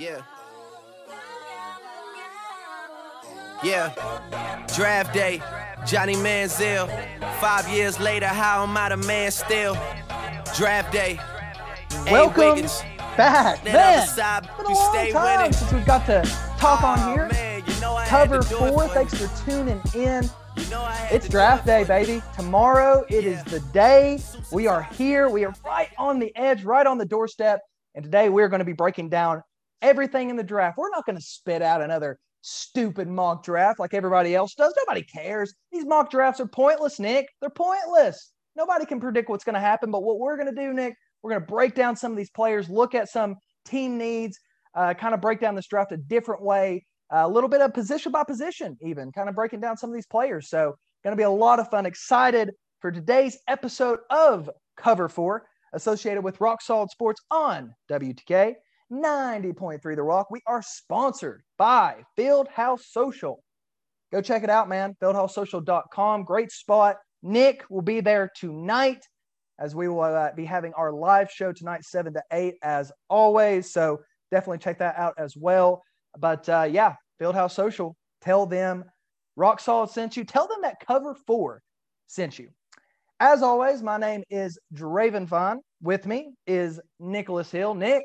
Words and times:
Yeah. 0.00 0.22
Yeah. 3.62 4.64
Draft 4.74 5.12
day, 5.12 5.42
Johnny 5.86 6.14
Manziel. 6.14 6.88
Five 7.38 7.68
years 7.68 8.00
later, 8.00 8.26
how 8.26 8.62
am 8.62 8.74
I 8.78 8.88
the 8.88 8.96
man 8.96 9.30
still? 9.30 9.74
Draft 10.56 10.90
day. 10.90 11.20
Welcome 12.10 12.62
back, 13.14 13.62
man. 13.62 14.06
side, 14.06 14.44
It's 14.46 14.56
been 14.56 14.66
a 14.66 14.72
long 14.72 14.94
stay 14.94 15.12
time 15.12 15.38
winning. 15.38 15.52
since 15.52 15.70
we've 15.70 15.84
got 15.84 16.06
to 16.06 16.22
talk 16.56 16.82
on 16.82 16.98
Oh, 17.00 17.12
here. 17.12 17.28
man, 17.30 17.62
you 17.66 17.80
know 17.82 18.02
Cover 18.06 18.40
to 18.40 18.48
do 18.48 18.64
it 18.64 18.70
four. 18.70 18.88
Thanks 18.88 19.12
for 19.22 19.44
tuning 19.50 19.82
in. 19.94 20.24
You 20.56 20.70
know 20.70 20.88
It's 21.10 21.28
draft 21.28 21.66
day, 21.66 21.84
baby. 21.84 22.22
Tomorrow 22.36 23.04
it 23.10 23.26
is 23.26 23.44
the 23.44 23.60
day. 23.74 24.18
We 24.50 24.66
are 24.66 24.82
here. 24.82 25.28
We 25.28 25.44
are 25.44 25.52
right 25.62 25.90
on 25.98 26.18
the 26.18 26.34
edge, 26.36 26.64
right 26.64 26.86
on 26.86 26.96
the 26.96 27.04
doorstep. 27.04 27.60
And 27.94 28.02
today 28.02 28.30
we're 28.30 28.48
going 28.48 28.60
to 28.60 28.64
be 28.64 28.72
breaking 28.72 29.10
down 29.10 29.42
everything 29.82 30.30
in 30.30 30.36
the 30.36 30.42
draft. 30.42 30.78
We're 30.78 30.90
not 30.90 31.06
going 31.06 31.16
to 31.16 31.22
spit 31.22 31.62
out 31.62 31.82
another 31.82 32.18
stupid 32.42 33.08
mock 33.08 33.44
draft 33.44 33.78
like 33.78 33.94
everybody 33.94 34.34
else 34.34 34.54
does. 34.54 34.74
Nobody 34.76 35.02
cares. 35.04 35.54
These 35.72 35.86
mock 35.86 36.10
drafts 36.10 36.40
are 36.40 36.46
pointless, 36.46 36.98
Nick. 36.98 37.28
They're 37.40 37.50
pointless. 37.50 38.32
Nobody 38.56 38.86
can 38.86 39.00
predict 39.00 39.28
what's 39.28 39.44
going 39.44 39.54
to 39.54 39.60
happen. 39.60 39.90
But 39.90 40.02
what 40.02 40.18
we're 40.18 40.36
going 40.36 40.54
to 40.54 40.60
do, 40.60 40.72
Nick, 40.72 40.94
we're 41.22 41.30
going 41.30 41.42
to 41.42 41.46
break 41.46 41.74
down 41.74 41.96
some 41.96 42.12
of 42.12 42.18
these 42.18 42.30
players, 42.30 42.68
look 42.68 42.94
at 42.94 43.08
some 43.08 43.36
team 43.66 43.98
needs, 43.98 44.38
uh, 44.74 44.94
kind 44.94 45.14
of 45.14 45.20
break 45.20 45.40
down 45.40 45.54
this 45.54 45.66
draft 45.66 45.92
a 45.92 45.96
different 45.96 46.42
way, 46.42 46.84
a 47.10 47.28
little 47.28 47.48
bit 47.48 47.60
of 47.60 47.74
position 47.74 48.12
by 48.12 48.24
position, 48.24 48.76
even 48.80 49.12
kind 49.12 49.28
of 49.28 49.34
breaking 49.34 49.60
down 49.60 49.76
some 49.76 49.90
of 49.90 49.94
these 49.94 50.06
players. 50.06 50.48
So, 50.48 50.76
going 51.02 51.12
to 51.12 51.16
be 51.16 51.24
a 51.24 51.30
lot 51.30 51.58
of 51.58 51.68
fun. 51.70 51.86
Excited 51.86 52.52
for 52.80 52.90
today's 52.90 53.38
episode 53.48 54.00
of 54.10 54.50
Cover 54.76 55.08
Four, 55.08 55.46
associated 55.72 56.22
with 56.22 56.40
Rock 56.40 56.62
Solid 56.62 56.90
Sports 56.90 57.20
on 57.30 57.74
WTK 57.90 58.54
90.3 58.92 59.96
The 59.96 60.02
Rock. 60.02 60.30
We 60.30 60.40
are 60.46 60.62
sponsored 60.62 61.42
by 61.58 62.04
Fieldhouse 62.18 62.82
Social. 62.90 63.42
Go 64.12 64.20
check 64.20 64.42
it 64.42 64.50
out, 64.50 64.68
man. 64.68 64.94
Fieldhousesocial.com. 65.02 66.24
Great 66.24 66.50
spot. 66.50 66.96
Nick 67.22 67.64
will 67.70 67.82
be 67.82 68.00
there 68.00 68.30
tonight 68.36 69.04
as 69.60 69.74
we 69.74 69.88
will 69.88 70.00
uh, 70.00 70.32
be 70.34 70.44
having 70.44 70.72
our 70.74 70.90
live 70.90 71.30
show 71.30 71.52
tonight, 71.52 71.84
7 71.84 72.14
to 72.14 72.22
8, 72.32 72.54
as 72.62 72.90
always. 73.08 73.70
So 73.70 74.00
definitely 74.30 74.58
check 74.58 74.78
that 74.78 74.96
out 74.96 75.14
as 75.18 75.36
well. 75.36 75.82
But 76.18 76.48
uh, 76.48 76.66
yeah, 76.70 76.94
Fieldhouse 77.20 77.52
Social, 77.52 77.94
tell 78.22 78.46
them 78.46 78.84
Rock 79.36 79.60
Solid 79.60 79.90
sent 79.90 80.16
you. 80.16 80.24
Tell 80.24 80.48
them 80.48 80.62
that 80.62 80.76
Cover 80.84 81.14
4 81.14 81.62
sent 82.06 82.38
you. 82.38 82.48
As 83.20 83.42
always, 83.42 83.82
my 83.82 83.98
name 83.98 84.24
is 84.30 84.58
Draven 84.74 85.26
Vaughn. 85.26 85.60
With 85.82 86.06
me 86.06 86.32
is 86.46 86.80
Nicholas 86.98 87.50
Hill. 87.50 87.74
Nick, 87.74 88.02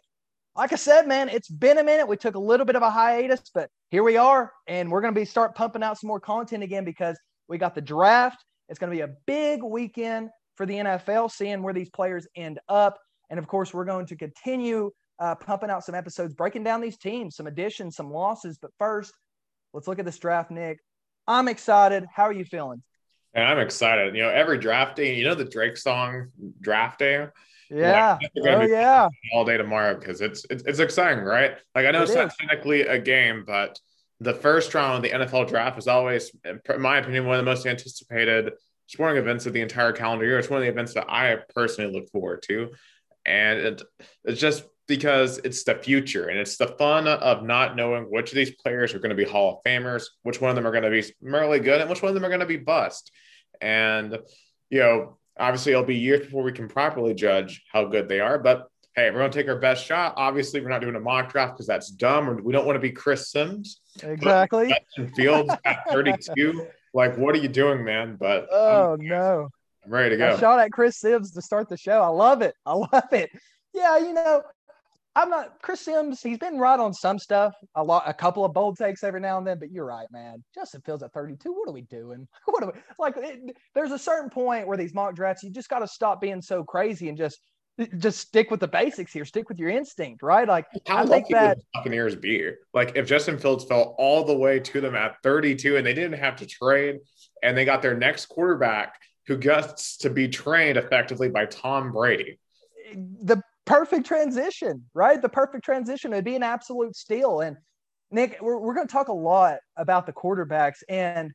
like 0.55 0.71
I 0.71 0.77
said, 0.77 1.07
man, 1.07 1.27
it's 1.29 1.49
been 1.49 1.77
a 1.77 1.83
minute. 1.83 2.07
We 2.07 2.17
took 2.17 2.35
a 2.35 2.39
little 2.39 2.65
bit 2.65 2.75
of 2.75 2.81
a 2.81 2.89
hiatus, 2.89 3.41
but 3.53 3.69
here 3.89 4.03
we 4.03 4.17
are, 4.17 4.51
and 4.67 4.89
we're 4.89 5.01
going 5.01 5.13
to 5.13 5.19
be 5.19 5.25
start 5.25 5.53
pumping 5.53 5.83
out 5.83 5.97
some 5.99 6.07
more 6.07 6.19
content 6.19 6.63
again 6.63 6.85
because 6.85 7.19
we 7.47 7.57
got 7.57 7.75
the 7.75 7.81
draft. 7.81 8.43
It's 8.69 8.79
going 8.79 8.89
to 8.89 8.95
be 8.95 9.01
a 9.01 9.15
big 9.25 9.63
weekend 9.63 10.29
for 10.55 10.65
the 10.65 10.75
NFL, 10.75 11.31
seeing 11.31 11.61
where 11.61 11.73
these 11.73 11.89
players 11.89 12.27
end 12.35 12.59
up, 12.69 12.97
and 13.29 13.37
of 13.37 13.47
course, 13.47 13.73
we're 13.73 13.85
going 13.85 14.05
to 14.07 14.15
continue 14.15 14.91
uh, 15.19 15.35
pumping 15.35 15.69
out 15.69 15.83
some 15.83 15.95
episodes, 15.95 16.33
breaking 16.33 16.63
down 16.63 16.81
these 16.81 16.97
teams, 16.97 17.35
some 17.35 17.47
additions, 17.47 17.95
some 17.95 18.11
losses. 18.11 18.57
But 18.61 18.71
first, 18.79 19.13
let's 19.73 19.87
look 19.87 19.99
at 19.99 20.05
this 20.05 20.19
draft, 20.19 20.51
Nick. 20.51 20.79
I'm 21.27 21.47
excited. 21.47 22.05
How 22.13 22.23
are 22.23 22.33
you 22.33 22.45
feeling? 22.45 22.81
And 23.33 23.43
I'm 23.43 23.59
excited. 23.59 24.15
You 24.15 24.23
know, 24.23 24.29
every 24.29 24.57
draft 24.57 24.95
day, 24.95 25.15
you 25.15 25.25
know 25.25 25.35
the 25.35 25.43
Drake 25.43 25.75
song 25.75 26.29
"Draft 26.61 26.99
Day" 26.99 27.27
Yeah. 27.69 28.17
they're 28.35 28.61
Oh 28.61 28.65
yeah. 28.65 29.09
all 29.33 29.45
day 29.45 29.57
tomorrow 29.57 29.97
because 29.97 30.21
it's, 30.21 30.45
it's 30.49 30.63
it's 30.63 30.79
exciting, 30.79 31.23
right? 31.23 31.55
Like 31.73 31.85
I 31.85 31.91
know 31.91 32.01
It 32.01 32.03
it's 32.03 32.15
not 32.15 32.33
technically 32.39 32.81
a 32.81 32.99
game, 32.99 33.43
but 33.45 33.79
the 34.19 34.33
first 34.33 34.73
round 34.73 34.97
of 34.97 35.11
the 35.11 35.17
NFL 35.17 35.47
draft 35.47 35.77
is 35.77 35.87
always, 35.87 36.31
in 36.45 36.81
my 36.81 36.99
opinion, 36.99 37.25
one 37.25 37.37
of 37.37 37.45
the 37.45 37.51
most 37.51 37.65
anticipated 37.65 38.53
sporting 38.87 39.21
events 39.21 39.45
of 39.45 39.53
the 39.53 39.61
entire 39.61 39.91
calendar 39.91 40.25
year. 40.25 40.39
It's 40.39 40.49
one 40.49 40.59
of 40.59 40.63
the 40.63 40.71
events 40.71 40.93
that 40.93 41.09
I 41.09 41.37
personally 41.53 41.91
look 41.91 42.09
forward 42.11 42.43
to, 42.43 42.71
and 43.25 43.59
it, 43.59 43.83
it's 44.23 44.39
just 44.39 44.63
because 44.87 45.39
it's 45.39 45.63
the 45.63 45.75
future 45.75 46.27
and 46.27 46.37
it's 46.37 46.57
the 46.57 46.67
fun 46.67 47.07
of 47.07 47.43
not 47.43 47.75
knowing 47.75 48.03
which 48.03 48.29
of 48.31 48.35
these 48.35 48.51
players 48.51 48.93
are 48.93 48.99
going 48.99 49.09
to 49.09 49.15
be 49.15 49.23
Hall 49.23 49.55
of 49.57 49.63
Famers, 49.69 50.03
which 50.21 50.39
one 50.39 50.49
of 50.49 50.55
them 50.55 50.67
are 50.67 50.71
going 50.71 50.83
to 50.83 50.89
be 50.89 51.03
really 51.21 51.59
good, 51.59 51.81
and 51.81 51.89
which 51.89 52.01
one 52.01 52.09
of 52.09 52.13
them 52.13 52.23
are 52.23 52.29
going 52.29 52.39
to 52.39 52.45
be 52.45 52.57
bust. 52.57 53.11
And 53.59 54.19
you 54.69 54.79
know, 54.79 55.17
obviously, 55.37 55.71
it'll 55.71 55.83
be 55.83 55.95
years 55.95 56.21
before 56.21 56.43
we 56.43 56.51
can 56.51 56.67
properly 56.67 57.13
judge 57.13 57.63
how 57.71 57.85
good 57.85 58.07
they 58.09 58.19
are. 58.19 58.37
But 58.39 58.67
hey, 58.95 59.09
we're 59.11 59.19
going 59.19 59.31
to 59.31 59.37
take 59.37 59.49
our 59.49 59.59
best 59.59 59.85
shot. 59.85 60.13
Obviously, 60.17 60.61
we're 60.61 60.69
not 60.69 60.81
doing 60.81 60.95
a 60.95 60.99
mock 60.99 61.31
draft 61.31 61.55
because 61.55 61.67
that's 61.67 61.89
dumb. 61.89 62.29
Or 62.29 62.41
we 62.41 62.53
don't 62.53 62.65
want 62.65 62.75
to 62.77 62.81
be 62.81 62.91
Chris 62.91 63.29
Sims. 63.31 63.81
Exactly. 64.01 64.69
Justin 64.69 65.13
Fields 65.15 65.53
at 65.65 65.79
32. 65.89 66.65
Like, 66.93 67.17
what 67.17 67.35
are 67.35 67.39
you 67.39 67.49
doing, 67.49 67.83
man? 67.83 68.15
But 68.17 68.47
Oh 68.51 68.93
I'm, 68.93 69.05
no. 69.05 69.49
I'm 69.83 69.91
ready 69.91 70.15
to 70.17 70.25
I 70.27 70.31
go. 70.31 70.37
shot 70.37 70.59
at 70.59 70.71
Chris 70.71 70.97
Sims 70.97 71.31
to 71.31 71.41
start 71.41 71.67
the 71.69 71.77
show. 71.77 72.01
I 72.01 72.07
love 72.07 72.41
it. 72.41 72.55
I 72.65 72.73
love 72.73 73.11
it. 73.11 73.29
Yeah, 73.73 73.97
you 73.97 74.13
know, 74.13 74.41
I'm 75.15 75.29
not 75.29 75.61
Chris 75.61 75.81
Sims. 75.81 76.21
He's 76.21 76.37
been 76.37 76.57
right 76.57 76.79
on 76.79 76.93
some 76.93 77.17
stuff. 77.17 77.53
A 77.75 77.83
lot, 77.83 78.03
a 78.05 78.13
couple 78.13 78.43
of 78.43 78.53
bold 78.53 78.77
takes 78.77 79.03
every 79.03 79.21
now 79.21 79.37
and 79.37 79.47
then. 79.47 79.59
But 79.59 79.71
you're 79.71 79.85
right, 79.85 80.07
man. 80.11 80.43
Justin 80.53 80.81
Fields 80.81 81.03
at 81.03 81.13
32. 81.13 81.53
What 81.53 81.69
are 81.69 81.73
we 81.73 81.83
doing? 81.83 82.27
What 82.45 82.63
are 82.63 82.73
we 82.73 82.79
like? 82.99 83.15
It, 83.17 83.55
there's 83.73 83.91
a 83.91 83.99
certain 83.99 84.29
point 84.29 84.67
where 84.67 84.77
these 84.77 84.93
mock 84.93 85.15
drafts, 85.15 85.43
you 85.43 85.51
just 85.51 85.69
got 85.69 85.79
to 85.79 85.87
stop 85.87 86.19
being 86.21 86.41
so 86.41 86.63
crazy 86.63 87.09
and 87.09 87.17
just 87.17 87.39
just 87.97 88.19
stick 88.19 88.51
with 88.51 88.59
the 88.59 88.67
basics 88.67 89.11
here. 89.11 89.25
Stick 89.25 89.49
with 89.49 89.59
your 89.59 89.69
instinct, 89.69 90.21
right? 90.21 90.47
Like 90.47 90.65
How 90.87 90.97
I 90.97 91.01
think 91.01 91.29
lucky 91.29 91.33
that 91.33 91.57
Buccaneers 91.73 92.15
be? 92.15 92.51
Like, 92.73 92.95
if 92.95 93.05
Justin 93.05 93.37
Fields 93.37 93.65
fell 93.65 93.95
all 93.97 94.23
the 94.23 94.37
way 94.37 94.59
to 94.59 94.81
them 94.81 94.95
at 94.95 95.17
32 95.23 95.77
and 95.77 95.85
they 95.85 95.93
didn't 95.93 96.19
have 96.19 96.37
to 96.37 96.45
trade 96.45 96.99
and 97.43 97.57
they 97.57 97.65
got 97.65 97.81
their 97.81 97.97
next 97.97 98.27
quarterback 98.27 98.95
who 99.27 99.37
gets 99.37 99.97
to 99.97 100.09
be 100.09 100.27
trained 100.27 100.77
effectively 100.77 101.29
by 101.29 101.45
Tom 101.45 101.91
Brady. 101.91 102.39
the 102.93 103.41
perfect 103.65 104.05
transition, 104.05 104.83
right? 104.93 105.21
The 105.21 105.29
perfect 105.29 105.65
transition. 105.65 106.13
It'd 106.13 106.25
be 106.25 106.35
an 106.35 106.43
absolute 106.43 106.95
steal. 106.95 107.41
And 107.41 107.57
Nick, 108.11 108.37
we're, 108.41 108.59
we're 108.59 108.73
going 108.73 108.87
to 108.87 108.91
talk 108.91 109.07
a 109.07 109.13
lot 109.13 109.57
about 109.75 110.05
the 110.05 110.13
quarterbacks. 110.13 110.83
And 110.87 111.31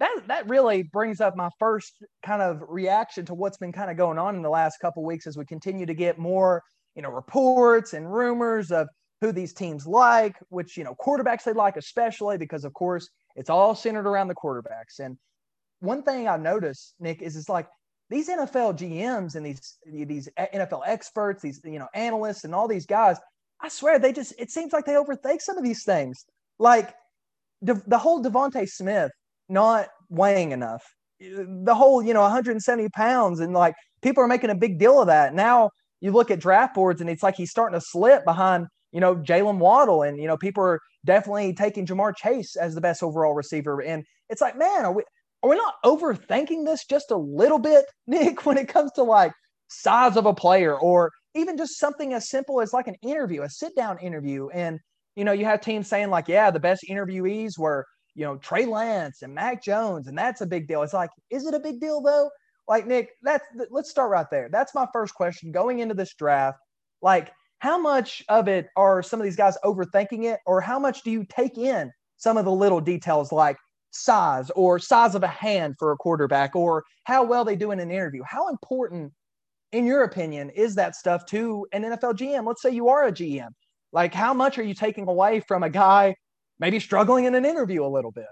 that, 0.00 0.16
that 0.28 0.48
really 0.48 0.84
brings 0.84 1.20
up 1.20 1.36
my 1.36 1.50
first 1.58 2.02
kind 2.24 2.40
of 2.40 2.62
reaction 2.68 3.26
to 3.26 3.34
what's 3.34 3.58
been 3.58 3.72
kind 3.72 3.90
of 3.90 3.96
going 3.96 4.18
on 4.18 4.36
in 4.36 4.42
the 4.42 4.50
last 4.50 4.78
couple 4.80 5.04
weeks 5.04 5.26
as 5.26 5.36
we 5.36 5.44
continue 5.44 5.86
to 5.86 5.94
get 5.94 6.18
more, 6.18 6.62
you 6.94 7.02
know, 7.02 7.10
reports 7.10 7.92
and 7.92 8.12
rumors 8.12 8.70
of 8.70 8.88
who 9.20 9.32
these 9.32 9.52
teams 9.52 9.86
like, 9.86 10.36
which, 10.48 10.76
you 10.76 10.84
know, 10.84 10.94
quarterbacks 11.04 11.42
they 11.42 11.52
like, 11.52 11.76
especially 11.76 12.38
because, 12.38 12.64
of 12.64 12.72
course, 12.74 13.08
it's 13.34 13.50
all 13.50 13.74
centered 13.74 14.06
around 14.06 14.28
the 14.28 14.34
quarterbacks. 14.34 15.00
And 15.00 15.18
one 15.80 16.02
thing 16.02 16.28
I've 16.28 16.40
noticed, 16.40 16.94
Nick, 17.00 17.20
is 17.20 17.36
it's 17.36 17.48
like 17.48 17.66
these 18.10 18.28
NFL 18.28 18.78
GMs 18.78 19.34
and 19.34 19.44
these 19.44 19.78
these 19.86 20.28
NFL 20.38 20.82
experts, 20.86 21.42
these 21.42 21.60
you 21.64 21.78
know 21.78 21.88
analysts 21.94 22.44
and 22.44 22.54
all 22.54 22.68
these 22.68 22.86
guys, 22.86 23.18
I 23.60 23.68
swear 23.68 23.98
they 23.98 24.12
just 24.12 24.34
it 24.38 24.50
seems 24.50 24.72
like 24.72 24.86
they 24.86 24.94
overthink 24.94 25.42
some 25.42 25.58
of 25.58 25.64
these 25.64 25.84
things. 25.84 26.24
Like 26.58 26.94
the, 27.60 27.80
the 27.86 27.98
whole 27.98 28.22
DeVonta 28.22 28.68
Smith 28.68 29.12
not 29.48 29.88
weighing 30.08 30.52
enough, 30.52 30.82
the 31.20 31.74
whole 31.74 32.02
you 32.02 32.14
know 32.14 32.22
170 32.22 32.88
pounds, 32.90 33.40
and 33.40 33.52
like 33.52 33.74
people 34.00 34.22
are 34.22 34.28
making 34.28 34.50
a 34.50 34.54
big 34.54 34.78
deal 34.78 35.00
of 35.00 35.08
that. 35.08 35.34
Now 35.34 35.70
you 36.00 36.12
look 36.12 36.30
at 36.30 36.40
draft 36.40 36.74
boards 36.74 37.00
and 37.00 37.10
it's 37.10 37.22
like 37.22 37.36
he's 37.36 37.50
starting 37.50 37.78
to 37.78 37.84
slip 37.84 38.24
behind 38.24 38.68
you 38.92 39.00
know 39.00 39.16
Jaylen 39.16 39.58
Waddle, 39.58 40.02
and 40.02 40.18
you 40.18 40.26
know 40.26 40.38
people 40.38 40.64
are 40.64 40.80
definitely 41.04 41.52
taking 41.52 41.84
Ja'Marr 41.84 42.16
Chase 42.16 42.56
as 42.56 42.74
the 42.74 42.80
best 42.80 43.02
overall 43.02 43.34
receiver, 43.34 43.82
and 43.82 44.04
it's 44.30 44.40
like 44.40 44.56
man, 44.56 44.86
are 44.86 44.92
we 44.92 45.02
are 45.42 45.50
we 45.50 45.56
not 45.56 45.74
overthinking 45.84 46.64
this 46.64 46.84
just 46.84 47.10
a 47.10 47.16
little 47.16 47.58
bit, 47.58 47.86
Nick, 48.06 48.44
when 48.44 48.58
it 48.58 48.68
comes 48.68 48.92
to 48.92 49.02
like 49.02 49.32
size 49.68 50.16
of 50.16 50.26
a 50.26 50.34
player 50.34 50.78
or 50.78 51.10
even 51.34 51.56
just 51.56 51.78
something 51.78 52.14
as 52.14 52.28
simple 52.28 52.60
as 52.60 52.72
like 52.72 52.88
an 52.88 52.96
interview, 53.02 53.42
a 53.42 53.48
sit 53.48 53.74
down 53.76 53.98
interview? 53.98 54.48
And, 54.48 54.78
you 55.14 55.24
know, 55.24 55.32
you 55.32 55.44
have 55.44 55.60
teams 55.60 55.88
saying, 55.88 56.10
like, 56.10 56.28
yeah, 56.28 56.50
the 56.50 56.60
best 56.60 56.84
interviewees 56.88 57.58
were, 57.58 57.86
you 58.14 58.24
know, 58.24 58.36
Trey 58.36 58.66
Lance 58.66 59.22
and 59.22 59.34
Mac 59.34 59.62
Jones, 59.62 60.08
and 60.08 60.18
that's 60.18 60.40
a 60.40 60.46
big 60.46 60.66
deal. 60.66 60.82
It's 60.82 60.92
like, 60.92 61.10
is 61.30 61.46
it 61.46 61.54
a 61.54 61.60
big 61.60 61.80
deal 61.80 62.00
though? 62.00 62.30
Like, 62.66 62.86
Nick, 62.86 63.10
that's 63.22 63.44
let's 63.70 63.90
start 63.90 64.10
right 64.10 64.26
there. 64.30 64.48
That's 64.50 64.74
my 64.74 64.86
first 64.92 65.14
question 65.14 65.52
going 65.52 65.78
into 65.78 65.94
this 65.94 66.14
draft. 66.14 66.58
Like, 67.00 67.30
how 67.60 67.78
much 67.78 68.22
of 68.28 68.48
it 68.48 68.68
are 68.76 69.02
some 69.02 69.20
of 69.20 69.24
these 69.24 69.36
guys 69.36 69.56
overthinking 69.64 70.24
it, 70.24 70.40
or 70.46 70.60
how 70.60 70.78
much 70.78 71.02
do 71.02 71.10
you 71.10 71.24
take 71.28 71.58
in 71.58 71.90
some 72.16 72.36
of 72.36 72.44
the 72.44 72.52
little 72.52 72.80
details 72.80 73.32
like 73.32 73.56
size 73.90 74.50
or 74.50 74.78
size 74.78 75.14
of 75.14 75.22
a 75.22 75.28
hand 75.28 75.76
for 75.78 75.92
a 75.92 75.96
quarterback 75.96 76.54
or 76.54 76.84
how 77.04 77.24
well 77.24 77.44
they 77.44 77.56
do 77.56 77.70
in 77.70 77.80
an 77.80 77.90
interview. 77.90 78.22
How 78.26 78.48
important, 78.48 79.12
in 79.72 79.86
your 79.86 80.04
opinion, 80.04 80.50
is 80.50 80.74
that 80.76 80.94
stuff 80.96 81.24
to 81.26 81.66
an 81.72 81.82
NFL 81.82 82.14
GM? 82.14 82.46
Let's 82.46 82.62
say 82.62 82.70
you 82.70 82.88
are 82.88 83.06
a 83.06 83.12
GM. 83.12 83.50
Like, 83.92 84.12
how 84.12 84.34
much 84.34 84.58
are 84.58 84.62
you 84.62 84.74
taking 84.74 85.08
away 85.08 85.40
from 85.40 85.62
a 85.62 85.70
guy 85.70 86.14
maybe 86.60 86.78
struggling 86.80 87.24
in 87.24 87.34
an 87.34 87.44
interview 87.44 87.84
a 87.84 87.88
little 87.88 88.12
bit? 88.12 88.26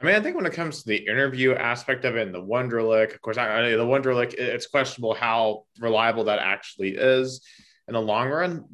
I 0.00 0.06
mean, 0.06 0.16
I 0.16 0.20
think 0.20 0.36
when 0.36 0.44
it 0.44 0.52
comes 0.52 0.82
to 0.82 0.88
the 0.88 0.96
interview 0.96 1.54
aspect 1.54 2.04
of 2.04 2.16
it 2.16 2.26
and 2.26 2.34
the 2.34 2.42
Wonderlic, 2.42 3.14
of 3.14 3.20
course, 3.22 3.38
I, 3.38 3.60
I 3.60 3.70
the 3.70 3.86
Wonderlic, 3.86 4.34
it- 4.34 4.40
it's 4.40 4.66
questionable 4.66 5.14
how 5.14 5.64
reliable 5.78 6.24
that 6.24 6.40
actually 6.40 6.90
is 6.90 7.40
in 7.88 7.94
the 7.94 8.00
long 8.02 8.28
run. 8.28 8.64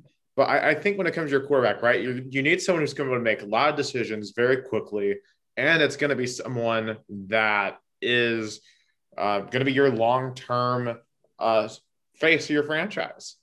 But 0.40 0.48
I, 0.48 0.70
I 0.70 0.74
think 0.74 0.96
when 0.96 1.06
it 1.06 1.12
comes 1.12 1.26
to 1.26 1.32
your 1.32 1.46
quarterback, 1.46 1.82
right, 1.82 2.00
you, 2.00 2.26
you 2.30 2.42
need 2.42 2.62
someone 2.62 2.80
who's 2.80 2.94
going 2.94 3.10
to 3.10 3.20
make 3.20 3.42
a 3.42 3.44
lot 3.44 3.68
of 3.68 3.76
decisions 3.76 4.30
very 4.34 4.62
quickly. 4.62 5.16
And 5.58 5.82
it's 5.82 5.96
going 5.96 6.08
to 6.08 6.16
be 6.16 6.26
someone 6.26 6.96
that 7.28 7.78
is 8.00 8.62
uh, 9.18 9.40
going 9.40 9.58
to 9.58 9.66
be 9.66 9.74
your 9.74 9.90
long 9.90 10.34
term 10.34 10.96
uh, 11.38 11.68
face 12.14 12.44
of 12.44 12.50
your 12.52 12.62
franchise. 12.62 13.36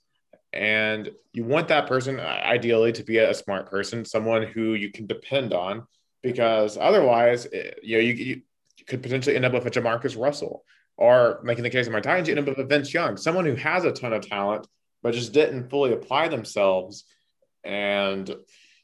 And 0.51 1.11
you 1.33 1.43
want 1.43 1.67
that 1.67 1.85
person, 1.85 2.19
uh, 2.19 2.41
ideally, 2.43 2.93
to 2.93 3.03
be 3.03 3.19
a 3.19 3.31
smart 3.31 3.69
person, 3.69 4.03
someone 4.03 4.41
who 4.41 4.73
you 4.73 4.91
can 4.91 5.05
depend 5.05 5.53
on, 5.53 5.85
because 6.23 6.77
otherwise, 6.77 7.45
eh, 7.53 7.73
you 7.83 7.97
know, 7.97 8.01
you, 8.01 8.13
you 8.13 8.41
could 8.87 9.03
potentially 9.03 9.35
end 9.35 9.45
up 9.45 9.53
with 9.53 9.67
a 9.67 9.69
JaMarcus 9.69 10.19
Russell, 10.19 10.63
or 10.95 11.41
making 11.43 11.63
the 11.63 11.69
case 11.69 11.85
of 11.85 11.93
my 11.93 12.01
Titans, 12.01 12.27
you 12.27 12.35
end 12.35 12.39
up 12.39 12.57
with 12.57 12.65
a 12.65 12.67
Vince 12.67 12.91
Young, 12.91 13.17
someone 13.17 13.45
who 13.45 13.53
has 13.53 13.85
a 13.85 13.91
ton 13.91 14.13
of 14.13 14.27
talent, 14.27 14.65
but 15.07 15.13
just 15.13 15.31
didn't 15.31 15.69
fully 15.69 15.93
apply 15.93 16.27
themselves. 16.27 17.05
And, 17.63 18.27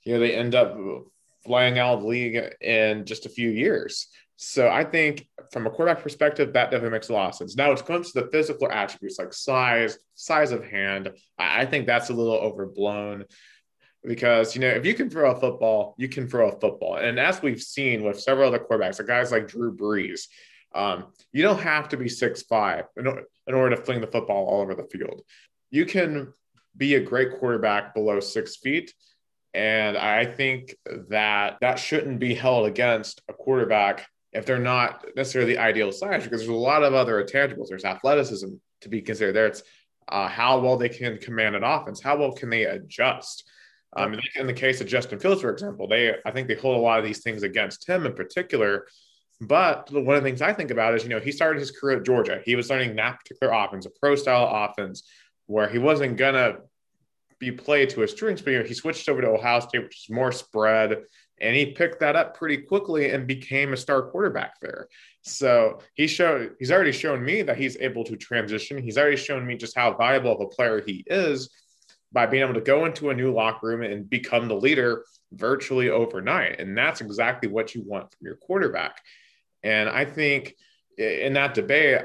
you 0.05 0.13
know, 0.13 0.19
they 0.19 0.33
end 0.33 0.55
up 0.55 0.77
flying 1.45 1.77
out 1.77 1.95
of 1.95 2.01
the 2.03 2.07
league 2.07 2.41
in 2.61 3.03
just 3.03 3.25
a 3.25 3.29
few 3.29 3.49
years. 3.49 4.07
So 4.37 4.69
I 4.69 4.85
think 4.85 5.27
from 5.51 5.67
a 5.67 5.69
quarterback 5.69 6.01
perspective, 6.01 6.53
that 6.53 6.71
definitely 6.71 6.91
makes 6.91 7.09
a 7.09 7.13
lot 7.13 7.27
of 7.27 7.35
sense. 7.35 7.57
Now, 7.57 7.73
it 7.73 7.85
comes 7.85 8.13
to 8.13 8.21
the 8.21 8.31
physical 8.31 8.71
attributes 8.71 9.19
like 9.19 9.33
size, 9.33 9.97
size 10.15 10.53
of 10.53 10.63
hand, 10.63 11.11
I 11.37 11.65
think 11.65 11.87
that's 11.87 12.09
a 12.09 12.13
little 12.13 12.35
overblown 12.35 13.25
because 14.05 14.55
you 14.55 14.61
know 14.61 14.69
if 14.69 14.85
you 14.85 14.93
can 14.93 15.09
throw 15.09 15.31
a 15.31 15.39
football, 15.39 15.93
you 15.97 16.07
can 16.07 16.29
throw 16.29 16.49
a 16.49 16.59
football, 16.59 16.95
and 16.95 17.19
as 17.19 17.41
we've 17.41 17.61
seen 17.61 18.01
with 18.03 18.21
several 18.21 18.47
other 18.47 18.59
quarterbacks, 18.59 18.99
like 18.99 19.07
guys 19.07 19.31
like 19.31 19.49
Drew 19.49 19.75
Brees, 19.75 20.27
um, 20.73 21.07
you 21.31 21.41
don't 21.41 21.61
have 21.61 21.89
to 21.89 21.97
be 21.97 22.09
six 22.09 22.43
five 22.43 22.85
in, 22.97 23.07
in 23.07 23.53
order 23.53 23.75
to 23.75 23.81
fling 23.81 24.01
the 24.01 24.07
football 24.07 24.45
all 24.45 24.61
over 24.61 24.75
the 24.75 24.87
field. 24.91 25.21
You 25.73 25.87
can 25.87 26.31
be 26.77 26.93
a 26.93 26.99
great 26.99 27.39
quarterback 27.39 27.95
below 27.95 28.19
six 28.19 28.57
feet. 28.57 28.93
And 29.55 29.97
I 29.97 30.23
think 30.23 30.75
that 31.09 31.57
that 31.61 31.79
shouldn't 31.79 32.19
be 32.19 32.35
held 32.35 32.67
against 32.67 33.23
a 33.27 33.33
quarterback 33.33 34.05
if 34.33 34.45
they're 34.45 34.59
not 34.59 35.03
necessarily 35.15 35.53
the 35.53 35.59
ideal 35.59 35.91
size, 35.91 36.23
because 36.23 36.41
there's 36.41 36.49
a 36.49 36.53
lot 36.53 36.83
of 36.83 36.93
other 36.93 37.23
intangibles. 37.23 37.69
There's 37.69 37.85
athleticism 37.85 38.49
to 38.81 38.89
be 38.89 39.01
considered 39.01 39.33
there. 39.33 39.47
It's 39.47 39.63
uh, 40.07 40.27
how 40.27 40.59
well 40.59 40.77
they 40.77 40.89
can 40.89 41.17
command 41.17 41.55
an 41.55 41.63
offense, 41.63 42.01
how 42.01 42.17
well 42.17 42.33
can 42.33 42.51
they 42.51 42.65
adjust. 42.65 43.43
Um, 43.95 44.19
in 44.35 44.45
the 44.45 44.53
case 44.53 44.79
of 44.79 44.87
Justin 44.87 45.17
Fields, 45.17 45.41
for 45.41 45.49
example, 45.49 45.87
they 45.87 46.15
I 46.23 46.31
think 46.31 46.47
they 46.47 46.55
hold 46.55 46.77
a 46.77 46.81
lot 46.81 46.99
of 46.99 47.05
these 47.05 47.23
things 47.23 47.41
against 47.41 47.89
him 47.89 48.05
in 48.05 48.13
particular. 48.13 48.85
But 49.41 49.91
one 49.91 50.15
of 50.15 50.23
the 50.23 50.29
things 50.29 50.41
I 50.41 50.53
think 50.53 50.71
about 50.71 50.93
is, 50.93 51.03
you 51.03 51.09
know, 51.09 51.19
he 51.19 51.31
started 51.31 51.59
his 51.59 51.71
career 51.71 51.97
at 51.97 52.05
Georgia. 52.05 52.41
He 52.45 52.55
was 52.55 52.69
learning 52.69 52.95
that 52.95 53.19
particular 53.19 53.53
offense, 53.53 53.85
a 53.85 53.89
pro 53.99 54.15
style 54.15 54.47
offense, 54.51 55.03
where 55.47 55.69
he 55.69 55.77
wasn't 55.77 56.17
gonna 56.17 56.57
be 57.39 57.51
played 57.51 57.89
to 57.89 58.01
his 58.01 58.11
strengths. 58.11 58.41
But 58.41 58.65
he 58.65 58.73
switched 58.73 59.09
over 59.09 59.21
to 59.21 59.29
Ohio 59.29 59.59
State, 59.59 59.83
which 59.83 60.05
is 60.05 60.09
more 60.09 60.31
spread 60.31 61.03
and 61.43 61.55
he 61.55 61.67
picked 61.67 61.99
that 61.99 62.15
up 62.15 62.37
pretty 62.37 62.57
quickly 62.57 63.11
and 63.11 63.27
became 63.27 63.73
a 63.73 63.77
star 63.77 64.01
quarterback 64.03 64.59
there. 64.61 64.87
So 65.23 65.79
he 65.93 66.07
showed 66.07 66.55
he's 66.57 66.71
already 66.71 66.93
shown 66.93 67.23
me 67.23 67.41
that 67.41 67.57
he's 67.57 67.77
able 67.77 68.05
to 68.05 68.15
transition. 68.15 68.81
He's 68.81 68.97
already 68.97 69.17
shown 69.17 69.45
me 69.45 69.57
just 69.57 69.75
how 69.75 69.93
valuable 69.93 70.31
of 70.31 70.41
a 70.41 70.47
player 70.47 70.81
he 70.85 71.03
is 71.05 71.49
by 72.13 72.27
being 72.27 72.43
able 72.43 72.53
to 72.53 72.61
go 72.61 72.85
into 72.85 73.09
a 73.09 73.13
new 73.13 73.33
locker 73.33 73.67
room 73.67 73.81
and 73.81 74.09
become 74.09 74.47
the 74.47 74.55
leader 74.55 75.03
virtually 75.33 75.89
overnight. 75.89 76.59
And 76.59 76.77
that's 76.77 77.01
exactly 77.01 77.49
what 77.49 77.75
you 77.75 77.83
want 77.83 78.11
from 78.11 78.25
your 78.25 78.37
quarterback. 78.37 79.01
And 79.63 79.89
I 79.89 80.05
think 80.05 80.55
in 80.97 81.33
that 81.33 81.55
debate, 81.55 82.03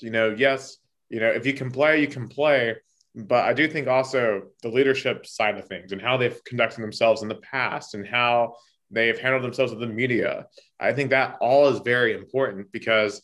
you 0.00 0.10
know, 0.10 0.34
yes, 0.36 0.78
you 1.10 1.20
know, 1.20 1.28
if 1.28 1.44
you 1.44 1.52
can 1.52 1.70
play, 1.70 2.00
you 2.00 2.08
can 2.08 2.28
play. 2.28 2.76
But 3.14 3.44
I 3.44 3.52
do 3.52 3.68
think 3.68 3.88
also 3.88 4.42
the 4.62 4.68
leadership 4.68 5.26
side 5.26 5.58
of 5.58 5.66
things 5.66 5.92
and 5.92 6.00
how 6.00 6.16
they've 6.16 6.42
conducted 6.44 6.80
themselves 6.80 7.22
in 7.22 7.28
the 7.28 7.34
past 7.34 7.94
and 7.94 8.06
how 8.06 8.54
They've 8.90 9.18
handled 9.18 9.44
themselves 9.44 9.72
with 9.72 9.80
the 9.80 9.86
media. 9.86 10.46
I 10.78 10.92
think 10.92 11.10
that 11.10 11.36
all 11.40 11.68
is 11.68 11.80
very 11.80 12.12
important 12.12 12.72
because, 12.72 13.22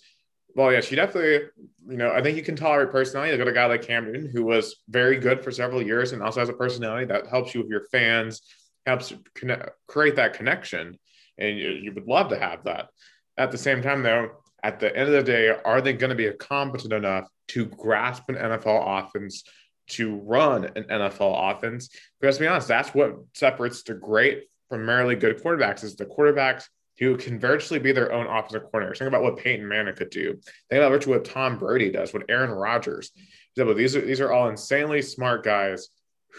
well, 0.54 0.72
yeah, 0.72 0.80
she 0.80 0.94
definitely, 0.94 1.48
you 1.88 1.96
know, 1.96 2.12
I 2.12 2.22
think 2.22 2.36
you 2.36 2.44
can 2.44 2.56
tolerate 2.56 2.92
personality. 2.92 3.32
You 3.32 3.38
got 3.38 3.48
a 3.48 3.52
guy 3.52 3.66
like 3.66 3.82
Cam 3.82 4.04
Newton 4.04 4.30
who 4.32 4.44
was 4.44 4.76
very 4.88 5.18
good 5.18 5.42
for 5.42 5.50
several 5.50 5.82
years 5.82 6.12
and 6.12 6.22
also 6.22 6.40
has 6.40 6.48
a 6.48 6.54
personality 6.54 7.06
that 7.06 7.26
helps 7.26 7.54
you 7.54 7.62
with 7.62 7.70
your 7.70 7.86
fans, 7.90 8.42
helps 8.86 9.12
connect, 9.34 9.70
create 9.88 10.16
that 10.16 10.34
connection. 10.34 10.98
And 11.38 11.58
you, 11.58 11.70
you 11.70 11.92
would 11.92 12.06
love 12.06 12.28
to 12.30 12.38
have 12.38 12.64
that. 12.64 12.88
At 13.36 13.50
the 13.50 13.58
same 13.58 13.82
time, 13.82 14.02
though, 14.02 14.30
at 14.62 14.78
the 14.80 14.96
end 14.96 15.08
of 15.08 15.14
the 15.14 15.30
day, 15.30 15.54
are 15.64 15.80
they 15.80 15.92
going 15.92 16.10
to 16.10 16.16
be 16.16 16.30
competent 16.32 16.92
enough 16.92 17.28
to 17.48 17.66
grasp 17.66 18.28
an 18.28 18.36
NFL 18.36 19.04
offense, 19.04 19.44
to 19.88 20.16
run 20.16 20.64
an 20.76 20.84
NFL 20.84 21.54
offense? 21.54 21.90
Because 22.20 22.36
to 22.36 22.42
be 22.42 22.46
honest, 22.46 22.68
that's 22.68 22.94
what 22.94 23.16
separates 23.34 23.82
the 23.82 23.94
great 23.94 24.44
primarily 24.68 25.14
good 25.14 25.42
quarterbacks 25.42 25.84
is 25.84 25.96
the 25.96 26.06
quarterbacks 26.06 26.64
who 26.98 27.16
can 27.16 27.38
virtually 27.38 27.78
be 27.78 27.92
their 27.92 28.12
own 28.12 28.26
offensive 28.26 28.62
coordinator. 28.62 28.94
Think 28.94 29.08
about 29.08 29.22
what 29.22 29.36
Peyton 29.36 29.66
Manning 29.68 29.94
could 29.94 30.10
do. 30.10 30.32
Think 30.70 30.78
about 30.78 30.90
virtually 30.90 31.18
what 31.18 31.26
Tom 31.26 31.58
Brady 31.58 31.90
does, 31.90 32.12
what 32.12 32.24
Aaron 32.28 32.50
Rodgers. 32.50 33.10
These 33.54 33.96
are 33.96 34.00
these 34.00 34.20
are 34.20 34.32
all 34.32 34.48
insanely 34.48 35.02
smart 35.02 35.44
guys 35.44 35.88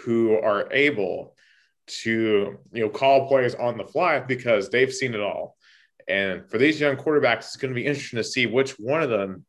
who 0.03 0.37
are 0.37 0.71
able 0.71 1.35
to 1.87 2.57
you 2.71 2.83
know 2.83 2.89
call 2.89 3.27
plays 3.27 3.55
on 3.55 3.77
the 3.77 3.85
fly 3.85 4.19
because 4.19 4.69
they've 4.69 4.93
seen 4.93 5.13
it 5.13 5.21
all. 5.21 5.55
And 6.07 6.49
for 6.49 6.57
these 6.57 6.79
young 6.79 6.95
quarterbacks, 6.95 7.39
it's 7.39 7.57
going 7.57 7.73
to 7.73 7.79
be 7.79 7.85
interesting 7.85 8.17
to 8.17 8.23
see 8.23 8.45
which 8.45 8.71
one 8.79 9.03
of 9.03 9.09
them 9.09 9.45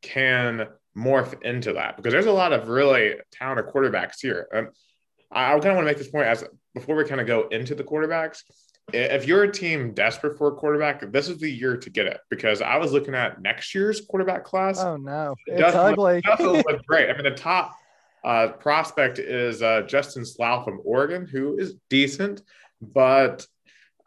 can 0.00 0.68
morph 0.98 1.40
into 1.42 1.74
that 1.74 1.96
because 1.96 2.12
there's 2.12 2.26
a 2.26 2.32
lot 2.32 2.52
of 2.52 2.68
really 2.68 3.14
talented 3.32 3.66
quarterbacks 3.66 4.16
here. 4.20 4.48
And 4.52 4.68
I, 5.30 5.52
I 5.54 5.58
kind 5.58 5.66
of 5.66 5.76
want 5.76 5.86
to 5.86 5.92
make 5.92 5.98
this 5.98 6.10
point 6.10 6.26
as 6.26 6.44
before 6.74 6.96
we 6.96 7.04
kind 7.04 7.20
of 7.20 7.26
go 7.26 7.48
into 7.48 7.74
the 7.74 7.84
quarterbacks, 7.84 8.42
if 8.92 9.26
you're 9.26 9.44
a 9.44 9.52
team 9.52 9.92
desperate 9.92 10.38
for 10.38 10.48
a 10.48 10.52
quarterback, 10.52 11.12
this 11.12 11.28
is 11.28 11.38
the 11.38 11.50
year 11.50 11.76
to 11.76 11.90
get 11.90 12.06
it 12.06 12.20
because 12.30 12.62
I 12.62 12.76
was 12.76 12.92
looking 12.92 13.14
at 13.14 13.40
next 13.40 13.74
year's 13.74 14.00
quarterback 14.00 14.44
class. 14.44 14.78
Oh 14.78 14.96
no, 14.96 15.34
it 15.46 15.60
it's 15.60 15.74
ugly. 15.74 16.22
Look, 16.26 16.38
doesn't 16.38 16.66
look 16.66 16.86
great. 16.86 17.10
I 17.10 17.12
mean, 17.12 17.24
the 17.24 17.38
top 17.38 17.76
uh, 18.24 18.48
prospect 18.48 19.18
is 19.18 19.62
uh, 19.62 19.82
Justin 19.82 20.24
Slough 20.24 20.64
from 20.64 20.80
Oregon, 20.84 21.26
who 21.26 21.58
is 21.58 21.74
decent, 21.90 22.42
but 22.80 23.46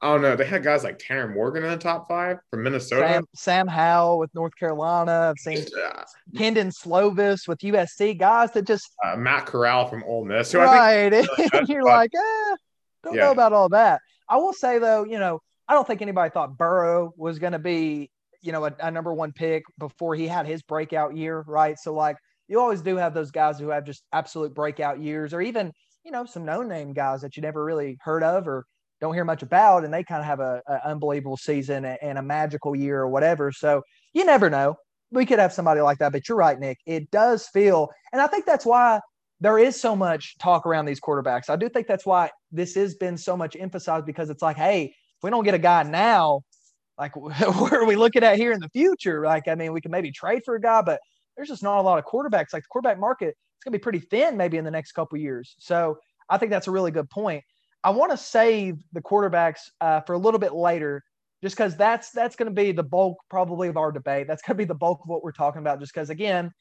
I 0.03 0.07
don't 0.07 0.23
know. 0.23 0.35
They 0.35 0.45
had 0.45 0.63
guys 0.63 0.83
like 0.83 0.97
Tanner 0.97 1.27
Morgan 1.27 1.63
in 1.63 1.69
the 1.69 1.77
top 1.77 2.07
five 2.07 2.37
from 2.49 2.63
Minnesota. 2.63 3.07
Sam, 3.07 3.25
Sam 3.35 3.67
Howell 3.67 4.17
with 4.17 4.33
North 4.33 4.55
Carolina. 4.55 5.29
I've 5.29 5.37
seen 5.37 5.63
uh, 5.79 6.03
Kedon 6.35 6.69
Slovis 6.69 7.47
with 7.47 7.59
USC. 7.59 8.17
Guys 8.17 8.51
that 8.53 8.65
just 8.65 8.89
uh, 9.05 9.15
Matt 9.15 9.45
Corral 9.45 9.87
from 9.87 10.03
Ole 10.05 10.25
Miss. 10.25 10.55
right, 10.55 11.13
and 11.53 11.69
you're 11.69 11.83
like, 11.83 12.09
eh, 12.15 12.55
don't 13.03 13.13
yeah. 13.13 13.25
know 13.25 13.31
about 13.31 13.53
all 13.53 13.69
that. 13.69 14.01
I 14.27 14.37
will 14.37 14.53
say 14.53 14.79
though, 14.79 15.03
you 15.03 15.19
know, 15.19 15.39
I 15.67 15.73
don't 15.73 15.85
think 15.85 16.01
anybody 16.01 16.31
thought 16.31 16.57
Burrow 16.57 17.13
was 17.15 17.37
going 17.37 17.53
to 17.53 17.59
be, 17.59 18.09
you 18.41 18.51
know, 18.51 18.65
a, 18.65 18.73
a 18.79 18.89
number 18.89 19.13
one 19.13 19.33
pick 19.33 19.63
before 19.77 20.15
he 20.15 20.27
had 20.27 20.47
his 20.47 20.63
breakout 20.63 21.15
year, 21.15 21.43
right? 21.45 21.77
So 21.77 21.93
like, 21.93 22.17
you 22.47 22.59
always 22.59 22.81
do 22.81 22.97
have 22.97 23.13
those 23.13 23.29
guys 23.29 23.59
who 23.59 23.69
have 23.69 23.85
just 23.85 24.03
absolute 24.11 24.55
breakout 24.55 24.99
years, 24.99 25.33
or 25.33 25.41
even 25.41 25.71
you 26.03 26.11
know 26.11 26.25
some 26.25 26.43
no 26.43 26.63
name 26.63 26.93
guys 26.93 27.21
that 27.21 27.37
you 27.37 27.41
never 27.41 27.63
really 27.63 27.99
heard 28.01 28.23
of 28.23 28.47
or 28.47 28.65
don't 29.01 29.13
hear 29.13 29.25
much 29.25 29.41
about, 29.41 29.83
and 29.83 29.93
they 29.93 30.03
kind 30.03 30.21
of 30.21 30.25
have 30.25 30.39
a, 30.39 30.61
a 30.67 30.89
unbelievable 30.89 31.37
season 31.37 31.83
and 31.85 32.17
a 32.17 32.21
magical 32.21 32.75
year 32.75 33.01
or 33.01 33.09
whatever. 33.09 33.51
So 33.51 33.81
you 34.13 34.23
never 34.23 34.49
know. 34.49 34.75
We 35.11 35.25
could 35.25 35.39
have 35.39 35.51
somebody 35.51 35.81
like 35.81 35.97
that, 35.97 36.13
but 36.13 36.29
you're 36.29 36.37
right, 36.37 36.57
Nick. 36.57 36.77
It 36.85 37.11
does 37.11 37.47
feel, 37.47 37.89
and 38.13 38.21
I 38.21 38.27
think 38.27 38.45
that's 38.45 38.65
why 38.65 39.01
there 39.41 39.57
is 39.57 39.79
so 39.79 39.95
much 39.95 40.37
talk 40.37 40.65
around 40.65 40.85
these 40.85 41.01
quarterbacks. 41.01 41.49
I 41.49 41.55
do 41.55 41.67
think 41.67 41.87
that's 41.87 42.05
why 42.05 42.29
this 42.51 42.75
has 42.75 42.95
been 42.95 43.17
so 43.17 43.35
much 43.35 43.57
emphasized 43.59 44.05
because 44.05 44.29
it's 44.29 44.43
like, 44.43 44.55
hey, 44.55 44.83
if 44.85 45.23
we 45.23 45.31
don't 45.31 45.43
get 45.43 45.55
a 45.55 45.59
guy 45.59 45.83
now, 45.83 46.41
like 46.97 47.15
where 47.15 47.81
are 47.81 47.85
we 47.85 47.95
looking 47.95 48.23
at 48.23 48.37
here 48.37 48.51
in 48.53 48.59
the 48.61 48.69
future? 48.69 49.25
Like, 49.25 49.47
I 49.47 49.55
mean, 49.55 49.73
we 49.73 49.81
can 49.81 49.91
maybe 49.91 50.11
trade 50.11 50.43
for 50.45 50.55
a 50.55 50.61
guy, 50.61 50.83
but 50.83 51.01
there's 51.35 51.49
just 51.49 51.63
not 51.63 51.79
a 51.79 51.81
lot 51.81 51.97
of 51.97 52.05
quarterbacks. 52.05 52.53
Like 52.53 52.63
the 52.63 52.69
quarterback 52.69 52.99
market, 52.99 53.29
it's 53.29 53.63
going 53.63 53.73
to 53.73 53.79
be 53.79 53.81
pretty 53.81 53.99
thin 53.99 54.37
maybe 54.37 54.57
in 54.57 54.63
the 54.63 54.71
next 54.71 54.91
couple 54.91 55.17
years. 55.17 55.55
So 55.59 55.97
I 56.29 56.37
think 56.37 56.51
that's 56.51 56.67
a 56.67 56.71
really 56.71 56.91
good 56.91 57.09
point. 57.09 57.43
I 57.83 57.89
want 57.91 58.11
to 58.11 58.17
save 58.17 58.77
the 58.93 59.01
quarterbacks 59.01 59.61
uh, 59.79 60.01
for 60.01 60.13
a 60.13 60.17
little 60.17 60.39
bit 60.39 60.53
later, 60.53 61.03
just 61.43 61.55
because 61.55 61.75
that's 61.75 62.11
that's 62.11 62.35
going 62.35 62.53
to 62.53 62.53
be 62.53 62.71
the 62.71 62.83
bulk 62.83 63.17
probably 63.29 63.67
of 63.67 63.77
our 63.77 63.91
debate. 63.91 64.27
That's 64.27 64.41
going 64.41 64.55
to 64.55 64.61
be 64.61 64.67
the 64.67 64.75
bulk 64.75 64.99
of 65.03 65.09
what 65.09 65.23
we're 65.23 65.31
talking 65.31 65.61
about. 65.61 65.79
Just 65.79 65.93
because 65.93 66.09
again, 66.09 66.51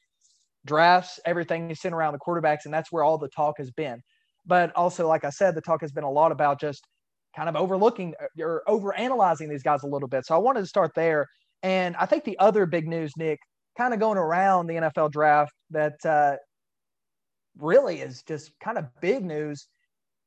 drafts, 0.65 1.19
everything 1.25 1.69
is 1.69 1.79
sent 1.79 1.93
around 1.93 2.13
the 2.13 2.19
quarterbacks, 2.19 2.65
and 2.65 2.73
that's 2.73 2.91
where 2.91 3.03
all 3.03 3.17
the 3.17 3.29
talk 3.29 3.55
has 3.59 3.71
been. 3.71 4.01
But 4.45 4.75
also, 4.75 5.07
like 5.07 5.23
I 5.23 5.29
said, 5.29 5.55
the 5.55 5.61
talk 5.61 5.81
has 5.81 5.91
been 5.91 6.03
a 6.03 6.11
lot 6.11 6.31
about 6.31 6.59
just 6.59 6.87
kind 7.35 7.47
of 7.47 7.55
overlooking 7.55 8.15
uh, 8.21 8.43
or 8.43 8.63
over 8.67 8.95
analyzing 8.97 9.49
these 9.49 9.63
guys 9.63 9.83
a 9.83 9.87
little 9.87 10.07
bit. 10.07 10.25
So 10.25 10.35
I 10.35 10.39
wanted 10.39 10.61
to 10.61 10.65
start 10.65 10.91
there. 10.95 11.27
And 11.63 11.95
I 11.97 12.05
think 12.05 12.23
the 12.23 12.39
other 12.39 12.65
big 12.65 12.87
news, 12.87 13.11
Nick, 13.17 13.39
kind 13.77 13.93
of 13.93 13.99
going 13.99 14.17
around 14.17 14.67
the 14.67 14.75
NFL 14.75 15.11
draft 15.11 15.53
that 15.69 16.03
uh, 16.03 16.35
really 17.57 18.01
is 18.01 18.23
just 18.27 18.51
kind 18.59 18.77
of 18.77 18.85
big 18.99 19.23
news 19.23 19.67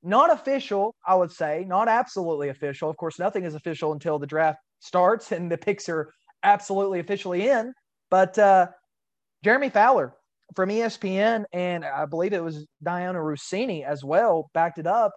not 0.04 0.32
official, 0.32 0.94
I 1.06 1.14
would 1.14 1.32
say, 1.32 1.64
not 1.66 1.88
absolutely 1.88 2.50
official. 2.50 2.90
Of 2.90 2.96
course, 2.96 3.18
nothing 3.18 3.44
is 3.44 3.54
official 3.54 3.92
until 3.92 4.18
the 4.18 4.26
draft 4.26 4.58
starts 4.80 5.32
and 5.32 5.50
the 5.50 5.58
picks 5.58 5.88
are 5.88 6.12
absolutely 6.42 7.00
officially 7.00 7.48
in. 7.48 7.72
But 8.10 8.38
uh, 8.38 8.68
Jeremy 9.42 9.70
Fowler 9.70 10.14
from 10.54 10.68
ESPN, 10.68 11.44
and 11.52 11.84
I 11.84 12.04
believe 12.04 12.32
it 12.32 12.44
was 12.44 12.66
Dianna 12.84 13.16
Russini 13.16 13.84
as 13.84 14.04
well, 14.04 14.50
backed 14.52 14.78
it 14.78 14.86
up. 14.86 15.12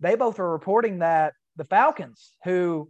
They 0.00 0.16
both 0.16 0.38
are 0.40 0.50
reporting 0.50 0.98
that 0.98 1.32
the 1.56 1.64
Falcons, 1.64 2.32
who 2.44 2.88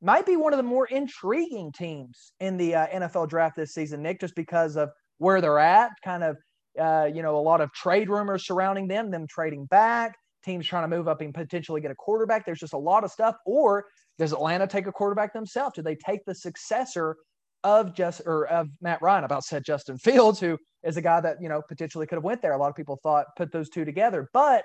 might 0.00 0.26
be 0.26 0.36
one 0.36 0.52
of 0.52 0.56
the 0.56 0.62
more 0.62 0.86
intriguing 0.86 1.72
teams 1.72 2.32
in 2.40 2.56
the 2.56 2.74
uh, 2.74 2.86
NFL 2.86 3.28
draft 3.28 3.56
this 3.56 3.74
season, 3.74 4.02
Nick, 4.02 4.20
just 4.20 4.34
because 4.34 4.76
of 4.76 4.90
where 5.18 5.40
they're 5.40 5.58
at, 5.58 5.90
kind 6.04 6.24
of, 6.24 6.36
uh, 6.80 7.08
you 7.12 7.22
know, 7.22 7.36
a 7.36 7.40
lot 7.40 7.60
of 7.60 7.72
trade 7.72 8.08
rumors 8.08 8.46
surrounding 8.46 8.88
them, 8.88 9.10
them 9.10 9.26
trading 9.28 9.66
back, 9.66 10.14
teams 10.46 10.66
trying 10.66 10.88
to 10.88 10.96
move 10.96 11.08
up 11.08 11.20
and 11.20 11.34
potentially 11.34 11.80
get 11.80 11.90
a 11.90 11.94
quarterback. 11.94 12.46
There's 12.46 12.60
just 12.60 12.72
a 12.72 12.78
lot 12.78 13.04
of 13.04 13.10
stuff. 13.10 13.36
Or 13.44 13.84
does 14.18 14.32
Atlanta 14.32 14.66
take 14.66 14.86
a 14.86 14.92
quarterback 14.92 15.34
themselves? 15.34 15.74
Do 15.74 15.82
they 15.82 15.96
take 15.96 16.24
the 16.24 16.34
successor 16.34 17.16
of 17.64 17.94
just 17.94 18.22
or 18.24 18.46
of 18.46 18.68
Matt 18.80 19.02
Ryan? 19.02 19.24
About 19.24 19.44
said 19.44 19.64
Justin 19.64 19.98
Fields, 19.98 20.40
who 20.40 20.56
is 20.82 20.96
a 20.96 21.02
guy 21.02 21.20
that 21.20 21.36
you 21.42 21.48
know 21.48 21.60
potentially 21.68 22.06
could 22.06 22.16
have 22.16 22.24
went 22.24 22.40
there. 22.40 22.52
A 22.52 22.58
lot 22.58 22.70
of 22.70 22.76
people 22.76 22.98
thought 23.02 23.26
put 23.36 23.52
those 23.52 23.68
two 23.68 23.84
together, 23.84 24.30
but 24.32 24.64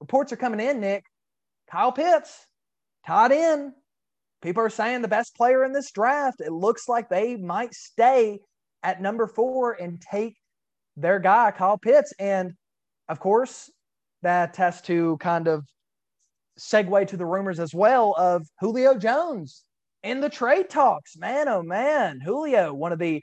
reports 0.00 0.32
are 0.32 0.36
coming 0.36 0.60
in. 0.60 0.80
Nick, 0.80 1.04
Kyle 1.70 1.92
Pitts, 1.92 2.46
tied 3.06 3.32
in. 3.32 3.72
People 4.42 4.62
are 4.62 4.70
saying 4.70 5.00
the 5.00 5.08
best 5.08 5.34
player 5.34 5.64
in 5.64 5.72
this 5.72 5.90
draft. 5.90 6.40
It 6.40 6.52
looks 6.52 6.86
like 6.88 7.08
they 7.08 7.36
might 7.36 7.72
stay 7.72 8.40
at 8.82 9.00
number 9.00 9.26
four 9.26 9.72
and 9.72 10.02
take 10.02 10.36
their 10.96 11.18
guy, 11.18 11.50
Kyle 11.50 11.78
Pitts. 11.78 12.12
And 12.18 12.52
of 13.08 13.20
course, 13.20 13.70
that 14.24 14.56
has 14.56 14.82
to 14.82 15.16
kind 15.18 15.48
of 15.48 15.64
segue 16.58 17.06
to 17.08 17.16
the 17.16 17.26
rumors 17.26 17.60
as 17.60 17.74
well 17.74 18.14
of 18.18 18.46
Julio 18.60 18.94
Jones 18.96 19.64
in 20.02 20.20
the 20.20 20.28
trade 20.28 20.68
talks. 20.68 21.16
Man, 21.16 21.48
oh 21.48 21.62
man, 21.62 22.20
Julio, 22.20 22.72
one 22.74 22.92
of 22.92 22.98
the 22.98 23.22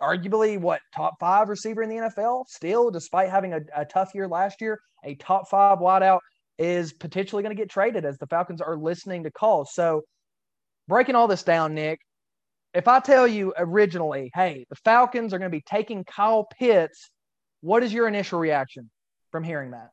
arguably 0.00 0.58
what 0.58 0.80
top 0.94 1.14
five 1.20 1.48
receiver 1.48 1.82
in 1.82 1.88
the 1.88 1.96
NFL, 1.96 2.46
still, 2.48 2.90
despite 2.90 3.30
having 3.30 3.54
a, 3.54 3.60
a 3.74 3.84
tough 3.84 4.14
year 4.14 4.28
last 4.28 4.60
year, 4.60 4.80
a 5.04 5.14
top 5.14 5.48
five 5.48 5.78
wideout 5.78 6.20
is 6.58 6.92
potentially 6.92 7.42
going 7.42 7.54
to 7.54 7.60
get 7.60 7.70
traded 7.70 8.04
as 8.04 8.18
the 8.18 8.26
Falcons 8.26 8.60
are 8.60 8.76
listening 8.76 9.24
to 9.24 9.30
calls. 9.30 9.70
So, 9.72 10.02
breaking 10.88 11.14
all 11.14 11.28
this 11.28 11.42
down, 11.42 11.74
Nick, 11.74 12.00
if 12.74 12.88
I 12.88 13.00
tell 13.00 13.26
you 13.26 13.54
originally, 13.56 14.30
hey, 14.34 14.66
the 14.68 14.76
Falcons 14.76 15.32
are 15.32 15.38
going 15.38 15.50
to 15.50 15.56
be 15.56 15.64
taking 15.66 16.04
Kyle 16.04 16.46
Pitts, 16.58 17.10
what 17.60 17.82
is 17.82 17.92
your 17.92 18.08
initial 18.08 18.38
reaction 18.38 18.90
from 19.30 19.44
hearing 19.44 19.70
that? 19.70 19.90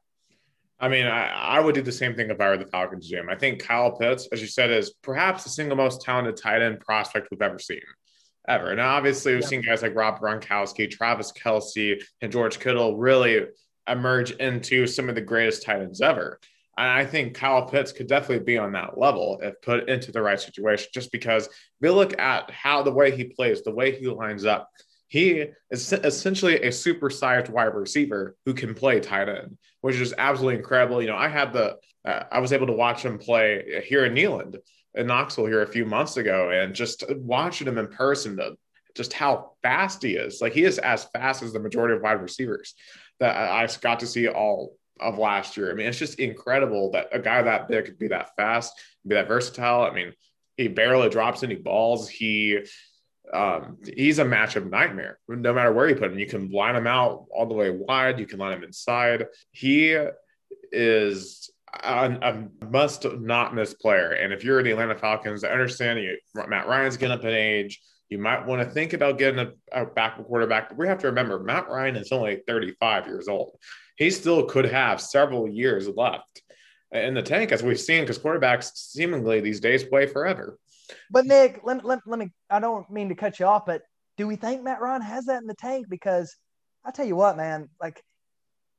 I 0.79 0.89
mean, 0.89 1.05
I, 1.05 1.27
I 1.27 1.59
would 1.59 1.75
do 1.75 1.81
the 1.81 1.91
same 1.91 2.15
thing 2.15 2.29
if 2.29 2.41
I 2.41 2.49
were 2.49 2.57
the 2.57 2.65
Falcons 2.65 3.07
Jim. 3.07 3.29
I 3.29 3.35
think 3.35 3.61
Kyle 3.61 3.91
Pitts, 3.91 4.27
as 4.31 4.41
you 4.41 4.47
said, 4.47 4.71
is 4.71 4.93
perhaps 5.01 5.43
the 5.43 5.49
single 5.49 5.77
most 5.77 6.01
talented 6.01 6.35
tight 6.35 6.61
end 6.61 6.79
prospect 6.79 7.29
we've 7.31 7.41
ever 7.41 7.59
seen. 7.59 7.81
Ever. 8.47 8.71
And 8.71 8.81
obviously, 8.81 9.33
we've 9.33 9.43
yeah. 9.43 9.47
seen 9.47 9.61
guys 9.61 9.81
like 9.81 9.95
Rob 9.95 10.19
Gronkowski, 10.19 10.91
Travis 10.91 11.31
Kelce, 11.31 12.03
and 12.19 12.31
George 12.31 12.59
Kittle 12.59 12.97
really 12.97 13.45
emerge 13.87 14.31
into 14.31 14.85
some 14.85 15.07
of 15.07 15.15
the 15.15 15.21
greatest 15.21 15.63
tight 15.63 15.81
ends 15.81 16.01
ever. 16.01 16.39
And 16.77 16.87
I 16.87 17.05
think 17.05 17.35
Kyle 17.35 17.65
Pitts 17.67 17.91
could 17.91 18.07
definitely 18.07 18.43
be 18.43 18.57
on 18.57 18.71
that 18.73 18.97
level 18.97 19.39
if 19.41 19.61
put 19.61 19.89
into 19.89 20.11
the 20.11 20.21
right 20.21 20.39
situation, 20.39 20.89
just 20.93 21.11
because 21.11 21.47
we 21.79 21.89
look 21.89 22.19
at 22.19 22.49
how 22.49 22.81
the 22.81 22.91
way 22.91 23.15
he 23.15 23.25
plays, 23.25 23.61
the 23.61 23.71
way 23.71 23.97
he 23.97 24.07
lines 24.07 24.43
up, 24.43 24.69
he 25.07 25.45
is 25.69 25.93
essentially 25.93 26.55
a 26.55 26.69
supersized 26.69 27.49
wide 27.49 27.75
receiver 27.75 28.35
who 28.45 28.55
can 28.55 28.73
play 28.73 28.99
tight 28.99 29.29
end, 29.29 29.57
which 29.83 29.97
is 29.97 30.13
absolutely 30.17 30.55
incredible. 30.55 31.01
You 31.01 31.09
know, 31.09 31.17
I 31.17 31.27
had 31.27 31.51
the, 31.51 31.75
uh, 32.05 32.23
I 32.31 32.39
was 32.39 32.53
able 32.53 32.67
to 32.67 32.73
watch 32.73 33.03
him 33.03 33.19
play 33.19 33.83
here 33.85 34.05
in 34.05 34.13
Neyland 34.13 34.55
in 34.95 35.07
Knoxville 35.07 35.47
here 35.47 35.61
a 35.61 35.67
few 35.67 35.85
months 35.85 36.15
ago, 36.15 36.51
and 36.51 36.73
just 36.73 37.03
watching 37.17 37.67
him 37.67 37.77
in 37.77 37.87
person, 37.87 38.37
the, 38.37 38.55
just 38.95 39.11
how 39.11 39.51
fast 39.61 40.01
he 40.01 40.15
is. 40.15 40.39
Like 40.39 40.53
he 40.53 40.63
is 40.63 40.79
as 40.79 41.03
fast 41.05 41.43
as 41.43 41.51
the 41.51 41.59
majority 41.59 41.95
of 41.95 42.01
wide 42.01 42.21
receivers 42.21 42.75
that 43.19 43.35
I 43.35 43.67
got 43.81 43.99
to 43.99 44.07
see 44.07 44.29
all 44.29 44.77
of 45.01 45.17
last 45.17 45.57
year. 45.57 45.69
I 45.69 45.73
mean, 45.73 45.87
it's 45.87 45.99
just 45.99 46.17
incredible 46.17 46.91
that 46.91 47.09
a 47.11 47.19
guy 47.19 47.41
that 47.41 47.67
big 47.67 47.83
could 47.83 47.99
be 47.99 48.07
that 48.07 48.29
fast, 48.37 48.71
be 49.05 49.15
that 49.15 49.27
versatile. 49.27 49.81
I 49.81 49.93
mean, 49.93 50.13
he 50.55 50.69
barely 50.69 51.09
drops 51.09 51.43
any 51.43 51.55
balls. 51.55 52.07
He 52.07 52.59
um, 53.33 53.77
he's 53.95 54.19
a 54.19 54.25
matchup 54.25 54.69
nightmare. 54.69 55.17
No 55.27 55.53
matter 55.53 55.73
where 55.73 55.89
you 55.89 55.95
put 55.95 56.11
him, 56.11 56.19
you 56.19 56.27
can 56.27 56.51
line 56.51 56.75
him 56.75 56.87
out 56.87 57.25
all 57.33 57.47
the 57.47 57.55
way 57.55 57.71
wide. 57.71 58.19
You 58.19 58.27
can 58.27 58.39
line 58.39 58.53
him 58.53 58.63
inside. 58.63 59.25
He 59.51 59.97
is 60.71 61.49
a, 61.83 62.47
a 62.61 62.65
must 62.65 63.05
not 63.05 63.55
miss 63.55 63.73
player. 63.73 64.11
And 64.11 64.31
if 64.31 64.43
you're 64.43 64.61
the 64.61 64.71
Atlanta 64.71 64.95
Falcons, 64.95 65.43
I 65.43 65.49
understand 65.49 65.99
you. 65.99 66.17
Matt 66.47 66.67
Ryan's 66.67 66.97
getting 66.97 67.17
up 67.17 67.23
in 67.23 67.33
age. 67.33 67.81
You 68.09 68.19
might 68.19 68.45
want 68.45 68.61
to 68.61 68.69
think 68.69 68.93
about 68.93 69.17
getting 69.17 69.39
a, 69.39 69.51
a 69.71 69.85
backup 69.87 70.27
quarterback, 70.27 70.69
but 70.69 70.77
we 70.77 70.87
have 70.87 70.99
to 70.99 71.07
remember 71.07 71.39
Matt 71.39 71.67
Ryan 71.67 71.95
is 71.95 72.11
only 72.11 72.43
35 72.47 73.07
years 73.07 73.27
old. 73.27 73.57
He 73.95 74.11
still 74.11 74.45
could 74.45 74.65
have 74.65 75.01
several 75.01 75.49
years 75.49 75.87
left 75.87 76.43
in 76.91 77.15
the 77.15 77.23
tank, 77.23 77.51
as 77.51 77.63
we've 77.63 77.79
seen, 77.79 78.01
because 78.01 78.19
quarterbacks 78.19 78.71
seemingly 78.75 79.39
these 79.39 79.59
days 79.59 79.83
play 79.83 80.05
forever. 80.05 80.59
But 81.09 81.25
Nick, 81.25 81.61
let, 81.63 81.83
let, 81.85 81.99
let 82.05 82.19
me, 82.19 82.29
I 82.49 82.59
don't 82.59 82.89
mean 82.89 83.09
to 83.09 83.15
cut 83.15 83.39
you 83.39 83.45
off, 83.45 83.65
but 83.65 83.81
do 84.17 84.27
we 84.27 84.35
think 84.35 84.63
Matt 84.63 84.81
Ryan 84.81 85.01
has 85.01 85.25
that 85.25 85.41
in 85.41 85.47
the 85.47 85.55
tank? 85.55 85.87
Because 85.89 86.35
I 86.85 86.91
tell 86.91 87.05
you 87.05 87.15
what, 87.15 87.37
man, 87.37 87.69
like 87.81 88.01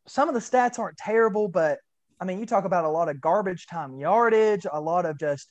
some 0.06 0.28
of 0.28 0.34
the 0.34 0.40
stats 0.40 0.78
aren't 0.78 0.98
terrible, 0.98 1.48
but 1.48 1.78
I 2.20 2.24
mean, 2.24 2.38
you 2.38 2.46
talk 2.46 2.64
about 2.64 2.84
a 2.84 2.90
lot 2.90 3.08
of 3.08 3.20
garbage 3.20 3.66
time 3.66 3.98
yardage, 3.98 4.66
a 4.70 4.80
lot 4.80 5.06
of 5.06 5.18
just 5.18 5.48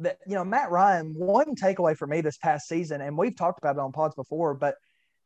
that, 0.00 0.18
you 0.26 0.34
know, 0.34 0.44
Matt 0.44 0.70
Ryan, 0.70 1.14
one 1.16 1.54
takeaway 1.54 1.96
for 1.96 2.06
me 2.06 2.20
this 2.20 2.36
past 2.36 2.68
season, 2.68 3.00
and 3.00 3.16
we've 3.16 3.36
talked 3.36 3.58
about 3.58 3.76
it 3.76 3.80
on 3.80 3.92
pods 3.92 4.14
before, 4.14 4.54
but 4.54 4.76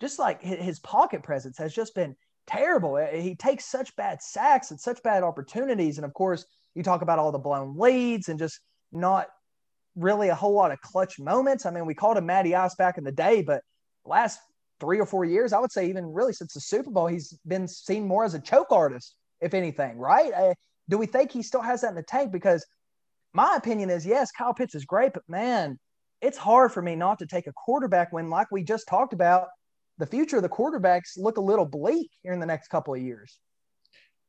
just 0.00 0.18
like 0.18 0.42
his 0.42 0.78
pocket 0.80 1.22
presence 1.22 1.58
has 1.58 1.74
just 1.74 1.94
been 1.94 2.14
terrible. 2.46 2.96
Eh, 2.96 3.20
he 3.20 3.34
takes 3.34 3.64
such 3.64 3.94
bad 3.96 4.22
sacks 4.22 4.70
and 4.70 4.80
such 4.80 5.02
bad 5.02 5.22
opportunities. 5.22 5.98
And 5.98 6.04
of 6.04 6.14
course, 6.14 6.44
you 6.74 6.82
talk 6.82 7.02
about 7.02 7.18
all 7.18 7.32
the 7.32 7.38
blown 7.38 7.76
leads 7.76 8.28
and 8.28 8.38
just 8.38 8.60
not 8.92 9.28
really 9.98 10.28
a 10.28 10.34
whole 10.34 10.54
lot 10.54 10.70
of 10.70 10.80
clutch 10.80 11.18
moments. 11.18 11.66
I 11.66 11.70
mean, 11.70 11.86
we 11.86 11.94
called 11.94 12.16
him 12.16 12.26
Matty 12.26 12.54
Ice 12.54 12.74
back 12.74 12.98
in 12.98 13.04
the 13.04 13.12
day, 13.12 13.42
but 13.42 13.62
last 14.04 14.40
three 14.80 15.00
or 15.00 15.06
four 15.06 15.24
years, 15.24 15.52
I 15.52 15.58
would 15.58 15.72
say 15.72 15.88
even 15.88 16.06
really 16.06 16.32
since 16.32 16.54
the 16.54 16.60
Super 16.60 16.90
Bowl, 16.90 17.06
he's 17.06 17.38
been 17.46 17.66
seen 17.66 18.06
more 18.06 18.24
as 18.24 18.34
a 18.34 18.38
choke 18.38 18.70
artist, 18.70 19.16
if 19.40 19.54
anything, 19.54 19.98
right? 19.98 20.32
Uh, 20.32 20.54
do 20.88 20.98
we 20.98 21.06
think 21.06 21.32
he 21.32 21.42
still 21.42 21.62
has 21.62 21.82
that 21.82 21.90
in 21.90 21.94
the 21.94 22.02
tank? 22.02 22.32
Because 22.32 22.64
my 23.34 23.56
opinion 23.56 23.90
is 23.90 24.06
yes, 24.06 24.30
Kyle 24.30 24.54
Pitts 24.54 24.74
is 24.74 24.84
great, 24.84 25.12
but 25.12 25.22
man, 25.28 25.78
it's 26.20 26.38
hard 26.38 26.72
for 26.72 26.82
me 26.82 26.96
not 26.96 27.18
to 27.18 27.26
take 27.26 27.46
a 27.46 27.52
quarterback 27.52 28.12
when, 28.12 28.30
like 28.30 28.50
we 28.50 28.62
just 28.62 28.88
talked 28.88 29.12
about, 29.12 29.48
the 29.98 30.06
future 30.06 30.36
of 30.36 30.42
the 30.42 30.48
quarterbacks 30.48 31.16
look 31.16 31.36
a 31.36 31.40
little 31.40 31.66
bleak 31.66 32.10
here 32.22 32.32
in 32.32 32.40
the 32.40 32.46
next 32.46 32.68
couple 32.68 32.94
of 32.94 33.00
years. 33.00 33.38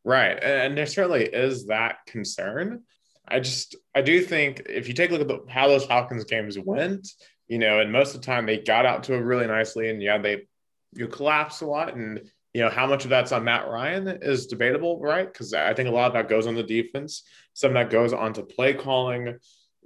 Right. 0.04 0.42
And 0.42 0.78
there 0.78 0.88
certainly 0.88 1.26
is 1.26 1.68
that 1.68 1.98
concern. 2.08 2.84
I 3.30 3.40
just 3.40 3.76
I 3.96 4.02
do 4.02 4.22
think 4.22 4.64
if 4.68 4.88
you 4.88 4.94
take 4.94 5.10
a 5.10 5.14
look 5.14 5.22
at 5.22 5.28
the, 5.28 5.52
how 5.52 5.68
those 5.68 5.86
Falcons 5.86 6.24
games 6.26 6.58
went, 6.58 7.08
you 7.48 7.60
know, 7.60 7.80
and 7.80 7.92
most 7.92 8.16
of 8.16 8.22
the 8.22 8.26
time 8.26 8.46
they 8.46 8.58
got 8.58 8.86
out 8.86 9.04
to 9.04 9.16
a 9.16 9.22
really 9.22 9.48
nicely, 9.48 9.90
and 9.90 10.02
yeah, 10.02 10.18
they 10.18 10.48
you 10.94 11.08
collapse 11.08 11.62
a 11.62 11.66
lot, 11.66 11.96
and 11.96 12.22
you 12.54 12.62
know 12.62 12.70
how 12.70 12.88
much 12.88 13.04
of 13.04 13.10
that's 13.10 13.32
on 13.32 13.44
Matt 13.44 13.68
Ryan 13.68 14.08
is 14.22 14.48
debatable, 14.48 15.00
right? 15.00 15.32
Because 15.32 15.54
I 15.54 15.74
think 15.74 15.90
a 15.90 15.92
lot 15.92 16.08
of 16.08 16.14
that 16.14 16.30
goes 16.30 16.48
on 16.48 16.56
the 16.56 16.64
defense, 16.64 17.24
some 17.54 17.70
of 17.70 17.76
that 17.76 17.90
goes 17.90 18.14
onto 18.14 18.44
play 18.44 18.74
calling, 18.74 19.38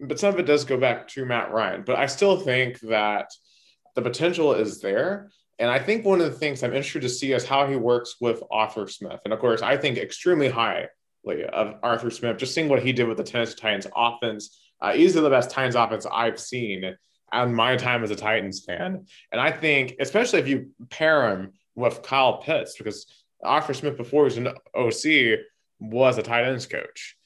but 0.01 0.19
some 0.19 0.33
of 0.33 0.39
it 0.39 0.45
does 0.45 0.65
go 0.65 0.77
back 0.77 1.07
to 1.09 1.25
Matt 1.25 1.51
Ryan. 1.51 1.83
But 1.85 1.97
I 1.97 2.07
still 2.07 2.37
think 2.37 2.79
that 2.81 3.29
the 3.95 4.01
potential 4.01 4.53
is 4.53 4.81
there. 4.81 5.29
And 5.59 5.69
I 5.69 5.79
think 5.79 6.03
one 6.03 6.19
of 6.19 6.31
the 6.31 6.37
things 6.37 6.63
I'm 6.63 6.73
interested 6.73 7.03
to 7.03 7.09
see 7.09 7.31
is 7.31 7.45
how 7.45 7.67
he 7.67 7.75
works 7.75 8.15
with 8.19 8.41
Arthur 8.51 8.87
Smith. 8.87 9.19
And 9.23 9.33
of 9.33 9.39
course, 9.39 9.61
I 9.61 9.77
think 9.77 9.97
extremely 9.97 10.49
high 10.49 10.87
of 11.25 11.75
Arthur 11.83 12.09
Smith, 12.09 12.37
just 12.37 12.53
seeing 12.53 12.69
what 12.69 12.83
he 12.83 12.93
did 12.93 13.07
with 13.07 13.17
the 13.17 13.23
Tennessee 13.23 13.55
Titans 13.59 13.87
offense, 13.95 14.59
uh, 14.81 14.93
easily 14.95 15.23
the 15.23 15.29
best 15.29 15.49
Titans 15.49 15.75
offense 15.75 16.05
I've 16.11 16.39
seen 16.39 16.95
on 17.31 17.53
my 17.53 17.75
time 17.75 18.03
as 18.03 18.11
a 18.11 18.15
Titans 18.15 18.63
fan. 18.63 19.05
And 19.31 19.41
I 19.41 19.51
think, 19.51 19.95
especially 19.99 20.39
if 20.39 20.47
you 20.47 20.69
pair 20.89 21.29
him 21.29 21.53
with 21.75 22.03
Kyle 22.03 22.37
Pitts, 22.37 22.77
because 22.77 23.07
Arthur 23.43 23.73
Smith 23.73 23.97
before 23.97 24.23
he 24.23 24.25
was 24.25 24.37
an 24.37 24.47
OC 24.75 25.39
was 25.79 26.17
a 26.17 26.23
tight 26.23 26.45
ends 26.45 26.65
coach, 26.65 27.17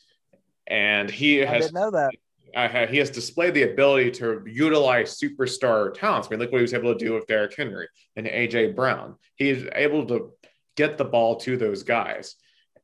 and 0.66 1.10
he 1.10 1.44
I 1.44 1.46
has 1.46 1.74
know 1.74 1.92
that. 1.92 2.12
Uh, 2.56 2.88
he 2.88 2.98
has 2.98 3.10
displayed 3.10 3.54
the 3.54 3.64
ability 3.64 4.10
to 4.10 4.42
utilize 4.48 5.20
superstar 5.20 5.94
talents. 5.94 6.28
I 6.28 6.32
mean, 6.32 6.40
look 6.40 6.52
what 6.52 6.60
he 6.60 6.64
was 6.64 6.74
able 6.74 6.94
to 6.94 7.06
do 7.06 7.14
with 7.14 7.28
Derrick 7.28 7.54
Henry 7.56 7.88
and 8.16 8.26
AJ 8.26 8.76
Brown. 8.76 9.16
He's 9.36 9.66
able 9.76 10.08
to 10.08 10.32
get 10.76 10.98
the 10.98 11.06
ball 11.06 11.36
to 11.42 11.58
those 11.58 11.84
guys. 11.84 12.36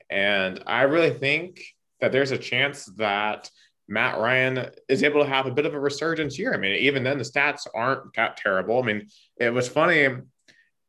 And 0.10 0.63
I 0.65 0.83
really 0.83 1.12
think 1.12 1.63
that 2.01 2.12
there's 2.12 2.31
a 2.31 2.38
chance 2.38 2.86
that 2.98 3.50
Matt 3.88 4.19
Ryan 4.19 4.69
is 4.88 5.03
able 5.03 5.24
to 5.24 5.29
have 5.29 5.45
a 5.45 5.51
bit 5.51 5.65
of 5.65 5.74
a 5.74 5.79
resurgence 5.79 6.36
here. 6.36 6.53
I 6.53 6.57
mean, 6.57 6.75
even 6.77 7.03
then 7.03 7.17
the 7.17 7.24
stats 7.24 7.67
aren't 7.74 8.13
that 8.15 8.38
terrible. 8.38 8.81
I 8.81 8.86
mean, 8.86 9.07
it 9.38 9.50
was 9.50 9.67
funny 9.67 10.10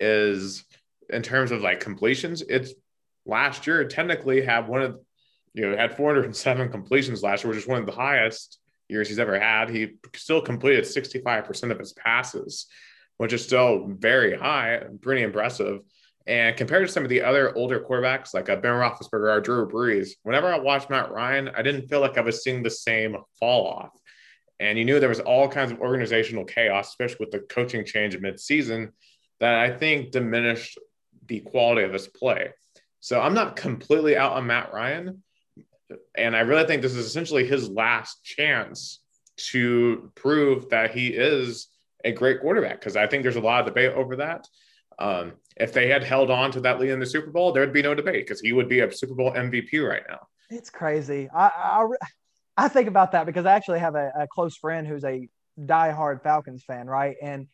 is 0.00 0.64
in 1.11 1.23
terms 1.23 1.50
of 1.50 1.61
like 1.61 1.80
completions, 1.80 2.42
it's 2.42 2.75
last 3.26 3.66
year 3.66 3.87
technically 3.87 4.42
had 4.42 4.68
one 4.68 4.83
of 4.83 5.00
you 5.54 5.68
know 5.68 5.76
had 5.76 5.97
407 5.97 6.71
completions 6.71 7.23
last 7.23 7.44
year, 7.44 7.52
which 7.52 7.62
is 7.62 7.68
one 7.68 7.78
of 7.78 7.87
the 7.87 7.92
highest 7.92 8.59
years 8.88 9.09
he's 9.09 9.18
ever 9.18 9.38
had. 9.38 9.71
He 9.71 9.94
still 10.14 10.40
completed 10.40 10.85
65% 10.85 11.71
of 11.71 11.78
his 11.78 11.92
passes, 11.92 12.66
which 13.18 13.33
is 13.33 13.44
still 13.44 13.87
very 13.88 14.37
high, 14.37 14.83
pretty 15.00 15.23
impressive. 15.23 15.80
And 16.26 16.57
compared 16.57 16.87
to 16.87 16.93
some 16.93 17.02
of 17.02 17.11
the 17.11 17.23
other 17.23 17.54
older 17.54 17.81
quarterbacks 17.81 18.33
like 18.33 18.49
a 18.49 18.57
Ben 18.57 18.73
Roethlisberger 18.73 19.37
or 19.37 19.40
Drew 19.40 19.69
Brees, 19.69 20.11
whenever 20.23 20.52
I 20.52 20.59
watched 20.59 20.88
Matt 20.88 21.11
Ryan, 21.11 21.50
I 21.50 21.62
didn't 21.62 21.88
feel 21.88 22.00
like 22.00 22.16
I 22.16 22.23
was 22.23 22.43
seeing 22.43 22.62
the 22.62 22.71
same 22.71 23.16
fall 23.38 23.66
off. 23.66 23.90
And 24.59 24.78
you 24.78 24.85
knew 24.85 25.00
there 25.00 25.09
was 25.09 25.21
all 25.21 25.49
kinds 25.49 25.73
of 25.73 25.81
organizational 25.81 26.45
chaos, 26.45 26.88
especially 26.88 27.19
with 27.21 27.31
the 27.31 27.40
coaching 27.40 27.85
change 27.85 28.19
mid-season, 28.19 28.93
that 29.40 29.54
I 29.54 29.76
think 29.76 30.12
diminished 30.12 30.78
the 31.26 31.40
quality 31.40 31.83
of 31.83 31.93
his 31.93 32.09
play. 32.09 32.50
So 33.00 33.21
I'm 33.21 33.35
not 33.35 33.57
completely 33.57 34.16
out 34.16 34.33
on 34.33 34.47
Matt 34.47 34.73
Ryan. 34.73 35.23
And 36.16 36.35
I 36.35 36.40
really 36.40 36.64
think 36.64 36.81
this 36.81 36.95
is 36.95 37.04
essentially 37.04 37.47
his 37.47 37.69
last 37.69 38.25
chance 38.25 39.00
to 39.37 40.11
prove 40.14 40.71
that 40.71 40.93
he 40.93 41.09
is 41.09 41.69
a 42.04 42.12
great 42.12 42.40
quarterback 42.40 42.81
because 42.81 42.97
I 42.97 43.07
think 43.07 43.23
there's 43.23 43.37
a 43.37 43.40
lot 43.40 43.61
of 43.61 43.66
debate 43.66 43.93
over 43.93 44.16
that. 44.16 44.47
Um, 44.99 45.33
if 45.57 45.73
they 45.73 45.89
had 45.89 46.03
held 46.03 46.31
on 46.31 46.51
to 46.53 46.61
that 46.61 46.81
lead 46.81 46.91
in 46.91 47.01
the 47.01 47.07
Super 47.07 47.31
Bowl, 47.31 47.53
there'd 47.53 47.73
be 47.73 47.83
no 47.83 47.95
debate 47.95 48.27
because 48.27 48.41
he 48.41 48.53
would 48.53 48.69
be 48.69 48.81
a 48.81 48.93
Super 48.93 49.15
Bowl 49.15 49.33
MVP 49.33 49.87
right 49.87 50.03
now. 50.09 50.27
It's 50.51 50.71
crazy. 50.71 51.29
I 51.35 51.47
I, 51.47 51.87
I 52.57 52.69
think 52.69 52.89
about 52.89 53.13
that 53.13 53.27
because 53.27 53.47
I 53.47 53.55
actually 53.55 53.81
have 53.81 53.95
a, 53.95 54.13
a 54.19 54.27
close 54.29 54.57
friend 54.57 54.87
who's 54.87 55.05
a 55.05 55.29
diehard 55.59 56.23
Falcons 56.23 56.65
fan, 56.65 56.87
right? 56.87 57.17
And 57.23 57.49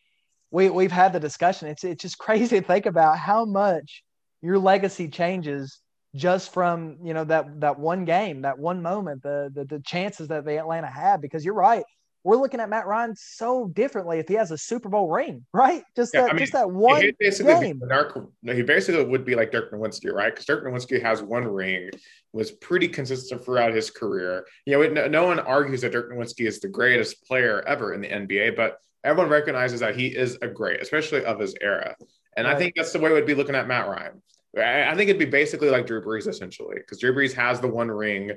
we 0.51 0.69
we've 0.69 0.91
had 0.91 1.13
the 1.13 1.19
discussion. 1.19 1.67
It's 1.67 1.83
it's 1.83 2.01
just 2.01 2.17
crazy 2.17 2.59
to 2.59 2.65
think 2.65 2.85
about 2.85 3.17
how 3.17 3.45
much 3.45 4.03
your 4.41 4.59
legacy 4.59 5.07
changes 5.07 5.79
just 6.15 6.53
from 6.53 6.97
you 7.03 7.13
know 7.13 7.23
that 7.23 7.61
that 7.61 7.79
one 7.79 8.05
game, 8.05 8.41
that 8.41 8.59
one 8.59 8.81
moment, 8.81 9.23
the 9.23 9.51
the, 9.53 9.65
the 9.65 9.79
chances 9.79 10.27
that 10.27 10.45
the 10.45 10.57
Atlanta 10.57 10.87
had. 10.87 11.21
Because 11.21 11.45
you're 11.45 11.53
right, 11.53 11.83
we're 12.23 12.37
looking 12.37 12.59
at 12.59 12.69
Matt 12.69 12.85
Ryan 12.85 13.15
so 13.15 13.67
differently 13.67 14.19
if 14.19 14.27
he 14.27 14.35
has 14.35 14.51
a 14.51 14.57
Super 14.57 14.89
Bowl 14.89 15.09
ring, 15.09 15.45
right? 15.53 15.83
Just 15.95 16.13
yeah, 16.13 16.21
that, 16.21 16.29
I 16.29 16.33
mean, 16.33 16.39
just 16.39 16.53
that 16.53 16.69
one 16.69 17.01
he 17.01 17.11
basically 17.19 17.53
game. 17.53 17.81
Dirk, 17.87 18.29
he 18.43 18.61
basically 18.61 19.03
would 19.03 19.25
be 19.25 19.35
like 19.35 19.51
Dirk 19.51 19.71
Nowitzki, 19.71 20.11
right? 20.11 20.31
Because 20.31 20.45
Dirk 20.45 20.63
Nowitzki 20.63 21.01
has 21.01 21.21
one 21.23 21.45
ring, 21.45 21.89
was 22.33 22.51
pretty 22.51 22.87
consistent 22.87 23.43
throughout 23.43 23.73
his 23.73 23.89
career. 23.89 24.45
You 24.65 24.77
know, 24.77 24.87
no, 24.89 25.07
no 25.07 25.25
one 25.25 25.39
argues 25.39 25.81
that 25.81 25.91
Dirk 25.91 26.11
Nowitzki 26.11 26.47
is 26.47 26.59
the 26.59 26.67
greatest 26.67 27.25
player 27.25 27.63
ever 27.67 27.93
in 27.93 28.01
the 28.01 28.09
NBA, 28.09 28.55
but 28.55 28.77
everyone 29.03 29.31
recognizes 29.31 29.79
that 29.79 29.95
he 29.95 30.07
is 30.07 30.37
a 30.41 30.47
great, 30.47 30.81
especially 30.81 31.25
of 31.25 31.39
his 31.39 31.55
era. 31.61 31.95
And 32.37 32.45
right. 32.45 32.55
I 32.55 32.59
think 32.59 32.75
that's 32.75 32.93
the 32.93 32.99
way 32.99 33.11
we'd 33.11 33.25
be 33.25 33.35
looking 33.35 33.55
at 33.55 33.67
Matt 33.67 33.87
Ryan. 33.87 34.21
I 34.57 34.95
think 34.95 35.09
it'd 35.09 35.17
be 35.17 35.25
basically 35.25 35.69
like 35.69 35.87
Drew 35.87 36.03
Brees 36.03 36.27
essentially, 36.27 36.75
because 36.75 36.99
Drew 36.99 37.15
Brees 37.15 37.33
has 37.33 37.61
the 37.61 37.67
one 37.67 37.89
ring 37.89 38.31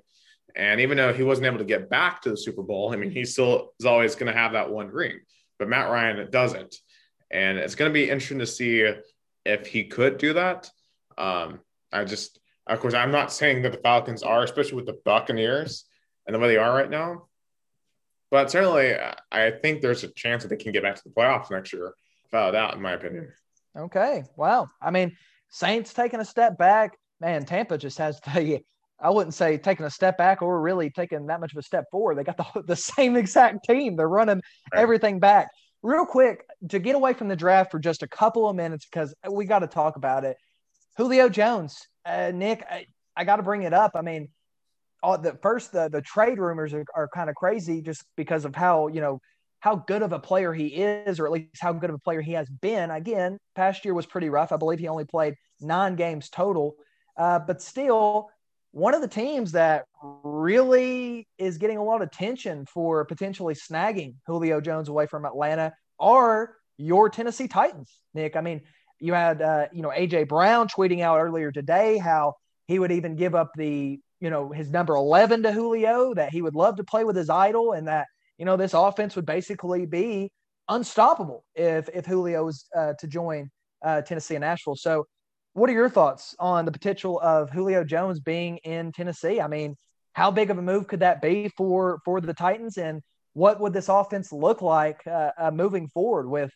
and 0.54 0.80
even 0.80 0.96
though 0.96 1.12
he 1.12 1.22
wasn't 1.22 1.46
able 1.46 1.58
to 1.58 1.64
get 1.64 1.90
back 1.90 2.22
to 2.22 2.30
the 2.30 2.36
Super 2.36 2.62
Bowl, 2.62 2.92
I 2.92 2.96
mean, 2.96 3.10
he 3.10 3.24
still 3.24 3.72
is 3.80 3.86
always 3.86 4.14
going 4.14 4.32
to 4.32 4.38
have 4.38 4.52
that 4.52 4.70
one 4.70 4.88
ring. 4.88 5.20
But 5.58 5.68
Matt 5.68 5.90
Ryan 5.90 6.30
doesn't. 6.30 6.76
And 7.30 7.58
it's 7.58 7.74
going 7.74 7.90
to 7.90 7.92
be 7.92 8.04
interesting 8.04 8.38
to 8.38 8.46
see 8.46 8.88
if 9.44 9.66
he 9.66 9.84
could 9.84 10.18
do 10.18 10.34
that. 10.34 10.70
Um, 11.18 11.60
I 11.92 12.04
just, 12.04 12.38
of 12.66 12.80
course, 12.80 12.94
I'm 12.94 13.10
not 13.10 13.32
saying 13.32 13.62
that 13.62 13.72
the 13.72 13.78
Falcons 13.78 14.22
are, 14.22 14.42
especially 14.42 14.76
with 14.76 14.86
the 14.86 15.00
Buccaneers 15.04 15.84
and 16.26 16.34
the 16.34 16.38
way 16.38 16.48
they 16.48 16.56
are 16.56 16.72
right 16.72 16.90
now. 16.90 17.26
But 18.30 18.50
certainly, 18.50 18.94
I 19.30 19.50
think 19.50 19.80
there's 19.80 20.04
a 20.04 20.08
chance 20.08 20.42
that 20.42 20.48
they 20.48 20.56
can 20.56 20.72
get 20.72 20.82
back 20.82 20.96
to 20.96 21.02
the 21.04 21.10
playoffs 21.10 21.50
next 21.50 21.72
year, 21.72 21.94
without 22.24 22.52
doubt, 22.52 22.74
in 22.74 22.82
my 22.82 22.92
opinion. 22.92 23.32
Okay. 23.76 24.24
Wow. 24.36 24.70
I 24.80 24.90
mean, 24.90 25.16
Saints 25.50 25.92
taking 25.92 26.20
a 26.20 26.24
step 26.24 26.58
back. 26.58 26.96
Man, 27.20 27.44
Tampa 27.44 27.78
just 27.78 27.98
has 27.98 28.20
the 28.20 28.60
I 29.04 29.10
wouldn't 29.10 29.34
say 29.34 29.58
taking 29.58 29.84
a 29.84 29.90
step 29.90 30.16
back 30.16 30.40
or 30.40 30.58
really 30.60 30.88
taking 30.88 31.26
that 31.26 31.38
much 31.38 31.52
of 31.52 31.58
a 31.58 31.62
step 31.62 31.84
forward. 31.90 32.16
They 32.16 32.24
got 32.24 32.38
the, 32.38 32.62
the 32.66 32.76
same 32.76 33.16
exact 33.16 33.64
team. 33.68 33.96
They're 33.96 34.08
running 34.08 34.40
right. 34.72 34.82
everything 34.82 35.20
back. 35.20 35.50
Real 35.82 36.06
quick, 36.06 36.46
to 36.70 36.78
get 36.78 36.94
away 36.94 37.12
from 37.12 37.28
the 37.28 37.36
draft 37.36 37.70
for 37.70 37.78
just 37.78 38.02
a 38.02 38.08
couple 38.08 38.48
of 38.48 38.56
minutes, 38.56 38.86
because 38.86 39.14
we 39.30 39.44
got 39.44 39.58
to 39.58 39.66
talk 39.66 39.96
about 39.96 40.24
it. 40.24 40.38
Julio 40.96 41.28
Jones, 41.28 41.86
uh, 42.06 42.32
Nick, 42.34 42.64
I, 42.68 42.86
I 43.14 43.24
got 43.24 43.36
to 43.36 43.42
bring 43.42 43.64
it 43.64 43.74
up. 43.74 43.92
I 43.94 44.00
mean, 44.00 44.28
all 45.02 45.18
the 45.18 45.38
first 45.42 45.72
the, 45.72 45.90
the 45.90 46.00
trade 46.00 46.38
rumors 46.38 46.72
are, 46.72 46.86
are 46.94 47.08
kind 47.08 47.28
of 47.28 47.36
crazy 47.36 47.82
just 47.82 48.02
because 48.16 48.46
of 48.46 48.54
how 48.54 48.88
you 48.88 49.02
know 49.02 49.20
how 49.60 49.76
good 49.76 50.00
of 50.00 50.14
a 50.14 50.18
player 50.18 50.54
he 50.54 50.68
is, 50.68 51.20
or 51.20 51.26
at 51.26 51.32
least 51.32 51.60
how 51.60 51.74
good 51.74 51.90
of 51.90 51.96
a 51.96 51.98
player 51.98 52.22
he 52.22 52.32
has 52.32 52.48
been. 52.48 52.90
Again, 52.90 53.38
past 53.54 53.84
year 53.84 53.92
was 53.92 54.06
pretty 54.06 54.30
rough. 54.30 54.52
I 54.52 54.56
believe 54.56 54.78
he 54.78 54.88
only 54.88 55.04
played 55.04 55.34
nine 55.60 55.96
games 55.96 56.30
total, 56.30 56.76
uh, 57.18 57.40
but 57.40 57.60
still 57.60 58.30
one 58.74 58.92
of 58.92 59.00
the 59.00 59.08
teams 59.08 59.52
that 59.52 59.84
really 60.24 61.28
is 61.38 61.58
getting 61.58 61.78
a 61.78 61.84
lot 61.84 62.02
of 62.02 62.08
attention 62.08 62.66
for 62.66 63.04
potentially 63.04 63.54
snagging 63.54 64.16
Julio 64.26 64.60
Jones 64.60 64.88
away 64.88 65.06
from 65.06 65.24
Atlanta 65.24 65.72
are 66.00 66.56
your 66.76 67.08
Tennessee 67.08 67.46
Titans, 67.46 68.00
Nick. 68.14 68.34
I 68.34 68.40
mean, 68.40 68.62
you 68.98 69.12
had 69.12 69.40
uh, 69.40 69.68
you 69.72 69.80
know 69.80 69.90
AJ 69.90 70.26
Brown 70.26 70.66
tweeting 70.66 71.02
out 71.02 71.20
earlier 71.20 71.52
today 71.52 71.98
how 71.98 72.34
he 72.66 72.80
would 72.80 72.90
even 72.90 73.14
give 73.14 73.36
up 73.36 73.52
the 73.56 74.00
you 74.18 74.30
know 74.30 74.50
his 74.50 74.70
number 74.70 74.96
11 74.96 75.44
to 75.44 75.52
Julio 75.52 76.12
that 76.14 76.32
he 76.32 76.42
would 76.42 76.56
love 76.56 76.76
to 76.78 76.84
play 76.84 77.04
with 77.04 77.14
his 77.14 77.30
idol 77.30 77.74
and 77.74 77.86
that 77.86 78.08
you 78.38 78.44
know 78.44 78.56
this 78.56 78.74
offense 78.74 79.14
would 79.14 79.26
basically 79.26 79.86
be 79.86 80.32
unstoppable 80.68 81.44
if 81.54 81.88
if 81.94 82.06
Julio 82.06 82.46
was 82.46 82.66
uh, 82.76 82.94
to 82.98 83.06
join 83.06 83.52
uh, 83.84 84.02
Tennessee 84.02 84.34
and 84.34 84.42
Nashville. 84.42 84.74
So 84.74 85.06
what 85.54 85.70
are 85.70 85.72
your 85.72 85.88
thoughts 85.88 86.34
on 86.38 86.64
the 86.64 86.72
potential 86.72 87.20
of 87.20 87.50
Julio 87.50 87.84
Jones 87.84 88.20
being 88.20 88.58
in 88.58 88.92
Tennessee? 88.92 89.40
I 89.40 89.46
mean, 89.46 89.76
how 90.12 90.30
big 90.30 90.50
of 90.50 90.58
a 90.58 90.62
move 90.62 90.86
could 90.88 91.00
that 91.00 91.22
be 91.22 91.48
for 91.56 92.00
for 92.04 92.20
the 92.20 92.34
Titans, 92.34 92.76
and 92.76 93.00
what 93.32 93.60
would 93.60 93.72
this 93.72 93.88
offense 93.88 94.32
look 94.32 94.62
like 94.62 95.00
uh, 95.06 95.30
uh, 95.38 95.50
moving 95.50 95.88
forward 95.88 96.28
with 96.28 96.50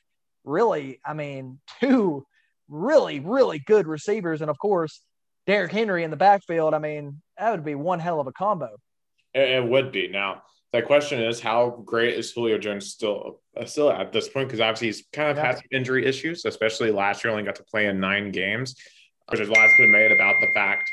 really, 0.45 1.01
I 1.05 1.15
mean, 1.15 1.61
two 1.81 2.25
really 2.69 3.21
really 3.21 3.61
good 3.61 3.87
receivers, 3.87 4.43
and 4.43 4.51
of 4.51 4.59
course 4.59 5.01
Derrick 5.47 5.73
Henry 5.73 6.05
in 6.05 6.11
the 6.11 6.17
backfield. 6.17 6.75
I 6.75 6.79
mean, 6.79 7.23
that 7.39 7.51
would 7.53 7.65
be 7.65 7.75
one 7.75 8.01
hell 8.01 8.21
of 8.21 8.27
a 8.27 8.33
combo. 8.33 8.77
It, 9.35 9.65
would 9.65 9.93
be 9.93 10.09
now. 10.09 10.43
The 10.73 10.83
question 10.83 11.21
is, 11.23 11.41
how 11.41 11.83
great 11.85 12.15
is 12.15 12.31
Julio 12.31 12.59
Jones 12.59 12.91
still 12.91 13.41
uh, 13.57 13.65
still 13.65 13.91
at 13.91 14.13
this 14.13 14.29
point? 14.29 14.49
Because 14.49 14.61
obviously 14.61 14.89
he's 14.89 15.05
kind 15.13 15.31
of 15.31 15.37
yeah. 15.37 15.47
had 15.47 15.57
some 15.57 15.65
injury 15.73 16.05
issues, 16.05 16.45
especially 16.45 16.91
last 16.91 17.25
year. 17.25 17.31
Only 17.31 17.45
got 17.45 17.57
to 17.57 17.65
play 17.65 17.87
in 17.87 18.01
nine 18.01 18.31
games. 18.33 18.77
There's 19.33 19.49
lots 19.49 19.73
been 19.79 19.91
made 19.91 20.13
about 20.13 20.37
the 20.41 20.49
fact 20.53 20.91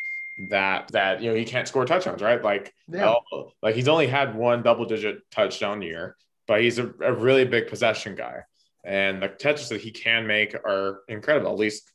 that 0.50 0.90
that 0.94 1.22
you 1.22 1.30
know 1.30 1.36
he 1.36 1.44
can't 1.44 1.68
score 1.68 1.86
touchdowns, 1.86 2.22
right? 2.22 2.42
Like, 2.42 2.74
yeah. 2.88 3.16
well, 3.32 3.54
like 3.62 3.76
he's 3.76 3.90
only 3.90 4.08
had 4.08 4.36
one 4.36 4.64
double 4.64 4.86
digit 4.86 5.20
touchdown 5.30 5.82
year, 5.82 6.16
but 6.48 6.62
he's 6.62 6.80
a, 6.80 6.94
a 7.02 7.14
really 7.14 7.44
big 7.44 7.68
possession 7.68 8.16
guy, 8.16 8.44
and 8.86 9.22
the 9.22 9.28
touches 9.28 9.70
that 9.70 9.82
he 9.82 9.92
can 9.92 10.26
make 10.26 10.56
are 10.56 11.02
incredible. 11.10 11.52
At 11.52 11.58
least 11.58 11.92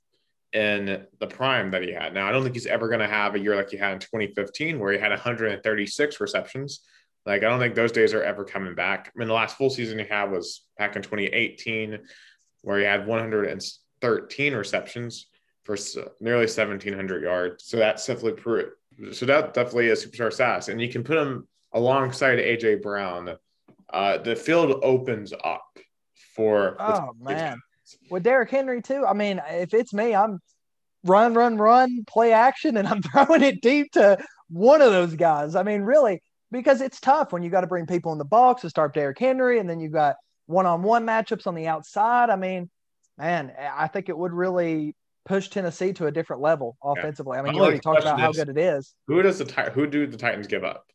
in 0.53 1.07
the 1.21 1.27
prime 1.27 1.71
that 1.71 1.83
he 1.83 1.93
had. 1.93 2.13
Now, 2.13 2.29
I 2.29 2.33
don't 2.33 2.43
think 2.43 2.57
he's 2.57 2.67
ever 2.67 2.89
going 2.89 3.01
to 3.01 3.07
have 3.07 3.37
a 3.37 3.39
year 3.39 3.55
like 3.55 3.71
he 3.71 3.77
had 3.77 3.93
in 3.93 3.99
2015, 4.01 4.79
where 4.81 4.93
he 4.93 4.99
had 4.99 5.11
136 5.11 6.21
receptions 6.21 6.81
like, 7.27 7.43
I 7.43 7.49
don't 7.49 7.61
think 7.61 7.75
those 7.75 7.93
days 7.93 8.15
are 8.15 8.23
ever 8.23 8.45
coming 8.45 8.75
back. 8.75 9.13
I 9.15 9.19
mean, 9.19 9.29
the 9.29 9.35
last 9.35 9.57
full 9.57 9.71
season 9.71 9.99
he 9.99 10.07
had 10.07 10.31
was 10.31 10.65
back 10.79 10.97
in 10.97 11.03
2018, 11.03 11.99
where 12.63 12.79
he 12.79 12.85
had 12.85 13.07
113 13.07 14.55
receptions 14.55 15.27
for 15.65 15.77
nearly 16.21 16.47
1,700 16.47 17.23
yards. 17.23 17.65
So 17.65 17.77
that's 17.77 18.07
definitely 18.07 18.41
pretty, 18.41 18.71
so 19.13 19.27
that 19.27 19.55
definitely 19.55 19.89
is 19.89 20.05
superstar 20.05 20.33
status. 20.33 20.69
And 20.69 20.81
you 20.81 20.89
can 20.89 21.05
put 21.05 21.19
him 21.19 21.47
alongside 21.73 22.39
AJ 22.39 22.83
Brown. 22.83 23.37
Uh, 23.93 24.19
the 24.19 24.37
field 24.37 24.81
opens 24.83 25.33
up 25.45 25.79
for. 26.35 26.77
Oh 26.79 27.11
man, 27.21 27.59
with 28.11 28.23
Derrick 28.23 28.51
Henry 28.51 28.81
too. 28.83 29.05
I 29.07 29.13
mean, 29.13 29.41
if 29.49 29.75
it's 29.75 29.93
me, 29.93 30.15
I'm 30.15 30.41
run, 31.05 31.35
run, 31.35 31.57
run, 31.57 32.05
play 32.07 32.33
action, 32.33 32.77
and 32.77 32.89
I'm 32.89 33.03
throwing 33.03 33.43
it 33.43 33.61
deep 33.61 33.93
to 33.93 34.19
one 34.49 34.83
of 34.83 34.93
those 34.93 35.15
guys. 35.15 35.55
I 35.55 35.63
mean, 35.63 35.83
really, 35.83 36.23
because 36.51 36.81
it's 36.81 37.01
tough 37.01 37.33
when 37.33 37.43
you 37.43 37.51
got 37.51 37.63
to 37.63 37.67
bring 37.67 37.87
people 37.87 38.13
in 38.13 38.19
the 38.19 38.25
box 38.25 38.63
to 38.63 38.71
start 38.71 38.95
Derrick 38.95 39.19
Henry, 39.19 39.59
and 39.59 39.69
then 39.69 39.81
you 39.81 39.89
got 39.89 40.17
one-on-one 40.47 41.07
matchups 41.07 41.47
on 41.47 41.55
the 41.55 41.67
outside. 41.67 42.31
I 42.31 42.37
mean, 42.37 42.71
man, 43.19 43.53
I 43.59 43.87
think 43.87 44.09
it 44.09 44.19
would 44.19 44.33
really 44.33 44.95
push 45.25 45.49
Tennessee 45.49 45.93
to 45.95 46.07
a 46.07 46.11
different 46.11 46.43
level 46.43 46.77
offensively. 46.83 47.37
Yeah. 47.37 47.43
I 47.43 47.45
mean, 47.45 47.55
you 47.55 47.63
already 47.63 47.79
talked 47.79 48.01
about 48.01 48.19
how 48.19 48.33
good 48.33 48.49
it 48.49 48.59
is. 48.59 48.95
Who 49.07 49.23
does 49.23 49.39
the 49.39 49.45
who 49.75 49.87
do 49.87 50.07
the 50.07 50.17
Titans 50.17 50.47
give 50.47 50.65
up 50.65 50.87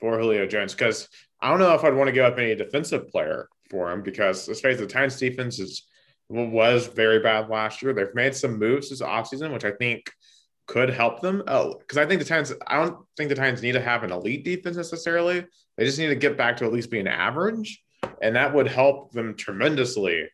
for 0.00 0.18
Julio 0.18 0.46
Jones? 0.46 0.74
Because 0.74 1.08
I 1.40 1.48
don't 1.48 1.58
know 1.58 1.74
if 1.74 1.84
I'd 1.84 1.94
want 1.94 2.08
to 2.08 2.12
give 2.12 2.24
up 2.24 2.38
any 2.38 2.54
defensive 2.54 3.08
player 3.08 3.48
for 3.70 3.90
him 3.90 4.02
because 4.02 4.48
let's 4.48 4.60
face 4.60 4.78
it, 4.78 4.80
the 4.80 4.86
Titans 4.86 5.18
defense 5.18 5.58
is 5.58 5.86
was 6.28 6.86
very 6.86 7.20
bad 7.20 7.48
last 7.48 7.82
year. 7.82 7.92
They've 7.92 8.14
made 8.14 8.36
some 8.36 8.58
moves 8.58 8.90
this 8.90 9.00
offseason, 9.00 9.52
which 9.52 9.64
I 9.64 9.72
think 9.72 10.12
could 10.70 10.90
help 10.90 11.20
them. 11.20 11.42
Oh, 11.48 11.74
because 11.78 11.98
I 11.98 12.06
think 12.06 12.20
the 12.20 12.24
Titans, 12.24 12.52
I 12.64 12.76
don't 12.76 13.04
think 13.16 13.28
the 13.28 13.34
Titans 13.34 13.60
need 13.60 13.72
to 13.72 13.80
have 13.80 14.04
an 14.04 14.12
elite 14.12 14.44
defense 14.44 14.76
necessarily. 14.76 15.44
They 15.76 15.84
just 15.84 15.98
need 15.98 16.08
to 16.08 16.14
get 16.14 16.36
back 16.36 16.58
to 16.58 16.64
at 16.64 16.72
least 16.72 16.92
being 16.92 17.08
average. 17.08 17.82
And 18.22 18.36
that 18.36 18.54
would 18.54 18.68
help 18.68 19.10
them 19.10 19.34
tremendously 19.34 20.28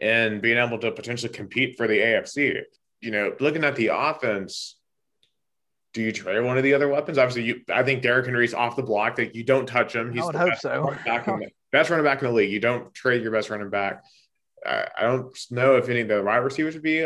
in 0.00 0.40
being 0.40 0.58
able 0.58 0.78
to 0.78 0.92
potentially 0.92 1.32
compete 1.32 1.76
for 1.76 1.88
the 1.88 1.98
AFC. 1.98 2.60
You 3.00 3.10
know, 3.10 3.34
looking 3.40 3.64
at 3.64 3.74
the 3.74 3.88
offense, 3.88 4.78
do 5.92 6.02
you 6.02 6.12
trade 6.12 6.38
one 6.40 6.56
of 6.56 6.62
the 6.62 6.74
other 6.74 6.88
weapons? 6.88 7.18
Obviously, 7.18 7.42
you 7.42 7.62
I 7.68 7.82
think 7.82 8.02
Derrick 8.02 8.26
Henry's 8.26 8.54
off 8.54 8.76
the 8.76 8.84
block. 8.84 9.16
That 9.16 9.34
you 9.34 9.42
don't 9.42 9.66
touch 9.66 9.92
him. 9.92 10.12
He's 10.12 10.22
I 10.22 10.26
would 10.26 10.36
hope 10.36 10.54
so. 10.60 10.94
Back 11.04 11.26
in 11.26 11.40
the, 11.40 11.48
best 11.72 11.90
running 11.90 12.04
back 12.04 12.22
in 12.22 12.28
the 12.28 12.34
league. 12.34 12.52
You 12.52 12.60
don't 12.60 12.94
trade 12.94 13.22
your 13.22 13.32
best 13.32 13.50
running 13.50 13.70
back. 13.70 14.04
I, 14.64 14.86
I 14.96 15.02
don't 15.02 15.36
know 15.50 15.76
if 15.78 15.88
any 15.88 16.02
of 16.02 16.08
the 16.08 16.22
wide 16.22 16.36
receivers 16.36 16.74
would 16.74 16.84
be 16.84 17.04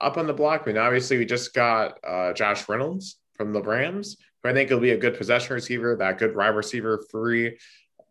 up 0.00 0.16
on 0.16 0.26
the 0.26 0.32
block. 0.32 0.62
I 0.64 0.66
mean, 0.68 0.78
obviously, 0.78 1.18
we 1.18 1.24
just 1.24 1.54
got 1.54 1.98
uh, 2.04 2.32
Josh 2.32 2.68
Reynolds 2.68 3.18
from 3.34 3.52
the 3.52 3.62
Rams, 3.62 4.16
who 4.42 4.48
I 4.48 4.52
think 4.52 4.70
will 4.70 4.80
be 4.80 4.90
a 4.90 4.98
good 4.98 5.16
possession 5.16 5.54
receiver, 5.54 5.96
that 5.96 6.18
good 6.18 6.36
wide 6.36 6.48
receiver 6.48 7.04
free 7.10 7.58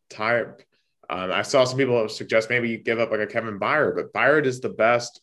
type. 0.10 0.62
Um, 1.10 1.32
I 1.32 1.44
saw 1.44 1.64
some 1.64 1.78
people 1.78 2.08
suggest 2.10 2.50
maybe 2.50 2.70
you 2.70 2.78
give 2.78 3.00
up 3.00 3.12
like 3.12 3.20
a 3.20 3.28
Kevin 3.28 3.60
Byard, 3.60 3.96
but 3.96 4.14
Byard 4.14 4.46
is 4.46 4.60
the 4.60 4.70
best 4.70 5.22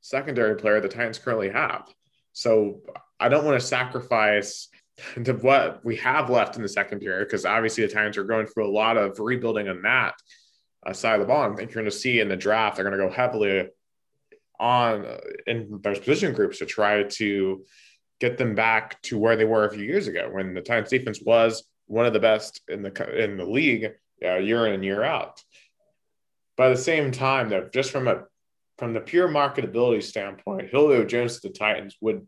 secondary 0.00 0.56
player 0.56 0.80
the 0.80 0.88
Titans 0.88 1.18
currently 1.18 1.50
have. 1.50 1.88
So 2.32 2.80
I 3.18 3.28
don't 3.28 3.44
want 3.44 3.60
to 3.60 3.66
sacrifice 3.66 4.68
to 5.24 5.32
what 5.34 5.84
we 5.84 5.96
have 5.96 6.30
left 6.30 6.56
in 6.56 6.62
the 6.62 6.68
secondary 6.68 7.24
because 7.24 7.44
obviously 7.44 7.86
the 7.86 7.92
Titans 7.92 8.16
are 8.16 8.24
going 8.24 8.46
through 8.46 8.68
a 8.68 8.70
lot 8.72 8.96
of 8.96 9.18
rebuilding 9.18 9.68
on 9.68 9.82
that 9.82 10.14
uh, 10.86 10.92
side 10.92 11.14
of 11.14 11.20
the 11.20 11.26
ball. 11.26 11.42
I 11.42 11.54
think 11.54 11.70
you're 11.70 11.82
going 11.82 11.90
to 11.90 11.96
see 11.96 12.20
in 12.20 12.28
the 12.28 12.36
draft 12.36 12.76
they're 12.76 12.84
going 12.88 12.98
to 12.98 13.06
go 13.06 13.12
heavily 13.12 13.68
on 14.58 15.06
in 15.46 15.80
those 15.82 15.98
position 15.98 16.32
groups 16.32 16.58
to 16.58 16.66
try 16.66 17.02
to 17.04 17.64
get 18.20 18.38
them 18.38 18.54
back 18.54 19.00
to 19.02 19.18
where 19.18 19.36
they 19.36 19.44
were 19.44 19.66
a 19.66 19.72
few 19.72 19.84
years 19.84 20.08
ago 20.08 20.28
when 20.30 20.54
the 20.54 20.60
Titans 20.60 20.90
defense 20.90 21.20
was 21.24 21.64
one 21.86 22.06
of 22.06 22.12
the 22.12 22.20
best 22.20 22.60
in 22.68 22.82
the 22.82 23.22
in 23.22 23.36
the 23.36 23.44
league 23.44 23.92
uh, 24.24 24.36
year 24.36 24.66
in 24.66 24.74
and 24.74 24.84
year 24.84 25.02
out. 25.02 25.42
By 26.56 26.70
the 26.70 26.76
same 26.76 27.12
time, 27.12 27.48
though, 27.48 27.68
just 27.72 27.90
from 27.90 28.08
a 28.08 28.24
from 28.78 28.92
the 28.92 29.00
pure 29.00 29.28
marketability 29.28 30.02
standpoint, 30.02 30.68
Julio 30.68 31.04
Jones 31.04 31.40
to 31.40 31.48
the 31.48 31.54
Titans 31.54 31.96
would 32.00 32.26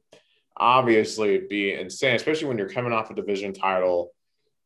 obviously 0.56 1.42
be 1.48 1.74
insane, 1.74 2.16
especially 2.16 2.48
when 2.48 2.58
you're 2.58 2.68
coming 2.68 2.92
off 2.92 3.10
a 3.10 3.14
division 3.14 3.52
title. 3.52 4.12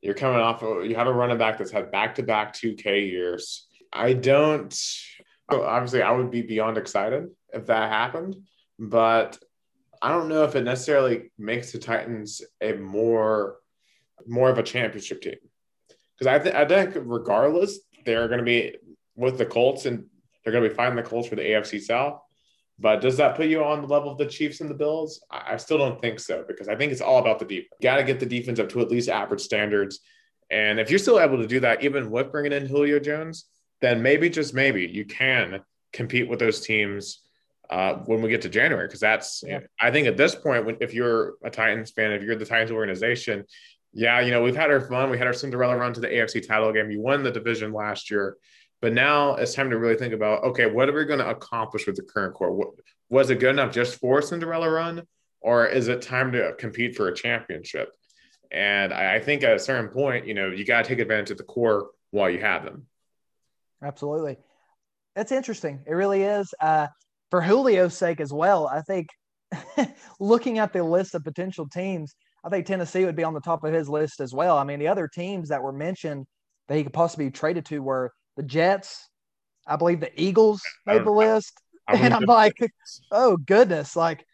You're 0.00 0.14
coming 0.14 0.40
off, 0.40 0.62
you 0.62 0.96
have 0.96 1.06
a 1.06 1.12
running 1.12 1.38
back 1.38 1.58
that's 1.58 1.70
had 1.70 1.92
back 1.92 2.16
to 2.16 2.24
back 2.24 2.54
2K 2.54 3.08
years. 3.08 3.68
I 3.92 4.14
don't, 4.14 4.76
obviously, 5.48 6.02
I 6.02 6.10
would 6.10 6.30
be 6.30 6.42
beyond 6.42 6.76
excited 6.76 7.28
if 7.52 7.66
that 7.66 7.90
happened, 7.90 8.36
but 8.78 9.38
I 10.00 10.08
don't 10.08 10.28
know 10.28 10.44
if 10.44 10.56
it 10.56 10.64
necessarily 10.64 11.30
makes 11.38 11.72
the 11.72 11.78
Titans 11.78 12.42
a 12.60 12.72
more, 12.72 13.58
more 14.26 14.50
of 14.50 14.58
a 14.58 14.62
championship 14.62 15.22
team. 15.22 15.36
Because 16.18 16.26
I, 16.26 16.38
th- 16.38 16.54
I 16.54 16.66
think 16.66 16.96
regardless, 17.06 17.78
they're 18.04 18.26
going 18.26 18.38
to 18.38 18.44
be 18.44 18.76
with 19.14 19.38
the 19.38 19.46
Colts 19.46 19.86
and 19.86 20.06
they're 20.42 20.52
going 20.52 20.64
to 20.64 20.70
be 20.70 20.74
fighting 20.74 20.96
the 20.96 21.02
Colts 21.02 21.28
for 21.28 21.36
the 21.36 21.42
AFC 21.42 21.80
South. 21.80 22.20
But 22.78 23.00
does 23.00 23.16
that 23.18 23.36
put 23.36 23.46
you 23.46 23.62
on 23.62 23.80
the 23.80 23.86
level 23.86 24.10
of 24.10 24.18
the 24.18 24.26
Chiefs 24.26 24.60
and 24.60 24.68
the 24.68 24.74
Bills? 24.74 25.24
I, 25.30 25.54
I 25.54 25.56
still 25.56 25.78
don't 25.78 26.00
think 26.00 26.18
so 26.18 26.44
because 26.46 26.68
I 26.68 26.74
think 26.74 26.90
it's 26.90 27.00
all 27.00 27.18
about 27.18 27.38
the 27.38 27.44
defense. 27.44 27.70
Got 27.80 27.96
to 27.96 28.04
get 28.04 28.18
the 28.18 28.26
defense 28.26 28.58
up 28.58 28.68
to 28.70 28.80
at 28.80 28.90
least 28.90 29.08
average 29.08 29.40
standards. 29.40 30.00
And 30.50 30.80
if 30.80 30.90
you're 30.90 30.98
still 30.98 31.20
able 31.20 31.38
to 31.38 31.46
do 31.46 31.60
that, 31.60 31.84
even 31.84 32.10
with 32.10 32.32
bringing 32.32 32.52
in 32.52 32.66
Julio 32.66 32.98
Jones, 32.98 33.46
then 33.80 34.02
maybe 34.02 34.28
just 34.28 34.52
maybe 34.52 34.86
you 34.86 35.04
can 35.04 35.60
compete 35.92 36.28
with 36.28 36.40
those 36.40 36.60
teams 36.60 37.21
uh, 37.72 37.94
when 38.04 38.20
we 38.20 38.28
get 38.28 38.42
to 38.42 38.50
January. 38.50 38.86
Because 38.86 39.00
that's, 39.00 39.42
yeah. 39.46 39.60
I 39.80 39.90
think 39.90 40.06
at 40.06 40.18
this 40.18 40.34
point, 40.34 40.66
when, 40.66 40.76
if 40.80 40.92
you're 40.92 41.34
a 41.42 41.50
Titans 41.50 41.90
fan, 41.90 42.12
if 42.12 42.22
you're 42.22 42.36
the 42.36 42.44
Titans 42.44 42.70
organization, 42.70 43.44
yeah, 43.94 44.20
you 44.20 44.30
know, 44.30 44.42
we've 44.42 44.56
had 44.56 44.70
our 44.70 44.80
fun. 44.80 45.10
We 45.10 45.16
had 45.16 45.26
our 45.26 45.32
Cinderella 45.32 45.76
run 45.76 45.94
to 45.94 46.00
the 46.00 46.08
AFC 46.08 46.46
title 46.46 46.70
game. 46.72 46.90
You 46.90 47.00
won 47.00 47.22
the 47.22 47.30
division 47.30 47.72
last 47.72 48.10
year. 48.10 48.36
But 48.82 48.92
now 48.92 49.36
it's 49.36 49.54
time 49.54 49.70
to 49.70 49.78
really 49.78 49.96
think 49.96 50.12
about 50.12 50.44
okay, 50.44 50.66
what 50.66 50.88
are 50.88 50.92
we 50.92 51.04
going 51.04 51.20
to 51.20 51.30
accomplish 51.30 51.86
with 51.86 51.96
the 51.96 52.02
current 52.02 52.34
core? 52.34 52.52
What, 52.52 52.68
was 53.08 53.30
it 53.30 53.38
good 53.38 53.50
enough 53.50 53.72
just 53.72 53.98
for 54.00 54.20
Cinderella 54.20 54.68
run, 54.68 55.02
or 55.40 55.66
is 55.66 55.88
it 55.88 56.02
time 56.02 56.32
to 56.32 56.54
compete 56.58 56.96
for 56.96 57.08
a 57.08 57.14
championship? 57.14 57.90
And 58.50 58.92
I, 58.92 59.16
I 59.16 59.20
think 59.20 59.44
at 59.44 59.54
a 59.54 59.58
certain 59.58 59.88
point, 59.88 60.26
you 60.26 60.34
know, 60.34 60.48
you 60.48 60.64
got 60.64 60.82
to 60.82 60.88
take 60.88 60.98
advantage 60.98 61.30
of 61.30 61.38
the 61.38 61.44
core 61.44 61.90
while 62.10 62.28
you 62.28 62.40
have 62.40 62.64
them. 62.64 62.86
Absolutely, 63.82 64.36
that's 65.14 65.30
interesting. 65.30 65.80
It 65.86 65.92
really 65.92 66.22
is. 66.22 66.52
Uh, 66.60 66.88
for 67.32 67.40
Julio's 67.40 67.96
sake 67.96 68.20
as 68.20 68.30
well, 68.30 68.68
I 68.68 68.82
think 68.82 69.08
looking 70.20 70.58
at 70.58 70.74
the 70.74 70.84
list 70.84 71.14
of 71.14 71.24
potential 71.24 71.66
teams, 71.66 72.14
I 72.44 72.50
think 72.50 72.66
Tennessee 72.66 73.06
would 73.06 73.16
be 73.16 73.24
on 73.24 73.32
the 73.32 73.40
top 73.40 73.64
of 73.64 73.72
his 73.72 73.88
list 73.88 74.20
as 74.20 74.34
well. 74.34 74.58
I 74.58 74.64
mean, 74.64 74.78
the 74.78 74.88
other 74.88 75.08
teams 75.08 75.48
that 75.48 75.62
were 75.62 75.72
mentioned 75.72 76.26
that 76.68 76.76
he 76.76 76.84
could 76.84 76.92
possibly 76.92 77.24
be 77.24 77.30
traded 77.30 77.64
to 77.66 77.78
were 77.78 78.12
the 78.36 78.42
Jets. 78.42 79.08
I 79.66 79.76
believe 79.76 80.00
the 80.00 80.12
Eagles 80.20 80.60
made 80.84 81.06
the 81.06 81.10
list. 81.10 81.54
And 81.88 82.12
I'm 82.12 82.24
like, 82.24 82.58
oh 83.10 83.38
goodness, 83.38 83.96
like, 83.96 84.26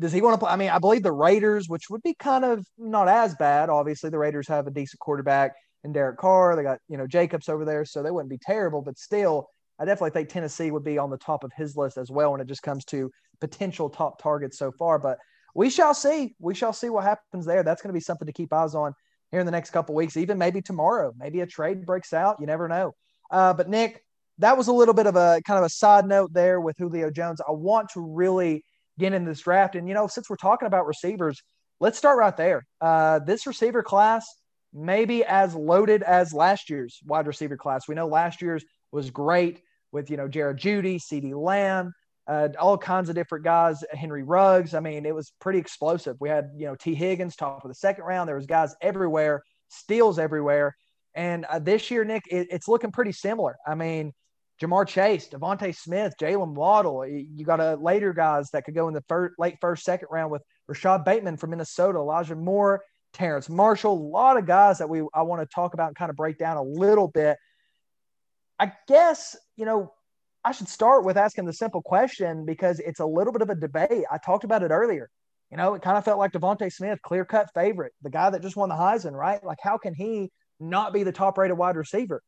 does 0.00 0.12
he 0.12 0.20
want 0.20 0.34
to 0.34 0.38
play? 0.38 0.50
I 0.50 0.56
mean, 0.56 0.70
I 0.70 0.80
believe 0.80 1.04
the 1.04 1.12
Raiders, 1.12 1.68
which 1.68 1.88
would 1.88 2.02
be 2.02 2.14
kind 2.14 2.44
of 2.44 2.66
not 2.76 3.06
as 3.06 3.36
bad. 3.36 3.70
Obviously, 3.70 4.10
the 4.10 4.18
Raiders 4.18 4.48
have 4.48 4.66
a 4.66 4.72
decent 4.72 4.98
quarterback 4.98 5.52
in 5.84 5.92
Derek 5.92 6.18
Carr. 6.18 6.56
They 6.56 6.64
got, 6.64 6.80
you 6.88 6.96
know, 6.96 7.06
Jacobs 7.06 7.48
over 7.48 7.64
there, 7.64 7.84
so 7.84 8.02
they 8.02 8.10
wouldn't 8.10 8.28
be 8.28 8.40
terrible, 8.44 8.82
but 8.82 8.98
still, 8.98 9.46
I 9.80 9.86
definitely 9.86 10.10
think 10.10 10.28
Tennessee 10.28 10.70
would 10.70 10.84
be 10.84 10.98
on 10.98 11.08
the 11.08 11.16
top 11.16 11.42
of 11.42 11.52
his 11.56 11.76
list 11.76 11.96
as 11.96 12.10
well 12.10 12.32
when 12.32 12.40
it 12.40 12.46
just 12.46 12.62
comes 12.62 12.84
to 12.86 13.10
potential 13.40 13.88
top 13.88 14.20
targets 14.20 14.58
so 14.58 14.70
far. 14.70 14.98
But 14.98 15.18
we 15.54 15.70
shall 15.70 15.94
see. 15.94 16.34
We 16.38 16.54
shall 16.54 16.74
see 16.74 16.90
what 16.90 17.04
happens 17.04 17.46
there. 17.46 17.62
That's 17.62 17.80
going 17.80 17.88
to 17.88 17.94
be 17.94 18.00
something 18.00 18.26
to 18.26 18.32
keep 18.32 18.52
eyes 18.52 18.74
on 18.74 18.94
here 19.30 19.40
in 19.40 19.46
the 19.46 19.52
next 19.52 19.70
couple 19.70 19.94
weeks, 19.94 20.16
even 20.16 20.36
maybe 20.36 20.60
tomorrow. 20.60 21.12
Maybe 21.16 21.40
a 21.40 21.46
trade 21.46 21.86
breaks 21.86 22.12
out. 22.12 22.36
You 22.40 22.46
never 22.46 22.68
know. 22.68 22.92
Uh, 23.30 23.54
but 23.54 23.68
Nick, 23.68 24.04
that 24.38 24.58
was 24.58 24.68
a 24.68 24.72
little 24.72 24.94
bit 24.94 25.06
of 25.06 25.16
a 25.16 25.40
kind 25.46 25.58
of 25.58 25.64
a 25.64 25.70
side 25.70 26.06
note 26.06 26.32
there 26.32 26.60
with 26.60 26.76
Julio 26.76 27.10
Jones. 27.10 27.40
I 27.40 27.52
want 27.52 27.88
to 27.94 28.00
really 28.00 28.64
get 28.98 29.14
in 29.14 29.24
this 29.24 29.40
draft. 29.40 29.76
And, 29.76 29.88
you 29.88 29.94
know, 29.94 30.06
since 30.06 30.28
we're 30.28 30.36
talking 30.36 30.66
about 30.66 30.86
receivers, 30.86 31.42
let's 31.80 31.96
start 31.96 32.18
right 32.18 32.36
there. 32.36 32.66
Uh, 32.80 33.20
this 33.20 33.46
receiver 33.46 33.82
class 33.82 34.26
maybe 34.72 35.24
as 35.24 35.54
loaded 35.54 36.02
as 36.02 36.32
last 36.32 36.70
year's 36.70 37.00
wide 37.04 37.26
receiver 37.26 37.56
class. 37.56 37.88
We 37.88 37.94
know 37.94 38.06
last 38.06 38.40
year's 38.42 38.64
was 38.92 39.10
great 39.10 39.62
with, 39.92 40.10
you 40.10 40.16
know, 40.16 40.28
Jared 40.28 40.58
Jeudy, 40.58 41.00
CeeDee 41.00 41.34
Lamb, 41.34 41.92
uh, 42.26 42.48
all 42.58 42.78
kinds 42.78 43.08
of 43.08 43.14
different 43.14 43.44
guys, 43.44 43.82
Henry 43.92 44.22
Ruggs. 44.22 44.74
I 44.74 44.80
mean, 44.80 45.04
it 45.04 45.14
was 45.14 45.32
pretty 45.40 45.58
explosive. 45.58 46.16
We 46.20 46.28
had, 46.28 46.50
you 46.56 46.66
know, 46.66 46.76
Tee 46.76 46.94
Higgins 46.94 47.36
top 47.36 47.64
of 47.64 47.70
the 47.70 47.74
second 47.74 48.04
round. 48.04 48.28
There 48.28 48.36
was 48.36 48.46
guys 48.46 48.74
everywhere, 48.80 49.42
steals 49.68 50.18
everywhere. 50.18 50.76
And 51.14 51.44
uh, 51.44 51.58
this 51.58 51.90
year, 51.90 52.04
Nick, 52.04 52.24
it, 52.30 52.48
it's 52.50 52.68
looking 52.68 52.92
pretty 52.92 53.12
similar. 53.12 53.56
I 53.66 53.74
mean, 53.74 54.12
Ja'Marr 54.60 54.86
Chase, 54.86 55.28
DeVonta 55.28 55.74
Smith, 55.74 56.14
Jaylen 56.20 56.54
Waddle. 56.54 57.06
You 57.06 57.44
got 57.44 57.60
a 57.60 57.76
later 57.76 58.12
guys 58.12 58.50
that 58.50 58.64
could 58.64 58.74
go 58.74 58.88
in 58.88 58.94
the 58.94 59.02
first, 59.08 59.34
late 59.38 59.56
first, 59.60 59.84
second 59.84 60.08
round 60.10 60.30
with 60.30 60.42
Rashod 60.68 61.04
Bateman 61.04 61.38
from 61.38 61.50
Minnesota, 61.50 61.98
Elijah 61.98 62.36
Moore, 62.36 62.82
Terrace 63.12 63.48
Marshall. 63.48 63.94
A 63.94 63.94
lot 63.94 64.36
of 64.36 64.46
guys 64.46 64.78
that 64.78 64.88
we 64.88 65.02
I 65.14 65.22
want 65.22 65.40
to 65.40 65.46
talk 65.52 65.74
about 65.74 65.88
and 65.88 65.96
kind 65.96 66.10
of 66.10 66.16
break 66.16 66.38
down 66.38 66.58
a 66.58 66.62
little 66.62 67.08
bit. 67.08 67.38
I 68.58 68.72
guess 68.86 69.34
you 69.60 69.66
know 69.66 69.92
I 70.44 70.52
should 70.52 70.68
start 70.68 71.04
with 71.04 71.16
asking 71.16 71.44
the 71.44 71.52
simple 71.52 71.82
question 71.82 72.46
because 72.46 72.80
it's 72.80 73.00
a 73.00 73.06
little 73.06 73.32
bit 73.32 73.42
of 73.42 73.50
a 73.50 73.54
debate. 73.54 74.04
I 74.10 74.18
talked 74.18 74.44
about 74.44 74.62
it 74.62 74.70
earlier. 74.70 75.10
You 75.50 75.56
know, 75.58 75.74
it 75.74 75.82
kind 75.82 75.98
of 75.98 76.04
felt 76.04 76.18
like 76.18 76.32
DeVonta 76.32 76.72
Smith, 76.72 77.00
clear 77.02 77.24
cut 77.24 77.50
favorite, 77.52 77.92
the 78.02 78.10
guy 78.10 78.30
that 78.30 78.40
just 78.40 78.56
won 78.56 78.68
the 78.68 78.74
Heisman, 78.76 79.12
right? 79.12 79.42
Like, 79.44 79.58
how 79.60 79.76
can 79.76 79.94
he 79.94 80.30
not 80.60 80.92
be 80.92 81.02
the 81.02 81.12
top 81.12 81.38
rated 81.38 81.56
wide 81.56 81.76
receiver. 81.76 82.22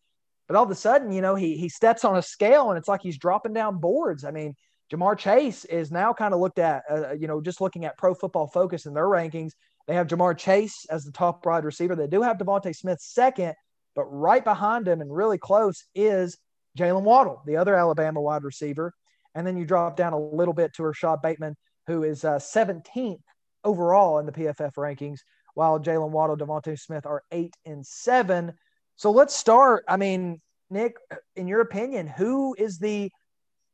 But 0.49 0.57
all 0.57 0.65
of 0.65 0.71
a 0.71 0.75
sudden, 0.75 1.13
you 1.13 1.21
know, 1.21 1.35
he 1.35 1.57
he 1.57 1.69
steps 1.69 2.05
on 2.05 2.17
a 2.17 2.23
scale 2.23 2.71
and 2.71 2.79
it's 2.79 2.89
like 2.89 3.03
he's 3.03 3.19
dropping 3.19 3.53
down 3.53 3.79
boards. 3.79 4.25
I 4.25 4.31
mean, 4.31 4.55
Ja'Marr 4.93 5.17
Chase 5.17 5.65
is 5.67 5.93
now 5.93 6.13
kind 6.13 6.35
of 6.35 6.41
looked 6.41 6.59
at, 6.59 6.83
uh, 6.91 6.95
uh, 6.95 7.13
you 7.13 7.29
know, 7.29 7.41
just 7.41 7.61
looking 7.61 7.85
at 7.85 7.97
Pro 7.97 8.15
Football 8.15 8.49
Focus 8.49 8.87
in 8.87 8.95
their 8.95 9.07
rankings. 9.07 9.53
They 9.87 9.95
have 9.95 10.09
Ja'Marr 10.09 10.37
Chase 10.37 10.85
as 10.91 11.05
the 11.05 11.13
top 11.13 11.47
wide 11.47 11.65
receiver. 11.65 11.95
They 11.95 12.07
do 12.07 12.23
have 12.23 12.39
DeVonta 12.39 12.75
Smith 12.75 13.01
second, 13.01 13.55
but 13.95 14.05
right 14.05 14.43
behind 14.43 14.89
him 14.89 15.01
and 15.01 15.15
really 15.15 15.39
close 15.39 15.85
is 15.95 16.39
Jaylen 16.79 17.03
Waddle, 17.03 17.43
the 17.47 17.57
other 17.57 17.75
Alabama 17.75 18.21
wide 18.21 18.45
receiver. 18.45 18.93
And 19.35 19.47
then 19.47 19.57
you 19.57 19.65
drop 19.65 19.97
down 19.97 20.13
a 20.13 20.19
little 20.19 20.55
bit 20.55 20.75
to 20.75 20.83
Rashod 20.83 21.23
Bateman, 21.23 21.57
who 21.87 22.03
is 22.03 22.25
uh, 22.25 22.37
17th 22.37 23.21
overall 23.65 24.19
in 24.19 24.27
the 24.27 24.33
PFF 24.33 24.75
rankings 24.77 25.19
while 25.55 25.79
Jaylen 25.79 26.11
Waddle, 26.11 26.37
DeVonta 26.37 26.79
Smith 26.79 27.07
are 27.07 27.23
eight 27.31 27.55
and 27.65 27.87
seven. 27.87 28.53
So 28.97 29.11
let's 29.11 29.35
start. 29.35 29.85
I 29.89 29.97
mean, 29.97 30.41
Nick, 30.71 30.97
in 31.37 31.49
your 31.49 31.61
opinion, 31.61 32.07
who 32.07 32.55
is 32.59 32.79
the 32.79 33.11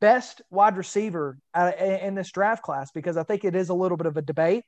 best 0.01 0.43
wide 0.51 0.77
receiver 0.77 1.39
in 1.79 2.15
this 2.15 2.31
draft 2.31 2.63
class? 2.63 2.91
Because 2.93 3.17
I 3.17 3.23
think 3.23 3.45
it 3.45 3.55
is 3.55 3.69
a 3.69 3.75
little 3.75 3.97
bit 3.97 4.07
of 4.07 4.17
a 4.17 4.23
debate. 4.23 4.65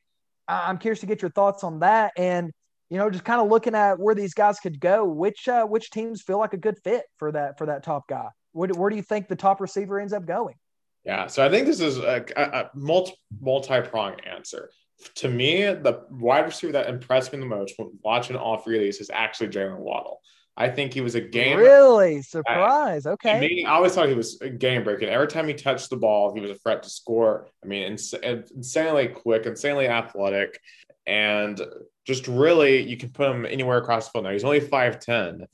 I'm 0.48 0.78
curious 0.78 1.00
to 1.00 1.06
get 1.06 1.22
your 1.22 1.30
thoughts 1.30 1.62
on 1.62 1.80
that, 1.80 2.12
and 2.16 2.50
you 2.90 2.98
know, 2.98 3.08
just 3.08 3.24
kind 3.24 3.40
of 3.40 3.48
looking 3.48 3.74
at 3.74 3.98
where 3.98 4.14
these 4.14 4.34
guys 4.34 4.60
could 4.60 4.80
go. 4.80 5.04
Which 5.04 5.48
uh, 5.48 5.64
which 5.64 5.90
teams 5.90 6.22
feel 6.22 6.38
like 6.38 6.52
a 6.52 6.58
good 6.58 6.78
fit 6.84 7.04
for 7.16 7.32
that 7.32 7.56
for 7.56 7.66
that 7.66 7.82
top 7.82 8.08
guy? 8.08 8.28
Where, 8.52 8.68
where 8.68 8.90
do 8.90 8.96
you 8.96 9.02
think 9.02 9.28
the 9.28 9.36
top 9.36 9.60
receiver 9.60 9.98
ends 9.98 10.12
up 10.12 10.26
going? 10.26 10.56
Yeah, 11.04 11.28
so 11.28 11.46
I 11.46 11.48
think 11.48 11.66
this 11.66 11.80
is 11.80 11.96
a, 11.96 12.22
a, 12.36 12.70
multi 12.74 13.14
multi 13.40 13.80
prong 13.80 14.20
answer 14.20 14.70
to 15.16 15.28
me, 15.28 15.62
the 15.62 16.04
wide 16.10 16.46
receiver 16.46 16.72
that 16.72 16.88
impressed 16.88 17.32
me 17.32 17.38
the 17.38 17.46
most 17.46 17.74
when 17.76 17.90
watching 18.02 18.36
all 18.36 18.58
three 18.58 18.76
of 18.76 18.82
these 18.82 19.00
is 19.00 19.10
actually 19.10 19.48
Jaylen 19.48 19.78
Waddle. 19.78 20.20
I 20.56 20.68
think 20.68 20.92
he 20.92 21.00
was 21.00 21.14
a 21.14 21.20
game. 21.20 21.58
Really 21.58 22.20
surprise. 22.20 23.06
Okay. 23.06 23.40
Me, 23.40 23.64
I 23.64 23.72
always 23.72 23.94
thought 23.94 24.08
he 24.08 24.14
was 24.14 24.38
a 24.42 24.50
game 24.50 24.84
breaking. 24.84 25.08
Every 25.08 25.28
time 25.28 25.48
he 25.48 25.54
touched 25.54 25.88
the 25.88 25.96
ball, 25.96 26.34
he 26.34 26.40
was 26.40 26.50
a 26.50 26.54
threat 26.56 26.82
to 26.82 26.90
score. 26.90 27.48
I 27.64 27.66
mean, 27.66 27.84
ins- 27.84 28.12
insanely 28.12 29.08
quick, 29.08 29.46
insanely 29.46 29.88
athletic, 29.88 30.60
and 31.06 31.60
just 32.06 32.28
really, 32.28 32.82
you 32.82 32.96
can 32.96 33.10
put 33.10 33.30
him 33.30 33.46
anywhere 33.46 33.78
across 33.78 34.06
the 34.06 34.12
field. 34.12 34.24
Now 34.24 34.32
he's 34.32 34.44
only 34.44 34.60
five 34.60 35.00
ten, 35.00 35.46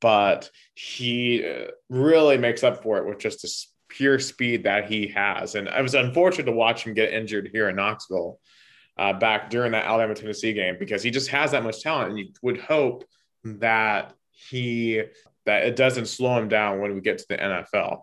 but 0.00 0.50
he 0.74 1.44
uh, 1.44 1.70
really 1.88 2.38
makes 2.38 2.62
up 2.62 2.82
for 2.82 2.98
it 2.98 3.06
with 3.06 3.18
just 3.18 3.44
a 3.44 3.94
pure 3.94 4.18
speed 4.18 4.64
that 4.64 4.90
he 4.90 5.06
has. 5.08 5.54
And 5.54 5.68
it 5.68 5.82
was 5.82 5.94
unfortunate 5.94 6.44
to 6.44 6.52
watch 6.52 6.84
him 6.84 6.94
get 6.94 7.12
injured 7.12 7.50
here 7.52 7.68
in 7.68 7.76
Knoxville 7.76 8.38
uh, 8.98 9.12
back 9.12 9.50
during 9.50 9.72
that 9.72 9.84
Alabama 9.84 10.14
Tennessee 10.14 10.52
game 10.52 10.76
because 10.78 11.02
he 11.02 11.10
just 11.10 11.28
has 11.28 11.52
that 11.52 11.62
much 11.62 11.82
talent. 11.82 12.10
And 12.10 12.18
you 12.18 12.28
would 12.42 12.60
hope 12.60 13.04
that 13.44 14.12
he 14.30 15.02
that 15.44 15.64
it 15.64 15.76
doesn't 15.76 16.06
slow 16.06 16.38
him 16.38 16.48
down 16.48 16.80
when 16.80 16.94
we 16.94 17.00
get 17.00 17.18
to 17.18 17.24
the 17.28 17.36
NFL. 17.36 18.02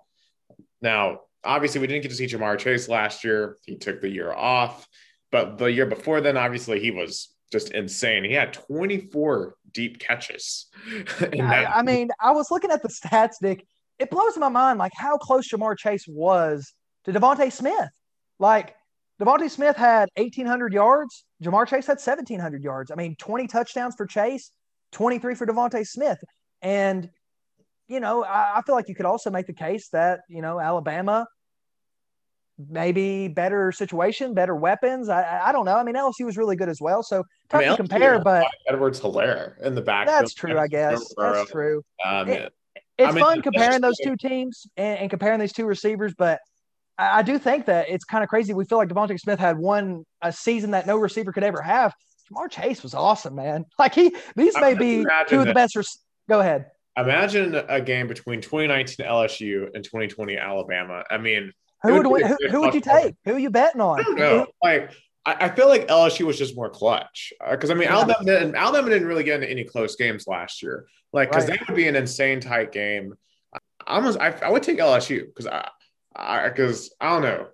Now, 0.82 1.22
obviously, 1.44 1.82
we 1.82 1.88
didn't 1.88 2.04
get 2.04 2.10
to 2.10 2.16
see 2.16 2.28
Ja'Marr 2.28 2.58
Chase 2.58 2.90
last 2.90 3.24
year. 3.24 3.58
He 3.66 3.78
took 3.78 4.02
the 4.02 4.10
year 4.10 4.32
off, 4.32 4.88
but 5.32 5.58
the 5.58 5.72
year 5.72 5.86
before 5.86 6.22
then, 6.22 6.38
obviously, 6.38 6.80
he 6.80 6.92
was 6.92 7.34
just 7.52 7.72
insane. 7.72 8.24
He 8.24 8.34
had 8.34 8.54
24 8.54 9.56
deep 9.72 10.00
catches. 10.00 10.68
I, 11.20 11.66
I, 11.66 11.82
mean, 11.82 12.10
I 12.20 12.32
was 12.32 12.52
looking 12.52 12.72
at 12.72 12.82
the 12.82 12.90
stats, 12.90 13.36
Nick. 13.42 13.66
It 13.98 14.10
blows 14.10 14.38
my 14.38 14.50
mind 14.50 14.80
like 14.80 14.94
how 14.96 15.18
close 15.18 15.50
Ja'Marr 15.50 15.78
Chase 15.78 16.06
was 16.08 16.74
to 17.06 17.12
DeVonta 17.12 17.52
Smith. 17.52 17.90
Like 18.40 18.76
DeVonta 19.20 19.50
Smith 19.50 19.76
had 19.76 20.10
1,800 20.16 20.74
yards. 20.74 21.26
Ja'Marr 21.44 21.68
Chase 21.68 21.88
had 21.88 21.98
1,700 21.98 22.64
yards. 22.64 22.92
I 22.92 22.96
mean, 22.96 23.16
20 23.18 23.48
touchdowns 23.48 23.96
for 23.96 24.06
Chase, 24.06 24.52
23 24.94 25.36
for 25.36 25.46
DeVonta 25.46 25.86
Smith. 25.86 26.20
And, 26.62 27.10
you 27.88 28.00
know, 28.00 28.24
I, 28.24 28.60
I 28.60 28.62
feel 28.62 28.76
like 28.76 28.88
you 28.88 28.96
could 28.96 29.06
also 29.06 29.30
make 29.30 29.48
the 29.48 29.54
case 29.54 29.90
that, 29.90 30.22
you 30.30 30.42
know, 30.42 30.60
Alabama 30.60 31.28
maybe 32.70 33.28
better 33.28 33.72
situation, 33.72 34.34
better 34.34 34.56
weapons. 34.56 35.10
I, 35.10 35.48
I 35.48 35.52
don't 35.52 35.66
know. 35.66 35.78
I 35.78 35.84
mean, 35.84 35.96
LSU 35.96 36.26
was 36.26 36.38
really 36.38 36.56
good 36.56 36.70
as 36.70 36.82
well, 36.82 37.04
so 37.04 37.24
tough 37.50 37.62
I 37.62 37.66
mean, 37.66 37.72
to 37.72 37.78
compare. 37.78 38.20
But 38.20 38.48
Edwards 38.68 39.00
Helaire 39.00 39.60
in 39.62 39.76
the 39.76 39.82
back. 39.82 40.08
That's 40.08 40.34
true, 40.34 40.58
I 40.58 40.68
guess. 40.68 41.14
That's 41.18 41.50
true. 41.50 41.84
Um, 42.06 42.30
it, 42.30 42.54
it's 42.98 43.10
I 43.10 43.12
mean, 43.12 43.24
fun 43.24 43.42
comparing 43.42 43.82
those 43.82 43.98
two 43.98 44.18
teams 44.18 44.68
and, 44.76 45.00
and, 45.00 45.10
comparing 45.10 45.40
these 45.40 45.54
two 45.54 45.66
receivers, 45.66 46.14
but 46.18 46.42
I, 46.98 47.20
I 47.20 47.22
do 47.22 47.40
think 47.40 47.66
that 47.68 47.90
it's 47.90 48.04
kind 48.04 48.24
of 48.24 48.30
crazy. 48.30 48.54
We 48.54 48.66
feel 48.66 48.78
like 48.78 48.90
DeVonta 48.90 49.18
Smith 49.20 49.40
had 49.40 49.58
one 49.58 50.06
a 50.22 50.34
season 50.34 50.72
that 50.72 50.86
no 50.86 50.98
receiver 50.98 51.32
could 51.32 51.46
ever 51.46 51.62
have. 51.62 51.94
Ja'Marr 52.30 52.52
Chase 52.52 52.84
was 52.84 52.94
awesome, 52.94 53.36
man. 53.36 53.66
Like 53.80 53.96
he, 53.96 54.14
these 54.36 54.54
may 54.60 54.74
be 54.74 55.06
two 55.28 55.40
of 55.40 55.48
the 55.48 55.54
best. 55.54 55.76
Rec- 55.76 55.86
Go 56.28 56.42
ahead. 56.42 56.66
Imagine 56.98 57.56
a 57.56 57.80
game 57.80 58.08
between 58.08 58.42
2019 58.42 59.06
LSU 59.06 59.74
and 59.74 59.84
2020 59.84 60.38
Alabama. 60.38 61.04
I 61.10 61.18
mean, 61.18 61.54
who 61.84 61.94
would, 61.94 62.08
would 62.08 62.22
who, 62.24 62.38
who 62.50 62.62
would 62.62 62.74
you 62.74 62.82
take? 62.82 63.16
Who 63.26 63.34
are 63.34 63.40
you 63.40 63.50
betting 63.50 63.82
on? 63.82 64.04
No, 64.16 64.48
like 64.64 64.92
I, 65.26 65.46
I, 65.46 65.50
feel 65.50 65.68
like 65.68 65.88
LSU 65.88 66.26
was 66.26 66.38
just 66.38 66.56
more 66.56 66.70
clutch 66.70 67.32
because 67.50 67.70
uh, 67.70 67.74
I 67.74 67.76
mean 67.76 67.88
yeah. 67.88 67.96
Alabama 67.96 68.26
didn't, 68.26 68.56
Alabama 68.56 68.90
didn't 68.90 69.08
really 69.08 69.24
get 69.24 69.36
into 69.36 69.50
any 69.50 69.64
close 69.64 69.96
games 69.96 70.28
last 70.28 70.62
year. 70.62 70.88
Like 71.14 71.30
because 71.30 71.48
right. 71.48 71.60
that 71.60 71.68
would 71.68 71.76
be 71.76 71.88
an 71.88 71.96
insane 71.96 72.40
tight 72.40 72.72
game. 72.72 73.14
I 73.54 73.96
almost 73.96 74.20
I, 74.20 74.32
I 74.32 74.50
would 74.50 74.64
take 74.64 74.80
LSU 74.80 75.26
because 75.26 75.48
I 75.48 75.70
because 76.50 76.92
I, 77.00 77.08
I, 77.08 77.10
don't 77.12 77.22
know 77.24 77.48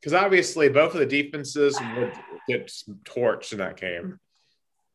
because 0.00 0.12
obviously 0.12 0.68
both 0.68 0.94
of 0.94 1.00
the 1.00 1.06
defenses 1.06 1.78
would 1.96 2.12
get 2.48 2.70
torched 3.04 3.52
in 3.52 3.58
that 3.58 3.76
game. 3.76 4.18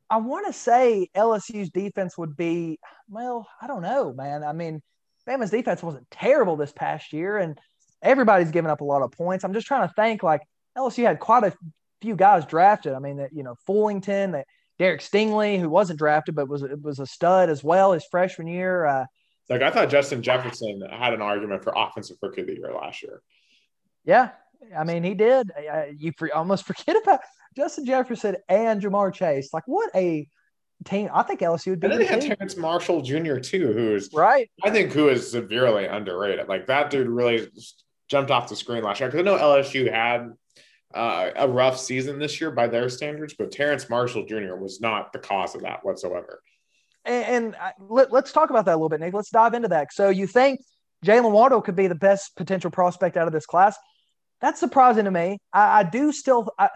I 0.10 0.18
want 0.18 0.48
to 0.48 0.54
say 0.54 1.10
LSU's 1.16 1.70
defense 1.70 2.18
would 2.18 2.36
be 2.36 2.80
well. 3.10 3.48
I 3.62 3.68
don't 3.68 3.82
know, 3.82 4.14
man. 4.14 4.44
I 4.44 4.54
mean, 4.54 4.82
Bama's 5.28 5.52
defense 5.52 5.84
wasn't 5.84 6.10
terrible 6.10 6.56
this 6.56 6.72
past 6.72 7.14
year, 7.14 7.38
and 7.38 7.60
everybody's 8.02 8.52
giving 8.52 8.72
up 8.72 8.82
a 8.82 8.86
lot 8.86 9.02
of 9.02 9.12
points. 9.12 9.44
I'm 9.44 9.54
just 9.54 9.68
trying 9.68 9.88
to 9.88 9.94
think 9.94 10.24
like 10.24 10.42
LSU 10.78 11.04
had 11.04 11.20
quite 11.20 11.44
a 11.44 11.54
few 12.02 12.16
guys 12.16 12.46
drafted. 12.46 12.94
I 12.94 13.00
mean, 13.00 13.18
that 13.18 13.34
you 13.34 13.44
know, 13.44 13.56
Fullington, 13.68 14.34
that 14.34 14.48
Derek 14.78 15.02
Stingley, 15.02 15.60
who 15.60 15.70
wasn't 15.70 16.00
drafted 16.00 16.36
but 16.36 16.48
was 16.48 16.64
was 16.82 17.00
a 17.00 17.06
stud 17.06 17.50
as 17.50 17.64
well 17.64 17.92
his 17.92 18.06
freshman 18.10 18.48
year. 18.48 18.86
Uh, 18.86 19.06
like 19.50 19.62
I 19.62 19.72
thought 19.72 19.90
Justin 19.90 20.22
Jefferson 20.22 20.82
had 20.90 21.14
an 21.14 21.22
argument 21.22 21.64
for 21.64 21.74
offensive 21.76 22.18
rookie 22.22 22.42
of 22.42 22.48
the 22.48 22.56
year 22.56 22.74
last 22.74 23.04
year. 23.04 23.22
Yeah, 24.06 24.30
I 24.78 24.84
mean 24.84 25.04
he 25.04 25.14
did. 25.14 25.52
You 25.98 26.14
almost 26.34 26.66
forget 26.66 26.96
about 27.02 27.20
Justin 27.56 27.86
Jefferson 27.86 28.38
and 28.48 28.82
Ja'Marr 28.82 29.14
Chase. 29.14 29.50
Like 29.54 29.68
what 29.68 29.90
a 29.96 30.28
team! 30.86 31.10
I 31.14 31.24
think 31.24 31.42
LSU 31.42 31.72
would 31.72 31.80
be. 31.80 31.86
And 31.86 31.94
then 31.94 32.00
they 32.00 32.06
had 32.06 32.22
Terrace 32.22 32.56
Marshall 32.56 33.02
Jr. 33.02 33.38
too, 33.40 33.74
who's 33.74 34.10
right. 34.14 34.50
I 34.64 34.70
think 34.70 34.94
who 34.94 35.10
is 35.10 35.30
severely 35.30 35.86
underrated. 35.86 36.48
Like 36.48 36.68
that 36.68 36.90
dude 36.90 37.08
really 37.08 37.50
jumped 38.10 38.32
off 38.32 38.50
the 38.50 38.56
screen 38.56 38.84
last 38.84 39.00
year 39.00 39.10
because 39.10 39.22
I 39.22 39.24
know 39.24 39.38
LSU 39.38 39.92
had 39.92 40.34
uh, 40.94 41.30
a 41.36 41.48
rough 41.48 41.80
season 41.80 42.20
this 42.20 42.42
year 42.42 42.52
by 42.52 42.68
their 42.68 42.90
standards, 42.90 43.36
but 43.38 43.52
Terrace 43.52 43.90
Marshall 43.90 44.26
Jr. 44.26 44.56
was 44.56 44.82
not 44.82 45.14
the 45.14 45.20
cause 45.20 45.56
of 45.56 45.62
that 45.62 45.86
whatsoever. 45.86 46.42
And, 47.06 47.26
and 47.26 47.56
I, 47.56 47.74
let, 47.80 48.12
us 48.12 48.32
talk 48.32 48.50
about 48.50 48.66
that 48.66 48.74
a 48.74 48.76
little 48.78 48.90
bit, 48.90 49.00
Nick. 49.00 49.14
Let's 49.14 49.30
dive 49.30 49.54
into 49.54 49.68
that. 49.70 49.94
So 49.94 50.10
you 50.10 50.28
think 50.28 50.60
Jaylen 51.06 51.32
Waddle 51.32 51.62
could 51.62 51.76
be 51.76 51.88
the 51.88 51.96
best 51.96 52.36
potential 52.36 52.72
prospect 52.72 53.18
out 53.18 53.28
of 53.28 53.34
this 53.34 53.46
class? 53.46 53.78
That's 54.42 54.60
surprising 54.60 55.06
to 55.06 55.12
me. 55.12 55.38
I, 55.54 55.80
I 55.80 55.84
do 55.84 56.12
still. 56.12 56.50
I, 56.58 56.70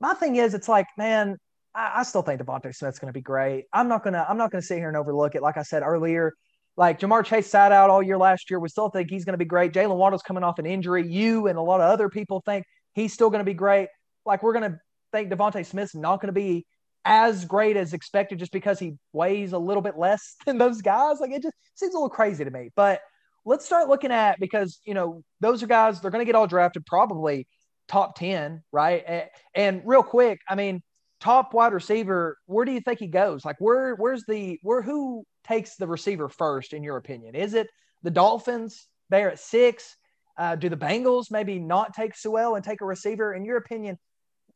my 0.00 0.14
thing 0.14 0.36
is, 0.36 0.54
it's 0.54 0.68
like, 0.68 0.86
man, 0.96 1.36
I, 1.74 1.92
I 1.96 2.02
still 2.04 2.22
think 2.22 2.40
DeVonta 2.40 2.74
Smith's 2.74 2.98
going 2.98 3.12
to 3.12 3.16
be 3.16 3.22
great. 3.22 3.64
I'm 3.72 3.88
not 3.88 4.04
gonna. 4.04 4.24
I'm 4.28 4.36
not 4.36 4.50
gonna 4.50 4.62
sit 4.62 4.78
here 4.78 4.88
and 4.88 4.96
overlook 4.96 5.34
it. 5.34 5.42
Like 5.42 5.56
I 5.56 5.62
said 5.62 5.82
earlier, 5.82 6.34
like 6.80 6.98
Ja'Marr 6.98 7.26
Chase 7.26 7.46
sat 7.46 7.72
out 7.72 7.90
all 7.90 8.02
year 8.02 8.16
last 8.16 8.48
year. 8.48 8.58
We 8.58 8.70
still 8.70 8.88
think 8.88 9.10
he's 9.10 9.26
going 9.26 9.34
to 9.34 9.38
be 9.38 9.44
great. 9.44 9.74
Jaylen 9.74 9.98
Waddle's 9.98 10.22
coming 10.22 10.42
off 10.42 10.58
an 10.58 10.64
injury. 10.64 11.06
You 11.06 11.46
and 11.46 11.58
a 11.58 11.60
lot 11.60 11.82
of 11.82 11.90
other 11.90 12.08
people 12.08 12.42
think 12.46 12.64
he's 12.94 13.12
still 13.12 13.28
going 13.28 13.40
to 13.40 13.44
be 13.44 13.52
great. 13.52 13.88
Like 14.24 14.42
we're 14.42 14.54
going 14.54 14.72
to 14.72 14.80
think 15.12 15.30
DeVonta 15.30 15.66
Smith's 15.66 15.94
not 15.94 16.22
going 16.22 16.28
to 16.28 16.32
be 16.32 16.64
as 17.04 17.44
great 17.44 17.76
as 17.76 17.92
expected 17.92 18.38
just 18.38 18.50
because 18.50 18.78
he 18.78 18.94
weighs 19.12 19.52
a 19.52 19.58
little 19.58 19.82
bit 19.82 19.98
less 19.98 20.36
than 20.46 20.56
those 20.56 20.80
guys. 20.80 21.20
Like 21.20 21.32
it 21.32 21.42
just 21.42 21.54
seems 21.74 21.92
a 21.92 21.98
little 21.98 22.08
crazy 22.08 22.44
to 22.44 22.50
me. 22.50 22.70
But 22.74 23.02
let's 23.44 23.66
start 23.66 23.90
looking 23.90 24.10
at 24.10 24.40
because 24.40 24.80
you 24.86 24.94
know 24.94 25.22
those 25.40 25.62
are 25.62 25.66
guys 25.66 26.00
they're 26.00 26.10
going 26.10 26.22
to 26.22 26.26
get 26.26 26.34
all 26.34 26.46
drafted 26.46 26.86
probably 26.86 27.46
top 27.88 28.16
10 28.18 28.62
right 28.72 29.02
and, 29.06 29.24
and, 29.54 29.82
real 29.84 30.02
quick 30.02 30.40
i 30.48 30.54
mean 30.54 30.82
top 31.20 31.52
wide 31.52 31.72
receiver 31.72 32.38
where 32.46 32.64
do 32.64 32.72
you 32.72 32.80
think 32.80 32.98
he 32.98 33.06
goes 33.06 33.44
like 33.44 33.56
where 33.60 33.94
where's 33.94 34.24
the 34.26 34.58
where 34.62 34.80
who 34.80 35.24
takes 35.46 35.76
the 35.76 35.86
receiver 35.86 36.28
first, 36.28 36.72
in 36.72 36.82
your 36.82 36.96
opinion? 36.96 37.34
Is 37.34 37.54
it 37.54 37.68
the 38.02 38.10
Dolphins 38.10 38.86
there 39.08 39.30
at 39.30 39.38
six? 39.38 39.96
Uh, 40.38 40.56
do 40.56 40.68
the 40.68 40.76
Bengals 40.76 41.30
maybe 41.30 41.58
not 41.58 41.94
take 41.94 42.16
Sewell 42.16 42.54
and 42.54 42.64
take 42.64 42.80
a 42.80 42.86
receiver? 42.86 43.34
In 43.34 43.44
your 43.44 43.56
opinion, 43.56 43.98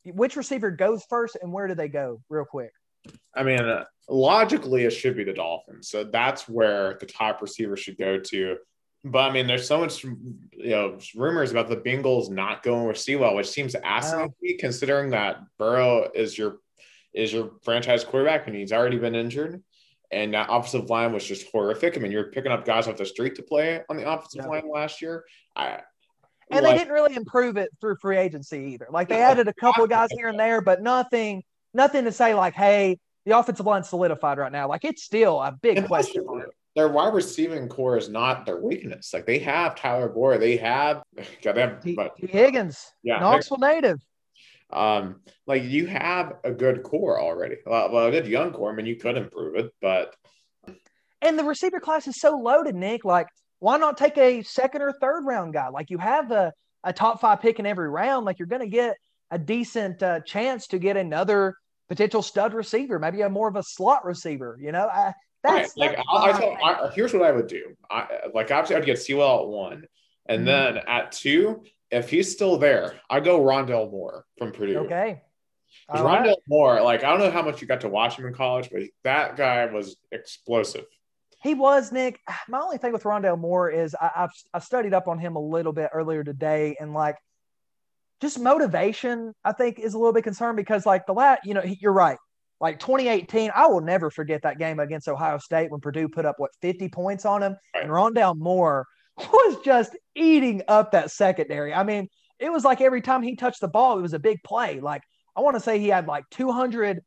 which 0.05 0.35
receiver 0.35 0.71
goes 0.71 1.03
first 1.09 1.37
and 1.41 1.51
where 1.51 1.67
do 1.67 1.75
they 1.75 1.89
go, 1.89 2.21
real 2.29 2.45
quick? 2.45 2.71
I 3.35 3.43
mean, 3.43 3.59
uh, 3.59 3.85
logically, 4.09 4.85
it 4.85 4.91
should 4.91 5.15
be 5.15 5.23
the 5.23 5.33
Dolphins. 5.33 5.89
So 5.89 6.03
that's 6.05 6.49
where 6.49 6.97
the 6.99 7.05
top 7.05 7.41
receiver 7.41 7.77
should 7.77 7.97
go 7.97 8.19
to. 8.19 8.57
But 9.07 9.29
I 9.29 9.31
mean, 9.31 9.45
there's 9.45 9.67
so 9.67 9.79
much, 9.79 10.03
you 10.03 10.37
know, 10.57 10.97
rumors 11.15 11.51
about 11.51 11.69
the 11.69 11.77
Bengals 11.77 12.29
not 12.29 12.63
going 12.63 12.87
with 12.87 12.97
Sewell, 12.97 13.35
which 13.35 13.47
seems 13.47 13.75
asinine 13.75 14.33
me, 14.41 14.57
considering 14.57 15.11
that 15.11 15.37
Burrow 15.59 16.09
is 16.13 16.37
your 16.37 16.57
is 17.13 17.31
your 17.31 17.51
franchise 17.63 18.03
quarterback 18.03 18.47
and 18.47 18.55
he's 18.55 18.73
already 18.73 18.97
been 18.97 19.15
injured 19.15 19.63
and 20.11 20.33
that 20.33 20.47
offensive 20.49 20.89
line 20.89 21.13
was 21.13 21.25
just 21.25 21.49
horrific. 21.51 21.97
I 21.97 21.99
mean, 21.99 22.11
you're 22.11 22.31
picking 22.31 22.51
up 22.51 22.65
guys 22.65 22.87
off 22.87 22.97
the 22.97 23.05
street 23.05 23.35
to 23.35 23.43
play 23.43 23.81
on 23.89 23.97
the 23.97 24.09
offensive 24.09 24.41
yeah. 24.43 24.49
line 24.49 24.69
last 24.71 25.01
year. 25.01 25.25
I, 25.55 25.79
and 26.51 26.63
like, 26.63 26.73
they 26.73 26.79
didn't 26.79 26.93
really 26.93 27.15
improve 27.15 27.57
it 27.57 27.69
through 27.81 27.97
free 27.97 28.17
agency 28.17 28.73
either. 28.73 28.87
Like 28.89 29.09
they 29.09 29.21
added 29.21 29.47
a 29.47 29.53
couple 29.53 29.83
of 29.83 29.89
guys 29.89 30.09
here 30.11 30.27
and 30.27 30.39
there, 30.39 30.61
but 30.61 30.81
nothing, 30.81 31.43
nothing 31.73 32.05
to 32.05 32.11
say 32.11 32.33
like, 32.33 32.53
hey, 32.53 32.99
the 33.25 33.37
offensive 33.37 33.65
line 33.65 33.83
solidified 33.83 34.37
right 34.37 34.51
now. 34.51 34.67
Like 34.67 34.85
it's 34.85 35.03
still 35.03 35.41
a 35.41 35.51
big 35.51 35.85
question 35.87 36.25
mark. 36.25 36.53
Their 36.75 36.89
wide 36.89 37.13
receiving 37.13 37.69
core 37.69 37.97
is 37.97 38.09
not 38.09 38.45
their 38.45 38.59
weakness. 38.59 39.13
Like 39.13 39.25
they 39.25 39.39
have 39.39 39.75
Tyler 39.75 40.09
Boyd, 40.09 40.41
they 40.41 40.57
have 40.57 41.03
got 41.41 41.55
them, 41.55 41.79
but 41.95 42.17
Tee 42.17 42.27
Higgins, 42.27 42.93
yeah, 43.03 43.19
Knoxville 43.19 43.57
native. 43.57 43.99
Um, 44.71 45.21
like 45.47 45.63
you 45.63 45.85
have 45.87 46.33
a 46.43 46.51
good 46.51 46.83
core 46.83 47.19
already. 47.21 47.57
Well, 47.65 48.07
a 48.07 48.11
good 48.11 48.27
young 48.27 48.51
core. 48.51 48.71
I 48.71 48.75
mean, 48.75 48.85
you 48.85 48.97
could 48.97 49.15
improve 49.15 49.55
it, 49.55 49.71
but 49.81 50.15
and 51.25 51.39
the 51.39 51.43
receiver 51.43 51.79
class 51.79 52.07
is 52.07 52.19
so 52.19 52.37
loaded, 52.37 52.75
Nick. 52.75 53.03
Like, 53.03 53.27
why 53.59 53.77
not 53.77 53.97
take 53.97 54.17
a 54.17 54.43
second 54.43 54.81
or 54.81 54.93
third 54.93 55.25
round 55.25 55.53
guy? 55.53 55.69
Like, 55.69 55.89
you 55.89 55.97
have 55.97 56.31
a, 56.31 56.53
a 56.83 56.93
top 56.93 57.19
five 57.19 57.41
pick 57.41 57.59
in 57.59 57.65
every 57.65 57.89
round. 57.89 58.25
Like, 58.25 58.37
you're 58.37 58.47
going 58.47 58.61
to 58.61 58.67
get 58.67 58.95
a 59.31 59.39
decent 59.39 60.03
uh, 60.03 60.19
chance 60.21 60.67
to 60.67 60.77
get 60.77 60.97
another 60.97 61.55
potential 61.89 62.21
stud 62.21 62.53
receiver, 62.53 62.99
maybe 62.99 63.21
a 63.21 63.29
more 63.29 63.47
of 63.47 63.55
a 63.55 63.63
slot 63.63 64.05
receiver. 64.05 64.57
You 64.61 64.71
know, 64.71 64.87
I, 64.87 65.13
that's, 65.45 65.73
right. 65.77 65.89
like 65.89 65.97
that's 65.97 66.07
I, 66.11 66.29
I, 66.29 66.39
tell, 66.39 66.57
I, 66.63 66.91
here's 66.93 67.13
what 67.13 67.23
I 67.23 67.31
would 67.31 67.47
do. 67.47 67.75
I 67.89 68.07
like 68.33 68.51
obviously 68.51 68.75
I'd 68.75 68.85
get 68.85 68.99
Sewell 68.99 69.43
at 69.43 69.47
one, 69.47 69.85
and 70.27 70.45
mm-hmm. 70.45 70.75
then 70.75 70.83
at 70.87 71.11
two, 71.11 71.63
if 71.91 72.09
he's 72.09 72.31
still 72.31 72.57
there, 72.57 72.99
I 73.09 73.19
go 73.19 73.39
Rondale 73.39 73.89
Moore 73.91 74.25
from 74.37 74.51
Purdue. 74.51 74.79
Okay. 74.79 75.21
Rondale 75.89 76.25
right. 76.25 76.37
Moore, 76.47 76.81
like 76.81 77.03
I 77.03 77.09
don't 77.09 77.19
know 77.19 77.31
how 77.31 77.43
much 77.43 77.61
you 77.61 77.67
got 77.67 77.81
to 77.81 77.89
watch 77.89 78.17
him 78.17 78.25
in 78.25 78.33
college, 78.33 78.69
but 78.71 78.83
that 79.03 79.35
guy 79.35 79.65
was 79.67 79.97
explosive. 80.11 80.85
He 81.43 81.53
was 81.53 81.91
Nick. 81.91 82.19
My 82.47 82.59
only 82.59 82.77
thing 82.77 82.91
with 82.91 83.03
Rondale 83.03 83.39
Moore 83.39 83.69
is 83.69 83.95
I, 83.99 84.11
have 84.15 84.31
I 84.53 84.59
studied 84.59 84.93
up 84.93 85.07
on 85.07 85.19
him 85.19 85.35
a 85.35 85.39
little 85.39 85.73
bit 85.73 85.91
earlier 85.93 86.23
today, 86.23 86.75
and 86.79 86.93
like 86.93 87.17
just 88.21 88.39
motivation, 88.39 89.33
I 89.43 89.51
think 89.51 89.79
is 89.79 89.93
a 89.93 89.97
little 89.97 90.13
bit 90.13 90.23
concerned 90.23 90.57
because 90.57 90.85
like 90.85 91.05
the 91.05 91.13
last, 91.13 91.45
you 91.45 91.53
know, 91.53 91.63
you're 91.63 91.93
right. 91.93 92.17
Like 92.65 92.79
2018, 92.79 93.51
I 93.53 93.67
will 93.67 93.81
never 93.81 94.09
forget 94.09 94.41
that 94.41 94.57
game 94.57 94.79
against 94.79 95.07
Ohio 95.07 95.37
State 95.37 95.69
when 95.69 95.81
Purdue 95.81 96.09
put 96.09 96.25
up 96.25 96.39
what 96.39 96.49
50 96.63 96.89
points 96.89 97.23
on 97.23 97.43
him, 97.43 97.55
right. 97.75 97.83
and 97.83 97.91
Rondale 97.91 98.35
Moore 98.35 98.87
was 99.17 99.63
just 99.63 99.95
eating 100.15 100.63
up 100.67 100.91
that 100.93 101.11
secondary. 101.11 101.75
I 101.75 101.83
mean, 101.83 102.07
it 102.39 102.51
was 102.51 102.65
like 102.65 102.81
every 102.81 103.01
time 103.01 103.21
he 103.21 103.35
touched 103.35 103.61
the 103.61 103.67
ball, 103.67 103.99
it 103.99 104.01
was 104.01 104.15
a 104.15 104.19
big 104.19 104.41
play. 104.43 104.79
Like 104.79 105.03
I 105.35 105.41
want 105.41 105.55
to 105.55 105.59
say 105.59 105.77
he 105.77 105.89
had 105.89 106.07
like 106.07 106.23
200 106.31 107.01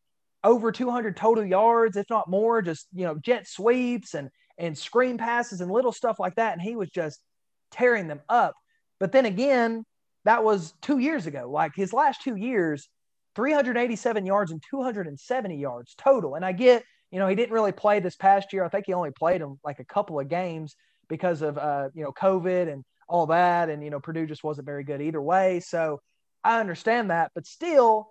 over 0.45 0.71
200 0.71 1.17
total 1.17 1.45
yards, 1.45 1.97
if 1.97 2.07
not 2.09 2.31
more, 2.31 2.63
just 2.63 2.87
you 2.93 3.05
know 3.05 3.17
jet 3.17 3.49
sweeps 3.49 4.15
and 4.15 4.29
and 4.59 4.79
screen 4.79 5.19
passes 5.19 5.61
and 5.61 5.73
little 5.73 5.91
stuff 5.91 6.21
like 6.21 6.37
that, 6.37 6.53
and 6.53 6.63
he 6.63 6.77
was 6.77 6.89
just 6.89 7.19
tearing 7.73 8.07
them 8.07 8.21
up. 8.29 8.55
But 9.01 9.11
then 9.11 9.27
again, 9.27 9.85
that 10.25 10.45
was 10.45 10.73
two 10.83 10.99
years 10.99 11.27
ago. 11.27 11.51
Like 11.51 11.73
his 11.75 11.93
last 11.93 12.23
two 12.23 12.37
years, 12.37 12.89
387 13.39 14.27
yards 14.27 14.51
and 14.51 14.61
270 14.69 15.57
yards 15.57 15.95
total. 15.95 16.35
And 16.35 16.45
I 16.45 16.51
get, 16.51 16.83
you 17.13 17.21
know, 17.21 17.29
he 17.29 17.37
didn't 17.37 17.53
really 17.53 17.71
play 17.71 18.01
this 18.01 18.17
past 18.17 18.53
year. 18.53 18.65
I 18.65 18.69
think 18.69 18.87
he 18.87 18.95
only 18.95 19.13
played 19.13 19.41
him 19.41 19.61
like 19.65 19.79
a 19.79 19.85
couple 19.85 20.19
of 20.19 20.29
games 20.29 20.75
because 21.09 21.41
of 21.41 21.57
uh, 21.57 21.89
you 21.95 22.03
know 22.03 22.11
COVID 22.11 22.71
and 22.71 22.85
all 23.09 23.27
that, 23.27 23.71
and 23.71 23.85
you 23.85 23.91
know 23.91 24.01
Purdue 24.01 24.27
just 24.27 24.43
wasn't 24.43 24.67
very 24.67 24.83
good 24.83 25.01
either 25.01 25.23
way. 25.23 25.61
So 25.61 26.01
I 26.43 26.59
understand 26.59 27.13
that, 27.13 27.31
but 27.33 27.47
still, 27.47 28.09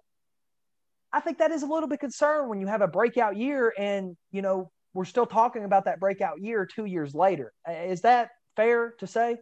I 1.12 1.20
think 1.20 1.40
that 1.40 1.52
is 1.52 1.62
a 1.62 1.68
little 1.68 1.90
bit 1.90 2.00
concerned 2.00 2.48
when 2.48 2.62
you 2.62 2.68
have 2.68 2.82
a 2.82 2.88
breakout 2.88 3.36
year, 3.36 3.74
and 3.78 4.16
you 4.32 4.42
know 4.42 4.72
we're 4.94 5.04
still 5.04 5.26
talking 5.26 5.66
about 5.66 5.86
that 5.86 6.00
breakout 6.00 6.42
year 6.42 6.66
two 6.66 6.86
years 6.86 7.14
later. 7.14 7.52
Is 7.70 8.00
that 8.02 8.30
fair 8.56 8.94
to 9.00 9.08
say? 9.08 9.36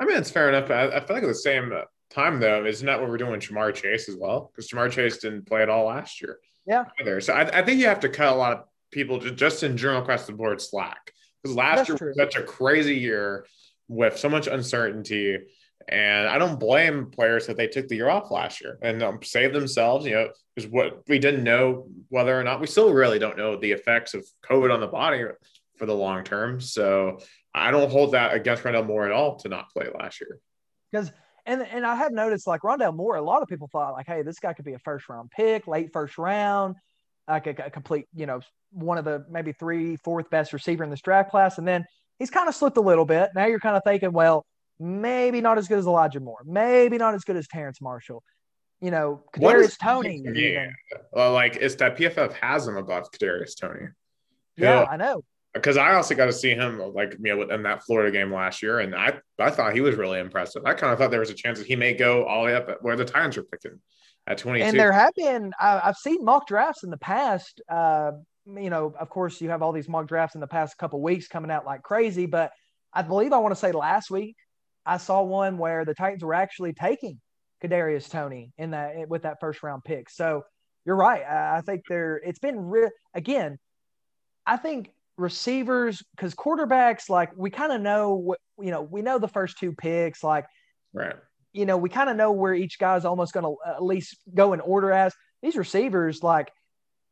I 0.00 0.06
mean, 0.06 0.16
it's 0.16 0.30
fair 0.30 0.48
enough. 0.48 0.70
I, 0.70 0.86
I 0.96 1.00
feel 1.04 1.16
like 1.16 1.24
at 1.24 1.28
the 1.28 1.34
same 1.34 1.70
time, 2.10 2.40
though, 2.40 2.64
isn't 2.64 2.86
that 2.86 3.00
what 3.00 3.08
we're 3.08 3.18
doing 3.18 3.32
with 3.32 3.40
Ja'Marr 3.40 3.74
Chase 3.74 4.08
as 4.08 4.16
well? 4.16 4.50
Because 4.50 4.70
Ja'Marr 4.70 4.90
Chase 4.90 5.18
didn't 5.18 5.46
play 5.46 5.62
at 5.62 5.68
all 5.68 5.86
last 5.86 6.20
year. 6.20 6.38
Yeah. 6.66 6.84
Either. 7.00 7.20
So 7.20 7.32
I, 7.32 7.58
I, 7.58 7.62
think 7.62 7.80
you 7.80 7.86
have 7.86 8.00
to 8.00 8.08
cut 8.08 8.32
a 8.32 8.36
lot 8.36 8.52
of 8.52 8.64
people 8.90 9.18
just 9.18 9.62
in 9.62 9.76
general 9.76 10.02
across 10.02 10.26
the 10.26 10.32
board 10.32 10.60
slack 10.60 11.12
because 11.42 11.56
last 11.56 11.76
That's 11.76 11.88
year 11.88 11.98
true. 11.98 12.08
was 12.08 12.16
such 12.16 12.36
a 12.36 12.42
crazy 12.42 12.96
year 12.96 13.46
with 13.88 14.18
so 14.18 14.28
much 14.28 14.46
uncertainty. 14.46 15.38
And 15.88 16.28
I 16.28 16.36
don't 16.36 16.60
blame 16.60 17.10
players 17.10 17.46
that 17.46 17.56
they 17.56 17.68
took 17.68 17.88
the 17.88 17.96
year 17.96 18.10
off 18.10 18.30
last 18.30 18.60
year 18.60 18.78
and 18.82 19.02
um, 19.02 19.22
saved 19.22 19.54
themselves, 19.54 20.04
you 20.04 20.12
know, 20.12 20.28
because 20.54 20.70
what 20.70 21.02
we 21.08 21.18
didn't 21.18 21.44
know 21.44 21.88
whether 22.10 22.38
or 22.38 22.44
not 22.44 22.60
we 22.60 22.66
still 22.66 22.92
really 22.92 23.18
don't 23.18 23.38
know 23.38 23.56
the 23.56 23.72
effects 23.72 24.12
of 24.12 24.26
COVID 24.44 24.72
on 24.72 24.80
the 24.80 24.86
body 24.86 25.24
for 25.78 25.86
the 25.86 25.94
long 25.94 26.24
term. 26.24 26.60
So 26.60 27.20
I 27.54 27.70
don't 27.70 27.90
hold 27.90 28.12
that 28.12 28.34
against 28.34 28.64
Rondale 28.64 28.86
Moore 28.86 29.06
at 29.06 29.12
all 29.12 29.36
to 29.36 29.48
not 29.48 29.70
play 29.70 29.86
last 29.98 30.20
year. 30.20 30.38
Because 30.90 31.10
and 31.48 31.62
and 31.62 31.86
I 31.86 31.96
have 31.96 32.12
noticed 32.12 32.46
like 32.46 32.60
Rondale 32.60 32.94
Moore, 32.94 33.16
a 33.16 33.22
lot 33.22 33.42
of 33.42 33.48
people 33.48 33.68
thought 33.72 33.94
like, 33.94 34.06
hey, 34.06 34.22
this 34.22 34.38
guy 34.38 34.52
could 34.52 34.66
be 34.66 34.74
a 34.74 34.78
first 34.78 35.08
round 35.08 35.30
pick, 35.30 35.66
late 35.66 35.92
first 35.92 36.18
round, 36.18 36.76
like 37.26 37.46
a, 37.46 37.54
a 37.64 37.70
complete, 37.70 38.06
you 38.14 38.26
know, 38.26 38.40
one 38.70 38.98
of 38.98 39.06
the 39.06 39.24
maybe 39.30 39.52
three, 39.52 39.96
fourth 39.96 40.28
best 40.28 40.52
receiver 40.52 40.84
in 40.84 40.90
this 40.90 41.00
draft 41.00 41.30
class. 41.30 41.56
And 41.56 41.66
then 41.66 41.86
he's 42.18 42.30
kind 42.30 42.48
of 42.48 42.54
slipped 42.54 42.76
a 42.76 42.82
little 42.82 43.06
bit. 43.06 43.30
Now 43.34 43.46
you're 43.46 43.60
kind 43.60 43.76
of 43.76 43.82
thinking, 43.82 44.12
well, 44.12 44.44
maybe 44.78 45.40
not 45.40 45.56
as 45.56 45.68
good 45.68 45.78
as 45.78 45.86
Elijah 45.86 46.20
Moore, 46.20 46.42
maybe 46.44 46.98
not 46.98 47.14
as 47.14 47.24
good 47.24 47.36
as 47.36 47.48
Terrace 47.48 47.80
Marshall. 47.80 48.22
You 48.82 48.90
know, 48.90 49.24
Kadarius 49.34 49.78
Toney. 49.78 50.22
Yeah, 50.34 50.68
well, 51.12 51.32
like 51.32 51.56
it's 51.56 51.74
that 51.76 51.96
PFF 51.96 52.32
has 52.34 52.68
him 52.68 52.76
above 52.76 53.10
Kadarius 53.10 53.58
Toney. 53.58 53.88
Yeah, 54.56 54.84
I 54.84 54.96
know. 54.96 55.24
Because 55.54 55.76
I 55.76 55.94
also 55.94 56.14
got 56.14 56.26
to 56.26 56.32
see 56.32 56.54
him 56.54 56.78
like 56.94 57.16
you 57.20 57.34
know 57.34 57.42
in 57.42 57.62
that 57.62 57.82
Florida 57.82 58.10
game 58.10 58.32
last 58.32 58.62
year, 58.62 58.80
and 58.80 58.94
I 58.94 59.18
I 59.38 59.50
thought 59.50 59.74
he 59.74 59.80
was 59.80 59.96
really 59.96 60.20
impressive. 60.20 60.64
I 60.64 60.74
kind 60.74 60.92
of 60.92 60.98
thought 60.98 61.10
there 61.10 61.20
was 61.20 61.30
a 61.30 61.34
chance 61.34 61.58
that 61.58 61.66
he 61.66 61.74
may 61.74 61.94
go 61.94 62.24
all 62.24 62.42
the 62.42 62.46
way 62.46 62.54
up 62.54 62.82
where 62.82 62.96
the 62.96 63.04
Titans 63.04 63.36
are 63.38 63.42
picking 63.44 63.80
at 64.26 64.38
twenty. 64.38 64.62
And 64.62 64.78
there 64.78 64.92
have 64.92 65.14
been 65.14 65.52
I've 65.60 65.96
seen 65.96 66.24
mock 66.24 66.46
drafts 66.46 66.84
in 66.84 66.90
the 66.90 66.98
past. 66.98 67.60
Uh, 67.68 68.12
you 68.46 68.70
know, 68.70 68.94
of 68.98 69.08
course, 69.08 69.40
you 69.40 69.48
have 69.50 69.62
all 69.62 69.72
these 69.72 69.88
mock 69.88 70.06
drafts 70.06 70.34
in 70.34 70.40
the 70.40 70.46
past 70.46 70.76
couple 70.78 71.00
weeks 71.02 71.28
coming 71.28 71.50
out 71.50 71.64
like 71.66 71.82
crazy, 71.82 72.26
but 72.26 72.52
I 72.92 73.02
believe 73.02 73.32
I 73.32 73.38
want 73.38 73.52
to 73.52 73.60
say 73.60 73.72
last 73.72 74.10
week 74.10 74.36
I 74.84 74.96
saw 74.96 75.22
one 75.22 75.58
where 75.58 75.84
the 75.84 75.94
Titans 75.94 76.24
were 76.24 76.34
actually 76.34 76.72
taking 76.72 77.20
Kadarius 77.62 78.08
Toney 78.08 78.52
in 78.58 78.70
that 78.70 79.08
with 79.08 79.22
that 79.22 79.38
first 79.40 79.62
round 79.62 79.84
pick. 79.84 80.08
So 80.10 80.44
you're 80.84 80.96
right. 80.96 81.22
I, 81.22 81.58
I 81.58 81.60
think 81.60 81.82
there 81.88 82.16
it's 82.16 82.38
been 82.38 82.58
real 82.58 82.90
again. 83.14 83.58
I 84.46 84.56
think 84.56 84.90
receivers 85.18 86.02
because 86.16 86.34
quarterbacks 86.34 87.10
like 87.10 87.30
we 87.36 87.50
kind 87.50 87.72
of 87.72 87.80
know 87.80 88.14
what 88.14 88.38
you 88.60 88.70
know 88.70 88.82
we 88.82 89.02
know 89.02 89.18
the 89.18 89.28
first 89.28 89.58
two 89.58 89.72
picks 89.72 90.22
like 90.22 90.46
right 90.92 91.16
you 91.52 91.66
know 91.66 91.76
we 91.76 91.88
kind 91.88 92.08
of 92.08 92.16
know 92.16 92.30
where 92.30 92.54
each 92.54 92.78
guy's 92.78 93.04
almost 93.04 93.32
going 93.32 93.44
to 93.44 93.56
uh, 93.68 93.74
at 93.74 93.82
least 93.82 94.16
go 94.32 94.52
in 94.52 94.60
order 94.60 94.92
as 94.92 95.12
these 95.42 95.56
receivers 95.56 96.22
like 96.22 96.48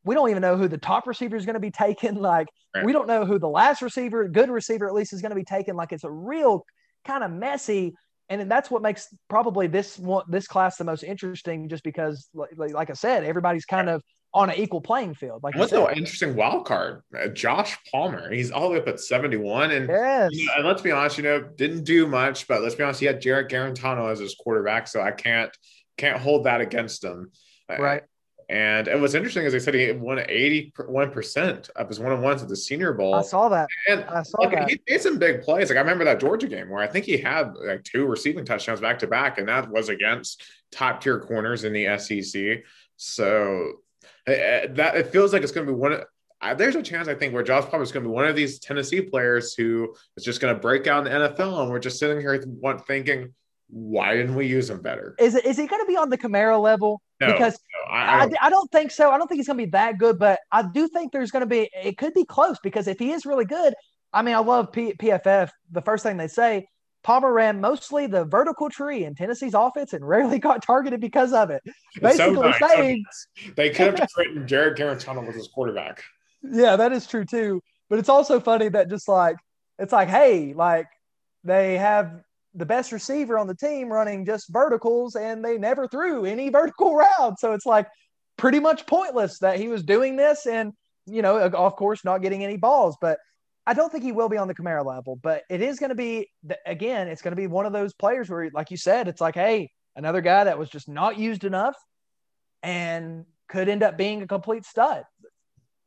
we 0.07 0.14
don't 0.14 0.31
even 0.31 0.40
know 0.40 0.57
who 0.57 0.69
the 0.69 0.79
top 0.79 1.07
receiver 1.07 1.37
is 1.37 1.45
going 1.45 1.55
to 1.55 1.61
be 1.61 1.71
taken. 1.73 2.14
Like 2.14 2.47
right. 2.75 2.85
we 2.85 2.92
don't 2.92 3.09
know 3.09 3.27
who 3.27 3.38
the 3.38 3.49
last 3.49 3.83
receiver, 3.83 4.27
good 4.29 4.49
receiver 4.49 4.87
at 4.87 4.95
least, 4.95 5.12
is 5.12 5.21
going 5.21 5.31
to 5.31 5.37
be 5.37 5.45
taken. 5.45 5.77
Like 5.77 5.92
it's 5.92 6.05
a 6.05 6.11
real 6.11 6.64
kind 7.05 7.23
of 7.23 7.31
messy, 7.33 7.95
and 8.29 8.51
that's 8.51 8.71
what 8.71 8.83
makes 8.83 9.09
probably 9.29 9.66
this 9.66 9.99
one 9.99 10.25
this 10.29 10.47
class 10.47 10.77
the 10.77 10.85
most 10.85 11.03
interesting. 11.03 11.69
Just 11.69 11.85
because, 11.85 12.29
like, 12.33 12.51
like 12.57 12.88
I 12.88 12.95
said, 12.95 13.25
everybody's 13.25 13.66
kind 13.66 13.90
of 13.90 14.03
on 14.37 14.51
an 14.51 14.57
equal 14.57 14.83
playing 14.83 15.14
field. 15.14 15.42
Like 15.42 15.55
what's 15.57 15.72
the 15.72 15.90
interesting 15.96 16.37
wild 16.37 16.66
card? 16.66 17.03
Uh, 17.18 17.29
Josh 17.29 17.79
Palmer, 17.90 18.31
he's 18.31 18.51
all 18.51 18.68
the 18.68 18.75
way 18.75 18.79
up 18.79 18.87
at 18.87 19.01
seventy 19.01 19.38
one, 19.38 19.70
and 19.70 19.88
yes. 19.88 20.31
You 20.33 20.46
know, 20.46 20.53
and 20.59 20.66
let's 20.66 20.83
be 20.83 20.92
honest, 20.92 21.16
you 21.16 21.25
know, 21.25 21.40
didn't 21.40 21.85
do 21.85 22.07
much, 22.07 22.46
but 22.46 22.62
let's 22.62 22.75
be 22.75 22.83
honest, 22.85 23.01
he 23.01 23.07
had 23.07 23.22
Jarrett 23.22 23.49
Guarantano 23.49 24.12
as 24.12 24.18
his 24.18 24.35
quarterback, 24.35 24.88
so 24.88 25.01
I 25.01 25.11
can't 25.11 25.51
can't 25.96 26.20
hold 26.20 26.44
that 26.44 26.61
against 26.61 27.03
him. 27.03 27.33
Right. 27.66 28.03
And 28.49 28.87
it 28.87 29.01
was 29.01 29.16
interesting, 29.16 29.44
as 29.44 29.57
I 29.57 29.59
said, 29.59 29.75
he 29.75 29.90
won 29.90 30.18
81% 30.18 31.70
of 31.70 31.88
his 31.88 31.99
one 31.99 32.12
on 32.12 32.20
ones 32.22 32.42
at 32.42 32.49
the 32.49 32.55
Senior 32.55 32.92
Bowl. 32.92 33.14
I 33.14 33.22
saw 33.22 33.49
that. 33.49 33.66
And 33.88 34.05
I 34.05 34.22
saw 34.22 34.42
like, 34.42 34.53
that. 34.53 34.70
he 34.70 34.81
made 34.88 35.01
some 35.01 35.18
big 35.18 35.42
plays. 35.42 35.68
Like 35.68 35.79
I 35.79 35.81
remember 35.81 36.05
that 36.05 36.20
Georgia 36.20 36.46
game 36.46 36.68
where 36.68 36.81
I 36.81 36.87
think 36.87 37.07
he 37.07 37.16
had 37.16 37.55
like 37.57 37.83
two 37.83 38.07
receiving 38.07 38.44
touchdowns 38.44 38.81
back 38.81 39.01
to 39.01 39.09
back, 39.09 39.38
and 39.38 39.49
that 39.49 39.68
was 39.68 39.88
against 39.88 40.44
top 40.70 41.01
tier 41.01 41.18
corners 41.18 41.64
in 41.64 41.72
the 41.72 41.99
SEC. 41.99 42.62
So 42.96 43.72
eh, 44.27 44.33
eh, 44.33 44.67
that 44.73 44.97
it 44.97 45.09
feels 45.09 45.33
like 45.33 45.43
it's 45.43 45.53
going 45.53 45.67
to 45.67 45.73
be 45.73 45.79
one. 45.79 45.93
Of, 45.93 46.05
uh, 46.41 46.55
there's 46.55 46.77
a 46.77 46.83
chance 46.83 47.09
I 47.09 47.15
think 47.15 47.33
where 47.33 47.43
Josh 47.43 47.65
Palmer 47.65 47.83
is 47.83 47.93
going 47.93 48.05
to 48.05 48.11
be 48.11 48.15
one 48.15 48.27
of 48.27 48.37
these 48.37 48.59
Tennessee 48.59 49.01
players 49.01 49.55
who 49.55 49.95
is 50.17 50.25
just 50.25 50.41
going 50.41 50.55
to 50.55 50.61
break 50.61 50.87
out 50.87 51.07
in 51.07 51.12
the 51.12 51.29
NFL, 51.29 51.62
and 51.62 51.71
we're 51.71 51.79
just 51.79 51.99
sitting 51.99 52.21
here 52.21 52.45
thinking, 52.87 53.35
why 53.69 54.15
didn't 54.15 54.35
we 54.35 54.47
use 54.47 54.71
him 54.71 54.81
better? 54.81 55.15
Is 55.19 55.35
it 55.35 55.45
is 55.45 55.57
he 55.57 55.67
going 55.67 55.83
to 55.83 55.87
be 55.87 55.97
on 55.97 56.11
the 56.11 56.19
Kamara 56.19 56.61
level? 56.61 57.01
No, 57.21 57.33
because 57.33 57.59
no, 57.89 57.93
I, 57.93 58.03
I, 58.03 58.21
don't. 58.21 58.43
I, 58.43 58.47
I, 58.47 58.51
don't 58.51 58.71
think 58.71 58.91
so. 58.91 59.11
I 59.11 59.19
don't 59.19 59.27
think 59.27 59.39
he's 59.39 59.47
going 59.47 59.59
to 59.59 59.65
be 59.65 59.71
that 59.71 59.99
good, 59.99 60.19
but 60.19 60.41
I 60.53 60.62
do 60.62 60.87
think 60.89 61.12
there's 61.12 61.31
going 61.31 61.41
to 61.41 61.47
be. 61.47 61.71
It 61.73 61.97
could 61.97 62.15
be 62.15 62.25
close 62.25 62.59
because 62.62 62.87
if 62.87 62.99
he 62.99 63.12
is 63.12 63.25
really 63.25 63.47
good, 63.47 63.75
I 64.12 64.23
mean, 64.23 64.35
I 64.35 64.39
love 64.39 64.73
P, 64.73 64.93
PFF. 64.95 65.51
The 65.73 65.83
first 65.83 66.03
thing 66.03 66.17
they 66.17 66.29
say, 66.29 66.69
Palmer 67.07 67.33
ran 67.33 67.61
mostly 67.61 68.09
the 68.09 68.25
vertical 68.25 68.69
tree 68.69 69.05
in 69.05 69.14
Tennessee's 69.14 69.55
offense 69.55 69.92
and 69.92 70.07
rarely 70.07 70.38
got 70.40 70.61
targeted 70.61 71.01
because 71.01 71.33
of 71.33 71.51
it. 71.51 71.62
Basically 72.01 72.35
so 72.35 72.42
nice. 72.42 72.59
saying 72.59 73.05
they 73.55 73.71
could 73.71 73.97
have 74.01 74.11
written 74.16 74.47
Jarrett 74.47 74.77
Guarantano 74.77 75.25
was 75.25 75.37
his 75.37 75.47
quarterback. 75.47 76.03
Yeah, 76.42 76.75
that 76.75 76.90
is 76.90 77.07
true 77.07 77.25
too. 77.25 77.62
But 77.88 78.01
it's 78.01 78.09
also 78.09 78.40
funny 78.40 78.69
that 78.71 78.90
just 78.90 79.07
like 79.07 79.37
it's 79.79 79.92
like, 79.92 80.09
hey, 80.09 80.53
like 80.53 80.88
they 81.45 81.79
have 81.79 82.23
the 82.55 82.66
best 82.66 82.90
receiver 82.90 83.38
on 83.38 83.47
the 83.47 83.55
team 83.55 83.88
running 83.88 84.27
just 84.27 84.49
verticals 84.49 85.14
and 85.14 85.45
they 85.45 85.59
never 85.59 85.87
threw 85.87 86.25
any 86.25 86.49
vertical 86.59 86.97
route. 86.97 87.38
So 87.38 87.53
it's 87.53 87.66
like 87.66 87.87
pretty 88.37 88.59
much 88.59 88.85
pointless 88.85 89.38
that 89.38 89.61
he 89.61 89.69
was 89.69 89.85
doing 89.85 90.16
this 90.16 90.47
and, 90.47 90.73
you 91.07 91.23
know, 91.23 91.38
of 91.38 91.77
course, 91.77 92.05
not 92.05 92.21
getting 92.21 92.42
any 92.42 92.57
balls. 92.57 92.97
But 93.01 93.19
I 93.66 93.74
don't 93.74 93.90
think 93.90 94.05
he 94.05 94.12
will 94.12 94.29
be 94.29 94.37
on 94.37 94.46
the 94.46 94.55
Kamara 94.55 94.85
level, 94.85 95.18
but 95.20 95.42
it 95.50 95.61
is 95.61 95.79
going 95.79 95.90
to 95.90 95.96
be, 95.96 96.31
again, 96.64 97.09
it's 97.09 97.20
going 97.20 97.33
to 97.33 97.37
be 97.37 97.48
one 97.48 97.66
of 97.66 97.72
those 97.72 97.92
players 97.94 98.31
where, 98.31 98.48
like 98.52 98.70
you 98.70 98.76
said, 98.76 99.09
it's 99.09 99.20
like, 99.20 99.35
hey, 99.35 99.70
another 99.96 100.20
guy 100.20 100.44
that 100.44 100.59
was 100.59 100.68
just 100.68 100.88
not 100.88 101.18
used 101.18 101.42
enough 101.42 101.74
and 102.62 103.24
could 103.48 103.68
end 103.68 103.83
up 103.83 103.98
being 103.98 104.22
a 104.22 104.26
complete 104.26 104.64
stud. 104.64 105.02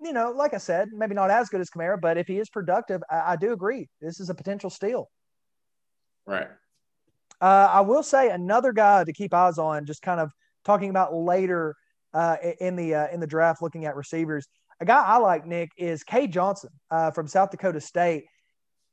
You 0.01 0.13
know, 0.13 0.31
like 0.31 0.53
I 0.53 0.57
said, 0.57 0.89
maybe 0.93 1.15
not 1.15 1.29
as 1.29 1.49
good 1.49 1.61
as 1.61 1.69
Kamara, 1.69 1.99
but 1.99 2.17
if 2.17 2.27
he 2.27 2.37
is 2.39 2.49
productive, 2.49 3.01
I, 3.09 3.33
I 3.33 3.35
do 3.35 3.53
agree. 3.53 3.87
This 4.01 4.19
is 4.19 4.29
a 4.29 4.35
potential 4.35 4.69
steal. 4.69 5.09
Right. 6.25 6.47
Uh, 7.41 7.69
I 7.71 7.81
will 7.81 8.03
say 8.03 8.29
another 8.29 8.73
guy 8.73 9.03
to 9.05 9.13
keep 9.13 9.33
eyes 9.33 9.57
on, 9.57 9.85
just 9.85 10.01
kind 10.01 10.19
of 10.19 10.31
talking 10.65 10.89
about 10.89 11.13
later 11.13 11.75
uh, 12.13 12.35
in 12.59 12.75
the 12.75 12.95
uh, 12.95 13.07
in 13.07 13.19
the 13.19 13.27
draft, 13.27 13.61
looking 13.61 13.85
at 13.85 13.95
receivers. 13.95 14.47
A 14.81 14.85
guy 14.85 15.03
I 15.03 15.17
like, 15.17 15.45
Nick, 15.45 15.71
is 15.77 16.03
Cade 16.03 16.31
Johnson 16.31 16.69
uh, 16.89 17.11
from 17.11 17.27
South 17.27 17.51
Dakota 17.51 17.81
State. 17.81 18.25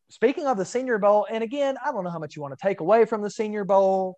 Speaking 0.09 0.47
of 0.47 0.57
the 0.57 0.65
Senior 0.65 0.99
Bowl, 0.99 1.27
and 1.31 1.45
again, 1.45 1.77
I 1.85 1.93
don't 1.93 2.05
know 2.05 2.11
how 2.11 2.19
much 2.19 2.37
you 2.37 2.43
want 2.43 2.59
to 2.59 2.67
take 2.67 2.81
away 2.81 3.05
from 3.05 3.23
the 3.23 3.31
Senior 3.31 3.65
Bowl, 3.65 4.17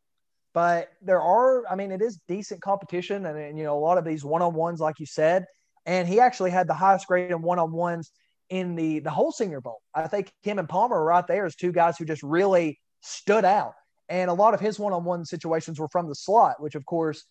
but 0.55 0.89
there 1.03 1.21
are, 1.21 1.67
I 1.71 1.77
mean, 1.77 1.93
it 1.93 2.03
is 2.03 2.19
decent 2.27 2.63
competition, 2.63 3.27
and, 3.27 3.39
and 3.39 3.59
you 3.59 3.65
know, 3.65 3.77
a 3.77 3.81
lot 3.81 3.99
of 3.99 4.05
these 4.05 4.25
one 4.25 4.43
on 4.43 4.55
ones, 4.55 4.81
like 4.81 4.99
you 4.99 5.07
said, 5.07 5.45
and 5.87 6.09
he 6.09 6.21
actually 6.21 6.51
had 6.51 6.69
the 6.69 6.75
highest 6.75 7.07
grade 7.07 7.31
in 7.31 7.43
one 7.43 7.59
on 7.59 7.73
ones 7.73 8.11
in 8.51 8.75
the 8.75 9.01
the 9.01 9.11
whole 9.11 9.33
Senior 9.33 9.61
Bowl. 9.61 9.81
I 9.95 10.07
think 10.09 10.33
him 10.43 10.59
and 10.59 10.69
Palmer 10.69 10.97
are 10.97 11.05
right 11.05 11.27
there 11.27 11.45
as 11.45 11.55
two 11.55 11.73
guys 11.73 11.99
who 11.99 12.05
just 12.05 12.23
really 12.23 12.79
stood 13.03 13.45
out. 13.45 13.75
And 14.09 14.31
a 14.31 14.35
lot 14.35 14.55
of 14.55 14.61
his 14.61 14.79
one 14.79 14.95
on 14.95 15.05
one 15.05 15.25
situations 15.25 15.79
were 15.79 15.89
from 15.89 16.09
the 16.09 16.15
slot, 16.15 16.63
which, 16.63 16.75
of 16.75 16.87
course, 16.87 17.25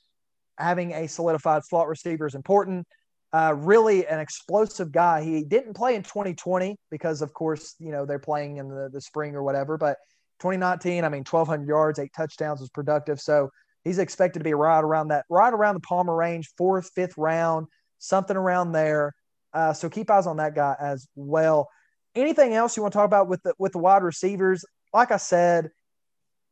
having 0.59 0.91
a 0.93 1.07
solidified 1.07 1.65
slot 1.65 1.87
receiver 1.87 2.27
is 2.27 2.35
important. 2.35 2.85
Uh, 3.33 3.53
really 3.57 4.07
an 4.07 4.19
explosive 4.19 4.91
guy. 4.91 5.21
He 5.21 5.43
didn't 5.43 5.73
play 5.73 5.95
in 5.95 6.03
2020 6.03 6.77
because, 6.89 7.21
of 7.21 7.33
course, 7.33 7.75
you 7.79 7.91
know 7.91 8.05
they're 8.05 8.19
playing 8.19 8.57
in 8.57 8.69
the, 8.69 8.89
the 8.91 9.01
spring 9.01 9.35
or 9.35 9.43
whatever. 9.43 9.77
But 9.77 9.97
2019, 10.39 11.03
I 11.03 11.09
mean, 11.09 11.25
1,200 11.29 11.67
yards, 11.67 11.99
eight 11.99 12.11
touchdowns 12.15 12.61
was 12.61 12.69
productive. 12.69 13.19
So 13.19 13.49
he's 13.83 13.99
expected 13.99 14.39
to 14.39 14.43
be 14.43 14.53
right 14.53 14.83
around 14.83 15.09
that, 15.09 15.25
right 15.29 15.53
around 15.53 15.75
the 15.75 15.81
Palmer 15.81 16.15
range, 16.15 16.51
fourth, 16.57 16.91
fifth 16.95 17.17
round, 17.17 17.67
something 17.99 18.37
around 18.37 18.71
there. 18.71 19.13
Uh, 19.53 19.73
so 19.73 19.89
keep 19.89 20.09
eyes 20.11 20.27
on 20.27 20.37
that 20.37 20.55
guy 20.55 20.75
as 20.79 21.07
well. 21.15 21.69
Anything 22.15 22.53
else 22.53 22.77
you 22.77 22.83
want 22.83 22.93
to 22.93 22.97
talk 22.97 23.05
about 23.05 23.27
with 23.27 23.41
the 23.43 23.53
with 23.57 23.73
the 23.73 23.79
wide 23.79 24.03
receivers? 24.03 24.63
Like 24.93 25.11
I 25.11 25.17
said, 25.17 25.69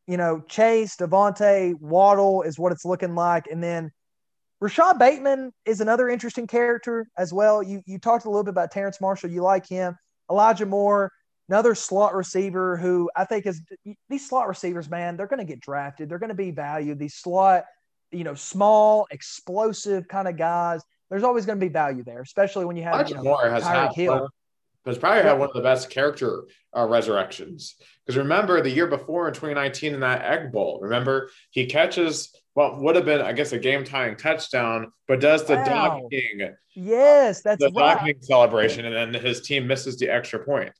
you 0.08 0.18
know, 0.18 0.42
Chase, 0.48 0.96
DeVonta, 0.96 1.74
Waddle 1.80 2.44
is 2.44 2.60
what 2.60 2.72
it's 2.72 2.86
looking 2.86 3.16
like, 3.16 3.48
and 3.48 3.64
then 3.64 3.92
Rashod 4.62 5.00
Bateman 5.00 5.52
is 5.66 5.82
another 5.82 6.10
interesting 6.10 6.48
character 6.48 7.08
as 7.18 7.34
well. 7.34 7.62
You 7.62 7.82
you 7.86 8.00
talked 8.00 8.26
a 8.26 8.30
little 8.30 8.44
bit 8.44 8.52
about 8.52 8.72
Terrace 8.72 9.02
Marshall. 9.02 9.30
You 9.30 9.42
like 9.42 9.68
him. 9.68 9.98
Elijah 10.32 10.66
Moore, 10.66 11.12
another 11.50 11.76
slot 11.76 12.16
receiver 12.16 12.78
who 12.78 13.10
I 13.16 13.26
think 13.26 13.46
is 13.46 13.62
these 14.10 14.28
slot 14.28 14.48
receivers, 14.48 14.90
man, 14.90 15.18
they're 15.18 15.28
going 15.28 15.40
to 15.40 15.46
get 15.46 15.60
drafted. 15.60 16.10
They're 16.10 16.20
going 16.20 16.30
to 16.30 16.36
be 16.36 16.52
valued. 16.52 17.00
These 17.00 17.16
slot, 17.16 17.66
you 18.12 18.24
know, 18.24 18.34
small, 18.34 19.08
explosive 19.12 20.08
kind 20.08 20.28
of 20.28 20.38
guys. 20.38 20.82
There's 21.10 21.24
always 21.24 21.46
going 21.46 21.60
to 21.60 21.66
be 21.66 21.72
value 21.72 22.04
there, 22.04 22.22
especially 22.22 22.66
when 22.66 22.76
you 22.76 22.84
have 22.84 22.96
Elijah 22.96 23.10
you 23.10 23.16
know, 23.18 23.24
Moore 23.24 23.50
has 23.50 23.64
Tyreek 23.64 23.94
Hill. 23.94 24.30
Has 24.86 24.98
probably 24.98 25.24
had 25.24 25.40
one 25.40 25.50
of 25.50 25.56
the 25.56 25.62
best 25.62 25.90
character 25.90 26.46
uh, 26.76 26.86
resurrections. 26.86 27.76
Because 28.06 28.18
remember 28.18 28.62
the 28.62 28.70
year 28.70 28.88
before 28.88 29.28
in 29.28 29.34
2019 29.34 29.94
in 29.94 30.00
that 30.02 30.24
Egg 30.24 30.52
Bowl, 30.52 30.80
remember 30.82 31.30
he 31.52 31.66
catches 31.66 32.36
what 32.54 32.80
would 32.82 32.96
have 32.96 33.06
been, 33.06 33.22
I 33.22 33.34
guess, 33.34 33.52
a 33.52 33.60
game 33.60 33.84
tying 33.84 34.16
touchdown, 34.16 34.92
but 35.08 35.20
does 35.20 35.44
the 35.46 35.56
Wow. 35.56 35.64
docking. 35.64 36.56
Yes, 36.76 37.42
that's 37.42 37.62
the 37.62 37.72
right. 37.72 37.96
dog 37.98 38.06
king 38.06 38.16
celebration, 38.22 38.86
and 38.86 39.14
then 39.14 39.22
his 39.22 39.42
team 39.42 39.68
misses 39.68 39.98
the 39.98 40.10
extra 40.10 40.40
point. 40.44 40.72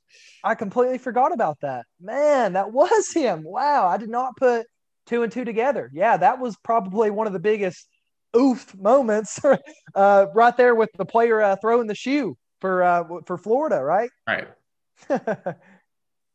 I 0.44 0.54
completely 0.54 0.98
forgot 0.98 1.32
about 1.32 1.58
that. 1.62 1.86
Man, 2.00 2.52
that 2.52 2.72
was 2.72 3.10
him. 3.12 3.42
Wow. 3.44 3.88
I 3.88 3.96
did 3.96 4.08
not 4.10 4.36
put 4.36 4.66
two 5.06 5.22
and 5.22 5.32
two 5.32 5.44
together. 5.44 5.90
Yeah, 5.92 6.16
that 6.18 6.38
was 6.38 6.56
probably 6.62 7.10
one 7.10 7.26
of 7.26 7.32
the 7.32 7.38
biggest 7.40 7.88
oof 8.36 8.74
moments 8.76 9.40
uh, 9.94 10.26
right 10.34 10.56
there 10.56 10.74
with 10.74 10.90
the 10.96 11.04
player 11.06 11.40
uh, 11.42 11.56
throwing 11.56 11.86
the 11.86 11.94
shoe 11.94 12.36
for 12.60 12.82
uh, 12.82 13.04
for 13.26 13.38
Florida, 13.38 13.82
right? 13.82 14.10
Right. 14.26 14.48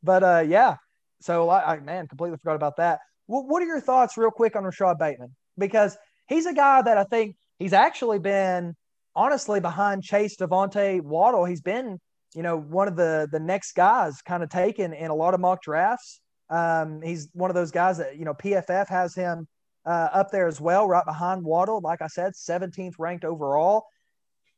but 0.03 0.23
uh, 0.23 0.43
yeah, 0.47 0.75
so 1.21 1.49
I, 1.49 1.75
I 1.75 1.79
man 1.79 2.07
completely 2.07 2.37
forgot 2.37 2.55
about 2.55 2.77
that. 2.77 2.99
What, 3.27 3.47
what 3.47 3.61
are 3.63 3.65
your 3.65 3.81
thoughts, 3.81 4.17
real 4.17 4.31
quick, 4.31 4.55
on 4.55 4.63
Rashod 4.63 4.97
Bateman? 4.97 5.35
Because 5.57 5.97
he's 6.27 6.45
a 6.45 6.53
guy 6.53 6.81
that 6.81 6.97
I 6.97 7.03
think 7.05 7.35
he's 7.59 7.73
actually 7.73 8.19
been 8.19 8.75
honestly 9.15 9.59
behind 9.59 10.03
Chase 10.03 10.35
DeVonta 10.37 11.01
Waddle. 11.01 11.45
He's 11.45 11.61
been 11.61 11.99
you 12.35 12.43
know 12.43 12.57
one 12.57 12.87
of 12.87 12.95
the 12.95 13.27
the 13.31 13.39
next 13.39 13.73
guys 13.73 14.21
kind 14.21 14.43
of 14.43 14.49
taken 14.49 14.93
in 14.93 15.11
a 15.11 15.15
lot 15.15 15.33
of 15.33 15.39
mock 15.39 15.61
drafts. 15.61 16.21
Um, 16.49 17.01
he's 17.01 17.29
one 17.33 17.49
of 17.49 17.55
those 17.55 17.71
guys 17.71 17.97
that 17.97 18.17
you 18.17 18.25
know 18.25 18.33
PFF 18.33 18.87
has 18.89 19.15
him 19.15 19.47
uh, 19.85 20.09
up 20.11 20.31
there 20.31 20.47
as 20.47 20.61
well, 20.61 20.87
right 20.87 21.05
behind 21.05 21.43
Waddle. 21.43 21.81
Like 21.81 22.01
I 22.01 22.07
said, 22.07 22.33
17th 22.33 22.93
ranked 22.99 23.25
overall. 23.25 23.85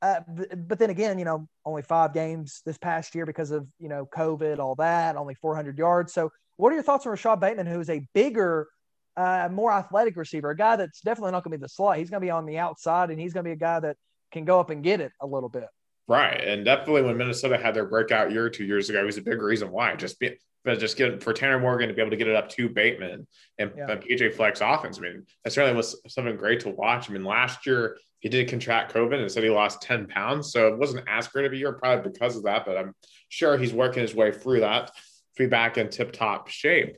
Uh, 0.04 0.20
but, 0.28 0.68
but 0.68 0.80
then 0.80 0.90
again, 0.90 1.18
you 1.18 1.24
know, 1.24 1.48
only 1.66 1.82
five 1.82 2.14
games 2.14 2.62
this 2.66 2.78
past 2.78 3.16
year 3.16 3.26
because 3.26 3.52
of 3.52 3.66
you 3.80 3.88
know 3.88 4.06
COVID, 4.14 4.60
all 4.60 4.76
that, 4.76 5.16
only 5.16 5.34
400 5.36 5.78
yards. 5.78 6.14
So, 6.14 6.30
what 6.58 6.72
are 6.72 6.76
your 6.76 6.84
thoughts 6.84 7.06
on 7.06 7.12
Rashod 7.12 7.40
Bateman, 7.40 7.68
who 7.68 7.80
is 7.80 7.90
a 7.90 8.06
bigger, 8.14 8.68
uh, 9.16 9.48
more 9.50 9.72
athletic 9.72 10.18
receiver, 10.18 10.50
a 10.50 10.58
guy 10.58 10.76
that's 10.76 11.00
definitely 11.00 11.32
not 11.32 11.46
going 11.46 11.54
to 11.54 11.58
be 11.58 11.62
the 11.62 11.70
slot. 11.70 12.00
He's 12.00 12.10
going 12.10 12.22
to 12.22 12.26
be 12.26 12.32
on 12.32 12.46
the 12.46 12.58
outside, 12.58 13.12
and 13.12 13.20
he's 13.20 13.32
going 13.34 13.46
to 13.46 13.48
be 13.48 13.54
a 13.54 13.56
guy 13.56 13.80
that 13.80 13.96
can 14.34 14.44
go 14.44 14.60
up 14.60 14.70
and 14.70 14.84
get 14.84 15.00
it 15.00 15.14
a 15.22 15.26
little 15.26 15.50
bit. 15.50 15.68
Right. 16.08 16.44
And 16.44 16.66
definitely 16.66 17.04
when 17.04 17.16
Minnesota 17.16 17.58
had 17.58 17.74
their 17.74 17.86
breakout 17.86 18.32
year 18.32 18.50
two 18.50 18.66
years 18.66 18.90
ago, 18.90 19.00
it 19.00 19.06
was 19.06 19.18
a 19.18 19.22
big 19.22 19.42
reason 19.42 19.72
why. 19.72 19.96
Just 19.96 20.20
be 20.20 20.38
but 20.66 20.80
just 20.80 20.96
get 20.96 21.22
for 21.22 21.34
Tanner 21.34 21.60
Morgan 21.60 21.90
to 21.90 21.94
be 21.94 22.02
able 22.02 22.12
to 22.12 22.18
get 22.18 22.28
it 22.28 22.36
up 22.38 22.48
to 22.52 22.70
Bateman 22.70 23.28
and, 23.58 23.72
Yeah. 23.76 23.92
and 23.92 24.02
PJ 24.02 24.34
Fleck's 24.34 24.62
offense. 24.62 24.98
I 24.98 25.02
mean, 25.02 25.26
that 25.44 25.52
certainly 25.52 25.76
was 25.76 26.02
something 26.08 26.38
great 26.38 26.62
to 26.62 26.70
watch. 26.70 27.10
I 27.10 27.14
mean, 27.14 27.26
last 27.26 27.66
year 27.66 27.98
he 28.24 28.30
did 28.30 28.48
contract 28.48 28.94
COVID 28.94 29.20
and 29.20 29.30
said 29.30 29.44
he 29.44 29.50
lost 29.50 29.82
10 29.82 30.08
pounds. 30.08 30.54
So 30.54 30.70
it 30.70 30.78
wasn't 30.78 31.04
as 31.10 31.28
great 31.28 31.46
of 31.46 31.52
a 31.52 31.58
year, 31.58 31.74
probably 31.74 32.10
because 32.10 32.38
of 32.38 32.44
that, 32.44 32.66
but 32.66 32.78
I'm 32.78 32.96
sure 33.28 33.58
he's 33.58 33.74
working 33.74 34.02
his 34.02 34.16
way 34.16 34.32
through 34.32 34.62
that 34.62 34.88
to 34.88 34.94
be 35.38 35.46
back 35.46 35.78
in 35.78 35.90
tip 35.90 36.14
top 36.14 36.48
shape. 36.48 36.96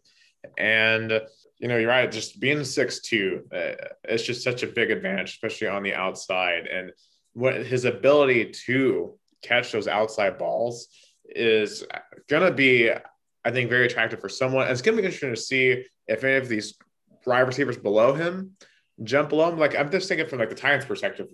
And 0.56 1.20
you 1.58 1.68
know, 1.68 1.78
you're 1.78 1.90
right. 1.90 2.12
Just 2.12 2.40
being 2.40 2.64
six 2.64 3.00
two, 3.00 3.42
uh, 3.52 3.72
it's 4.04 4.22
just 4.22 4.44
such 4.44 4.62
a 4.62 4.68
big 4.68 4.92
advantage, 4.92 5.32
especially 5.32 5.68
on 5.68 5.82
the 5.82 5.96
outside. 5.96 6.68
And 6.68 6.92
what 7.34 7.56
his 7.56 7.86
ability 7.86 8.52
to 8.68 9.18
catch 9.42 9.72
those 9.72 9.88
outside 9.88 10.38
balls 10.38 10.90
is 11.28 11.84
going 12.30 12.44
to 12.44 12.52
be, 12.52 12.92
I 12.92 13.52
think, 13.52 13.72
very 13.72 13.88
attractive 13.88 14.20
for 14.20 14.30
someone. 14.30 14.64
And 14.64 14.74
it's 14.74 14.84
going 14.84 14.96
to 14.96 15.02
be 15.02 15.08
interesting 15.08 15.34
to 15.34 15.42
see 15.42 15.86
if 16.08 16.24
any 16.24 16.36
of 16.36 16.48
these 16.48 16.78
wide 17.26 17.40
receivers 17.40 17.78
below 17.78 18.14
him 18.14 18.58
jump 19.04 19.30
below 19.30 19.50
him. 19.50 19.60
Like 19.60 19.76
I'm 19.76 19.92
just 19.92 20.08
thinking 20.08 20.28
from 20.28 20.40
like 20.40 20.50
the 20.50 20.56
Titans' 20.56 20.86
perspective, 20.86 21.28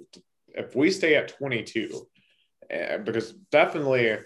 if 0.50 0.76
we 0.76 0.92
stay 0.92 1.16
at 1.16 1.38
22, 1.38 2.08
uh, 2.74 2.98
because 3.00 3.34
definitely. 3.52 4.18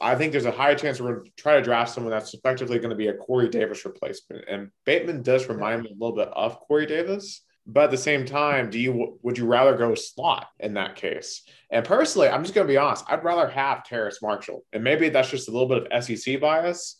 I 0.00 0.14
think 0.14 0.30
there's 0.30 0.44
a 0.44 0.52
high 0.52 0.76
chance 0.76 1.00
we're 1.00 1.14
going 1.14 1.24
to 1.24 1.32
try 1.36 1.56
to 1.56 1.60
draft 1.60 1.92
someone 1.92 2.12
that's 2.12 2.32
effectively 2.32 2.78
going 2.78 2.90
to 2.90 2.94
be 2.94 3.08
a 3.08 3.14
Corey 3.14 3.48
Davis 3.48 3.84
replacement. 3.84 4.44
And 4.48 4.70
Bateman 4.86 5.22
does 5.22 5.48
remind 5.48 5.82
me 5.82 5.88
a 5.88 5.92
little 5.92 6.14
bit 6.14 6.28
of 6.28 6.60
Corey 6.60 6.86
Davis. 6.86 7.42
But 7.70 7.84
at 7.84 7.90
the 7.90 7.98
same 7.98 8.24
time, 8.24 8.70
do 8.70 8.78
you 8.78 9.18
would 9.22 9.36
you 9.36 9.44
rather 9.44 9.76
go 9.76 9.94
slot 9.94 10.46
in 10.58 10.74
that 10.74 10.96
case? 10.96 11.42
And 11.70 11.84
personally, 11.84 12.26
I'm 12.26 12.42
just 12.42 12.54
going 12.54 12.66
to 12.66 12.72
be 12.72 12.78
honest. 12.78 13.04
I'd 13.08 13.22
rather 13.22 13.46
have 13.46 13.84
Terrace 13.84 14.22
Marshall, 14.22 14.64
and 14.72 14.82
maybe 14.82 15.10
that's 15.10 15.30
just 15.30 15.48
a 15.48 15.52
little 15.52 15.68
bit 15.68 15.92
of 15.92 16.04
SEC 16.04 16.40
bias 16.40 16.96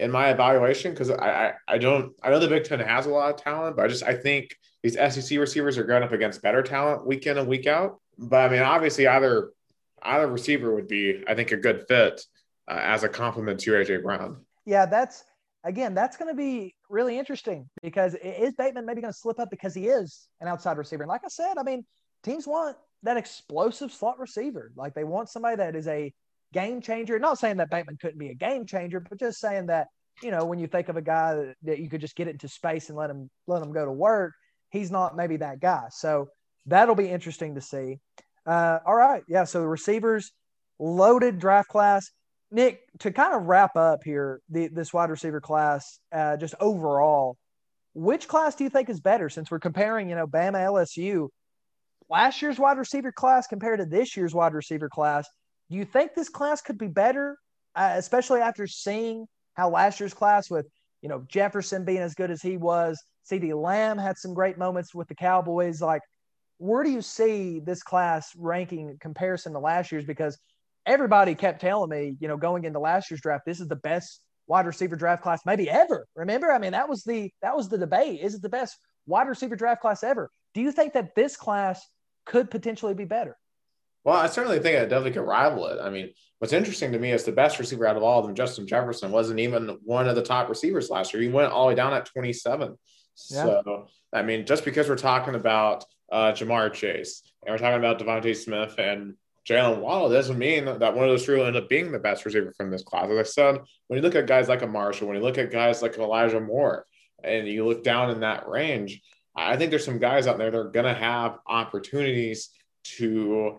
in 0.00 0.10
my 0.10 0.30
evaluation 0.30 0.90
because 0.90 1.10
I, 1.10 1.14
I 1.14 1.52
I 1.68 1.78
don't 1.78 2.12
I 2.20 2.30
know 2.30 2.40
the 2.40 2.48
Big 2.48 2.64
Ten 2.64 2.80
has 2.80 3.06
a 3.06 3.10
lot 3.10 3.32
of 3.32 3.40
talent, 3.40 3.76
but 3.76 3.84
I 3.84 3.88
just 3.88 4.02
I 4.02 4.14
think 4.14 4.56
these 4.82 4.94
SEC 4.94 5.38
receivers 5.38 5.78
are 5.78 5.84
going 5.84 6.02
up 6.02 6.12
against 6.12 6.42
better 6.42 6.62
talent 6.62 7.06
week 7.06 7.26
in 7.26 7.38
and 7.38 7.48
week 7.48 7.66
out. 7.66 8.00
But 8.18 8.50
I 8.50 8.52
mean, 8.52 8.62
obviously, 8.62 9.06
either 9.06 9.52
either 10.02 10.26
receiver 10.26 10.74
would 10.74 10.88
be 10.88 11.22
I 11.26 11.34
think 11.34 11.52
a 11.52 11.56
good 11.56 11.86
fit 11.88 12.20
uh, 12.68 12.80
as 12.80 13.04
a 13.04 13.08
complement 13.08 13.60
to 13.60 13.72
AJ 13.72 14.02
Brown. 14.02 14.44
Yeah, 14.64 14.86
that's 14.86 15.24
again, 15.64 15.94
that's 15.94 16.16
going 16.16 16.28
to 16.28 16.36
be 16.36 16.74
really 16.88 17.18
interesting 17.18 17.68
because 17.82 18.14
is 18.22 18.54
Bateman 18.54 18.86
maybe 18.86 19.00
going 19.00 19.12
to 19.12 19.18
slip 19.18 19.38
up 19.38 19.50
because 19.50 19.74
he 19.74 19.86
is 19.86 20.28
an 20.40 20.48
outside 20.48 20.78
receiver? 20.78 21.02
And 21.02 21.10
like 21.10 21.22
I 21.24 21.28
said, 21.28 21.54
I 21.58 21.62
mean, 21.62 21.84
teams 22.22 22.46
want 22.46 22.76
that 23.02 23.16
explosive 23.16 23.92
slot 23.92 24.18
receiver. 24.18 24.72
Like 24.76 24.94
they 24.94 25.04
want 25.04 25.28
somebody 25.28 25.56
that 25.56 25.76
is 25.76 25.86
a 25.86 26.12
game 26.52 26.80
changer. 26.80 27.18
Not 27.18 27.38
saying 27.38 27.58
that 27.58 27.70
Bateman 27.70 27.98
couldn't 28.00 28.18
be 28.18 28.28
a 28.28 28.34
game 28.34 28.66
changer, 28.66 29.00
but 29.00 29.18
just 29.18 29.40
saying 29.40 29.66
that 29.66 29.88
you 30.22 30.30
know 30.30 30.44
when 30.44 30.58
you 30.58 30.66
think 30.66 30.88
of 30.88 30.96
a 30.96 31.02
guy 31.02 31.34
that, 31.34 31.54
that 31.62 31.78
you 31.78 31.88
could 31.88 32.00
just 32.00 32.16
get 32.16 32.28
it 32.28 32.32
into 32.32 32.48
space 32.48 32.88
and 32.88 32.98
let 32.98 33.10
him 33.10 33.30
let 33.46 33.62
him 33.62 33.72
go 33.72 33.84
to 33.84 33.92
work, 33.92 34.34
he's 34.72 34.90
not 34.90 35.14
maybe 35.14 35.36
that 35.36 35.60
guy. 35.60 35.84
So 35.90 36.28
that'll 36.66 36.96
be 36.96 37.08
interesting 37.08 37.54
to 37.54 37.60
see. 37.60 38.00
Uh, 38.44 38.78
all 38.84 38.96
right, 38.96 39.22
yeah. 39.28 39.44
So 39.44 39.60
the 39.60 39.68
receivers 39.68 40.32
loaded 40.80 41.38
draft 41.38 41.68
class. 41.68 42.10
Nick, 42.50 42.80
to 42.98 43.12
kind 43.12 43.34
of 43.34 43.44
wrap 43.44 43.76
up 43.76 44.00
here, 44.04 44.40
the, 44.50 44.68
this 44.68 44.92
wide 44.92 45.08
receiver 45.08 45.40
class, 45.40 46.00
uh, 46.12 46.36
just 46.36 46.54
overall, 46.60 47.36
which 47.94 48.28
class 48.28 48.54
do 48.54 48.64
you 48.64 48.70
think 48.70 48.90
is 48.90 49.00
better 49.00 49.30
since 49.30 49.50
we're 49.50 49.58
comparing, 49.58 50.10
you 50.10 50.16
know, 50.16 50.26
Bama 50.26 50.58
LSU, 50.58 51.28
last 52.10 52.42
year's 52.42 52.58
wide 52.58 52.76
receiver 52.76 53.10
class 53.10 53.46
compared 53.46 53.78
to 53.78 53.86
this 53.86 54.16
year's 54.16 54.34
wide 54.34 54.52
receiver 54.52 54.90
class? 54.90 55.26
Do 55.70 55.78
you 55.78 55.86
think 55.86 56.14
this 56.14 56.28
class 56.28 56.60
could 56.60 56.76
be 56.76 56.88
better, 56.88 57.38
uh, 57.74 57.94
especially 57.94 58.40
after 58.40 58.66
seeing 58.66 59.26
how 59.54 59.70
last 59.70 59.98
year's 59.98 60.14
class 60.14 60.50
with, 60.50 60.66
you 61.00 61.08
know, 61.08 61.24
Jefferson 61.28 61.86
being 61.86 61.98
as 61.98 62.14
good 62.14 62.30
as 62.30 62.42
he 62.42 62.58
was, 62.58 63.02
CeeDee 63.30 63.60
Lamb 63.60 63.98
had 63.98 64.18
some 64.18 64.34
great 64.34 64.58
moments 64.58 64.94
with 64.94 65.08
the 65.08 65.14
Cowboys. 65.14 65.80
Like, 65.80 66.02
where 66.58 66.84
do 66.84 66.90
you 66.90 67.02
see 67.02 67.60
this 67.60 67.82
class 67.82 68.34
ranking 68.36 68.88
in 68.90 68.98
comparison 68.98 69.52
to 69.52 69.58
last 69.58 69.92
year's? 69.92 70.04
Because 70.04 70.38
everybody 70.86 71.34
kept 71.34 71.60
telling 71.60 71.90
me, 71.90 72.16
you 72.20 72.28
know, 72.28 72.36
going 72.36 72.64
into 72.64 72.78
last 72.78 73.10
year's 73.10 73.20
draft, 73.20 73.44
this 73.46 73.60
is 73.60 73.68
the 73.68 73.76
best 73.76 74.20
wide 74.46 74.66
receiver 74.66 74.96
draft 74.96 75.22
class 75.22 75.40
maybe 75.46 75.70
ever. 75.70 76.06
Remember? 76.14 76.52
I 76.52 76.58
mean, 76.58 76.72
that 76.72 76.88
was 76.88 77.04
the 77.04 77.30
that 77.42 77.56
was 77.56 77.68
the 77.68 77.78
debate. 77.78 78.20
Is 78.20 78.34
it 78.34 78.42
the 78.42 78.48
best 78.48 78.76
wide 79.06 79.28
receiver 79.28 79.56
draft 79.56 79.80
class 79.80 80.02
ever? 80.02 80.30
Do 80.54 80.60
you 80.60 80.72
think 80.72 80.92
that 80.94 81.14
this 81.14 81.36
class 81.36 81.84
could 82.26 82.50
potentially 82.50 82.94
be 82.94 83.04
better? 83.04 83.36
Well, 84.04 84.16
I 84.16 84.26
certainly 84.26 84.58
think 84.58 84.76
it 84.76 84.88
definitely 84.88 85.12
could 85.12 85.26
rival 85.26 85.66
it. 85.66 85.80
I 85.80 85.88
mean, 85.88 86.10
what's 86.38 86.52
interesting 86.52 86.90
to 86.92 86.98
me 86.98 87.12
is 87.12 87.22
the 87.22 87.32
best 87.32 87.58
receiver 87.60 87.86
out 87.86 87.96
of 87.96 88.02
all 88.02 88.18
of 88.18 88.26
them, 88.26 88.34
Justin 88.34 88.66
Jefferson, 88.66 89.12
wasn't 89.12 89.38
even 89.38 89.78
one 89.84 90.08
of 90.08 90.16
the 90.16 90.22
top 90.22 90.48
receivers 90.48 90.90
last 90.90 91.14
year. 91.14 91.22
He 91.22 91.28
went 91.28 91.52
all 91.52 91.66
the 91.66 91.68
way 91.68 91.74
down 91.76 91.94
at 91.94 92.06
27. 92.06 92.76
Yeah. 93.30 93.44
So, 93.44 93.88
I 94.12 94.22
mean, 94.22 94.46
just 94.46 94.64
because 94.64 94.88
we're 94.88 94.96
talking 94.96 95.34
about 95.34 95.84
uh, 96.10 96.32
Ja'Marr 96.32 96.72
Chase 96.72 97.22
and 97.44 97.52
we're 97.52 97.58
talking 97.58 97.78
about 97.78 97.98
DeVonta 97.98 98.36
Smith 98.36 98.74
and 98.78 99.14
Jaylen 99.48 99.80
Waddle 99.80 100.08
doesn't 100.10 100.38
mean 100.38 100.66
that 100.66 100.80
one 100.94 101.04
of 101.04 101.10
those 101.10 101.24
three 101.24 101.36
will 101.36 101.46
end 101.46 101.56
up 101.56 101.68
being 101.68 101.90
the 101.90 101.98
best 101.98 102.24
receiver 102.24 102.52
from 102.56 102.70
this 102.70 102.84
class. 102.84 103.10
As 103.10 103.18
I 103.18 103.22
said, 103.22 103.58
when 103.88 103.96
you 103.96 104.02
look 104.02 104.14
at 104.14 104.26
guys 104.26 104.48
like 104.48 104.62
a 104.62 104.66
Marshall, 104.66 105.08
when 105.08 105.16
you 105.16 105.22
look 105.22 105.38
at 105.38 105.50
guys 105.50 105.82
like 105.82 105.98
Elijah 105.98 106.40
Moore, 106.40 106.86
and 107.24 107.46
you 107.46 107.66
look 107.66 107.84
down 107.84 108.10
in 108.10 108.20
that 108.20 108.48
range, 108.48 109.00
I 109.34 109.56
think 109.56 109.70
there's 109.70 109.84
some 109.84 109.98
guys 109.98 110.26
out 110.26 110.38
there 110.38 110.50
that 110.50 110.58
are 110.58 110.70
going 110.70 110.86
to 110.86 110.94
have 110.94 111.38
opportunities 111.46 112.50
to 112.96 113.58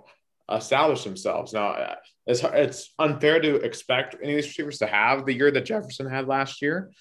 establish 0.52 1.04
themselves. 1.04 1.54
Now, 1.54 1.96
it's 2.28 2.44
it's 2.44 2.94
unfair 3.00 3.40
to 3.40 3.56
expect 3.56 4.16
any 4.22 4.34
of 4.34 4.38
these 4.38 4.48
receivers 4.48 4.80
to 4.80 4.88
have 4.88 5.26
the 5.26 5.34
year 5.34 5.52
that 5.52 5.66
Jefferson 5.66 6.10
had 6.10 6.28
last 6.28 6.62
year. 6.62 6.92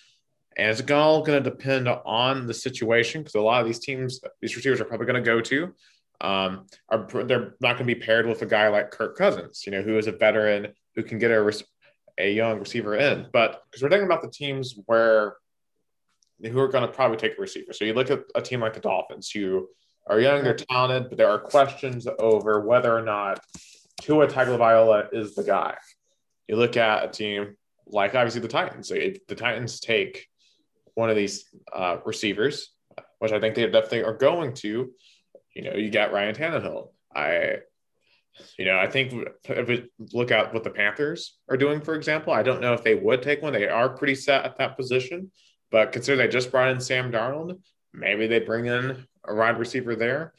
And 0.57 0.71
it's 0.71 0.91
all 0.91 1.23
going 1.23 1.43
to 1.43 1.51
depend 1.51 1.89
on 1.89 2.47
the 2.47 2.55
situation 2.55 3.23
because 3.23 3.35
a 3.35 3.41
lot 3.41 3.61
of 3.61 3.67
these 3.67 3.79
teams, 3.79 4.21
these 4.41 4.57
receivers 4.57 4.81
are 4.81 4.85
probably 4.85 5.07
going 5.07 5.23
to 5.23 5.27
go 5.27 5.41
to, 5.41 5.75
um, 6.21 6.67
are 6.89 7.07
they're 7.25 7.55
not 7.61 7.77
going 7.77 7.87
to 7.89 7.95
be 7.95 7.97
paired 7.97 8.27
with 8.27 8.43
a 8.43 8.47
guy 8.47 8.69
like 8.69 8.91
Kirk 8.91 9.17
Cousins, 9.17 9.65
you 9.67 9.73
know, 9.73 9.83
who 9.83 9.99
is 9.99 10.07
a 10.07 10.13
veteran 10.13 10.69
who 10.95 11.03
can 11.03 11.19
get 11.19 11.31
a 11.31 11.65
a 12.19 12.33
young 12.33 12.59
receiver 12.59 12.97
in. 12.97 13.27
But 13.33 13.63
because 13.71 13.83
we're 13.83 13.89
thinking 13.89 14.07
about 14.07 14.23
the 14.23 14.31
teams 14.31 14.75
where 14.87 15.37
who 16.43 16.59
are 16.59 16.69
going 16.69 16.87
to 16.87 16.93
probably 16.93 17.17
take 17.17 17.39
a 17.39 17.41
receiver. 17.41 17.73
So 17.73 17.85
you 17.85 17.95
look 17.95 18.11
at 18.11 18.25
a 18.35 18.43
team 18.43 18.61
like 18.61 18.75
the 18.75 18.81
Dolphins, 18.81 19.31
who 19.31 19.69
are 20.09 20.19
young, 20.19 20.43
they're 20.43 20.55
talented, 20.55 21.09
but 21.09 21.17
there 21.17 21.29
are 21.29 21.39
questions 21.39 22.07
over 22.19 22.61
whether 22.61 22.97
or 22.97 23.03
not 23.03 23.41
Tua 24.01 24.27
Tagovailoa 24.27 25.09
is 25.13 25.35
the 25.35 25.45
guy. 25.45 25.77
You 26.49 26.57
look 26.57 26.77
at 26.77 27.05
a 27.05 27.09
team 27.09 27.57
like 27.87 28.15
obviously 28.15 28.41
the 28.41 28.49
Titans. 28.49 28.89
So 28.89 28.95
if 28.95 29.25
the 29.27 29.37
Titans 29.37 29.79
take 29.79 30.27
one 30.95 31.11
of 31.11 31.17
these 31.17 31.45
uh, 31.75 31.99
receivers, 32.05 32.71
which 33.19 33.33
I 33.33 33.41
think 33.41 33.55
they 33.55 33.67
definitely 33.67 34.05
are 34.05 34.17
going 34.17 34.55
to, 34.55 34.91
you 35.55 35.63
know, 35.63 35.75
you 35.75 35.91
got 35.91 36.13
Ryan 36.13 36.35
Tannehill. 36.35 36.89
I, 37.15 37.59
you 38.59 38.65
know, 38.65 38.79
I 38.79 38.87
think 38.89 39.13
if 39.45 39.69
we 39.69 39.89
look 40.13 40.31
at 40.31 40.55
what 40.55 40.65
the 40.65 40.71
Panthers 40.71 41.39
are 41.49 41.57
doing, 41.57 41.81
for 41.81 41.95
example, 41.95 42.33
I 42.33 42.43
don't 42.43 42.61
know 42.61 42.73
if 42.73 42.83
they 42.83 42.95
would 42.95 43.23
take 43.23 43.43
one. 43.43 43.53
They 43.53 43.69
are 43.69 43.91
pretty 43.91 44.15
set 44.15 44.45
at 44.45 44.57
that 44.59 44.77
position, 44.77 45.31
but 45.71 45.93
consider 45.93 46.17
they 46.17 46.29
just 46.29 46.51
brought 46.51 46.71
in 46.71 46.81
Sam 46.81 47.13
Darnold, 47.13 47.59
maybe 47.93 48.27
they 48.27 48.41
bring 48.41 48.67
in 48.67 49.07
a 49.27 49.35
wide 49.35 49.59
receiver 49.59 49.95
there. 49.95 50.33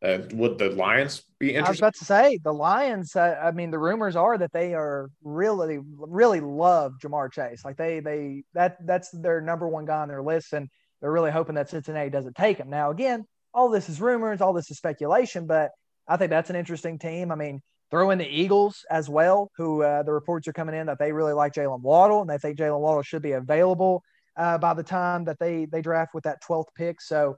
Uh, 0.00 0.18
would 0.32 0.58
the 0.58 0.70
Lions 0.70 1.24
be 1.40 1.48
interested? 1.48 1.66
I 1.66 1.70
was 1.70 1.78
about 1.80 1.94
to 1.96 2.04
say 2.04 2.38
the 2.44 2.52
Lions. 2.52 3.16
Uh, 3.16 3.36
I 3.42 3.50
mean, 3.50 3.72
the 3.72 3.80
rumors 3.80 4.14
are 4.14 4.38
that 4.38 4.52
they 4.52 4.74
are 4.74 5.10
really, 5.24 5.80
really 5.96 6.40
love 6.40 6.94
Ja'Marr 7.02 7.32
Chase. 7.32 7.64
Like 7.64 7.76
they, 7.76 7.98
they 7.98 8.44
that 8.54 8.76
that's 8.86 9.10
their 9.10 9.40
number 9.40 9.66
one 9.66 9.86
guy 9.86 10.02
on 10.02 10.08
their 10.08 10.22
list, 10.22 10.52
and 10.52 10.68
they're 11.00 11.10
really 11.10 11.32
hoping 11.32 11.56
that 11.56 11.68
Cincinnati 11.68 12.10
doesn't 12.10 12.36
take 12.36 12.58
him. 12.58 12.70
Now, 12.70 12.90
again, 12.90 13.26
all 13.52 13.70
this 13.70 13.88
is 13.88 14.00
rumors, 14.00 14.40
all 14.40 14.52
this 14.52 14.70
is 14.70 14.76
speculation, 14.78 15.46
but 15.46 15.72
I 16.06 16.16
think 16.16 16.30
that's 16.30 16.50
an 16.50 16.56
interesting 16.56 16.98
team. 16.98 17.32
I 17.32 17.34
mean, 17.34 17.60
throw 17.90 18.10
in 18.10 18.18
the 18.18 18.28
Eagles 18.28 18.84
as 18.90 19.08
well, 19.08 19.50
who 19.56 19.82
uh, 19.82 20.04
the 20.04 20.12
reports 20.12 20.46
are 20.46 20.52
coming 20.52 20.76
in 20.76 20.86
that 20.86 21.00
they 21.00 21.10
really 21.10 21.32
like 21.32 21.54
Jaylen 21.54 21.80
Waddle, 21.80 22.20
and 22.20 22.30
they 22.30 22.38
think 22.38 22.56
Jaylen 22.56 22.78
Waddle 22.78 23.02
should 23.02 23.22
be 23.22 23.32
available 23.32 24.02
uh, 24.36 24.58
by 24.58 24.74
the 24.74 24.84
time 24.84 25.24
that 25.24 25.40
they 25.40 25.64
they 25.64 25.82
draft 25.82 26.14
with 26.14 26.22
that 26.22 26.40
twelfth 26.40 26.72
pick. 26.76 27.00
So 27.00 27.36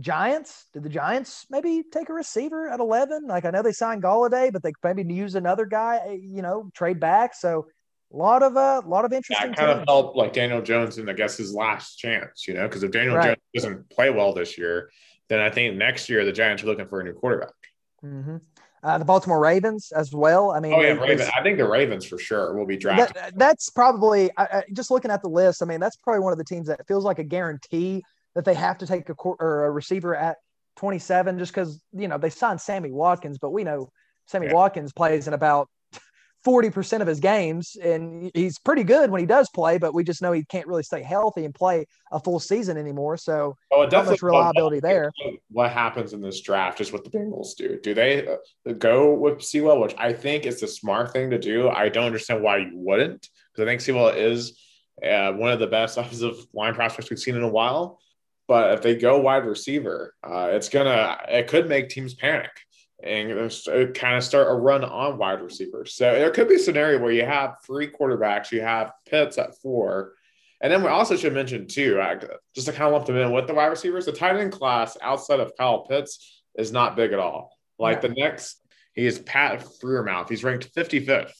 Giants, 0.00 0.66
did 0.72 0.82
the 0.82 0.88
Giants 0.88 1.46
maybe 1.50 1.82
take 1.90 2.08
a 2.08 2.12
receiver 2.12 2.68
at 2.68 2.80
11? 2.80 3.26
Like 3.26 3.44
I 3.44 3.50
know 3.50 3.62
they 3.62 3.72
signed 3.72 4.02
Golladay, 4.02 4.52
but 4.52 4.62
they 4.62 4.72
maybe 4.82 5.12
use 5.12 5.34
another 5.34 5.66
guy, 5.66 6.00
eh, 6.06 6.18
you 6.20 6.42
know, 6.42 6.70
trade 6.74 6.98
back. 6.98 7.34
So 7.34 7.66
a 8.12 8.16
lot 8.16 8.42
of 8.42 8.56
a 8.56 8.58
uh, 8.58 8.82
lot 8.86 9.04
of 9.04 9.12
interesting. 9.12 9.50
That 9.50 9.56
kind 9.56 9.68
teams. 9.70 9.80
of 9.80 9.86
felt 9.86 10.16
like 10.16 10.32
Daniel 10.32 10.62
Jones 10.62 10.98
and 10.98 11.10
I 11.10 11.12
guess 11.12 11.36
his 11.36 11.54
last 11.54 11.96
chance, 11.96 12.46
you 12.48 12.54
know, 12.54 12.66
because 12.66 12.82
if 12.82 12.90
Daniel 12.90 13.16
right. 13.16 13.26
Jones 13.26 13.38
doesn't 13.54 13.90
play 13.90 14.10
well 14.10 14.32
this 14.32 14.56
year, 14.56 14.90
then 15.28 15.40
I 15.40 15.50
think 15.50 15.76
next 15.76 16.08
year 16.08 16.24
the 16.24 16.32
Giants 16.32 16.62
are 16.62 16.66
looking 16.66 16.88
for 16.88 17.00
a 17.00 17.04
new 17.04 17.12
quarterback. 17.12 17.54
Mm-hmm. 18.04 18.36
Uh, 18.82 18.98
the 18.98 19.04
Baltimore 19.04 19.38
Ravens 19.38 19.92
as 19.92 20.12
well. 20.12 20.50
I 20.50 20.58
mean, 20.58 20.72
oh 20.72 20.80
yeah, 20.80 20.92
Ravens. 20.92 21.30
I 21.36 21.42
think 21.42 21.56
the 21.56 21.68
Ravens 21.68 22.04
for 22.04 22.18
sure 22.18 22.56
will 22.56 22.66
be 22.66 22.76
drafted. 22.76 23.14
That, 23.14 23.38
that's 23.38 23.70
probably 23.70 24.30
I, 24.36 24.64
just 24.72 24.90
looking 24.90 25.10
at 25.10 25.22
the 25.22 25.28
list. 25.28 25.62
I 25.62 25.66
mean, 25.66 25.78
that's 25.78 25.96
probably 25.96 26.20
one 26.20 26.32
of 26.32 26.38
the 26.38 26.44
teams 26.44 26.66
that 26.66 26.84
feels 26.88 27.04
like 27.04 27.20
a 27.20 27.24
guarantee 27.24 28.02
that 28.34 28.44
they 28.44 28.54
have 28.54 28.78
to 28.78 28.86
take 28.86 29.08
a 29.08 29.14
court 29.14 29.38
or 29.40 29.66
a 29.66 29.70
receiver 29.70 30.16
at 30.16 30.36
27 30.76 31.38
just 31.38 31.52
because 31.52 31.82
you 31.92 32.08
know 32.08 32.18
they 32.18 32.30
signed 32.30 32.60
Sammy 32.60 32.90
Watkins, 32.90 33.38
but 33.38 33.50
we 33.50 33.64
know 33.64 33.90
Sammy 34.26 34.46
yeah. 34.46 34.54
Watkins 34.54 34.92
plays 34.92 35.28
in 35.28 35.34
about 35.34 35.68
40% 36.44 37.00
of 37.00 37.06
his 37.06 37.20
games 37.20 37.76
and 37.80 38.30
he's 38.34 38.58
pretty 38.58 38.82
good 38.82 39.10
when 39.10 39.20
he 39.20 39.26
does 39.26 39.48
play, 39.50 39.78
but 39.78 39.94
we 39.94 40.02
just 40.02 40.22
know 40.22 40.32
he 40.32 40.44
can't 40.44 40.66
really 40.66 40.82
stay 40.82 41.02
healthy 41.02 41.44
and 41.44 41.54
play 41.54 41.86
a 42.10 42.18
full 42.18 42.40
season 42.40 42.76
anymore. 42.76 43.16
So 43.16 43.56
oh, 43.70 43.86
not 43.86 44.06
much 44.06 44.22
reliability 44.22 44.80
there. 44.80 45.12
What 45.50 45.70
happens 45.70 46.12
in 46.12 46.20
this 46.20 46.40
draft 46.40 46.80
is 46.80 46.92
what 46.92 47.04
the 47.04 47.10
Bengals 47.10 47.54
do. 47.54 47.78
Do 47.80 47.94
they 47.94 48.26
uh, 48.26 48.72
go 48.72 49.14
with 49.14 49.42
Sewell, 49.42 49.80
which 49.80 49.94
I 49.98 50.12
think 50.12 50.44
is 50.44 50.60
the 50.60 50.66
smart 50.66 51.12
thing 51.12 51.30
to 51.30 51.38
do. 51.38 51.68
I 51.68 51.88
don't 51.88 52.06
understand 52.06 52.42
why 52.42 52.58
you 52.58 52.72
wouldn't 52.74 53.28
because 53.52 53.62
I 53.62 53.70
think 53.70 53.80
Sewell 53.80 54.08
is 54.08 54.60
uh, 55.06 55.32
one 55.32 55.52
of 55.52 55.60
the 55.60 55.66
best 55.68 55.96
offensive 55.98 56.44
line 56.52 56.74
prospects 56.74 57.08
we've 57.08 57.18
seen 57.18 57.36
in 57.36 57.42
a 57.42 57.48
while. 57.48 58.00
But 58.52 58.74
if 58.74 58.82
they 58.82 58.96
go 58.96 59.18
wide 59.18 59.46
receiver, 59.46 60.14
uh, 60.22 60.50
it's 60.52 60.68
gonna 60.68 61.16
it 61.26 61.48
could 61.48 61.70
make 61.70 61.88
teams 61.88 62.12
panic 62.12 62.50
and 63.02 63.50
kind 63.94 64.16
of 64.16 64.22
start 64.22 64.50
a 64.50 64.52
run 64.52 64.84
on 64.84 65.16
wide 65.16 65.40
receivers. 65.40 65.94
So 65.94 66.12
there 66.12 66.30
could 66.30 66.50
be 66.50 66.56
a 66.56 66.58
scenario 66.58 66.98
where 66.98 67.12
you 67.12 67.24
have 67.24 67.54
three 67.66 67.88
quarterbacks, 67.90 68.52
you 68.52 68.60
have 68.60 68.92
Pitts 69.08 69.38
at 69.38 69.56
four, 69.62 70.12
and 70.60 70.70
then 70.70 70.82
we 70.82 70.90
also 70.90 71.16
should 71.16 71.32
mention 71.32 71.66
too, 71.66 71.98
just 72.54 72.66
to 72.66 72.74
kind 72.74 72.88
of 72.88 72.92
lump 72.92 73.06
them 73.06 73.16
in 73.16 73.32
with 73.32 73.46
the 73.46 73.54
wide 73.54 73.68
receivers, 73.68 74.04
the 74.04 74.12
tight 74.12 74.36
end 74.36 74.52
class 74.52 74.98
outside 75.00 75.40
of 75.40 75.56
Kyle 75.56 75.86
Pitts 75.86 76.42
is 76.54 76.72
not 76.72 76.94
big 76.94 77.14
at 77.14 77.18
all. 77.18 77.56
Like 77.78 78.02
yeah. 78.02 78.08
the 78.08 78.14
next, 78.18 78.60
he 78.92 79.06
is 79.06 79.18
Pat 79.18 79.64
Freiermuth. 79.82 80.28
He's 80.28 80.44
ranked 80.44 80.74
55th. 80.74 81.32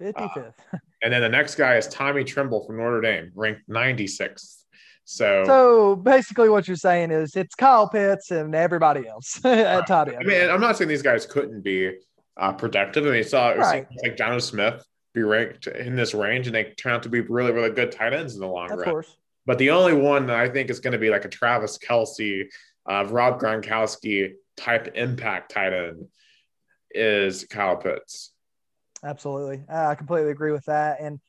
55th. 0.00 0.52
Uh, 0.72 0.78
and 1.00 1.12
then 1.12 1.22
the 1.22 1.28
next 1.28 1.54
guy 1.54 1.76
is 1.76 1.86
Tommy 1.86 2.24
Tremble 2.24 2.66
from 2.66 2.78
Notre 2.78 3.00
Dame, 3.00 3.30
ranked 3.36 3.68
96th. 3.70 4.63
So, 5.04 5.44
so 5.44 5.96
basically, 5.96 6.48
what 6.48 6.66
you're 6.66 6.76
saying 6.76 7.10
is 7.10 7.36
it's 7.36 7.54
Kyle 7.54 7.88
Pitts 7.88 8.30
and 8.30 8.54
everybody 8.54 9.06
else 9.06 9.38
at 9.44 9.86
tight 9.86 10.08
end. 10.08 10.18
I 10.20 10.24
mean, 10.24 10.50
I'm 10.50 10.60
not 10.60 10.76
saying 10.76 10.88
these 10.88 11.02
guys 11.02 11.26
couldn't 11.26 11.62
be 11.62 11.98
uh, 12.36 12.52
productive. 12.52 13.06
I 13.06 13.10
mean, 13.10 13.24
saw 13.24 13.50
right. 13.50 13.86
like 14.02 14.16
Jonnu 14.16 14.40
Smith 14.40 14.84
be 15.12 15.22
ranked 15.22 15.66
in 15.66 15.94
this 15.94 16.14
range, 16.14 16.46
and 16.46 16.54
they 16.54 16.64
turn 16.64 16.92
out 16.92 17.02
to 17.04 17.08
be 17.08 17.20
really, 17.20 17.52
really 17.52 17.70
good 17.70 17.92
tight 17.92 18.14
ends 18.14 18.34
in 18.34 18.40
the 18.40 18.46
long 18.46 18.68
run. 18.68 18.72
of 18.72 18.78
run. 18.78 18.90
Course. 18.90 19.16
But 19.46 19.58
the 19.58 19.70
only 19.70 19.94
one 19.94 20.26
that 20.26 20.36
I 20.36 20.48
think 20.48 20.70
is 20.70 20.80
going 20.80 20.92
to 20.92 20.98
be 20.98 21.10
like 21.10 21.26
a 21.26 21.28
Travis 21.28 21.78
Kelce, 21.78 22.46
uh, 22.88 23.06
Rob 23.08 23.38
Gronkowski 23.38 24.32
type 24.56 24.92
impact 24.94 25.52
tight 25.52 25.74
end 25.74 26.06
is 26.90 27.44
Kyle 27.44 27.76
Pitts. 27.76 28.32
Absolutely, 29.02 29.62
uh, 29.70 29.88
I 29.88 29.94
completely 29.96 30.30
agree 30.30 30.52
with 30.52 30.64
that, 30.64 30.98
and 31.00 31.20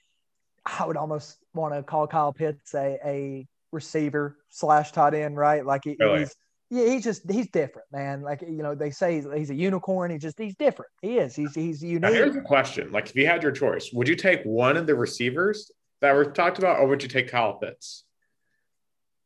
I 0.66 0.86
would 0.86 0.96
almost 0.96 1.38
want 1.54 1.74
to 1.74 1.84
call 1.84 2.08
Kyle 2.08 2.32
Pitts 2.32 2.74
a, 2.74 2.98
a 3.06 3.48
receiver 3.76 4.38
slash 4.50 4.92
tight 4.92 5.14
end, 5.14 5.38
right? 5.38 5.64
Like 5.66 5.82
he, 5.84 5.96
oh, 6.02 6.06
really? 6.06 6.20
he's 6.20 6.36
yeah, 6.72 6.86
he's 6.86 7.04
just 7.04 7.30
he's 7.30 7.50
different, 7.52 7.88
man. 7.92 8.22
Like 8.22 8.42
you 8.42 8.64
know, 8.64 8.74
they 8.74 8.90
say 8.90 9.16
he's, 9.16 9.28
he's 9.36 9.50
a 9.52 9.56
unicorn. 9.56 10.10
He 10.10 10.18
just 10.18 10.40
he's 10.40 10.56
different. 10.56 10.90
He 11.02 11.20
is. 11.20 11.36
He's 11.36 11.54
he's 11.54 11.84
unique. 11.84 12.02
Now 12.02 12.12
here's 12.12 12.36
a 12.36 12.42
question: 12.42 12.92
Like, 12.92 13.10
if 13.10 13.16
you 13.16 13.28
had 13.28 13.44
your 13.44 13.52
choice, 13.52 13.92
would 13.94 14.08
you 14.08 14.16
take 14.16 14.42
one 14.44 14.76
of 14.76 14.88
the 14.88 14.96
receivers 14.96 15.72
that 16.02 16.16
were 16.16 16.26
talked 16.26 16.58
about, 16.58 16.80
or 16.80 16.88
would 16.88 17.04
you 17.04 17.10
take 17.10 17.30
Kyle 17.30 17.54
Pitts? 17.54 18.04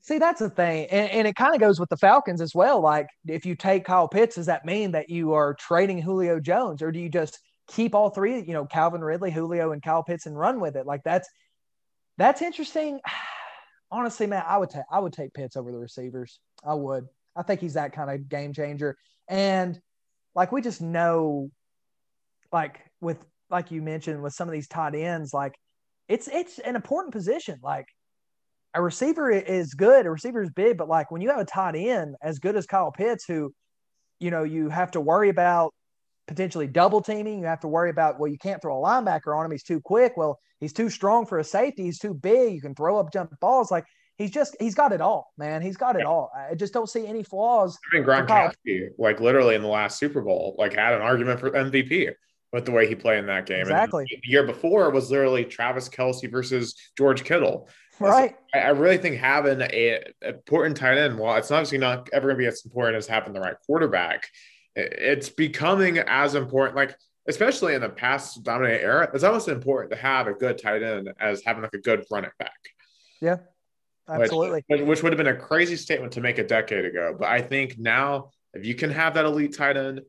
See, 0.01 0.17
that's 0.17 0.39
the 0.39 0.49
thing, 0.49 0.87
and, 0.87 1.09
and 1.11 1.27
it 1.27 1.35
kind 1.35 1.55
of 1.55 1.61
goes 1.61 1.79
with 1.79 1.89
the 1.89 1.97
Falcons 1.97 2.41
as 2.41 2.53
well. 2.53 2.81
Like, 2.81 3.07
if 3.25 3.45
you 3.45 3.55
take 3.55 3.85
Kyle 3.85 4.07
Pitts, 4.07 4.35
does 4.35 4.47
that 4.47 4.65
mean 4.65 4.91
that 4.91 5.09
you 5.09 5.33
are 5.33 5.53
trading 5.53 6.01
Julio 6.01 6.41
Jones, 6.41 6.81
or 6.81 6.91
do 6.91 6.99
you 6.99 7.09
just 7.09 7.39
keep 7.67 7.95
all 7.95 8.09
three? 8.09 8.41
You 8.41 8.53
know, 8.53 8.65
Calvin 8.65 9.01
Ridley, 9.01 9.31
Julio, 9.31 9.71
and 9.71 9.81
Kyle 9.81 10.03
Pitts, 10.03 10.25
and 10.25 10.37
run 10.37 10.59
with 10.59 10.75
it? 10.75 10.85
Like 10.85 11.03
that's 11.05 11.29
that's 12.17 12.41
interesting 12.41 12.99
honestly, 13.91 14.27
man, 14.27 14.43
I 14.47 14.57
would 14.57 14.69
take 14.69 14.83
I 14.91 14.99
would 14.99 15.13
take 15.13 15.33
Pitts 15.33 15.55
over 15.55 15.71
the 15.71 15.77
receivers. 15.77 16.39
I 16.65 16.73
would. 16.73 17.05
I 17.35 17.43
think 17.43 17.61
he's 17.61 17.75
that 17.75 17.93
kind 17.93 18.09
of 18.09 18.27
game 18.27 18.53
changer. 18.53 18.97
And 19.27 19.79
like 20.35 20.51
we 20.51 20.61
just 20.61 20.81
know, 20.81 21.49
like 22.51 22.79
with 23.01 23.23
like 23.49 23.71
you 23.71 23.81
mentioned 23.81 24.21
with 24.21 24.33
some 24.33 24.47
of 24.47 24.53
these 24.53 24.67
tight 24.67 24.95
ends, 24.95 25.33
like 25.33 25.55
it's 26.07 26.27
it's 26.27 26.59
an 26.59 26.75
important 26.75 27.13
position. 27.13 27.59
Like 27.63 27.87
a 28.73 28.81
receiver 28.81 29.31
is 29.31 29.73
good, 29.73 30.05
a 30.05 30.11
receiver 30.11 30.41
is 30.43 30.49
big, 30.51 30.77
but 30.77 30.87
like 30.87 31.11
when 31.11 31.21
you 31.21 31.29
have 31.29 31.39
a 31.39 31.45
tight 31.45 31.75
end 31.75 32.15
as 32.21 32.39
good 32.39 32.55
as 32.55 32.65
Kyle 32.65 32.91
Pitts, 32.91 33.25
who 33.27 33.53
you 34.19 34.31
know 34.31 34.43
you 34.43 34.69
have 34.69 34.91
to 34.91 35.01
worry 35.01 35.29
about 35.29 35.73
potentially 36.29 36.67
double 36.67 37.01
teaming. 37.01 37.39
You 37.39 37.45
have 37.45 37.61
to 37.61 37.67
worry 37.67 37.89
about, 37.89 38.19
well, 38.19 38.31
you 38.31 38.37
can't 38.37 38.61
throw 38.61 38.79
a 38.79 38.87
linebacker 38.87 39.35
on 39.35 39.45
him. 39.45 39.51
He's 39.51 39.63
too 39.63 39.81
quick. 39.81 40.15
Well, 40.15 40.39
he's 40.59 40.73
too 40.73 40.89
strong 40.89 41.25
for 41.25 41.39
a 41.39 41.43
safety. 41.43 41.83
He's 41.83 41.99
too 41.99 42.13
big. 42.13 42.53
You 42.53 42.61
can 42.61 42.75
throw 42.75 42.97
up 42.97 43.11
jump 43.11 43.37
balls. 43.39 43.71
Like 43.71 43.85
he's 44.17 44.31
just, 44.31 44.55
he's 44.59 44.75
got 44.75 44.91
it 44.91 45.01
all, 45.01 45.31
man. 45.37 45.61
He's 45.61 45.77
got 45.77 45.95
it 45.95 46.05
all. 46.05 46.31
I 46.35 46.55
just 46.55 46.73
don't 46.73 46.89
see 46.89 47.05
any 47.07 47.23
flaws. 47.23 47.77
Mean, 47.93 48.03
Gronkowski, 48.03 48.89
like 48.97 49.19
literally 49.19 49.55
in 49.55 49.61
the 49.61 49.67
last 49.67 49.99
Super 49.99 50.21
Bowl, 50.21 50.55
like 50.57 50.73
had 50.73 50.93
an 50.93 51.01
argument 51.01 51.39
for 51.39 51.51
MVP 51.51 52.11
with 52.51 52.65
the 52.65 52.71
way 52.71 52.87
he 52.87 52.95
played 52.95 53.19
in 53.19 53.27
that 53.27 53.45
game. 53.45 53.61
Exactly. 53.61 54.05
And 54.11 54.21
the 54.23 54.29
year 54.29 54.43
before 54.43 54.89
was 54.89 55.11
literally 55.11 55.45
Travis 55.45 55.87
Kelce 55.87 56.29
versus 56.31 56.75
George 56.97 57.23
Kittle. 57.23 57.69
Right. 57.99 58.35
So 58.53 58.59
I 58.59 58.69
really 58.69 58.97
think 58.97 59.17
having 59.17 59.61
a 59.61 60.01
important 60.21 60.77
tight 60.77 60.97
end, 60.97 61.19
well, 61.19 61.35
it's 61.35 61.51
obviously 61.51 61.77
not 61.77 62.09
ever 62.13 62.27
going 62.27 62.37
to 62.37 62.39
be 62.39 62.47
as 62.47 62.63
important 62.65 62.97
as 62.97 63.07
having 63.07 63.33
the 63.33 63.41
right 63.41 63.55
quarterback 63.65 64.29
it's 64.75 65.29
becoming 65.29 65.99
as 65.99 66.35
important, 66.35 66.75
like 66.75 66.95
especially 67.29 67.75
in 67.75 67.81
the 67.81 67.89
past 67.89 68.43
dominant 68.43 68.81
era, 68.81 69.09
it's 69.13 69.23
almost 69.23 69.47
important 69.47 69.91
to 69.91 69.97
have 69.97 70.27
a 70.27 70.33
good 70.33 70.57
tight 70.57 70.83
end 70.83 71.13
as 71.19 71.43
having 71.43 71.61
like 71.61 71.73
a 71.73 71.79
good 71.79 72.03
running 72.11 72.31
back. 72.39 72.59
Yeah, 73.21 73.37
absolutely. 74.09 74.63
Which, 74.67 74.81
which 74.81 75.03
would 75.03 75.13
have 75.13 75.17
been 75.17 75.27
a 75.27 75.39
crazy 75.39 75.75
statement 75.75 76.13
to 76.13 76.21
make 76.21 76.39
a 76.39 76.43
decade 76.43 76.85
ago, 76.85 77.15
but 77.17 77.29
I 77.29 77.41
think 77.41 77.77
now 77.77 78.31
if 78.53 78.65
you 78.65 78.73
can 78.73 78.89
have 78.89 79.13
that 79.13 79.25
elite 79.25 79.55
tight 79.55 79.77
end, 79.77 80.01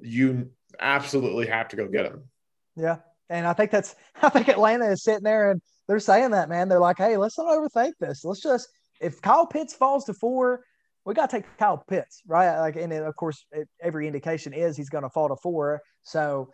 you 0.00 0.50
absolutely 0.80 1.46
have 1.46 1.68
to 1.68 1.76
go 1.76 1.86
get 1.86 2.06
him. 2.06 2.24
Yeah. 2.76 2.96
And 3.30 3.46
I 3.46 3.52
think 3.52 3.70
that's, 3.70 3.94
I 4.22 4.28
think 4.28 4.48
Atlanta 4.48 4.90
is 4.90 5.02
sitting 5.02 5.22
there 5.22 5.52
and 5.52 5.62
they're 5.86 6.00
saying 6.00 6.32
that, 6.32 6.48
man. 6.48 6.68
They're 6.68 6.80
like, 6.80 6.98
hey, 6.98 7.16
let's 7.16 7.38
not 7.38 7.46
overthink 7.46 7.92
this. 8.00 8.24
Let's 8.24 8.42
just, 8.42 8.68
if 9.00 9.20
Kyle 9.20 9.46
Pitts 9.46 9.74
falls 9.74 10.04
to 10.06 10.14
four, 10.14 10.64
we 11.04 11.14
got 11.14 11.30
to 11.30 11.36
take 11.36 11.58
Kyle 11.58 11.84
Pitts, 11.86 12.22
right? 12.26 12.58
Like, 12.58 12.76
and 12.76 12.92
of 12.92 13.14
course, 13.16 13.44
every 13.80 14.06
indication 14.06 14.52
is 14.52 14.76
he's 14.76 14.88
going 14.88 15.04
to 15.04 15.10
fall 15.10 15.28
to 15.28 15.36
four. 15.36 15.82
So, 16.02 16.50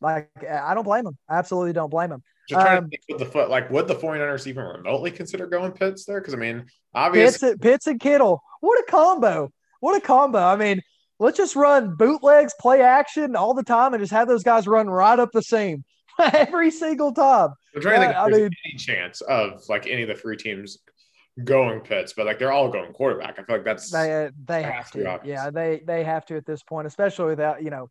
like, 0.00 0.30
I 0.48 0.74
don't 0.74 0.84
blame 0.84 1.06
him. 1.06 1.16
I 1.28 1.38
absolutely 1.38 1.72
don't 1.72 1.90
blame 1.90 2.12
him. 2.12 2.22
Just 2.48 2.60
trying 2.60 2.78
um, 2.78 2.84
to 2.84 2.90
think 2.90 3.02
with 3.08 3.18
the 3.18 3.26
foot, 3.26 3.50
like, 3.50 3.70
would 3.70 3.86
the 3.86 3.94
49ers 3.94 4.46
even 4.46 4.64
remotely 4.64 5.10
consider 5.10 5.46
going 5.46 5.72
Pitts 5.72 6.04
there? 6.04 6.20
Because, 6.20 6.34
I 6.34 6.36
mean, 6.36 6.66
obviously. 6.94 7.50
Pitts, 7.50 7.60
Pitts 7.60 7.86
and 7.86 8.00
Kittle. 8.00 8.42
What 8.60 8.78
a 8.78 8.90
combo. 8.90 9.52
What 9.80 9.96
a 9.96 10.00
combo. 10.00 10.38
I 10.38 10.56
mean, 10.56 10.80
let's 11.18 11.36
just 11.36 11.54
run 11.54 11.94
bootlegs, 11.94 12.52
play 12.58 12.82
action 12.82 13.36
all 13.36 13.54
the 13.54 13.62
time, 13.62 13.94
and 13.94 14.02
just 14.02 14.12
have 14.12 14.26
those 14.26 14.42
guys 14.42 14.66
run 14.66 14.88
right 14.88 15.18
up 15.18 15.30
the 15.32 15.42
seam 15.42 15.84
every 16.18 16.70
single 16.70 17.12
time. 17.12 17.50
I'm 17.74 17.82
trying 17.82 18.00
to 18.00 18.06
think 18.06 18.32
there's 18.32 18.42
mean, 18.42 18.50
any 18.64 18.76
chance 18.76 19.20
of 19.20 19.62
like 19.68 19.86
any 19.86 20.02
of 20.02 20.08
the 20.08 20.14
three 20.14 20.36
teams 20.36 20.78
going 21.44 21.80
Pitts, 21.80 22.14
but 22.14 22.26
like 22.26 22.38
they're 22.38 22.52
all 22.52 22.68
going 22.68 22.92
quarterback. 22.92 23.38
I 23.38 23.44
feel 23.44 23.56
like 23.56 23.64
that's 23.64 23.90
they 23.90 24.26
uh, 24.26 24.30
they 24.44 24.62
have 24.62 24.90
to. 24.92 25.20
Yeah, 25.24 25.50
they 25.50 25.82
they 25.84 26.04
have 26.04 26.26
to 26.26 26.36
at 26.36 26.46
this 26.46 26.62
point, 26.62 26.86
especially 26.86 27.26
without 27.26 27.62
you 27.62 27.70
know 27.70 27.88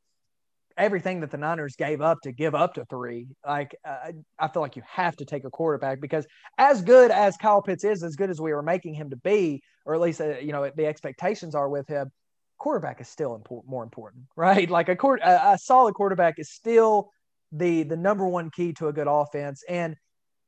everything 0.79 1.19
that 1.19 1.29
the 1.29 1.37
Niners 1.37 1.75
gave 1.75 2.01
up 2.01 2.21
to 2.23 2.31
give 2.31 2.55
up 2.55 2.73
to 2.75 2.85
three. 2.85 3.27
Like 3.45 3.75
uh, 3.85 4.13
I 4.39 4.47
feel 4.47 4.61
like 4.61 4.75
you 4.77 4.83
have 4.87 5.15
to 5.17 5.25
take 5.25 5.43
a 5.43 5.49
quarterback 5.49 5.99
because 6.01 6.25
as 6.57 6.81
good 6.81 7.11
as 7.11 7.37
Kyle 7.37 7.61
Pitts 7.61 7.83
is, 7.83 8.01
as 8.01 8.15
good 8.15 8.29
as 8.29 8.41
we 8.41 8.53
were 8.53 8.63
making 8.63 8.95
him 8.95 9.09
to 9.11 9.17
be, 9.17 9.61
or 9.85 9.93
at 9.93 10.01
least 10.01 10.21
uh, 10.21 10.39
you 10.39 10.53
know 10.53 10.71
the 10.75 10.87
expectations 10.87 11.53
are 11.53 11.69
with 11.69 11.87
him, 11.87 12.09
quarterback 12.57 13.01
is 13.01 13.09
still 13.09 13.43
more 13.67 13.83
important, 13.83 14.23
right? 14.35 14.69
Like 14.69 14.89
a, 14.89 14.97
a, 15.23 15.53
a 15.53 15.57
solid 15.59 15.93
quarterback 15.93 16.39
is 16.39 16.51
still 16.51 17.11
the 17.51 17.83
the 17.83 17.97
number 17.97 18.27
one 18.27 18.49
key 18.49 18.73
to 18.73 18.87
a 18.87 18.93
good 18.93 19.07
offense. 19.07 19.63
And 19.67 19.95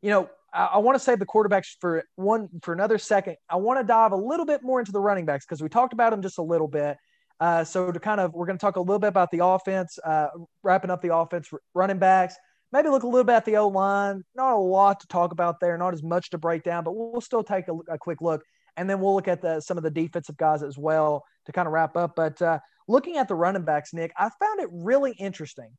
you 0.02 0.10
know, 0.10 0.30
I, 0.54 0.66
I 0.66 0.78
want 0.78 0.96
to 0.96 1.00
save 1.00 1.20
the 1.20 1.26
quarterbacks 1.26 1.76
for 1.80 2.04
one 2.16 2.48
for 2.64 2.74
another 2.74 2.98
second. 2.98 3.36
I 3.50 3.58
want 3.58 3.80
to 3.80 3.84
dive 3.84 4.14
a 4.14 4.18
little 4.18 4.46
bit 4.46 4.64
more 4.64 4.80
into 4.80 4.92
the 4.92 5.02
running 5.02 5.26
backs 5.26 5.46
because 5.46 5.62
we 5.62 5.70
talked 5.70 5.94
about 5.94 6.12
them 6.12 6.22
just 6.22 6.38
a 6.38 6.44
little 6.44 6.68
bit. 6.68 6.98
Uh, 7.42 7.64
so 7.64 7.92
to 7.92 8.00
kind 8.00 8.22
of, 8.22 8.34
we're 8.34 8.46
going 8.46 8.58
to 8.58 8.62
talk 8.62 8.76
a 8.76 8.80
little 8.80 9.00
bit 9.00 9.08
about 9.08 9.32
the 9.32 9.44
offense, 9.44 9.98
uh, 10.06 10.28
wrapping 10.62 10.92
up 10.92 11.02
the 11.02 11.14
offense, 11.14 11.50
running 11.74 11.98
backs. 11.98 12.36
Maybe 12.72 12.88
look 12.88 13.02
a 13.02 13.08
little 13.08 13.24
bit 13.24 13.34
at 13.34 13.46
the 13.46 13.58
O 13.58 13.68
line. 13.68 14.24
Not 14.36 14.54
a 14.54 14.58
lot 14.60 15.00
to 15.00 15.08
talk 15.08 15.32
about 15.32 15.60
there, 15.60 15.76
not 15.76 15.96
as 15.96 16.04
much 16.04 16.30
to 16.30 16.38
break 16.38 16.64
down, 16.64 16.84
but 16.84 16.94
we'll 16.94 17.20
still 17.20 17.44
take 17.44 17.68
a, 17.68 17.74
a 17.92 17.98
quick 17.98 18.22
look, 18.22 18.44
and 18.78 18.88
then 18.88 19.02
we'll 19.02 19.16
look 19.16 19.28
at 19.28 19.42
the, 19.42 19.60
some 19.60 19.76
of 19.76 19.84
the 19.84 19.90
defensive 19.90 20.38
guys 20.38 20.62
as 20.62 20.78
well 20.78 21.26
to 21.48 21.52
kind 21.52 21.68
of 21.68 21.74
wrap 21.74 21.98
up. 21.98 22.14
But 22.16 22.40
uh, 22.42 22.60
looking 22.88 23.18
at 23.18 23.28
the 23.28 23.36
running 23.36 23.66
backs, 23.66 23.92
Nick, 23.92 24.14
I 24.16 24.30
found 24.40 24.60
it 24.60 24.70
really 24.72 25.14
interesting. 25.14 25.72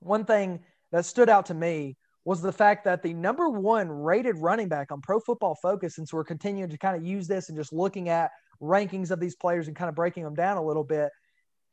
One 0.00 0.26
thing 0.26 0.60
that 0.92 1.06
stood 1.06 1.30
out 1.30 1.46
to 1.46 1.54
me 1.54 1.96
was 2.26 2.42
the 2.42 2.52
fact 2.52 2.84
that 2.84 3.02
the 3.02 3.14
number 3.14 3.48
one 3.48 3.88
rated 3.88 4.36
running 4.36 4.68
back 4.68 4.92
on 4.92 5.00
Pro 5.00 5.18
Football 5.18 5.56
Focus, 5.62 5.96
since 5.96 6.12
we're 6.12 6.24
continuing 6.24 6.70
to 6.70 6.78
kind 6.78 6.96
of 6.96 7.04
use 7.04 7.26
this 7.26 7.48
and 7.48 7.56
just 7.56 7.72
looking 7.72 8.10
at 8.10 8.30
rankings 8.60 9.10
of 9.10 9.20
these 9.20 9.36
players 9.36 9.68
and 9.68 9.76
kind 9.76 9.88
of 9.88 9.94
breaking 9.94 10.24
them 10.24 10.34
down 10.34 10.56
a 10.56 10.64
little 10.64 10.84
bit, 10.84 11.10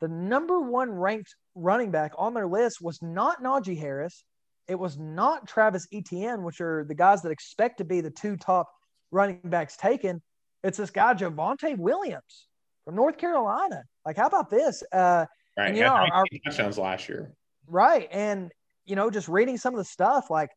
the 0.00 0.08
number 0.08 0.60
one 0.60 0.90
ranked 0.90 1.34
running 1.54 1.90
back 1.90 2.12
on 2.18 2.34
their 2.34 2.46
list 2.46 2.78
was 2.80 3.00
not 3.02 3.42
Najee 3.42 3.78
Harris. 3.78 4.24
It 4.68 4.78
was 4.78 4.98
not 4.98 5.46
Travis 5.46 5.86
Etienne, 5.92 6.42
which 6.42 6.60
are 6.60 6.84
the 6.84 6.94
guys 6.94 7.22
that 7.22 7.30
expect 7.30 7.78
to 7.78 7.84
be 7.84 8.00
the 8.00 8.10
two 8.10 8.36
top 8.36 8.68
running 9.10 9.40
backs 9.44 9.76
taken. 9.76 10.22
It's 10.64 10.78
this 10.78 10.90
guy, 10.90 11.14
Javonte 11.14 11.76
Williams 11.76 12.48
from 12.84 12.96
North 12.96 13.18
Carolina. 13.18 13.82
Like, 14.04 14.16
how 14.16 14.26
about 14.26 14.50
this? 14.50 14.82
Uh, 14.92 15.26
right. 15.56 15.68
And, 15.68 15.76
you 15.76 15.82
know, 15.82 15.90
our, 15.90 16.24
touchdowns 16.44 16.78
last 16.78 17.08
year. 17.08 17.32
Right. 17.66 18.08
And, 18.10 18.50
you 18.84 18.96
know, 18.96 19.10
just 19.10 19.28
reading 19.28 19.56
some 19.56 19.74
of 19.74 19.78
the 19.78 19.84
stuff, 19.84 20.30
like 20.30 20.50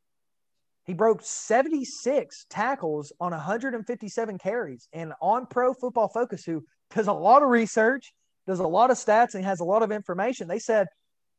he 0.86 0.94
broke 0.94 1.22
76 1.24 2.46
tackles 2.50 3.12
on 3.20 3.32
157 3.32 4.38
carries. 4.38 4.88
And 4.94 5.14
on 5.22 5.48
Pro 5.48 5.74
Football 5.74 6.10
Focus, 6.10 6.46
who 6.46 6.64
does 6.94 7.08
a 7.08 7.14
lot 7.14 7.42
of 7.42 7.50
research, 7.50 8.14
does 8.48 8.60
a 8.60 8.68
lot 8.68 8.92
of 8.92 8.98
stats, 8.98 9.34
and 9.34 9.44
has 9.44 9.60
a 9.60 9.66
lot 9.66 9.82
of 9.82 9.92
information, 9.92 10.48
they 10.48 10.60
said 10.60 10.88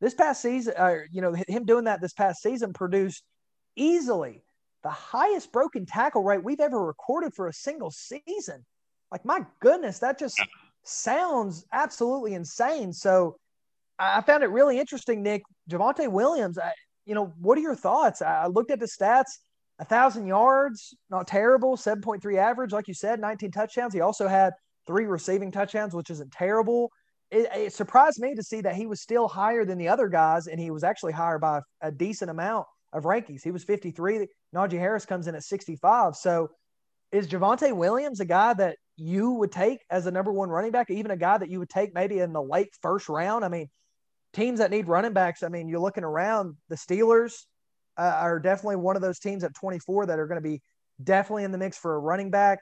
this 0.01 0.13
past 0.13 0.41
season, 0.41 0.73
uh, 0.77 0.97
you 1.11 1.21
know, 1.21 1.33
him 1.47 1.65
doing 1.65 1.85
that 1.85 2.01
this 2.01 2.13
past 2.13 2.41
season 2.41 2.73
produced 2.73 3.23
easily 3.75 4.43
the 4.83 4.89
highest 4.89 5.51
broken 5.51 5.85
tackle 5.85 6.23
rate 6.23 6.43
we've 6.43 6.59
ever 6.59 6.83
recorded 6.83 7.33
for 7.33 7.47
a 7.47 7.53
single 7.53 7.91
season. 7.91 8.65
Like, 9.11 9.25
my 9.25 9.45
goodness, 9.59 9.99
that 9.99 10.19
just 10.19 10.41
sounds 10.83 11.65
absolutely 11.73 12.33
insane. 12.35 12.93
So 12.93 13.37
I 13.99 14.21
found 14.21 14.43
it 14.43 14.47
really 14.47 14.79
interesting, 14.79 15.23
Nick. 15.23 15.43
Javonte 15.69 16.09
Williams, 16.09 16.57
I, 16.57 16.71
you 17.07 17.15
know, 17.15 17.33
what 17.39 17.57
are 17.57 17.61
your 17.61 17.75
thoughts? 17.75 18.21
I 18.21 18.47
looked 18.47 18.69
at 18.69 18.79
the 18.79 18.85
stats, 18.85 19.39
a 19.79 19.85
thousand 19.85 20.27
yards, 20.27 20.93
not 21.09 21.25
terrible, 21.25 21.77
7.3 21.77 22.37
average, 22.37 22.73
like 22.73 22.87
you 22.87 22.93
said, 22.93 23.19
19 23.21 23.49
touchdowns. 23.51 23.93
He 23.93 24.01
also 24.01 24.27
had 24.27 24.53
three 24.85 25.05
receiving 25.05 25.51
touchdowns, 25.51 25.93
which 25.93 26.09
isn't 26.09 26.31
terrible. 26.31 26.91
It, 27.31 27.47
it, 27.55 27.73
surprised 27.73 28.19
me 28.19 28.35
to 28.35 28.43
see 28.43 28.61
that 28.61 28.75
he 28.75 28.87
was 28.87 29.01
still 29.01 29.27
higher 29.27 29.63
than 29.63 29.77
the 29.77 29.87
other 29.87 30.09
guys, 30.09 30.47
and 30.47 30.59
he 30.59 30.69
was 30.69 30.83
actually 30.83 31.13
higher 31.13 31.39
by 31.39 31.61
a 31.81 31.91
decent 31.91 32.29
amount 32.29 32.67
of 32.91 33.03
rankings. 33.03 33.41
He 33.41 33.51
was 33.51 33.63
53. 33.63 34.27
Najee 34.53 34.79
Harris 34.79 35.05
comes 35.05 35.27
in 35.27 35.35
at 35.35 35.43
65. 35.43 36.15
So 36.15 36.49
is 37.13 37.27
Javonte 37.27 37.73
Williams 37.73 38.19
a 38.19 38.25
guy 38.25 38.53
that 38.55 38.77
you 38.97 39.31
would 39.31 39.51
take 39.51 39.79
as 39.89 40.07
a 40.07 40.11
number 40.11 40.31
one 40.31 40.49
running 40.49 40.71
back, 40.71 40.89
even 40.89 41.11
a 41.11 41.17
guy 41.17 41.37
that 41.37 41.49
you 41.49 41.59
would 41.59 41.69
take 41.69 41.93
maybe 41.93 42.19
in 42.19 42.33
the 42.33 42.41
late 42.41 42.69
first 42.81 43.07
round? 43.07 43.45
I 43.45 43.49
mean, 43.49 43.69
teams 44.33 44.59
that 44.59 44.71
need 44.71 44.87
running 44.87 45.13
backs, 45.13 45.43
I 45.43 45.49
mean, 45.49 45.67
you're 45.67 45.79
looking 45.79 46.03
around, 46.03 46.55
the 46.69 46.75
Steelers 46.75 47.45
uh, 47.97 48.01
are 48.15 48.39
definitely 48.39 48.77
one 48.77 48.95
of 48.95 49.01
those 49.01 49.19
teams 49.19 49.43
at 49.43 49.53
24 49.55 50.07
that 50.07 50.19
are 50.19 50.27
going 50.27 50.41
to 50.41 50.47
be 50.47 50.61
definitely 51.03 51.43
in 51.43 51.51
the 51.51 51.57
mix 51.57 51.77
for 51.77 51.95
a 51.95 51.99
running 51.99 52.29
back. 52.29 52.59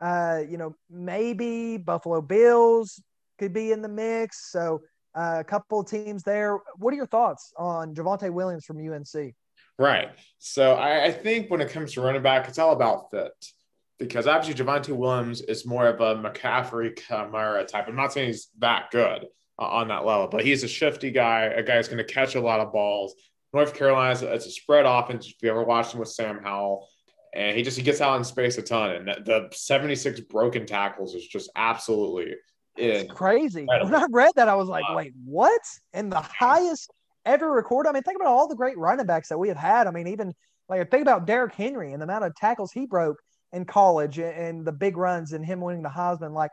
Uh, 0.00 0.40
you 0.48 0.56
know, 0.56 0.74
maybe 0.90 1.76
Buffalo 1.76 2.20
Bills 2.20 3.02
could 3.38 3.52
be 3.52 3.72
in 3.72 3.82
the 3.82 3.88
mix. 3.88 4.50
So 4.50 4.80
uh, 5.14 5.38
a 5.40 5.44
couple 5.44 5.80
of 5.80 5.88
teams 5.88 6.22
there. 6.22 6.58
What 6.76 6.92
are 6.92 6.96
your 6.96 7.06
thoughts 7.06 7.52
on 7.56 7.94
Javonte 7.94 8.30
Williams 8.32 8.64
from 8.64 8.78
UNC? 8.78 9.34
Right. 9.78 10.10
So 10.38 10.74
I, 10.74 11.06
I 11.06 11.12
think 11.12 11.50
when 11.50 11.60
it 11.60 11.70
comes 11.70 11.92
to 11.94 12.00
running 12.00 12.22
back, 12.22 12.48
it's 12.48 12.58
all 12.58 12.72
about 12.72 13.10
fit 13.10 13.32
because 13.98 14.26
obviously 14.26 14.64
Javonte 14.64 14.96
Williams 14.96 15.40
is 15.40 15.66
more 15.66 15.86
of 15.86 16.00
a 16.00 16.16
McCaffrey 16.16 16.96
Kamara 16.96 17.66
type. 17.66 17.86
I'm 17.88 17.96
not 17.96 18.12
saying 18.12 18.28
he's 18.28 18.48
that 18.58 18.90
good, 18.90 19.26
uh, 19.58 19.66
on 19.66 19.88
that 19.88 20.04
level. 20.04 20.28
But 20.28 20.44
he's 20.44 20.62
a 20.64 20.68
shifty 20.68 21.10
guy, 21.10 21.44
a 21.44 21.62
guy 21.62 21.76
who's 21.76 21.88
going 21.88 21.98
to 21.98 22.12
catch 22.12 22.34
a 22.34 22.40
lot 22.40 22.60
of 22.60 22.72
balls. 22.72 23.14
North 23.52 23.74
Carolina, 23.74 24.18
it's 24.26 24.46
a 24.46 24.50
spread 24.50 24.84
offense. 24.86 25.26
If 25.26 25.36
you 25.42 25.50
ever 25.50 25.64
watched 25.64 25.94
him 25.94 26.00
with 26.00 26.10
Sam 26.10 26.40
Howell, 26.42 26.88
and 27.34 27.56
he 27.56 27.62
just 27.62 27.76
he 27.76 27.82
gets 27.82 28.00
out 28.00 28.16
in 28.16 28.24
space 28.24 28.58
a 28.58 28.62
ton. 28.62 28.90
And 28.90 29.26
the 29.26 29.48
76 29.52 30.20
broken 30.20 30.66
tackles 30.66 31.14
is 31.14 31.26
just 31.26 31.50
absolutely 31.56 32.34
it's 32.78 33.12
crazy. 33.12 33.66
When 33.66 33.94
I 33.94 34.06
read 34.10 34.32
that, 34.36 34.48
I 34.48 34.54
was 34.54 34.68
like, 34.68 34.84
wait, 34.90 35.12
what? 35.24 35.60
And 35.92 36.12
the 36.12 36.20
highest 36.20 36.90
ever 37.26 37.50
recorded. 37.50 37.88
I 37.88 37.92
mean, 37.92 38.02
think 38.02 38.16
about 38.16 38.28
all 38.28 38.48
the 38.48 38.54
great 38.54 38.78
running 38.78 39.06
backs 39.06 39.28
that 39.28 39.38
we 39.38 39.48
have 39.48 39.56
had. 39.56 39.86
I 39.86 39.90
mean, 39.90 40.06
even 40.06 40.32
like 40.68 40.90
think 40.90 41.02
about 41.02 41.26
Derrick 41.26 41.54
Henry 41.54 41.92
and 41.92 42.00
the 42.00 42.04
amount 42.04 42.24
of 42.24 42.34
tackles 42.36 42.72
he 42.72 42.86
broke 42.86 43.18
in 43.52 43.64
college 43.64 44.18
and 44.18 44.64
the 44.64 44.72
big 44.72 44.96
runs 44.96 45.32
and 45.32 45.44
him 45.44 45.60
winning 45.60 45.82
the 45.82 45.88
Heisman. 45.88 46.32
Like 46.32 46.50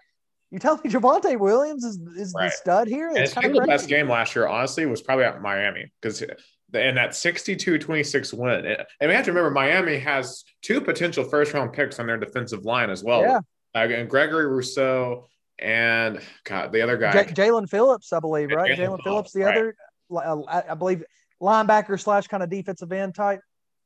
you 0.51 0.59
tell 0.59 0.79
me 0.83 0.89
Javonte 0.89 1.39
Williams 1.39 1.83
is, 1.83 1.97
is 2.15 2.33
right. 2.35 2.45
the 2.45 2.51
stud 2.51 2.87
here? 2.87 3.11
It's 3.13 3.33
kind 3.33 3.47
of 3.47 3.61
the 3.61 3.67
best 3.67 3.89
game 3.89 4.09
last 4.09 4.35
year, 4.35 4.47
honestly, 4.47 4.85
was 4.85 5.01
probably 5.01 5.25
at 5.25 5.41
Miami 5.41 5.91
because 6.01 6.21
in 6.21 6.95
that 6.95 7.11
62-26 7.11 8.33
win. 8.33 8.65
And 8.65 9.09
we 9.09 9.15
have 9.15 9.25
to 9.25 9.31
remember 9.31 9.51
Miami 9.51 9.97
has 9.99 10.43
two 10.61 10.81
potential 10.81 11.23
first 11.23 11.53
round 11.53 11.73
picks 11.73 11.99
on 11.99 12.07
their 12.07 12.17
defensive 12.17 12.65
line 12.65 12.89
as 12.89 13.03
well. 13.03 13.21
Yeah. 13.21 13.39
Uh, 13.73 13.87
and 13.89 14.09
Gregory 14.09 14.47
Rousseau 14.47 15.27
and 15.59 16.19
God, 16.43 16.71
the 16.71 16.81
other 16.81 16.97
guy, 16.97 17.11
J- 17.11 17.33
Jaelan 17.33 17.69
Phillips, 17.69 18.13
I 18.13 18.19
believe, 18.19 18.49
right? 18.51 18.77
Jaelan 18.77 19.03
Phillips, 19.03 19.31
the 19.33 19.41
right. 19.41 19.57
other, 19.57 19.75
uh, 20.13 20.61
I 20.69 20.75
believe, 20.75 21.03
linebacker 21.41 21.99
slash 21.99 22.27
kind 22.27 22.43
of 22.43 22.49
defensive 22.49 22.91
end 22.91 23.15
type. 23.15 23.41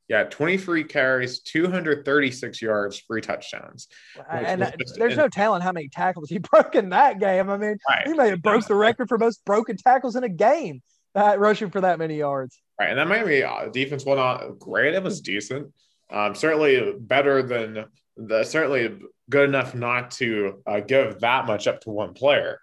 Yeah, 0.10 0.24
23 0.24 0.86
carries, 0.86 1.39
236 1.41 2.62
yards, 2.64 2.99
three 3.05 3.22
touchdowns. 3.22 3.88
And 4.28 4.74
there's 4.95 5.16
no 5.16 5.28
telling 5.28 5.62
how 5.62 5.72
many 5.72 5.88
tackles 5.88 6.30
he 6.30 6.38
broke 6.51 6.74
in 6.74 6.89
that 6.89 7.20
game. 7.20 7.47
I 7.47 7.57
mean, 7.57 7.78
right. 7.88 8.07
he 8.07 8.14
may 8.14 8.30
have 8.30 8.41
broke 8.41 8.66
the 8.66 8.74
record 8.74 9.07
for 9.07 9.20
most 9.20 9.45
broken 9.45 9.78
tackles 9.78 10.16
in 10.16 10.24
a 10.24 10.30
game, 10.30 10.82
uh, 11.14 11.36
rushing 11.38 11.70
for 11.70 11.82
that 11.82 11.99
many 11.99 12.18
yards. 12.18 12.60
Right, 12.80 12.89
and 12.89 12.97
that 12.97 13.07
Miami 13.07 13.43
uh, 13.43 13.68
defense, 13.68 14.03
well, 14.03 14.16
not 14.16 14.57
great. 14.57 14.95
It 14.95 15.03
was 15.03 15.22
decent. 15.22 15.72
Um, 16.12 16.34
certainly 16.34 16.95
better 16.99 17.43
than 17.43 17.86
the 18.18 18.43
certainly 18.43 18.97
good 19.30 19.47
enough 19.47 19.76
not 19.76 20.10
to 20.12 20.64
uh, 20.66 20.80
give 20.80 21.20
that 21.20 21.45
much 21.45 21.68
up 21.68 21.82
to 21.82 21.91
one 21.91 22.16
player. 22.16 22.60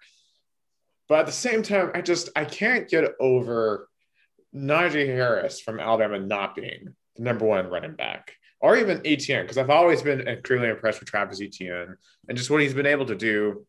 But 1.07 1.19
at 1.19 1.25
the 1.27 1.31
same 1.31 1.63
time, 1.63 1.91
I 1.93 2.01
just 2.01 2.29
I 2.35 2.43
can't 2.43 2.89
get 2.89 3.05
over 3.21 3.87
Najee 4.53 5.07
Harris 5.07 5.61
from 5.61 5.79
Alabama 5.79 6.19
not 6.19 6.55
being 6.55 6.93
the 7.17 7.23
number 7.23 7.45
one 7.45 7.67
running 7.67 7.95
back, 7.95 8.33
or 8.59 8.77
even 8.77 9.01
Etienne, 9.05 9.43
because 9.43 9.57
I've 9.57 9.69
always 9.69 10.01
been 10.01 10.27
incredibly 10.27 10.69
impressed 10.69 10.99
with 10.99 11.09
Travis 11.09 11.41
Etienne 11.41 11.95
and 12.27 12.37
just 12.37 12.49
what 12.49 12.61
he's 12.61 12.73
been 12.73 12.85
able 12.85 13.05
to 13.05 13.15
do, 13.15 13.65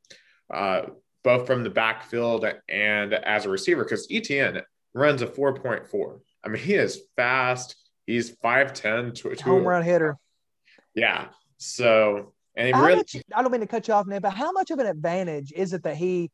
uh, 0.53 0.83
both 1.25 1.47
from 1.47 1.63
the 1.63 1.71
backfield 1.71 2.47
and 2.69 3.13
as 3.13 3.45
a 3.45 3.51
receiver. 3.51 3.85
Because 3.85 4.07
Etienne 4.11 4.63
runs 4.95 5.23
a 5.23 5.27
4.4. 5.27 6.21
I 6.45 6.49
mean, 6.49 6.63
he 6.63 6.75
is 6.75 7.03
fast. 7.17 7.77
He's 8.07 8.35
5'10, 8.37 9.15
to, 9.17 9.35
to 9.35 9.45
home 9.45 9.65
run 9.65 9.83
hitter. 9.83 10.17
Yeah. 10.95 11.27
So, 11.59 12.33
and 12.57 12.75
really, 12.77 12.97
much, 12.97 13.17
I 13.35 13.43
don't 13.43 13.53
mean 13.53 13.61
to 13.61 13.67
cut 13.67 13.87
you 13.87 13.95
off, 13.95 14.07
Nick, 14.07 14.23
but 14.23 14.33
how 14.33 14.53
much 14.53 14.71
of 14.71 14.79
an 14.79 14.87
advantage 14.87 15.53
is 15.55 15.73
it 15.73 15.83
that 15.83 15.97
he 15.97 16.31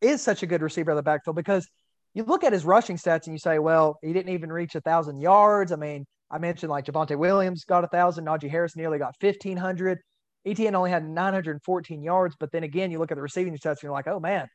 is 0.00 0.20
such 0.20 0.42
a 0.42 0.46
good 0.46 0.60
receiver 0.60 0.90
of 0.90 0.96
the 0.96 1.02
backfield? 1.02 1.36
Because 1.36 1.66
you 2.12 2.24
look 2.24 2.44
at 2.44 2.52
his 2.52 2.64
rushing 2.64 2.96
stats 2.96 3.26
and 3.26 3.34
you 3.34 3.38
say, 3.38 3.58
well, 3.58 3.98
he 4.02 4.12
didn't 4.12 4.32
even 4.32 4.52
reach 4.52 4.74
a 4.74 4.80
thousand 4.80 5.20
yards. 5.20 5.72
I 5.72 5.76
mean, 5.76 6.06
I 6.34 6.38
mentioned 6.38 6.68
like 6.68 6.86
Javonte 6.86 7.16
Williams 7.16 7.64
got 7.64 7.84
a 7.84 7.86
thousand, 7.86 8.26
Najee 8.26 8.50
Harris 8.50 8.74
nearly 8.74 8.98
got 8.98 9.14
1500. 9.20 10.00
Etienne 10.44 10.74
only 10.74 10.90
had 10.90 11.08
914 11.08 12.02
yards, 12.02 12.34
but 12.38 12.50
then 12.50 12.64
again, 12.64 12.90
you 12.90 12.98
look 12.98 13.12
at 13.12 13.14
the 13.14 13.22
receiving 13.22 13.54
stats 13.56 13.66
and 13.66 13.84
you're 13.84 13.92
like, 13.92 14.08
oh 14.08 14.18
man, 14.18 14.48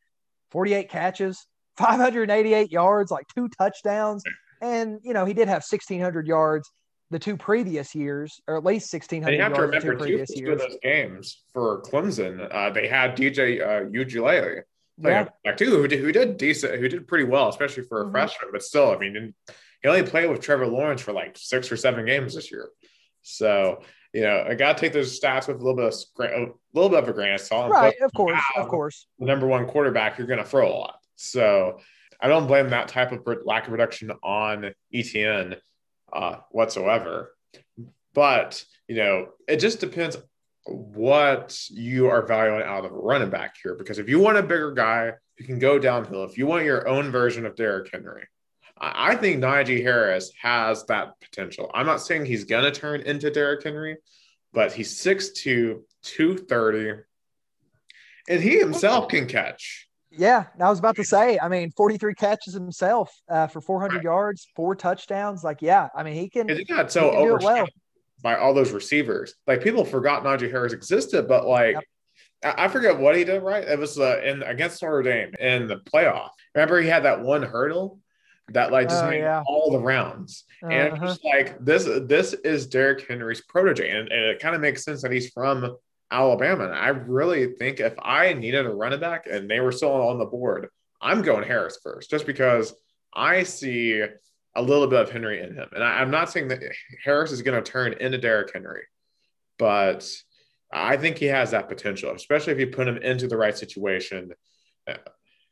48 0.51 0.89
catches, 0.89 1.47
588 1.77 2.69
yards, 2.69 3.11
like 3.11 3.25
two 3.33 3.47
touchdowns. 3.57 4.23
And, 4.61 4.99
you 5.03 5.13
know, 5.13 5.23
he 5.23 5.33
did 5.33 5.47
have 5.47 5.63
1,600 5.63 6.27
yards 6.27 6.69
the 7.11 7.17
two 7.17 7.37
previous 7.37 7.95
years, 7.95 8.41
or 8.45 8.57
at 8.57 8.65
least 8.65 8.93
1,600 8.93 9.33
you 9.33 9.41
have 9.41 9.51
yards 9.51 9.57
to 9.57 9.61
remember, 9.61 9.93
two 9.93 9.97
previous 9.97 10.37
years. 10.37 10.59
those 10.59 10.77
games 10.83 11.43
for 11.53 11.81
Clemson, 11.83 12.45
uh, 12.53 12.69
they 12.71 12.89
had 12.89 13.15
DJ 13.15 13.61
uh, 13.61 13.89
Uiagalelei 13.89 14.63
yeah. 15.01 15.29
back 15.45 15.55
too, 15.55 15.71
who 15.71 15.87
did, 15.87 16.01
who 16.01 16.11
did 16.11 16.35
decent, 16.35 16.77
who 16.77 16.89
did 16.89 17.07
pretty 17.07 17.23
well, 17.23 17.47
especially 17.47 17.83
for 17.83 18.01
a 18.01 18.03
mm-hmm. 18.03 18.11
freshman. 18.11 18.49
But 18.51 18.63
still, 18.63 18.91
I 18.91 18.97
mean, 18.97 19.33
he 19.81 19.89
only 19.89 20.03
played 20.03 20.29
with 20.29 20.41
Trevor 20.41 20.67
Lawrence 20.67 21.01
for 21.01 21.13
like 21.13 21.37
six 21.37 21.71
or 21.71 21.77
seven 21.77 22.05
games 22.05 22.35
this 22.35 22.51
year. 22.51 22.69
So 23.21 23.81
you 24.13 24.21
know, 24.21 24.43
I 24.47 24.55
got 24.55 24.75
to 24.75 24.81
take 24.81 24.93
those 24.93 25.19
stats 25.19 25.47
with 25.47 25.57
a 25.57 25.63
little 25.63 25.75
bit 25.75 25.85
of 25.85 25.93
a 26.23 26.51
little 26.73 26.89
bit 26.89 27.03
of 27.03 27.09
a 27.09 27.13
grain 27.13 27.33
of 27.33 27.41
salt. 27.41 27.71
Right, 27.71 27.93
of 28.01 28.11
course, 28.13 28.41
of 28.55 28.67
course. 28.67 29.07
The 29.19 29.25
number 29.25 29.45
one 29.45 29.67
quarterback, 29.67 30.17
you're 30.17 30.27
going 30.27 30.39
to 30.39 30.45
throw 30.45 30.67
a 30.67 30.73
lot. 30.73 30.99
So 31.15 31.79
I 32.19 32.27
don't 32.27 32.47
blame 32.47 32.69
that 32.69 32.87
type 32.87 33.11
of 33.11 33.27
lack 33.45 33.65
of 33.65 33.69
production 33.69 34.11
on 34.23 34.73
Etienne 34.93 35.55
uh, 36.11 36.37
whatsoever. 36.49 37.35
But 38.13 38.63
you 38.87 38.95
know, 38.95 39.29
it 39.47 39.57
just 39.57 39.79
depends 39.79 40.17
what 40.65 41.59
you 41.69 42.09
are 42.09 42.25
valuing 42.25 42.63
out 42.63 42.85
of 42.85 42.91
a 42.91 42.95
running 42.95 43.29
back 43.29 43.55
here. 43.61 43.75
Because 43.75 43.99
if 43.99 44.09
you 44.09 44.19
want 44.19 44.37
a 44.37 44.43
bigger 44.43 44.71
guy 44.71 45.13
who 45.37 45.43
can 45.43 45.59
go 45.59 45.77
downhill, 45.77 46.23
if 46.23 46.37
you 46.37 46.47
want 46.47 46.65
your 46.65 46.87
own 46.87 47.11
version 47.11 47.45
of 47.45 47.55
Derrick 47.55 47.91
Henry, 47.93 48.23
I 48.81 49.15
think 49.15 49.43
Najee 49.43 49.83
Harris 49.83 50.31
has 50.41 50.85
that 50.85 51.19
potential. 51.19 51.69
I'm 51.73 51.85
not 51.85 52.01
saying 52.01 52.25
he's 52.25 52.45
going 52.45 52.63
to 52.63 52.71
turn 52.71 53.01
into 53.01 53.29
Derrick 53.29 53.63
Henry, 53.63 53.97
but 54.53 54.71
he's 54.71 55.01
6'2, 55.01 55.81
230, 56.01 57.03
and 58.29 58.41
he 58.41 58.57
himself 58.57 59.09
can 59.09 59.27
catch. 59.27 59.87
Yeah, 60.11 60.45
I 60.59 60.69
was 60.69 60.79
about 60.79 60.95
to 60.95 61.03
say, 61.03 61.37
I 61.39 61.49
mean, 61.49 61.71
43 61.71 62.13
catches 62.15 62.53
himself 62.53 63.13
uh, 63.29 63.47
for 63.47 63.61
400 63.61 63.95
right. 63.95 64.03
yards, 64.03 64.47
four 64.55 64.75
touchdowns. 64.75 65.43
Like, 65.43 65.61
yeah, 65.61 65.89
I 65.95 66.03
mean, 66.03 66.15
he 66.15 66.29
can. 66.29 66.49
He 66.49 66.63
got 66.63 66.91
so 66.91 67.11
overshadowed 67.11 67.43
well. 67.43 67.67
by 68.23 68.35
all 68.35 68.53
those 68.53 68.71
receivers. 68.71 69.35
Like, 69.45 69.61
people 69.61 69.85
forgot 69.85 70.23
Najee 70.23 70.49
Harris 70.49 70.73
existed, 70.73 71.27
but 71.27 71.45
like, 71.45 71.75
yep. 71.75 72.55
I 72.57 72.69
forget 72.69 72.97
what 72.97 73.15
he 73.15 73.23
did. 73.23 73.43
Right, 73.43 73.67
it 73.67 73.77
was 73.77 73.99
uh, 73.99 74.19
in 74.23 74.41
against 74.43 74.81
Notre 74.81 75.03
Dame 75.03 75.33
in 75.39 75.67
the 75.67 75.77
playoff. 75.77 76.29
Remember, 76.55 76.81
he 76.81 76.87
had 76.87 77.03
that 77.03 77.21
one 77.21 77.43
hurdle 77.43 77.99
that 78.53 78.71
like 78.71 78.89
just 78.89 79.03
oh, 79.03 79.09
made 79.09 79.19
yeah. 79.19 79.43
all 79.47 79.71
the 79.71 79.79
rounds. 79.79 80.43
Uh-huh. 80.63 80.71
And 80.71 81.01
just 81.01 81.23
like 81.23 81.63
this, 81.63 81.87
this 82.07 82.33
is 82.33 82.67
Derrick 82.67 83.07
Henry's 83.07 83.41
protege, 83.41 83.89
and, 83.89 84.11
and 84.11 84.25
it 84.25 84.39
kind 84.39 84.55
of 84.55 84.61
makes 84.61 84.83
sense 84.83 85.01
that 85.01 85.11
he's 85.11 85.29
from 85.29 85.75
Alabama. 86.11 86.65
And 86.65 86.73
I 86.73 86.89
really 86.89 87.53
think 87.53 87.79
if 87.79 87.93
I 88.01 88.33
needed 88.33 88.65
a 88.65 88.73
running 88.73 88.99
back 88.99 89.27
and 89.29 89.49
they 89.49 89.59
were 89.59 89.71
still 89.71 89.91
on 89.91 90.17
the 90.17 90.25
board, 90.25 90.67
I'm 91.01 91.21
going 91.21 91.43
Harris 91.43 91.79
first, 91.83 92.09
just 92.09 92.25
because 92.25 92.73
I 93.13 93.43
see 93.43 94.03
a 94.55 94.61
little 94.61 94.87
bit 94.87 95.01
of 95.01 95.11
Henry 95.11 95.41
in 95.41 95.53
him. 95.53 95.69
And 95.73 95.83
I, 95.83 96.01
am 96.01 96.11
not 96.11 96.29
saying 96.29 96.49
that 96.49 96.61
Harris 97.03 97.31
is 97.31 97.41
going 97.41 97.61
to 97.61 97.71
turn 97.71 97.93
into 97.93 98.17
Derrick 98.17 98.51
Henry, 98.53 98.83
but 99.57 100.09
I 100.71 100.97
think 100.97 101.17
he 101.17 101.25
has 101.27 101.51
that 101.51 101.69
potential, 101.69 102.13
especially 102.13 102.53
if 102.53 102.59
you 102.59 102.67
put 102.67 102.87
him 102.87 102.97
into 102.97 103.27
the 103.27 103.37
right 103.37 103.57
situation. 103.57 104.31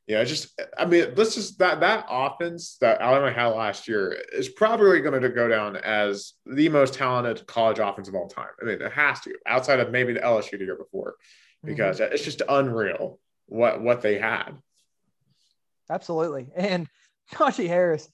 Yeah, 0.08 0.24
just 0.24 0.58
I 0.78 0.86
mean, 0.86 1.14
let's 1.18 1.36
just 1.36 1.60
that 1.60 1.82
that 1.82 2.06
offense 2.10 2.78
that 2.80 3.02
Alabama 3.02 3.34
had 3.34 3.48
last 3.48 3.90
year 3.90 4.18
is 4.32 4.48
probably 4.48 5.02
going 5.02 5.22
to 5.22 5.28
go 5.28 5.50
down 5.50 5.76
as 5.76 6.34
the 6.46 6.70
most 6.70 6.94
talented 6.94 7.46
college 7.46 7.80
offense 7.80 8.08
of 8.08 8.16
all 8.16 8.30
time. 8.30 8.48
I 8.62 8.66
mean, 8.66 8.82
it 8.82 8.92
has 8.94 9.20
to, 9.22 9.36
outside 9.46 9.82
of 9.82 9.92
maybe 9.92 10.14
the 10.14 10.22
LSU 10.22 10.52
the 10.52 10.64
year 10.64 10.78
before, 10.78 11.16
because 11.62 12.00
mm-hmm. 12.00 12.14
it's 12.14 12.24
just 12.24 12.42
unreal 12.48 13.20
what 13.48 13.82
what 13.82 14.02
they 14.02 14.18
had. 14.18 14.54
Absolutely, 15.90 16.48
and 16.56 16.88
Najee 17.34 17.68
Harris, 17.68 18.08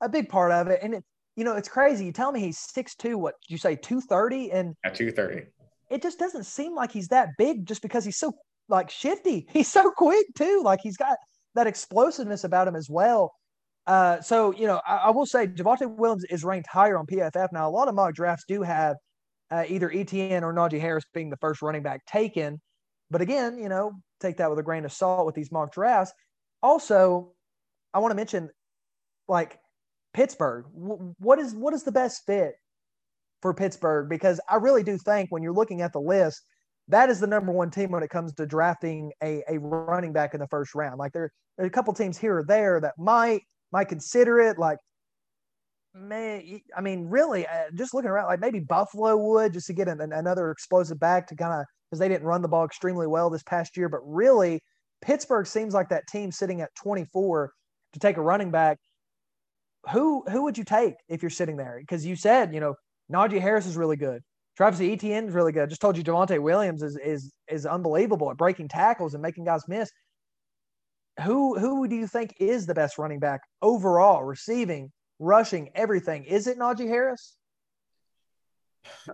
a 0.00 0.08
big 0.08 0.28
part 0.28 0.52
of 0.52 0.68
it, 0.68 0.78
and 0.84 0.94
it, 0.94 1.04
you 1.34 1.42
know, 1.42 1.56
it's 1.56 1.68
crazy. 1.68 2.04
You 2.04 2.12
tell 2.12 2.30
me 2.30 2.38
he's 2.38 2.58
six 2.58 2.94
two. 2.94 3.18
What 3.18 3.34
you 3.48 3.58
say, 3.58 3.74
two 3.74 4.00
thirty, 4.00 4.52
and 4.52 4.76
at 4.84 4.94
two 4.94 5.10
thirty. 5.10 5.46
It 5.90 6.00
just 6.00 6.20
doesn't 6.20 6.44
seem 6.44 6.76
like 6.76 6.92
he's 6.92 7.08
that 7.08 7.30
big, 7.36 7.66
just 7.66 7.82
because 7.82 8.04
he's 8.04 8.18
so 8.18 8.36
like 8.68 8.88
shifty. 8.88 9.48
He's 9.52 9.66
so 9.66 9.90
quick 9.90 10.26
too. 10.36 10.62
Like 10.64 10.78
he's 10.80 10.96
got 10.96 11.18
that 11.54 11.66
explosiveness 11.66 12.44
about 12.44 12.68
him 12.68 12.76
as 12.76 12.88
well. 12.88 13.32
Uh, 13.86 14.20
so, 14.20 14.52
you 14.52 14.66
know, 14.66 14.80
I, 14.86 14.96
I, 14.96 15.10
will 15.10 15.26
say 15.26 15.46
Javonte 15.46 15.90
Williams 15.96 16.24
is 16.30 16.44
ranked 16.44 16.68
higher 16.68 16.98
on 16.98 17.06
PFF. 17.06 17.48
Now, 17.52 17.68
a 17.68 17.72
lot 17.72 17.88
of 17.88 17.94
mock 17.94 18.14
drafts 18.14 18.44
do 18.46 18.62
have 18.62 18.96
uh, 19.50 19.64
either 19.68 19.90
Etienne 19.90 20.44
or 20.44 20.52
Najee 20.52 20.80
Harris 20.80 21.04
being 21.12 21.30
the 21.30 21.36
first 21.38 21.62
running 21.62 21.82
back 21.82 22.04
taken. 22.06 22.60
But 23.10 23.20
again, 23.20 23.58
you 23.58 23.68
know, 23.68 23.92
take 24.20 24.36
that 24.36 24.50
with 24.50 24.58
a 24.58 24.62
grain 24.62 24.84
of 24.84 24.92
salt 24.92 25.26
with 25.26 25.34
these 25.34 25.50
mock 25.50 25.72
drafts. 25.72 26.12
Also, 26.62 27.32
I 27.92 27.98
want 27.98 28.12
to 28.12 28.16
mention 28.16 28.50
like 29.26 29.58
Pittsburgh. 30.14 30.66
W- 30.74 31.14
what 31.18 31.38
is 31.38 31.54
what 31.54 31.74
is 31.74 31.82
the 31.82 31.92
best 31.92 32.22
fit 32.26 32.52
for 33.42 33.54
Pittsburgh? 33.54 34.08
Because 34.08 34.40
I 34.48 34.56
really 34.56 34.82
do 34.82 34.98
think 34.98 35.30
when 35.30 35.42
you're 35.42 35.54
looking 35.54 35.80
at 35.80 35.92
the 35.92 36.00
list, 36.00 36.42
that 36.90 37.08
is 37.08 37.20
the 37.20 37.26
number 37.26 37.52
one 37.52 37.70
team 37.70 37.90
when 37.90 38.02
it 38.02 38.10
comes 38.10 38.32
to 38.34 38.46
drafting 38.46 39.12
a, 39.22 39.42
a 39.48 39.58
running 39.58 40.12
back 40.12 40.34
in 40.34 40.40
the 40.40 40.48
first 40.48 40.74
round. 40.74 40.98
Like 40.98 41.12
there, 41.12 41.32
there 41.56 41.64
are 41.64 41.68
a 41.68 41.70
couple 41.70 41.92
teams 41.94 42.18
here 42.18 42.38
or 42.38 42.44
there 42.44 42.80
that 42.80 42.94
might 42.98 43.42
might 43.72 43.88
consider 43.88 44.40
it. 44.40 44.58
Like, 44.58 44.78
may 45.94 46.62
I 46.76 46.80
mean, 46.80 47.06
really, 47.06 47.46
uh, 47.46 47.70
just 47.74 47.94
looking 47.94 48.10
around, 48.10 48.26
like 48.26 48.40
maybe 48.40 48.60
Buffalo 48.60 49.16
would 49.16 49.52
just 49.52 49.68
to 49.68 49.72
get 49.72 49.88
an, 49.88 50.00
another 50.00 50.50
explosive 50.50 50.98
back 50.98 51.28
to 51.28 51.36
kind 51.36 51.60
of 51.60 51.66
because 51.88 52.00
they 52.00 52.08
didn't 52.08 52.26
run 52.26 52.42
the 52.42 52.48
ball 52.48 52.64
extremely 52.64 53.06
well 53.06 53.30
this 53.30 53.42
past 53.44 53.76
year. 53.76 53.88
But 53.88 54.00
really, 54.04 54.60
Pittsburgh 55.00 55.46
seems 55.46 55.74
like 55.74 55.88
that 55.90 56.08
team 56.08 56.32
sitting 56.32 56.60
at 56.60 56.74
24 56.74 57.52
to 57.92 58.00
take 58.00 58.16
a 58.16 58.22
running 58.22 58.50
back. 58.50 58.78
Who 59.92 60.24
who 60.28 60.42
would 60.42 60.58
you 60.58 60.64
take 60.64 60.94
if 61.08 61.22
you're 61.22 61.30
sitting 61.30 61.56
there? 61.56 61.78
Because 61.80 62.04
you 62.04 62.16
said 62.16 62.52
you 62.52 62.60
know 62.60 62.74
Najee 63.12 63.40
Harris 63.40 63.66
is 63.66 63.76
really 63.76 63.96
good. 63.96 64.22
Travis 64.60 64.82
Etienne 64.82 65.26
is 65.26 65.32
really 65.32 65.52
good. 65.52 65.62
I 65.62 65.66
just 65.66 65.80
told 65.80 65.96
you 65.96 66.04
Javonte 66.04 66.38
Williams 66.38 66.82
is 66.82 66.94
is 67.02 67.32
is 67.48 67.64
unbelievable 67.64 68.30
at 68.30 68.36
breaking 68.36 68.68
tackles 68.68 69.14
and 69.14 69.22
making 69.22 69.44
guys 69.44 69.66
miss. 69.66 69.90
Who 71.24 71.58
who 71.58 71.88
do 71.88 71.96
you 71.96 72.06
think 72.06 72.34
is 72.38 72.66
the 72.66 72.74
best 72.74 72.98
running 72.98 73.20
back 73.20 73.40
overall, 73.62 74.22
receiving, 74.22 74.92
rushing, 75.18 75.70
everything? 75.74 76.24
Is 76.24 76.46
it 76.46 76.58
Najee 76.58 76.88
Harris? 76.88 77.38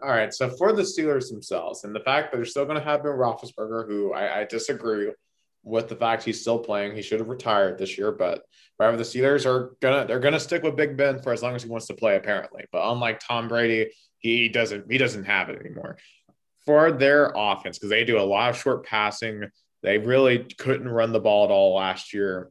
All 0.03 0.09
right. 0.09 0.35
So 0.35 0.51
for 0.51 0.73
the 0.73 0.83
Steelers 0.83 1.31
themselves, 1.31 1.85
and 1.85 1.95
the 1.95 2.01
fact 2.01 2.33
that 2.33 2.39
they're 2.39 2.45
still 2.45 2.65
going 2.65 2.79
to 2.79 2.85
have 2.85 3.05
Ben 3.05 3.13
Roethlisberger, 3.13 3.87
who 3.87 4.13
I, 4.13 4.41
I, 4.41 4.45
disagree 4.47 5.13
with 5.63 5.89
the 5.89 5.97
fact 5.97 6.25
he's 6.25 6.41
still 6.41 6.59
playing. 6.59 6.97
He 6.97 7.03
should 7.03 7.21
have 7.21 7.29
retired 7.29 7.79
this 7.79 7.97
year, 7.97 8.11
but 8.11 8.43
whatever 8.79 8.97
the 8.97 9.05
Steelers 9.05 9.47
are 9.47 9.77
gonna 9.81 10.09
they're 10.09 10.19
gonna 10.19 10.41
stick 10.41 10.65
with 10.65 10.75
Big 10.75 10.97
Ben 10.97 11.23
for 11.23 11.33
as 11.33 11.43
long 11.43 11.55
as 11.55 11.63
he 11.63 11.69
wants 11.69 11.87
to 11.87 11.95
play, 11.95 12.17
apparently. 12.17 12.65
But 12.73 12.91
unlike 12.91 13.21
Tom 13.21 13.47
Brady, 13.47 13.93
he 14.27 14.49
doesn't 14.49 14.91
he 14.91 14.99
doesn't 14.99 15.25
have 15.25 15.49
it 15.51 15.61
anymore 15.61 15.97
for 16.65 16.91
their 16.91 17.33
offense 17.37 17.79
because 17.79 17.91
they 17.91 18.05
do 18.05 18.19
a 18.19 18.23
lot 18.23 18.51
of 18.51 18.57
short 18.57 18.85
passing. 18.85 19.45
They 19.83 19.99
really 19.99 20.45
couldn't 20.59 20.89
run 20.89 21.13
the 21.13 21.21
ball 21.21 21.45
at 21.45 21.51
all 21.53 21.77
last 21.77 22.13
year. 22.13 22.51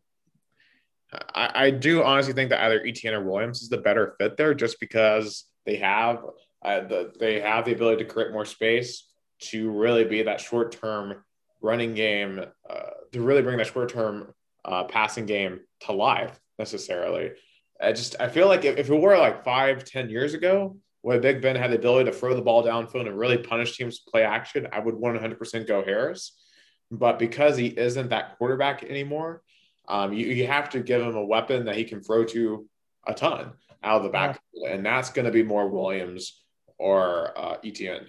I, 1.33 1.51
I 1.65 1.69
do 1.71 2.01
honestly 2.01 2.33
think 2.33 2.49
that 2.49 2.63
either 2.63 2.81
Etienne 2.85 3.13
or 3.13 3.23
Williams 3.23 3.61
is 3.61 3.69
the 3.69 3.77
better 3.77 4.15
fit 4.17 4.37
there, 4.37 4.53
just 4.53 4.79
because 4.79 5.45
they 5.65 5.75
have 5.77 6.23
uh, 6.63 6.81
the 6.81 7.11
they 7.19 7.41
have 7.41 7.65
the 7.65 7.73
ability 7.73 8.03
to 8.05 8.09
create 8.09 8.31
more 8.31 8.45
space 8.45 9.05
to 9.39 9.69
really 9.69 10.05
be 10.05 10.23
that 10.23 10.39
short 10.39 10.71
term 10.71 11.23
running 11.61 11.93
game 11.93 12.39
uh, 12.69 12.89
to 13.11 13.21
really 13.21 13.41
bring 13.41 13.57
that 13.57 13.67
short 13.67 13.89
term 13.89 14.33
uh, 14.63 14.85
passing 14.85 15.25
game 15.25 15.59
to 15.81 15.91
life 15.91 16.39
necessarily. 16.57 17.31
I 17.81 17.91
just 17.91 18.15
I 18.19 18.29
feel 18.29 18.47
like 18.47 18.63
if, 18.63 18.77
if 18.77 18.89
it 18.89 18.95
were 18.95 19.17
like 19.17 19.43
five 19.43 19.83
ten 19.83 20.09
years 20.09 20.33
ago, 20.33 20.77
when 21.05 21.21
Big 21.21 21.39
Ben 21.39 21.55
had 21.55 21.69
the 21.69 21.75
ability 21.75 22.09
to 22.09 22.17
throw 22.17 22.33
the 22.33 22.41
ball 22.41 22.63
downfield 22.63 23.07
and 23.07 23.15
really 23.15 23.37
punish 23.37 23.77
teams 23.77 23.99
to 23.99 24.09
play 24.09 24.23
action, 24.23 24.67
I 24.71 24.79
would 24.79 24.95
100% 24.95 25.67
go 25.67 25.85
Harris. 25.85 26.35
But 26.89 27.19
because 27.19 27.55
he 27.55 27.67
isn't 27.67 28.09
that 28.09 28.39
quarterback 28.39 28.83
anymore, 28.83 29.43
um, 29.87 30.13
you, 30.13 30.25
you 30.25 30.47
have 30.47 30.71
to 30.71 30.79
give 30.79 31.03
him 31.03 31.15
a 31.15 31.23
weapon 31.23 31.65
that 31.65 31.75
he 31.75 31.83
can 31.83 32.01
throw 32.01 32.25
to 32.25 32.67
a 33.05 33.13
ton 33.13 33.51
out 33.83 33.97
of 33.97 34.03
the 34.03 34.09
back, 34.09 34.41
yeah. 34.51 34.69
and 34.69 34.83
that's 34.83 35.11
going 35.11 35.25
to 35.25 35.31
be 35.31 35.43
more 35.43 35.69
Williams 35.69 36.41
or 36.79 37.37
uh, 37.37 37.57
Etienne. 37.63 38.07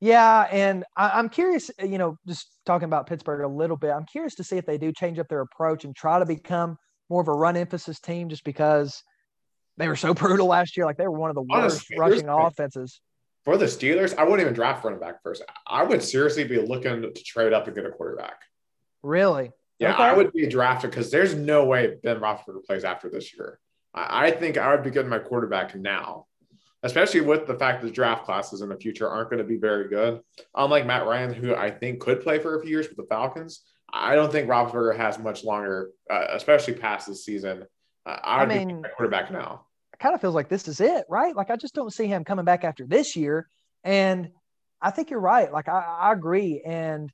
Yeah, 0.00 0.48
and 0.50 0.82
I, 0.96 1.20
am 1.20 1.28
curious. 1.28 1.70
You 1.80 1.98
know, 1.98 2.18
just 2.26 2.48
talking 2.66 2.86
about 2.86 3.06
Pittsburgh 3.06 3.44
a 3.44 3.48
little 3.48 3.76
bit, 3.76 3.92
I'm 3.92 4.06
curious 4.06 4.34
to 4.34 4.44
see 4.44 4.56
if 4.56 4.66
they 4.66 4.76
do 4.76 4.90
change 4.92 5.20
up 5.20 5.28
their 5.28 5.42
approach 5.42 5.84
and 5.84 5.94
try 5.94 6.18
to 6.18 6.26
become 6.26 6.78
more 7.08 7.20
of 7.20 7.28
a 7.28 7.32
run 7.32 7.56
emphasis 7.56 8.00
team 8.00 8.28
just 8.28 8.42
because 8.42 9.04
they 9.80 9.88
were 9.88 9.96
so 9.96 10.14
brutal 10.14 10.46
last 10.46 10.76
year. 10.76 10.86
Like 10.86 10.96
they 10.96 11.06
were 11.06 11.18
one 11.18 11.30
of 11.30 11.34
the 11.34 11.42
worst 11.42 11.86
Honestly, 11.90 11.98
rushing 11.98 12.28
offenses. 12.28 13.00
For 13.44 13.56
the 13.56 13.64
Steelers, 13.64 14.16
I 14.16 14.24
wouldn't 14.24 14.42
even 14.42 14.52
draft 14.52 14.84
running 14.84 15.00
back 15.00 15.22
first. 15.22 15.42
I 15.66 15.82
would 15.82 16.02
seriously 16.02 16.44
be 16.44 16.58
looking 16.58 17.02
to 17.02 17.12
trade 17.24 17.52
up 17.52 17.66
and 17.66 17.74
get 17.74 17.86
a 17.86 17.90
quarterback. 17.90 18.42
Really? 19.02 19.50
Yeah, 19.78 19.94
okay. 19.94 20.02
I 20.02 20.12
would 20.12 20.32
be 20.32 20.46
drafted 20.46 20.90
because 20.90 21.10
there's 21.10 21.34
no 21.34 21.64
way 21.64 21.96
Ben 22.02 22.20
Roethlisberger 22.20 22.64
plays 22.66 22.84
after 22.84 23.08
this 23.08 23.34
year. 23.34 23.58
I, 23.94 24.26
I 24.26 24.30
think 24.30 24.58
I 24.58 24.74
would 24.74 24.84
be 24.84 24.90
getting 24.90 25.08
my 25.08 25.18
quarterback 25.18 25.74
now, 25.74 26.26
especially 26.82 27.22
with 27.22 27.46
the 27.46 27.54
fact 27.54 27.82
that 27.82 27.94
draft 27.94 28.26
classes 28.26 28.60
in 28.60 28.68
the 28.68 28.76
future 28.76 29.08
aren't 29.08 29.30
going 29.30 29.42
to 29.42 29.48
be 29.48 29.56
very 29.56 29.88
good. 29.88 30.20
Unlike 30.54 30.86
Matt 30.86 31.06
Ryan, 31.06 31.32
who 31.32 31.54
I 31.54 31.70
think 31.70 32.00
could 32.00 32.20
play 32.20 32.38
for 32.38 32.58
a 32.58 32.60
few 32.60 32.70
years 32.70 32.88
with 32.88 32.98
the 32.98 33.06
Falcons, 33.08 33.62
I 33.90 34.14
don't 34.16 34.30
think 34.30 34.48
Roethlisberger 34.50 34.96
has 34.98 35.18
much 35.18 35.44
longer, 35.44 35.90
uh, 36.10 36.26
especially 36.30 36.74
past 36.74 37.08
this 37.08 37.24
season. 37.24 37.64
Uh, 38.04 38.18
I 38.22 38.44
would 38.44 38.52
I 38.52 38.58
mean, 38.58 38.82
be 38.82 38.88
quarterback 38.96 39.32
now. 39.32 39.66
Kind 40.00 40.14
of 40.14 40.20
feels 40.20 40.34
like 40.34 40.48
this 40.48 40.66
is 40.66 40.80
it, 40.80 41.04
right? 41.08 41.36
Like 41.36 41.50
I 41.50 41.56
just 41.56 41.74
don't 41.74 41.92
see 41.92 42.06
him 42.06 42.24
coming 42.24 42.44
back 42.44 42.64
after 42.64 42.86
this 42.86 43.16
year. 43.16 43.46
And 43.84 44.30
I 44.80 44.90
think 44.90 45.10
you're 45.10 45.20
right. 45.20 45.52
Like 45.52 45.68
I, 45.68 45.80
I 46.00 46.12
agree. 46.12 46.62
And 46.64 47.10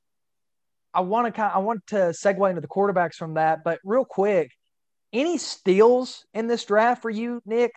I 0.93 1.01
want 1.01 1.27
to 1.27 1.31
kind 1.31 1.51
I 1.53 1.59
want 1.59 1.85
to 1.87 2.13
segue 2.23 2.49
into 2.49 2.61
the 2.61 2.67
quarterbacks 2.67 3.15
from 3.15 3.35
that, 3.35 3.63
but 3.63 3.79
real 3.83 4.05
quick, 4.05 4.51
any 5.13 5.37
steals 5.37 6.25
in 6.33 6.47
this 6.47 6.65
draft 6.65 7.01
for 7.01 7.09
you, 7.09 7.41
Nick? 7.45 7.71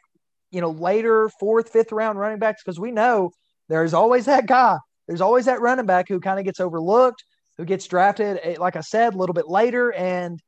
You 0.51 0.61
know, 0.61 0.71
later 0.71 1.29
fourth, 1.39 1.71
fifth 1.71 1.93
round 1.93 2.19
running 2.19 2.39
backs 2.39 2.63
because 2.65 2.81
we 2.81 2.91
know 2.91 3.31
there's 3.69 3.95
always 3.95 4.27
that 4.27 4.47
guy. 4.47 4.79
There's 5.07 5.21
always 5.21 5.45
that 5.47 5.61
running 5.61 5.87
back 5.87 6.09
who 6.09 6.21
kind 6.21 6.39
of 6.39 6.45
gets 6.45 6.61
overlooked, 6.61 7.23
who 7.57 7.65
gets 7.65 7.87
drafted, 7.87 8.41
eh, 8.43 8.57
like 8.59 8.77
I 8.77 8.81
said, 8.81 9.15
a 9.15 9.19
little 9.19 9.35
bit 9.35 9.49
later, 9.49 9.93
and 9.93 10.41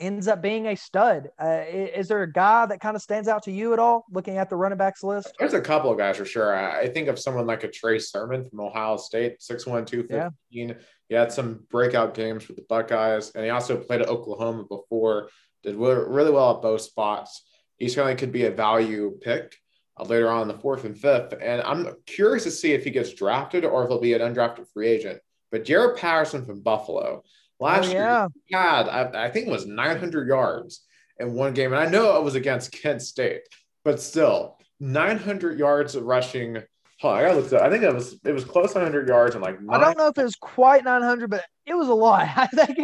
ends 0.00 0.28
up 0.28 0.42
being 0.42 0.66
a 0.66 0.76
stud. 0.76 1.30
Uh, 1.42 1.62
is 1.68 2.08
there 2.08 2.22
a 2.22 2.32
guy 2.32 2.66
that 2.66 2.80
kind 2.80 2.96
of 2.96 3.02
stands 3.02 3.28
out 3.28 3.42
to 3.44 3.52
you 3.52 3.72
at 3.72 3.78
all 3.78 4.04
looking 4.10 4.36
at 4.36 4.48
the 4.48 4.56
running 4.56 4.78
backs 4.78 5.02
list? 5.02 5.32
There's 5.38 5.54
a 5.54 5.60
couple 5.60 5.90
of 5.90 5.98
guys 5.98 6.16
for 6.16 6.24
sure. 6.24 6.54
I 6.54 6.88
think 6.88 7.08
of 7.08 7.18
someone 7.18 7.46
like 7.46 7.64
a 7.64 7.68
Trey 7.68 7.98
Sermon 7.98 8.48
from 8.48 8.60
Ohio 8.60 8.96
State, 8.96 9.40
6'1, 9.40 9.86
215. 9.86 10.08
Yeah. 10.50 10.74
He 11.08 11.14
had 11.14 11.32
some 11.32 11.64
breakout 11.70 12.14
games 12.14 12.46
with 12.48 12.56
the 12.56 12.64
Buckeyes, 12.68 13.32
and 13.34 13.44
he 13.44 13.50
also 13.50 13.76
played 13.76 14.02
at 14.02 14.08
Oklahoma 14.08 14.64
before. 14.64 15.30
Did 15.64 15.74
really 15.74 16.30
well 16.30 16.54
at 16.54 16.62
both 16.62 16.82
spots. 16.82 17.42
He 17.78 17.88
certainly 17.88 18.14
could 18.14 18.30
be 18.30 18.44
a 18.44 18.50
value 18.50 19.18
pick 19.20 19.56
uh, 19.98 20.04
later 20.04 20.30
on 20.30 20.42
in 20.42 20.48
the 20.48 20.54
fourth 20.54 20.84
and 20.84 20.96
fifth. 20.96 21.34
And 21.40 21.62
I'm 21.62 21.88
curious 22.06 22.44
to 22.44 22.50
see 22.50 22.72
if 22.72 22.84
he 22.84 22.90
gets 22.90 23.14
drafted 23.14 23.64
or 23.64 23.82
if 23.82 23.88
he'll 23.88 24.00
be 24.00 24.14
an 24.14 24.20
undrafted 24.20 24.66
free 24.72 24.88
agent. 24.88 25.20
But 25.50 25.64
Jaret 25.64 25.96
Patterson 25.96 26.44
from 26.44 26.60
Buffalo 26.60 27.22
last 27.60 27.90
oh, 27.90 27.92
yeah. 27.92 28.28
year 28.48 28.60
had, 28.60 28.88
I, 28.88 29.26
I 29.26 29.30
think 29.30 29.46
it 29.46 29.52
was 29.52 29.66
900 29.66 30.28
yards 30.28 30.84
in 31.18 31.34
one 31.34 31.54
game. 31.54 31.72
And 31.72 31.80
I 31.80 31.90
know 31.90 32.16
it 32.16 32.24
was 32.24 32.34
against 32.34 32.72
Kent 32.72 33.02
State, 33.02 33.42
but 33.84 34.00
still 34.00 34.58
900 34.80 35.58
yards 35.58 35.94
of 35.94 36.04
rushing 36.04 36.62
Huh, 37.00 37.10
I 37.10 37.22
gotta 37.22 37.38
look 37.38 37.52
I 37.52 37.70
think 37.70 37.84
it 37.84 37.94
was 37.94 38.18
it 38.24 38.32
was 38.32 38.44
close 38.44 38.72
to 38.72 38.78
100 38.78 39.06
yards 39.06 39.36
and 39.36 39.42
like. 39.42 39.62
Nine. 39.62 39.80
I 39.80 39.84
don't 39.84 39.96
know 39.96 40.08
if 40.08 40.18
it 40.18 40.24
was 40.24 40.34
quite 40.34 40.82
900, 40.82 41.30
but 41.30 41.44
it 41.64 41.74
was 41.74 41.86
a 41.86 41.94
lot. 41.94 42.26
I 42.36 42.46
think 42.46 42.80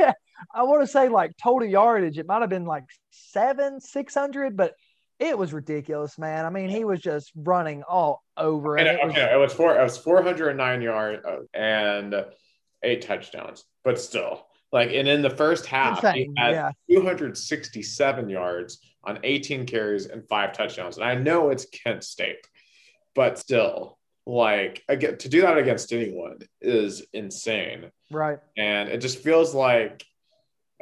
I 0.55 0.63
want 0.63 0.83
to 0.83 0.87
say 0.87 1.09
like 1.09 1.33
total 1.37 1.69
yardage. 1.69 2.17
It 2.19 2.27
might 2.27 2.41
have 2.41 2.51
been 2.51 2.65
like 2.65 2.85
seven, 3.11 3.81
600, 3.81 4.57
but 4.57 4.75
it 5.19 5.37
was 5.37 5.53
ridiculous, 5.53 6.17
man. 6.17 6.45
I 6.45 6.51
mean, 6.51 6.69
he 6.69 6.85
was 6.85 7.01
just 7.01 7.33
running 7.35 7.83
all 7.83 8.23
over. 8.37 8.77
And, 8.77 8.87
it, 8.87 9.01
was, 9.03 9.13
okay, 9.13 9.33
it 9.33 9.37
was 9.37 9.53
four. 9.53 9.77
It 9.77 9.83
was 9.83 9.99
409 9.99 10.83
yards 10.83 11.25
uh, 11.25 11.39
and 11.53 12.15
eight 12.85 13.03
touchdowns, 13.03 13.65
but 13.83 14.01
still, 14.01 14.47
like, 14.75 14.91
and 14.93 15.07
in 15.07 15.23
the 15.23 15.31
first 15.31 15.67
half, 15.67 16.01
he 16.15 16.29
had 16.37 16.51
yeah. 16.51 16.73
267 16.91 18.29
yards 18.29 18.81
on 19.05 19.21
18 19.23 19.67
carries 19.67 20.07
and 20.07 20.27
five 20.29 20.53
touchdowns. 20.53 20.97
And 20.97 21.07
I 21.07 21.15
know 21.15 21.51
it's 21.51 21.67
Kent 21.67 22.03
State, 22.03 22.45
but 23.15 23.39
still, 23.39 23.99
like 24.27 24.83
again 24.89 25.19
to 25.19 25.29
do 25.29 25.43
that 25.43 25.59
against 25.59 25.93
anyone 25.93 26.39
is 26.63 27.05
insane 27.13 27.91
right 28.11 28.39
and 28.57 28.89
it 28.89 28.99
just 28.99 29.19
feels 29.19 29.55
like 29.55 30.03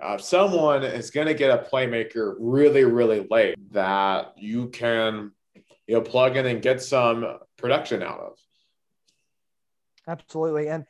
uh, 0.01 0.17
someone 0.17 0.85
is 0.85 1.11
going 1.11 1.27
to 1.27 1.35
get 1.35 1.51
a 1.51 1.69
playmaker 1.69 2.37
really 2.39 2.85
really 2.85 3.27
late 3.31 3.57
that 3.73 4.33
you 4.37 4.69
can 4.69 5.33
you 5.89 5.97
know 5.97 6.01
plug 6.01 6.37
in 6.37 6.47
and 6.47 6.63
get 6.63 6.81
some 6.81 7.39
production 7.57 8.01
out 8.01 8.21
of 8.21 8.39
absolutely 10.07 10.69
and 10.69 10.85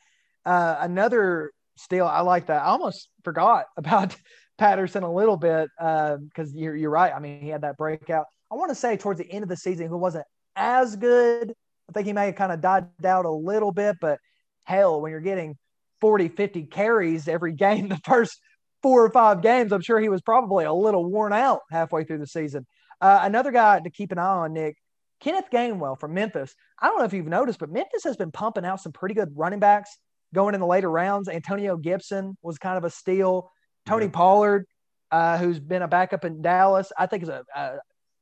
uh, 0.45 0.77
another 0.81 1.51
steal 1.75 2.05
i 2.05 2.21
like 2.21 2.47
that 2.47 2.61
i 2.61 2.65
almost 2.65 3.09
forgot 3.23 3.65
about 3.77 4.15
patterson 4.57 5.03
a 5.03 5.13
little 5.13 5.37
bit 5.37 5.69
because 5.77 6.49
uh, 6.49 6.53
you're, 6.53 6.75
you're 6.75 6.89
right 6.89 7.13
i 7.13 7.19
mean 7.19 7.41
he 7.41 7.49
had 7.49 7.61
that 7.61 7.77
breakout 7.77 8.25
i 8.51 8.55
want 8.55 8.69
to 8.69 8.75
say 8.75 8.95
towards 8.95 9.19
the 9.19 9.29
end 9.31 9.43
of 9.43 9.49
the 9.49 9.57
season 9.57 9.87
he 9.87 9.89
wasn't 9.89 10.25
as 10.55 10.95
good 10.95 11.53
I 11.89 11.93
think 11.93 12.07
he 12.07 12.13
may 12.13 12.27
have 12.27 12.35
kind 12.35 12.51
of 12.51 12.61
died 12.61 12.87
out 13.05 13.25
a 13.25 13.31
little 13.31 13.71
bit, 13.71 13.97
but 13.99 14.19
hell, 14.63 15.01
when 15.01 15.11
you're 15.11 15.19
getting 15.19 15.57
40, 16.01 16.29
50 16.29 16.63
carries 16.63 17.27
every 17.27 17.53
game, 17.55 17.89
the 17.89 17.99
first 18.05 18.39
four 18.81 19.03
or 19.03 19.11
five 19.11 19.41
games, 19.41 19.71
I'm 19.71 19.81
sure 19.81 19.99
he 19.99 20.09
was 20.09 20.21
probably 20.21 20.65
a 20.65 20.73
little 20.73 21.05
worn 21.05 21.33
out 21.33 21.61
halfway 21.71 22.03
through 22.03 22.19
the 22.19 22.27
season. 22.27 22.65
Uh, 23.01 23.19
another 23.23 23.51
guy 23.51 23.79
to 23.79 23.89
keep 23.89 24.11
an 24.11 24.17
eye 24.17 24.25
on, 24.25 24.53
Nick, 24.53 24.77
Kenneth 25.19 25.49
Gainwell 25.51 25.99
from 25.99 26.13
Memphis. 26.13 26.53
I 26.81 26.87
don't 26.87 26.99
know 26.99 27.05
if 27.05 27.13
you've 27.13 27.27
noticed, 27.27 27.59
but 27.59 27.71
Memphis 27.71 28.03
has 28.03 28.17
been 28.17 28.31
pumping 28.31 28.65
out 28.65 28.81
some 28.81 28.91
pretty 28.91 29.15
good 29.15 29.31
running 29.35 29.59
backs 29.59 29.97
going 30.33 30.55
in 30.55 30.59
the 30.59 30.67
later 30.67 30.89
rounds. 30.89 31.29
Antonio 31.29 31.77
Gibson 31.77 32.37
was 32.41 32.57
kind 32.57 32.77
of 32.77 32.83
a 32.83 32.89
steal. 32.89 33.51
Tony 33.85 34.09
Pollard, 34.09 34.65
uh, 35.11 35.37
who's 35.37 35.59
been 35.59 35.81
a 35.81 35.87
backup 35.87 36.25
in 36.25 36.41
Dallas, 36.41 36.91
I 36.97 37.05
think 37.05 37.23
is 37.23 37.29
a, 37.29 37.43
a 37.55 37.73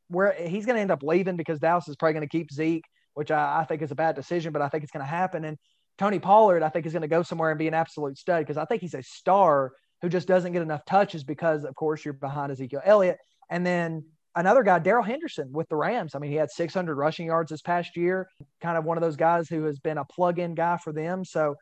where 0.10 0.34
he's 0.34 0.66
going 0.66 0.76
to 0.76 0.82
end 0.82 0.92
up 0.92 1.04
leaving 1.04 1.38
because 1.38 1.60
Dallas 1.60 1.88
is 1.88 1.96
probably 1.96 2.14
going 2.14 2.28
to 2.28 2.30
keep 2.30 2.52
Zeke 2.52 2.84
which 3.14 3.32
I, 3.32 3.62
I 3.62 3.66
think 3.66 3.82
is 3.82 3.92
a 3.92 3.96
bad 3.96 4.16
decision, 4.16 4.54
but 4.54 4.62
I 4.62 4.70
think 4.70 4.84
it's 4.84 4.92
going 4.92 5.06
to 5.06 5.10
happen. 5.10 5.46
And 5.46 5.58
Tony 5.98 6.20
Pollard, 6.20 6.64
I 6.64 6.70
think, 6.70 6.86
is 6.86 6.94
going 6.94 7.02
to 7.02 7.08
go 7.08 7.24
somewhere 7.24 7.52
and 7.52 7.60
be 7.60 7.68
an 7.68 7.74
absolute 7.74 8.18
stud 8.18 8.42
because 8.42 8.58
I 8.58 8.66
think 8.66 8.82
he's 8.82 8.94
a 8.94 9.04
star 9.04 9.72
who 10.02 10.10
just 10.10 10.28
doesn't 10.28 10.54
get 10.54 10.62
enough 10.62 10.86
touches 10.86 11.24
because, 11.24 11.64
of 11.64 11.76
course, 11.76 12.04
you're 12.04 12.14
behind 12.14 12.52
Ezekiel 12.52 12.82
Elliott. 12.84 13.18
And 13.50 13.66
then 13.66 14.06
another 14.36 14.64
guy, 14.64 14.80
Darrell 14.80 15.04
Henderson 15.04 15.52
with 15.52 15.70
the 15.70 15.76
Rams. 15.76 16.16
I 16.16 16.20
mean, 16.20 16.32
he 16.32 16.38
had 16.38 16.50
600 16.50 16.96
rushing 16.96 17.28
yards 17.28 17.52
this 17.52 17.62
past 17.62 17.96
year, 17.96 18.28
kind 18.62 18.78
of 18.78 18.86
one 18.86 18.98
of 18.98 19.02
those 19.02 19.18
guys 19.18 19.48
who 19.48 19.64
has 19.66 19.80
been 19.80 19.98
a 19.98 20.06
plug 20.06 20.40
in 20.40 20.56
guy 20.56 20.78
for 20.78 20.94
them. 20.94 21.24
So, 21.24 21.56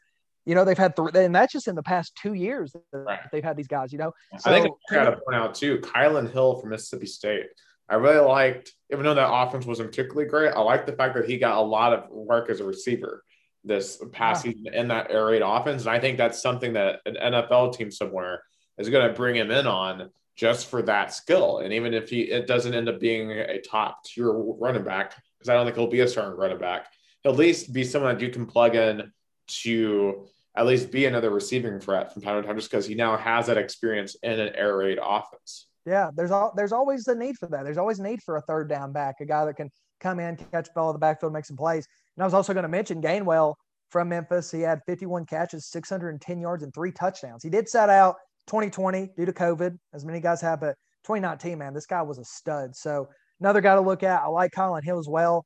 you 0.49 0.55
know, 0.55 0.65
they've 0.65 0.79
had 0.79 0.95
three, 0.95 1.11
and 1.13 1.35
that's 1.35 1.53
just 1.53 1.67
in 1.67 1.75
the 1.75 1.83
past 1.83 2.17
two 2.19 2.33
years 2.33 2.73
that 2.73 2.81
right. 2.91 3.19
they've 3.31 3.43
had 3.43 3.55
these 3.55 3.67
guys, 3.67 3.93
you 3.93 3.99
know. 3.99 4.11
So, 4.39 4.49
I 4.49 4.59
think 4.59 4.75
I 4.89 4.95
got 4.95 5.11
to 5.11 5.17
point 5.17 5.35
out, 5.35 5.53
too, 5.53 5.77
Kylan 5.77 6.33
Hill 6.33 6.59
from 6.59 6.71
Mississippi 6.71 7.05
State. 7.05 7.45
I 7.87 7.95
really 7.95 8.25
liked, 8.25 8.73
even 8.91 9.05
though 9.05 9.13
that 9.13 9.31
offense 9.31 9.67
wasn't 9.67 9.91
particularly 9.91 10.27
great, 10.27 10.53
I 10.53 10.61
like 10.61 10.87
the 10.87 10.93
fact 10.93 11.13
that 11.13 11.29
he 11.29 11.37
got 11.37 11.57
a 11.57 11.61
lot 11.61 11.93
of 11.93 12.09
work 12.09 12.49
as 12.49 12.61
a 12.61 12.63
receiver 12.63 13.23
this 13.63 14.01
past 14.11 14.43
yeah. 14.43 14.53
season 14.53 14.73
in 14.73 14.87
that 14.87 15.11
air 15.11 15.27
raid 15.27 15.43
offense. 15.45 15.83
And 15.83 15.91
I 15.91 15.99
think 15.99 16.17
that's 16.17 16.41
something 16.41 16.73
that 16.73 17.01
an 17.05 17.15
NFL 17.21 17.75
team 17.75 17.91
somewhere 17.91 18.41
is 18.79 18.89
going 18.89 19.07
to 19.07 19.13
bring 19.13 19.35
him 19.35 19.51
in 19.51 19.67
on 19.67 20.09
just 20.35 20.67
for 20.67 20.81
that 20.81 21.13
skill. 21.13 21.59
And 21.59 21.71
even 21.73 21.93
if 21.93 22.09
he 22.09 22.21
it 22.21 22.47
doesn't 22.47 22.73
end 22.73 22.89
up 22.89 22.99
being 22.99 23.29
a 23.29 23.61
top 23.61 24.03
tier 24.03 24.31
running 24.31 24.83
back, 24.83 25.13
because 25.37 25.49
I 25.49 25.53
don't 25.53 25.65
think 25.65 25.77
he'll 25.77 25.85
be 25.85 25.99
a 25.99 26.07
starting 26.07 26.39
running 26.39 26.57
back, 26.57 26.87
he'll 27.21 27.33
at 27.33 27.37
least 27.37 27.71
be 27.71 27.83
someone 27.83 28.15
that 28.15 28.23
you 28.23 28.31
can 28.31 28.47
plug 28.47 28.75
in 28.75 29.11
to 29.49 30.27
at 30.55 30.65
least 30.65 30.91
be 30.91 31.05
another 31.05 31.29
receiving 31.29 31.79
threat 31.79 32.13
from 32.13 32.21
time 32.21 32.41
to 32.41 32.47
time, 32.47 32.57
just 32.57 32.69
because 32.69 32.85
he 32.85 32.95
now 32.95 33.17
has 33.17 33.47
that 33.47 33.57
experience 33.57 34.15
in 34.23 34.39
an 34.39 34.55
air 34.55 34.77
raid 34.77 34.99
offense. 35.01 35.67
Yeah, 35.85 36.11
there's 36.15 36.31
all 36.31 36.53
there's 36.55 36.71
always 36.71 37.07
a 37.07 37.15
need 37.15 37.37
for 37.37 37.47
that. 37.47 37.63
There's 37.63 37.77
always 37.77 37.99
a 37.99 38.03
need 38.03 38.21
for 38.21 38.37
a 38.37 38.41
third 38.41 38.69
down 38.69 38.91
back, 38.91 39.15
a 39.21 39.25
guy 39.25 39.45
that 39.45 39.55
can 39.55 39.71
come 39.99 40.19
in, 40.19 40.37
catch 40.51 40.69
ball 40.73 40.89
in 40.89 40.93
the 40.93 40.99
backfield, 40.99 41.33
make 41.33 41.45
some 41.45 41.57
plays. 41.57 41.87
And 42.15 42.23
I 42.23 42.25
was 42.25 42.33
also 42.33 42.53
going 42.53 42.63
to 42.63 42.69
mention 42.69 43.01
Gainwell 43.01 43.55
from 43.89 44.09
Memphis. 44.09 44.51
He 44.51 44.61
had 44.61 44.81
51 44.85 45.25
catches, 45.25 45.67
610 45.67 46.41
yards, 46.41 46.63
and 46.63 46.73
three 46.73 46.91
touchdowns. 46.91 47.43
He 47.43 47.49
did 47.49 47.67
set 47.67 47.89
out 47.89 48.15
2020 48.47 49.11
due 49.17 49.25
to 49.25 49.33
COVID, 49.33 49.77
as 49.93 50.05
many 50.05 50.19
guys 50.19 50.41
have, 50.41 50.59
but 50.59 50.75
2019, 51.05 51.57
man, 51.57 51.73
this 51.73 51.85
guy 51.85 52.01
was 52.01 52.17
a 52.17 52.25
stud. 52.25 52.75
So 52.75 53.07
another 53.39 53.61
guy 53.61 53.75
to 53.75 53.81
look 53.81 54.03
at. 54.03 54.21
I 54.21 54.27
like 54.27 54.51
Kylan 54.51 54.83
Hill 54.83 54.99
as 54.99 55.07
well. 55.07 55.45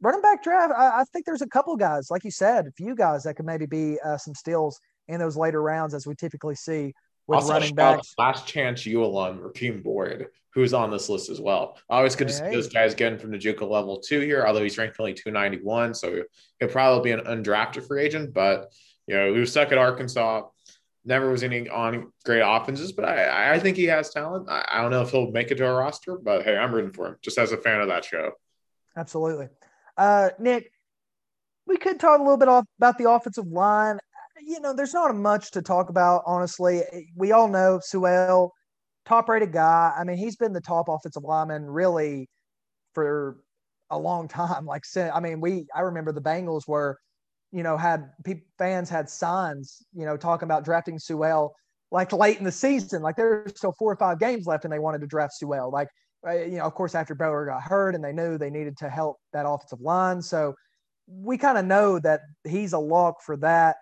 Running 0.00 0.20
back 0.22 0.42
draft, 0.42 0.72
I, 0.76 1.00
I 1.00 1.04
think 1.12 1.26
there's 1.26 1.42
a 1.42 1.48
couple 1.48 1.76
guys, 1.76 2.10
like 2.10 2.24
you 2.24 2.30
said, 2.30 2.66
a 2.66 2.72
few 2.72 2.94
guys 2.94 3.24
that 3.24 3.34
could 3.34 3.46
maybe 3.46 3.66
be 3.66 3.98
uh, 4.04 4.16
some 4.16 4.34
steals 4.34 4.80
in 5.08 5.18
those 5.18 5.36
later 5.36 5.60
rounds, 5.60 5.94
as 5.94 6.06
we 6.06 6.14
typically 6.14 6.54
see 6.54 6.92
with 7.26 7.36
also, 7.40 7.52
running 7.52 7.74
backs. 7.74 8.14
Last 8.16 8.46
Chance 8.46 8.86
U 8.86 9.04
alum, 9.04 9.52
Boyd, 9.82 10.28
who's 10.54 10.72
on 10.72 10.90
this 10.90 11.08
list 11.08 11.30
as 11.30 11.40
well. 11.40 11.78
Always 11.88 12.16
good 12.16 12.28
to 12.28 12.34
see 12.34 12.44
those 12.44 12.68
guys 12.68 12.94
getting 12.94 13.18
from 13.18 13.30
the 13.30 13.38
JUCO 13.38 13.68
level 13.68 14.00
two 14.00 14.20
here, 14.20 14.44
although 14.46 14.62
he's 14.62 14.78
ranked 14.78 14.96
only 15.00 15.14
291. 15.14 15.94
So 15.94 16.22
he'll 16.58 16.68
probably 16.68 17.10
be 17.10 17.20
an 17.20 17.26
undrafted 17.26 17.86
free 17.86 18.02
agent, 18.02 18.32
but 18.32 18.72
you 19.06 19.14
know, 19.16 19.32
he 19.32 19.40
was 19.40 19.50
stuck 19.50 19.72
at 19.72 19.78
Arkansas. 19.78 20.42
Never 21.04 21.30
was 21.30 21.42
any 21.42 21.68
on 21.68 22.12
great 22.24 22.42
offenses, 22.44 22.92
but 22.92 23.04
I, 23.04 23.54
I 23.54 23.58
think 23.58 23.76
he 23.76 23.84
has 23.84 24.10
talent. 24.10 24.48
I, 24.48 24.66
I 24.70 24.82
don't 24.82 24.90
know 24.90 25.02
if 25.02 25.10
he'll 25.10 25.30
make 25.30 25.50
it 25.50 25.56
to 25.56 25.66
our 25.66 25.76
roster, 25.76 26.18
but 26.18 26.44
hey, 26.44 26.56
I'm 26.56 26.74
rooting 26.74 26.92
for 26.92 27.06
him 27.06 27.16
just 27.22 27.38
as 27.38 27.52
a 27.52 27.56
fan 27.56 27.80
of 27.80 27.88
that 27.88 28.04
show. 28.04 28.32
Absolutely. 28.96 29.48
Uh, 29.98 30.30
Nick, 30.38 30.70
we 31.66 31.76
could 31.76 32.00
talk 32.00 32.18
a 32.18 32.22
little 32.22 32.38
bit 32.38 32.48
off, 32.48 32.64
about 32.78 32.96
the 32.96 33.10
offensive 33.10 33.48
line 33.48 33.98
you 34.48 34.60
know, 34.60 34.72
there's 34.72 34.94
not 34.94 35.14
much 35.14 35.50
to 35.52 35.62
talk 35.62 35.90
about, 35.90 36.22
honestly. 36.26 36.82
We 37.14 37.32
all 37.32 37.48
know 37.48 37.80
Sewell 37.82 38.52
top 39.04 39.28
rated 39.28 39.52
guy. 39.52 39.92
I 39.98 40.04
mean, 40.04 40.16
he's 40.16 40.36
been 40.36 40.52
the 40.52 40.60
top 40.60 40.88
offensive 40.88 41.24
lineman 41.24 41.66
really 41.66 42.28
for 42.94 43.38
a 43.90 43.98
long 43.98 44.28
time. 44.28 44.66
Like, 44.66 44.84
I 44.96 45.20
mean, 45.20 45.40
we, 45.40 45.66
I 45.74 45.80
remember 45.80 46.12
the 46.12 46.22
Bengals 46.22 46.66
were, 46.66 46.98
you 47.52 47.62
know, 47.62 47.76
had 47.76 48.10
fans 48.58 48.88
had 48.90 49.08
signs, 49.08 49.82
you 49.94 50.04
know, 50.04 50.16
talking 50.16 50.46
about 50.46 50.64
drafting 50.64 50.98
Sewell 50.98 51.54
like 51.90 52.12
late 52.12 52.38
in 52.38 52.44
the 52.44 52.52
season. 52.52 53.02
Like 53.02 53.16
there's 53.16 53.52
still 53.56 53.74
four 53.78 53.92
or 53.92 53.96
five 53.96 54.18
games 54.18 54.46
left 54.46 54.64
and 54.64 54.72
they 54.72 54.78
wanted 54.78 55.00
to 55.00 55.06
draft 55.06 55.34
Sewell. 55.34 55.70
Like, 55.70 55.88
uh, 56.26 56.32
you 56.32 56.58
know, 56.58 56.64
of 56.64 56.74
course, 56.74 56.94
after 56.94 57.14
Burrow 57.14 57.46
got 57.46 57.62
hurt 57.62 57.94
and 57.94 58.02
they 58.02 58.12
knew 58.12 58.38
they 58.38 58.50
needed 58.50 58.76
to 58.78 58.88
help 58.88 59.18
that 59.32 59.46
offensive 59.46 59.80
line. 59.80 60.20
So 60.22 60.54
we 61.06 61.38
kind 61.38 61.58
of 61.58 61.64
know 61.64 61.98
that 62.00 62.20
he's 62.44 62.72
a 62.72 62.78
lock 62.78 63.22
for 63.22 63.36
that. 63.38 63.76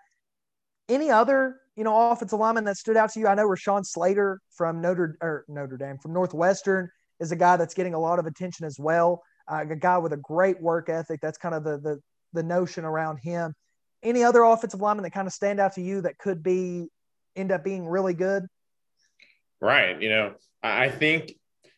Any 0.89 1.09
other 1.09 1.57
you 1.77 1.83
know, 1.83 2.11
offensive 2.11 2.39
lineman 2.39 2.65
that 2.65 2.75
stood 2.75 2.97
out 2.97 3.13
to 3.13 3.19
you? 3.19 3.27
I 3.27 3.35
know 3.35 3.47
Rashawn 3.47 3.85
Slater 3.85 4.41
from 4.49 4.81
Notre 4.81 5.15
or 5.21 5.45
Notre 5.47 5.77
Dame 5.77 5.99
from 5.99 6.11
Northwestern 6.11 6.89
is 7.19 7.31
a 7.31 7.35
guy 7.35 7.55
that's 7.55 7.75
getting 7.75 7.93
a 7.93 7.99
lot 7.99 8.17
of 8.17 8.25
attention 8.25 8.65
as 8.65 8.77
well. 8.79 9.21
Uh, 9.47 9.63
a 9.69 9.75
guy 9.75 9.97
with 9.99 10.11
a 10.11 10.17
great 10.17 10.59
work 10.59 10.89
ethic. 10.89 11.19
That's 11.21 11.37
kind 11.37 11.53
of 11.53 11.63
the 11.63 11.77
the 11.77 12.01
the 12.33 12.43
notion 12.43 12.83
around 12.83 13.17
him. 13.17 13.53
Any 14.01 14.23
other 14.23 14.41
offensive 14.41 14.81
lineman 14.81 15.03
that 15.03 15.11
kind 15.11 15.27
of 15.27 15.33
stand 15.33 15.59
out 15.59 15.73
to 15.75 15.81
you 15.81 16.01
that 16.01 16.17
could 16.17 16.41
be 16.41 16.87
end 17.35 17.51
up 17.51 17.63
being 17.63 17.87
really 17.87 18.15
good? 18.15 18.47
Right. 19.61 20.01
You 20.01 20.09
know, 20.09 20.33
I 20.63 20.89
think 20.89 21.33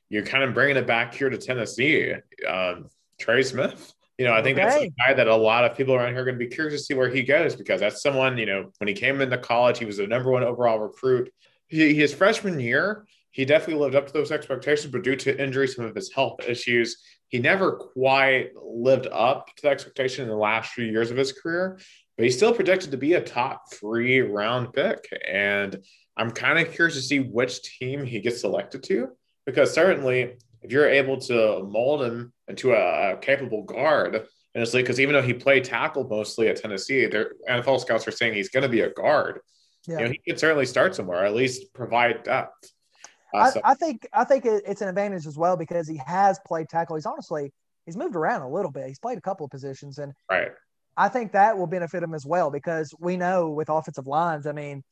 you're 0.09 0.25
kind 0.25 0.43
of 0.43 0.53
bringing 0.53 0.77
it 0.77 0.87
back 0.87 1.13
here 1.13 1.29
to 1.29 1.37
Tennessee. 1.37 2.13
Um, 2.47 2.89
Trey 3.19 3.43
Smith. 3.43 3.93
You 4.17 4.25
know, 4.25 4.33
I 4.33 4.43
think 4.43 4.57
okay. 4.57 4.67
that's 4.67 4.83
a 4.83 4.89
guy 4.89 5.13
that 5.13 5.27
a 5.27 5.35
lot 5.35 5.63
of 5.63 5.77
people 5.77 5.95
around 5.95 6.11
here 6.11 6.21
are 6.21 6.25
going 6.25 6.37
to 6.37 6.45
be 6.45 6.53
curious 6.53 6.81
to 6.81 6.85
see 6.85 6.93
where 6.93 7.09
he 7.09 7.23
goes 7.23 7.55
because 7.55 7.79
that's 7.79 8.01
someone, 8.01 8.37
you 8.37 8.45
know, 8.45 8.69
when 8.79 8.87
he 8.89 8.93
came 8.93 9.21
into 9.21 9.37
college, 9.37 9.79
he 9.79 9.85
was 9.85 9.97
the 9.97 10.07
number 10.07 10.29
one 10.29 10.43
overall 10.43 10.79
recruit. 10.79 11.31
He, 11.67 11.93
his 11.93 12.13
freshman 12.13 12.59
year, 12.59 13.05
he 13.31 13.45
definitely 13.45 13.81
lived 13.81 13.95
up 13.95 14.07
to 14.07 14.13
those 14.13 14.31
expectations, 14.31 14.91
but 14.91 15.03
due 15.03 15.15
to 15.15 15.41
injury, 15.41 15.67
some 15.67 15.85
of 15.85 15.95
his 15.95 16.11
health 16.11 16.39
issues, 16.45 16.97
he 17.29 17.39
never 17.39 17.73
quite 17.73 18.49
lived 18.55 19.07
up 19.09 19.55
to 19.55 19.61
the 19.61 19.69
expectation 19.69 20.23
in 20.23 20.29
the 20.29 20.35
last 20.35 20.73
few 20.73 20.85
years 20.85 21.11
of 21.11 21.17
his 21.17 21.31
career. 21.31 21.79
But 22.17 22.25
he's 22.25 22.35
still 22.35 22.53
projected 22.53 22.91
to 22.91 22.97
be 22.97 23.13
a 23.13 23.21
top 23.21 23.71
three 23.71 24.19
round 24.19 24.73
pick. 24.73 25.07
And 25.25 25.81
I'm 26.17 26.31
kind 26.31 26.59
of 26.59 26.73
curious 26.73 26.95
to 26.95 27.01
see 27.01 27.19
which 27.19 27.61
team 27.61 28.03
he 28.03 28.19
gets 28.19 28.41
selected 28.41 28.83
to 28.83 29.11
because 29.45 29.73
certainly 29.73 30.37
if 30.61 30.71
you're 30.71 30.89
able 30.89 31.17
to 31.17 31.63
mold 31.63 32.03
him 32.03 32.33
into 32.47 32.73
a, 32.73 33.13
a 33.13 33.17
capable 33.17 33.63
guard 33.63 34.15
in 34.15 34.61
this 34.61 34.73
league, 34.73 34.85
because 34.85 34.99
even 34.99 35.13
though 35.13 35.21
he 35.21 35.33
played 35.33 35.63
tackle 35.63 36.07
mostly 36.07 36.47
at 36.47 36.57
Tennessee, 36.57 37.05
their 37.05 37.33
NFL 37.49 37.79
scouts 37.79 38.07
are 38.07 38.11
saying 38.11 38.33
he's 38.33 38.49
going 38.49 38.63
to 38.63 38.69
be 38.69 38.81
a 38.81 38.89
guard. 38.89 39.39
Yeah. 39.87 39.99
You 39.99 40.05
know, 40.05 40.11
he 40.11 40.21
could 40.27 40.39
certainly 40.39 40.65
start 40.65 40.95
somewhere, 40.95 41.25
at 41.25 41.33
least 41.33 41.73
provide 41.73 42.23
depth. 42.23 42.71
Uh, 43.33 43.37
I, 43.37 43.49
so. 43.51 43.61
I, 43.63 43.73
think 43.75 44.07
I 44.11 44.23
think 44.23 44.45
it's 44.45 44.81
an 44.81 44.89
advantage 44.89 45.27
as 45.27 45.37
well 45.37 45.55
because 45.55 45.87
he 45.87 46.01
has 46.05 46.39
played 46.45 46.67
tackle. 46.67 46.95
He's 46.95 47.05
honestly 47.05 47.53
he's 47.85 47.97
moved 47.97 48.15
around 48.15 48.41
a 48.41 48.49
little 48.49 48.71
bit. 48.71 48.87
He's 48.87 48.99
played 48.99 49.17
a 49.17 49.21
couple 49.21 49.45
of 49.45 49.51
positions, 49.51 49.99
and 49.99 50.13
right. 50.29 50.51
I 50.97 51.09
think 51.09 51.31
that 51.31 51.57
will 51.57 51.67
benefit 51.67 52.03
him 52.03 52.13
as 52.13 52.25
well 52.25 52.51
because 52.51 52.93
we 52.99 53.17
know 53.17 53.51
with 53.51 53.69
offensive 53.69 54.07
lines, 54.07 54.45
I 54.47 54.51
mean, 54.51 54.83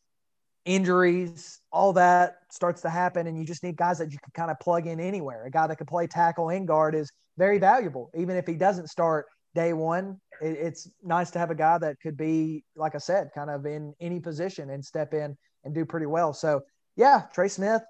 injuries, 0.67 1.61
all 1.71 1.93
that 1.93 2.35
starts 2.51 2.81
to 2.81 2.89
happen, 2.89 3.25
and 3.25 3.37
you 3.37 3.45
just 3.45 3.63
need 3.63 3.77
guys 3.77 3.97
that 3.97 4.11
you 4.11 4.17
can 4.19 4.31
kind 4.33 4.51
of 4.51 4.59
plug 4.59 4.85
in 4.85 4.99
anywhere. 4.99 5.45
A 5.45 5.49
guy 5.49 5.65
that 5.65 5.77
can 5.77 5.87
play 5.87 6.05
tackle 6.05 6.49
and 6.49 6.67
guard 6.67 6.93
is 6.93 7.09
very 7.37 7.57
valuable, 7.57 8.11
even 8.15 8.35
if 8.35 8.45
he 8.45 8.53
doesn't 8.53 8.89
start 8.89 9.25
day 9.55 9.73
one. 9.73 10.19
It, 10.41 10.57
it's 10.59 10.89
nice 11.01 11.31
to 11.31 11.39
have 11.39 11.49
a 11.49 11.55
guy 11.55 11.77
that 11.79 11.99
could 12.01 12.17
be, 12.17 12.63
like 12.75 12.93
I 12.93 12.99
said, 12.99 13.29
kind 13.33 13.49
of 13.49 13.65
in 13.65 13.95
any 13.99 14.19
position 14.19 14.69
and 14.69 14.83
step 14.83 15.13
in 15.13 15.37
and 15.63 15.73
do 15.73 15.85
pretty 15.85 16.05
well. 16.05 16.33
So, 16.33 16.61
yeah, 16.95 17.23
Trey 17.33 17.47
Smith. 17.47 17.81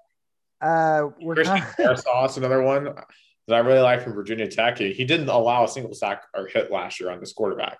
Uh, 0.60 1.08
we're 1.20 1.34
Christian 1.34 1.60
kind 1.60 1.98
of- 1.98 2.36
another 2.36 2.62
one 2.62 2.84
that 2.84 3.54
I 3.54 3.58
really 3.58 3.80
like 3.80 4.02
from 4.02 4.12
Virginia 4.12 4.46
Tech. 4.46 4.78
He 4.78 5.04
didn't 5.04 5.28
allow 5.28 5.64
a 5.64 5.68
single 5.68 5.94
sack 5.94 6.22
or 6.34 6.46
hit 6.46 6.70
last 6.70 7.00
year 7.00 7.10
on 7.10 7.18
this 7.18 7.32
quarterback. 7.32 7.78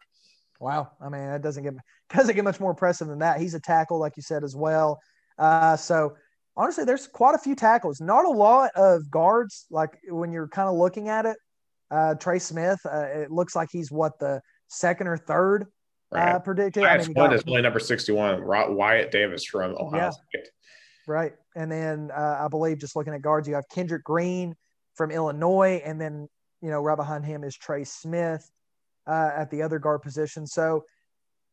Wow. 0.61 0.91
I 1.01 1.09
mean, 1.09 1.27
that 1.29 1.43
doesn't 1.43 1.63
get 1.63 1.75
doesn't 2.15 2.35
get 2.35 2.45
much 2.45 2.61
more 2.61 2.71
impressive 2.71 3.09
than 3.09 3.19
that. 3.21 3.41
He's 3.41 3.55
a 3.55 3.61
tackle, 3.61 3.99
like 3.99 4.17
you 4.17 4.23
said, 4.23 4.45
as 4.45 4.57
well. 4.57 5.01
Uh, 5.39 5.77
so 5.77 6.17
honestly, 6.57 6.85
there's 6.85 7.07
quite 7.07 7.35
a 7.35 7.39
few 7.39 7.55
tackles. 7.55 8.01
Not 8.01 8.25
a 8.25 8.31
lot 8.31 8.71
of 8.75 9.11
guards. 9.11 9.67
Like 9.71 9.99
when 10.09 10.33
you're 10.33 10.49
kind 10.49 10.69
of 10.69 10.77
looking 10.77 11.09
at 11.09 11.27
it, 11.27 11.37
uh, 11.91 12.15
Trey 12.15 12.39
Smith. 12.39 12.81
Uh, 12.85 13.07
it 13.07 13.31
looks 13.31 13.57
like 13.57 13.69
he's 13.73 13.91
what 13.91 14.19
the 14.19 14.41
second 14.69 15.07
or 15.07 15.17
third 15.17 15.67
uh, 16.15 16.19
right. 16.19 16.45
predicted. 16.45 16.85
I 16.85 16.99
mean, 16.99 17.13
one 17.15 17.33
is 17.33 17.45
really 17.47 17.63
number 17.63 17.81
sixty-one. 17.81 18.45
Wyatt 18.45 19.11
Davis 19.11 19.45
from 19.45 19.75
Ohio 19.79 20.03
yeah. 20.03 20.11
State. 20.11 20.49
Right, 21.07 21.33
and 21.57 21.73
then 21.73 22.11
uh, 22.15 22.39
I 22.41 22.49
believe 22.49 22.79
just 22.79 22.95
looking 22.95 23.15
at 23.15 23.23
guards, 23.23 23.49
you 23.49 23.55
have 23.55 23.65
Kendrick 23.71 24.05
Green 24.05 24.55
from 24.95 25.11
Illinois, 25.11 25.81
and 25.85 25.99
then 26.01 26.29
you 26.61 26.71
know 26.71 26.81
right 26.81 26.97
behind 26.97 27.25
him 27.25 27.45
is 27.45 27.57
Trey 27.57 27.85
Smith 27.85 28.51
uh, 29.07 29.31
at 29.35 29.51
the 29.51 29.63
other 29.63 29.79
guard 29.79 30.03
position. 30.03 30.47
So, 30.47 30.85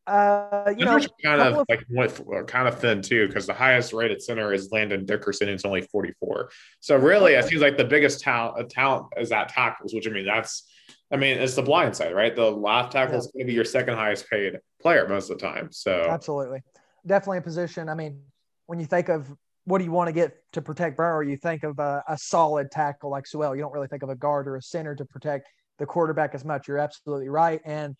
uh, 0.08 0.74
you 0.78 0.86
know, 0.86 1.00
kind 1.24 1.42
of, 1.42 1.58
of, 1.58 1.66
like 1.68 1.84
went 1.90 2.20
uh, 2.20 2.44
kind 2.44 2.68
of 2.68 2.80
thin 2.80 3.02
too, 3.02 3.28
because 3.28 3.48
the 3.48 3.54
highest 3.54 3.92
rated 3.92 4.22
center 4.22 4.54
is 4.54 4.72
Landon 4.72 5.06
Dickerson. 5.06 5.50
It's 5.50 5.66
only 5.66 5.82
44. 5.82 6.52
So 6.80 6.96
really, 6.96 7.34
it 7.34 7.46
seems 7.46 7.62
like 7.62 7.78
the 7.78 7.86
biggest 7.86 8.22
talent, 8.22 8.60
uh, 8.60 8.68
talent 8.70 9.08
is 9.18 9.32
at 9.32 9.50
tackles, 9.50 9.94
which 9.94 10.08
I 10.08 10.12
mean, 10.12 10.26
that's, 10.26 10.70
I 11.12 11.18
mean, 11.18 11.38
it's 11.38 11.56
the 11.56 11.64
blind 11.64 11.96
side, 11.96 12.14
right? 12.14 12.36
The 12.36 12.52
left 12.52 12.92
tackle 12.92 13.14
yeah. 13.14 13.20
is 13.20 13.28
going 13.28 13.46
to 13.46 13.48
be 13.48 13.54
your 13.54 13.66
second 13.66 13.96
highest 13.96 14.30
paid 14.30 14.60
player 14.82 15.08
most 15.08 15.32
of 15.32 15.40
the 15.40 15.46
time. 15.46 15.70
So 15.72 16.06
absolutely, 16.10 16.62
definitely 17.06 17.40
a 17.40 17.42
position. 17.42 17.90
I 17.90 17.96
mean, 17.96 18.22
when 18.68 18.80
you 18.80 18.86
think 18.86 19.10
of 19.10 19.34
what 19.66 19.80
do 19.80 19.86
you 19.86 19.92
want 19.92 20.08
to 20.08 20.14
get 20.14 20.38
to 20.54 20.62
protect 20.62 20.98
Burrow, 20.98 21.22
you 21.22 21.38
think 21.38 21.64
of 21.64 21.80
a, 21.80 22.04
a 22.08 22.18
solid 22.18 22.70
tackle 22.70 23.10
like 23.10 23.26
Sewell. 23.26 23.56
You 23.56 23.62
don't 23.62 23.74
really 23.74 23.88
think 23.88 24.04
of 24.04 24.10
a 24.10 24.16
guard 24.16 24.48
or 24.48 24.56
a 24.56 24.62
center 24.62 24.96
to 24.96 25.06
protect 25.06 25.50
the 25.80 25.86
quarterback 25.86 26.36
as 26.36 26.46
much. 26.46 26.68
You're 26.68 26.78
absolutely 26.78 27.30
right. 27.30 27.60
And 27.66 27.96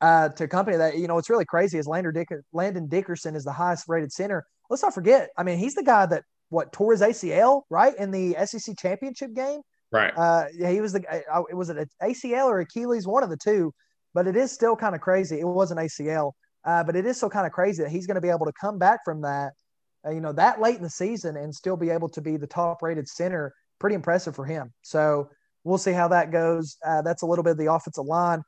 uh, 0.00 0.28
to 0.30 0.44
accompany 0.44 0.76
that, 0.76 0.96
you 0.96 1.06
know, 1.08 1.14
what's 1.14 1.30
really 1.30 1.44
crazy 1.44 1.78
is 1.78 1.86
Landon, 1.86 2.12
Dick- 2.14 2.44
Landon 2.52 2.88
Dickerson 2.88 3.34
is 3.34 3.44
the 3.44 3.52
highest 3.52 3.84
rated 3.88 4.12
center. 4.12 4.46
Let's 4.70 4.82
not 4.82 4.94
forget, 4.94 5.30
I 5.36 5.42
mean, 5.42 5.58
he's 5.58 5.74
the 5.74 5.82
guy 5.82 6.06
that 6.06 6.24
what 6.50 6.72
tore 6.72 6.92
his 6.92 7.00
ACL 7.00 7.62
right 7.70 7.94
in 7.96 8.10
the 8.10 8.36
SEC 8.46 8.76
championship 8.78 9.34
game. 9.34 9.60
Right. 9.90 10.12
Uh, 10.16 10.44
yeah, 10.54 10.70
he 10.70 10.80
was 10.80 10.92
the. 10.92 11.02
Uh, 11.08 11.42
it 11.50 11.54
was 11.54 11.70
it 11.70 11.78
an 11.78 11.88
ACL 12.02 12.46
or 12.46 12.60
Achilles, 12.60 13.06
one 13.06 13.22
of 13.22 13.30
the 13.30 13.38
two. 13.38 13.72
But 14.14 14.26
it 14.26 14.36
is 14.36 14.52
still 14.52 14.76
kind 14.76 14.94
of 14.94 15.00
crazy. 15.00 15.38
It 15.40 15.46
was 15.46 15.70
an 15.70 15.78
ACL, 15.78 16.32
uh, 16.64 16.84
but 16.84 16.96
it 16.96 17.06
is 17.06 17.16
still 17.16 17.30
kind 17.30 17.46
of 17.46 17.52
crazy 17.52 17.82
that 17.82 17.90
he's 17.90 18.06
going 18.06 18.16
to 18.16 18.20
be 18.20 18.28
able 18.28 18.46
to 18.46 18.52
come 18.58 18.78
back 18.78 19.00
from 19.04 19.22
that, 19.22 19.52
uh, 20.06 20.10
you 20.10 20.20
know, 20.20 20.32
that 20.32 20.60
late 20.60 20.76
in 20.76 20.82
the 20.82 20.90
season 20.90 21.36
and 21.36 21.54
still 21.54 21.76
be 21.76 21.90
able 21.90 22.08
to 22.10 22.20
be 22.20 22.36
the 22.36 22.46
top 22.46 22.82
rated 22.82 23.08
center. 23.08 23.54
Pretty 23.78 23.94
impressive 23.94 24.34
for 24.34 24.44
him. 24.44 24.72
So 24.82 25.30
We'll 25.68 25.78
see 25.78 25.92
how 25.92 26.08
that 26.08 26.30
goes. 26.30 26.78
Uh, 26.84 27.02
that's 27.02 27.22
a 27.22 27.26
little 27.26 27.42
bit 27.42 27.50
of 27.50 27.58
the 27.58 27.72
offensive 27.72 28.06
line. 28.06 28.42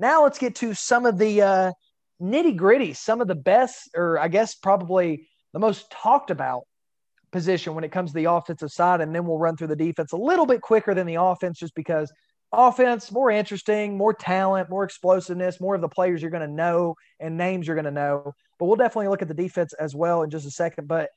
Now 0.00 0.24
let's 0.24 0.38
get 0.38 0.54
to 0.56 0.72
some 0.72 1.04
of 1.04 1.18
the 1.18 1.42
uh, 1.42 1.72
nitty 2.20 2.56
gritty, 2.56 2.94
some 2.94 3.20
of 3.20 3.28
the 3.28 3.34
best, 3.34 3.90
or 3.94 4.18
I 4.18 4.28
guess 4.28 4.54
probably 4.54 5.28
the 5.52 5.58
most 5.58 5.90
talked 5.90 6.30
about 6.30 6.62
position 7.30 7.74
when 7.74 7.84
it 7.84 7.92
comes 7.92 8.10
to 8.10 8.16
the 8.16 8.24
offensive 8.24 8.70
side. 8.70 9.02
And 9.02 9.14
then 9.14 9.26
we'll 9.26 9.38
run 9.38 9.56
through 9.56 9.68
the 9.68 9.76
defense 9.76 10.12
a 10.12 10.16
little 10.16 10.46
bit 10.46 10.62
quicker 10.62 10.94
than 10.94 11.06
the 11.06 11.16
offense 11.16 11.58
just 11.58 11.74
because 11.74 12.10
offense 12.50 13.12
more 13.12 13.30
interesting, 13.30 13.96
more 13.96 14.14
talent, 14.14 14.70
more 14.70 14.84
explosiveness, 14.84 15.60
more 15.60 15.74
of 15.74 15.82
the 15.82 15.88
players 15.88 16.22
you're 16.22 16.30
going 16.30 16.48
to 16.48 16.52
know 16.52 16.96
and 17.20 17.36
names 17.36 17.66
you're 17.66 17.76
going 17.76 17.84
to 17.84 17.90
know. 17.90 18.32
But 18.58 18.66
we'll 18.66 18.76
definitely 18.76 19.08
look 19.08 19.22
at 19.22 19.28
the 19.28 19.34
defense 19.34 19.74
as 19.74 19.94
well 19.94 20.22
in 20.22 20.30
just 20.30 20.46
a 20.46 20.50
second. 20.50 20.88
But 20.88 21.10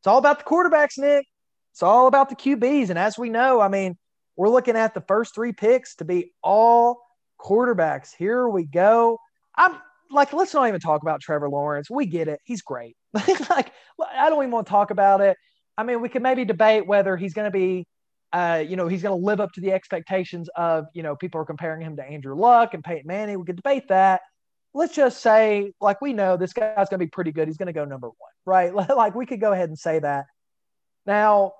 it's 0.00 0.06
all 0.06 0.18
about 0.18 0.38
the 0.38 0.44
quarterbacks, 0.44 0.98
Nick. 0.98 1.26
It's 1.72 1.82
all 1.82 2.06
about 2.06 2.30
the 2.30 2.36
QBs. 2.36 2.88
And 2.88 2.98
as 2.98 3.18
we 3.18 3.28
know, 3.28 3.60
I 3.60 3.68
mean, 3.68 3.98
we're 4.36 4.48
looking 4.48 4.76
at 4.76 4.94
the 4.94 5.02
first 5.02 5.34
three 5.34 5.52
picks 5.52 5.96
to 5.96 6.04
be 6.04 6.32
all 6.42 7.00
quarterbacks. 7.42 8.10
Here 8.16 8.48
we 8.48 8.64
go. 8.64 9.18
I'm 9.56 9.76
like, 10.10 10.32
let's 10.32 10.54
not 10.54 10.68
even 10.68 10.80
talk 10.80 11.02
about 11.02 11.20
Trevor 11.20 11.48
Lawrence. 11.48 11.90
We 11.90 12.06
get 12.06 12.28
it. 12.28 12.40
He's 12.44 12.62
great. 12.62 12.96
like, 13.14 13.72
I 14.14 14.28
don't 14.28 14.42
even 14.42 14.50
want 14.50 14.66
to 14.66 14.70
talk 14.70 14.90
about 14.90 15.20
it. 15.20 15.36
I 15.76 15.82
mean, 15.82 16.00
we 16.00 16.08
could 16.08 16.22
maybe 16.22 16.44
debate 16.44 16.86
whether 16.86 17.16
he's 17.16 17.32
going 17.32 17.46
to 17.46 17.50
be, 17.50 17.86
uh, 18.32 18.62
you 18.66 18.76
know, 18.76 18.88
he's 18.88 19.02
going 19.02 19.18
to 19.18 19.24
live 19.24 19.40
up 19.40 19.52
to 19.52 19.60
the 19.60 19.72
expectations 19.72 20.48
of, 20.56 20.86
you 20.94 21.02
know, 21.02 21.16
people 21.16 21.40
are 21.40 21.44
comparing 21.44 21.80
him 21.80 21.96
to 21.96 22.04
Andrew 22.04 22.34
Luck 22.34 22.74
and 22.74 22.84
Peyton 22.84 23.06
Manning. 23.06 23.38
We 23.38 23.44
could 23.44 23.56
debate 23.56 23.88
that. 23.88 24.20
Let's 24.72 24.94
just 24.94 25.20
say, 25.20 25.72
like, 25.80 26.00
we 26.00 26.12
know 26.12 26.36
this 26.36 26.52
guy's 26.52 26.88
going 26.88 26.98
to 27.00 27.06
be 27.06 27.08
pretty 27.08 27.32
good. 27.32 27.48
He's 27.48 27.56
going 27.56 27.66
to 27.68 27.72
go 27.72 27.84
number 27.84 28.08
one, 28.08 28.14
right? 28.46 28.74
like, 28.96 29.14
we 29.14 29.26
could 29.26 29.40
go 29.40 29.52
ahead 29.52 29.68
and 29.68 29.78
say 29.78 29.98
that. 29.98 30.26
Now, 31.06 31.52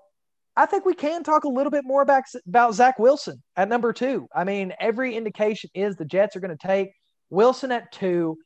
I 0.61 0.67
think 0.67 0.85
we 0.85 0.93
can 0.93 1.23
talk 1.23 1.45
a 1.45 1.49
little 1.49 1.71
bit 1.71 1.87
more 1.87 2.03
about, 2.03 2.25
about 2.47 2.75
Zach 2.75 2.99
Wilson 2.99 3.43
at 3.57 3.71
number 3.71 3.95
two. 3.95 4.29
I 4.35 4.45
mean, 4.45 4.75
every 4.79 5.17
indication 5.17 5.71
is 5.73 5.97
the 5.97 6.05
Jets 6.05 6.37
are 6.37 6.41
going 6.41 6.55
to 6.55 6.67
take 6.67 6.91
Wilson 7.31 7.73
at 7.73 7.91
two. 7.93 8.37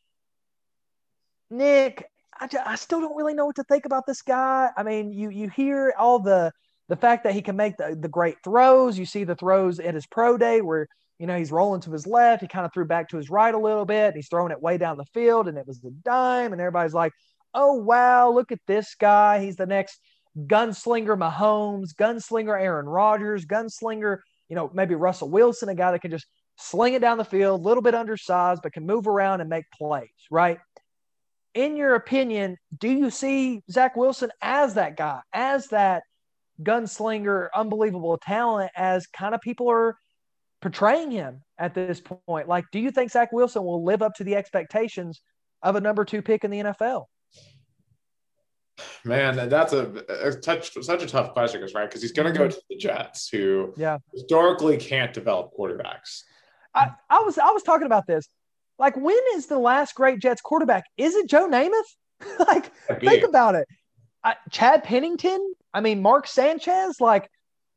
Nick, 1.51 2.07
I, 2.39 2.49
I 2.65 2.77
still 2.77 3.01
don't 3.01 3.17
really 3.17 3.35
know 3.35 3.47
what 3.47 3.57
to 3.57 3.65
think 3.65 3.85
about 3.85 4.07
this 4.07 4.23
guy. 4.23 4.71
I 4.77 4.85
mean, 4.85 5.13
you 5.13 5.29
you 5.31 5.49
hear 5.49 5.93
all 5.99 6.21
the 6.21 6.53
the 6.89 6.95
fact 6.95 7.25
that 7.25 7.35
he 7.35 7.43
can 7.43 7.57
make 7.57 7.79
the, 7.79 7.99
the 8.01 8.09
great 8.09 8.37
throws. 8.45 8.97
You 8.97 9.07
see 9.07 9.25
the 9.25 9.35
throws 9.35 9.81
at 9.81 9.95
his 9.95 10.07
pro 10.07 10.39
day 10.39 10.61
where 10.61 10.87
you 11.19 11.27
know 11.27 11.37
he's 11.37 11.51
rolling 11.51 11.81
to 11.81 11.91
his 11.91 12.07
left. 12.07 12.43
He 12.43 12.47
kind 12.47 12.65
of 12.65 12.73
threw 12.73 12.85
back 12.85 13.09
to 13.09 13.17
his 13.17 13.29
right 13.29 13.55
a 13.55 13.59
little 13.59 13.87
bit. 13.87 14.15
he's 14.15 14.29
throwing 14.29 14.53
it 14.53 14.63
way 14.63 14.79
down 14.79 14.99
the 14.99 15.05
field, 15.07 15.49
and 15.49 15.59
it 15.59 15.67
was 15.67 15.83
a 15.85 15.91
dime. 15.91 16.53
And 16.53 16.61
everybody's 16.61 16.95
like, 16.95 17.13
"Oh 17.55 17.75
wow, 17.75 18.31
look 18.31 18.53
at 18.53 18.61
this 18.69 18.95
guy! 18.95 19.41
He's 19.41 19.57
the 19.57 19.67
next 19.67 19.99
gunslinger 20.39 21.17
Mahomes, 21.17 21.95
gunslinger 21.95 22.61
Aaron 22.61 22.87
Rodgers, 22.87 23.47
gunslinger, 23.47 24.19
you 24.49 24.57
know, 24.57 24.71
maybe 24.75 24.95
Russell 24.95 25.31
Wilson, 25.31 25.69
a 25.69 25.75
guy 25.75 25.93
that 25.93 26.01
can 26.01 26.11
just 26.11 26.27
sling 26.57 26.95
it 26.95 27.01
down 27.01 27.19
the 27.19 27.25
field, 27.25 27.61
a 27.61 27.63
little 27.63 27.83
bit 27.83 27.95
undersized, 27.95 28.63
but 28.63 28.73
can 28.73 28.87
move 28.87 29.07
around 29.07 29.41
and 29.41 29.51
make 29.51 29.65
plays, 29.77 30.09
right? 30.31 30.59
In 31.55 31.77
your 31.77 31.95
opinion, 31.95 32.57
do 32.77 32.89
you 32.89 33.11
see 33.11 33.63
Zach 33.71 33.97
Wilson 33.97 34.31
as 34.43 34.75
that 34.75 34.97
guy, 34.97 35.21
as 35.33 35.69
that 35.69 36.03
gunslinger, 36.63 37.49
unbelievable 37.55 38.19
talent, 38.19 38.71
as 38.77 39.07
kind 39.07 39.35
of 39.35 39.41
people 39.41 39.71
are 39.71 39.97
portraying 40.61 41.11
him 41.11 41.43
at 41.59 41.75
this 41.75 42.01
point? 42.01 42.49
Like, 42.49 42.65
do 42.73 42.81
you 42.81 42.91
think 42.91 43.11
Zach 43.11 43.33
Wilson 43.33 43.65
will 43.65 43.85
live 43.85 44.03
up 44.03 44.15
to 44.17 44.25
the 44.25 44.35
expectations 44.35 45.21
of 45.63 45.77
a 45.77 45.81
number 45.81 46.05
two 46.05 46.23
pick 46.23 46.45
in 46.45 46.51
the 46.51 46.61
NFL? 46.61 47.05
Man, 49.05 49.49
that's 49.49 49.73
a, 49.73 50.05
a 50.09 50.33
touch, 50.33 50.73
such 50.83 51.03
a 51.03 51.07
tough 51.07 51.33
question, 51.33 51.61
because 51.61 51.75
right, 51.75 51.89
because 51.89 52.03
he's 52.03 52.13
going 52.13 52.33
to 52.33 52.37
go 52.37 52.47
mm-hmm. 52.47 52.55
to 52.55 52.63
the 52.71 52.77
Jets, 52.77 53.29
who 53.29 53.73
yeah. 53.77 53.99
historically 54.13 54.77
can't 54.77 55.13
develop 55.13 55.53
quarterbacks. 55.57 56.23
I, 56.75 56.91
I 57.09 57.21
was 57.21 57.39
I 57.39 57.51
was 57.51 57.63
talking 57.63 57.87
about 57.87 58.07
this. 58.07 58.29
Like, 58.79 58.97
when 58.97 59.19
is 59.35 59.47
the 59.47 59.59
last 59.59 59.95
great 59.95 60.19
Jets 60.19 60.41
quarterback? 60.41 60.85
Is 60.97 61.15
it 61.15 61.29
Joe 61.29 61.49
Namath? 61.49 61.83
like, 62.49 62.73
think 63.01 63.23
about 63.25 63.55
it. 63.55 63.69
I, 64.25 64.35
Chad 64.51 64.83
Pennington. 64.83 65.55
I 65.73 65.81
mean, 65.81 66.03
Mark 66.03 66.27
Sanchez. 66.27 67.01
Like, 67.01 67.29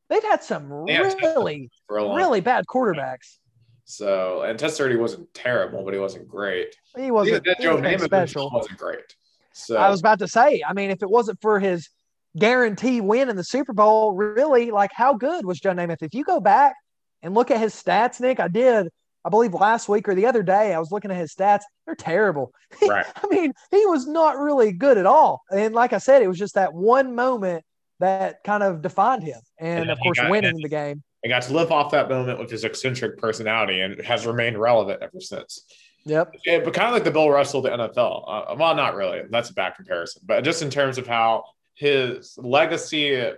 they've 0.08 0.22
had 0.24 0.42
some 0.42 0.72
really, 0.72 1.70
really 1.88 2.40
bad 2.40 2.66
quarterbacks. 2.66 3.36
So, 3.84 4.42
and 4.42 4.58
Testaverde 4.58 4.98
wasn't 4.98 5.32
terrible, 5.32 5.84
but 5.84 5.94
he 5.94 6.00
wasn't 6.00 6.28
great. 6.28 6.74
He 6.96 7.10
wasn't. 7.10 7.46
He, 7.46 7.62
Joe 7.62 7.78
Namath 7.78 8.04
special. 8.04 8.50
wasn't 8.52 8.78
great. 8.78 9.14
So 9.58 9.76
I 9.76 9.90
was 9.90 10.00
about 10.00 10.20
to 10.20 10.28
say, 10.28 10.62
I 10.66 10.72
mean, 10.72 10.90
if 10.90 11.02
it 11.02 11.10
wasn't 11.10 11.40
for 11.40 11.60
his 11.60 11.88
guarantee 12.36 13.00
win 13.00 13.28
in 13.28 13.36
the 13.36 13.44
Super 13.44 13.72
Bowl, 13.72 14.12
really, 14.12 14.70
like 14.70 14.90
how 14.94 15.14
good 15.14 15.44
was 15.44 15.60
Joe 15.60 15.72
Namath? 15.72 16.02
If 16.02 16.14
you 16.14 16.24
go 16.24 16.40
back 16.40 16.74
and 17.22 17.34
look 17.34 17.50
at 17.50 17.60
his 17.60 17.74
stats, 17.74 18.20
Nick, 18.20 18.40
I 18.40 18.48
did, 18.48 18.88
I 19.24 19.30
believe 19.30 19.52
last 19.54 19.88
week 19.88 20.08
or 20.08 20.14
the 20.14 20.26
other 20.26 20.42
day, 20.42 20.72
I 20.72 20.78
was 20.78 20.90
looking 20.90 21.10
at 21.10 21.16
his 21.16 21.34
stats. 21.34 21.62
They're 21.86 21.94
terrible. 21.94 22.52
Right. 22.86 23.06
I 23.16 23.26
mean, 23.28 23.54
he 23.70 23.86
was 23.86 24.06
not 24.06 24.38
really 24.38 24.72
good 24.72 24.98
at 24.98 25.06
all. 25.06 25.40
And 25.50 25.74
like 25.74 25.94
I 25.94 25.98
said, 25.98 26.22
it 26.22 26.28
was 26.28 26.38
just 26.38 26.54
that 26.54 26.74
one 26.74 27.14
moment 27.14 27.64
that 27.98 28.44
kind 28.44 28.62
of 28.62 28.82
defined 28.82 29.22
him. 29.22 29.40
And, 29.58 29.80
and 29.80 29.90
of 29.90 29.98
course, 30.00 30.18
winning 30.28 30.58
the 30.58 30.68
game. 30.68 31.02
He 31.22 31.28
got 31.28 31.42
to 31.42 31.52
live 31.52 31.72
off 31.72 31.90
that 31.92 32.08
moment 32.08 32.38
with 32.38 32.50
his 32.50 32.64
eccentric 32.64 33.18
personality 33.18 33.80
and 33.80 34.00
has 34.02 34.26
remained 34.26 34.58
relevant 34.58 35.02
ever 35.02 35.20
since. 35.20 35.64
Yep. 36.04 36.34
Yeah, 36.46 36.60
but 36.60 36.74
kind 36.74 36.88
of 36.88 36.94
like 36.94 37.04
the 37.04 37.10
Bill 37.10 37.28
Russell 37.30 37.60
the 37.60 37.70
NFL. 37.70 38.24
Uh, 38.26 38.54
well, 38.56 38.74
not 38.74 38.94
really. 38.94 39.22
That's 39.30 39.50
a 39.50 39.54
bad 39.54 39.74
comparison. 39.74 40.22
But 40.24 40.42
just 40.42 40.62
in 40.62 40.70
terms 40.70 40.98
of 40.98 41.06
how 41.06 41.44
his 41.74 42.36
legacy 42.38 43.16
uh, 43.20 43.32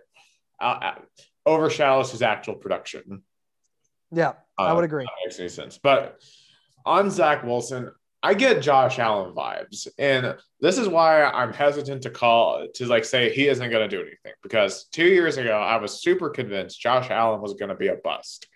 uh 0.61 0.95
overshadows 1.47 2.13
his 2.13 2.23
actual 2.23 2.55
production. 2.55 3.23
Yeah, 4.13 4.33
I 4.59 4.73
would 4.73 4.83
uh, 4.83 4.85
agree. 4.85 5.07
makes 5.25 5.39
any 5.39 5.49
sense. 5.49 5.79
But 5.79 6.21
on 6.85 7.11
Zach 7.11 7.45
Wilson, 7.45 7.91
I 8.23 8.35
get 8.35 8.61
Josh 8.61 8.99
Allen 8.99 9.35
vibes, 9.35 9.89
and 9.99 10.37
this 10.61 10.77
is 10.77 10.89
why 10.89 11.25
I'm 11.25 11.53
hesitant 11.53 12.03
to 12.03 12.11
call 12.11 12.67
to 12.75 12.87
like 12.87 13.05
say 13.05 13.33
he 13.33 13.49
isn't 13.49 13.71
going 13.71 13.89
to 13.89 13.97
do 13.97 14.03
anything 14.03 14.33
because 14.43 14.85
two 14.93 15.07
years 15.07 15.39
ago 15.39 15.53
I 15.53 15.77
was 15.77 16.03
super 16.03 16.29
convinced 16.29 16.81
Josh 16.81 17.11
Allen 17.11 17.41
was 17.41 17.55
going 17.55 17.71
to 17.71 17.75
be 17.75 17.89
a 17.89 17.97
bust. 17.97 18.47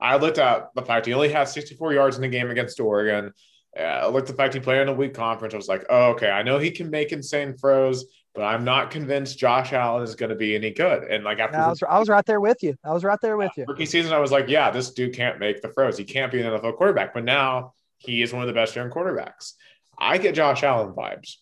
I 0.00 0.16
looked 0.16 0.38
at 0.38 0.74
the 0.74 0.82
fact 0.82 1.06
he 1.06 1.14
only 1.14 1.30
had 1.30 1.48
64 1.48 1.94
yards 1.94 2.16
in 2.16 2.22
the 2.22 2.28
game 2.28 2.50
against 2.50 2.80
Oregon. 2.80 3.32
Uh, 3.78 3.82
I 3.82 4.06
looked 4.08 4.28
at 4.28 4.36
the 4.36 4.42
fact 4.42 4.54
he 4.54 4.60
played 4.60 4.82
in 4.82 4.88
a 4.88 4.92
weak 4.92 5.14
conference. 5.14 5.54
I 5.54 5.56
was 5.56 5.68
like, 5.68 5.84
oh, 5.88 6.10
okay, 6.10 6.30
I 6.30 6.42
know 6.42 6.58
he 6.58 6.70
can 6.70 6.90
make 6.90 7.12
insane 7.12 7.56
throws, 7.56 8.04
but 8.34 8.42
I'm 8.42 8.64
not 8.64 8.90
convinced 8.90 9.38
Josh 9.38 9.72
Allen 9.72 10.02
is 10.02 10.14
going 10.14 10.30
to 10.30 10.36
be 10.36 10.54
any 10.54 10.70
good. 10.70 11.04
And 11.04 11.24
like 11.24 11.38
after 11.38 11.56
I 11.56 11.68
was, 11.68 11.82
I 11.82 11.98
was 11.98 12.08
right 12.08 12.24
there 12.24 12.40
with 12.40 12.62
you. 12.62 12.76
I 12.84 12.92
was 12.92 13.04
right 13.04 13.18
there 13.22 13.36
with 13.36 13.52
you. 13.56 13.64
Rookie 13.66 13.86
season, 13.86 14.12
I 14.12 14.18
was 14.18 14.30
like, 14.30 14.48
yeah, 14.48 14.70
this 14.70 14.92
dude 14.92 15.14
can't 15.14 15.38
make 15.38 15.62
the 15.62 15.68
throws. 15.68 15.96
He 15.98 16.04
can't 16.04 16.30
be 16.32 16.40
an 16.40 16.46
NFL 16.52 16.76
quarterback. 16.76 17.14
But 17.14 17.24
now 17.24 17.72
he 17.98 18.22
is 18.22 18.32
one 18.32 18.42
of 18.42 18.48
the 18.48 18.54
best 18.54 18.76
young 18.76 18.90
quarterbacks. 18.90 19.52
I 19.98 20.18
get 20.18 20.34
Josh 20.34 20.62
Allen 20.62 20.92
vibes. 20.94 21.36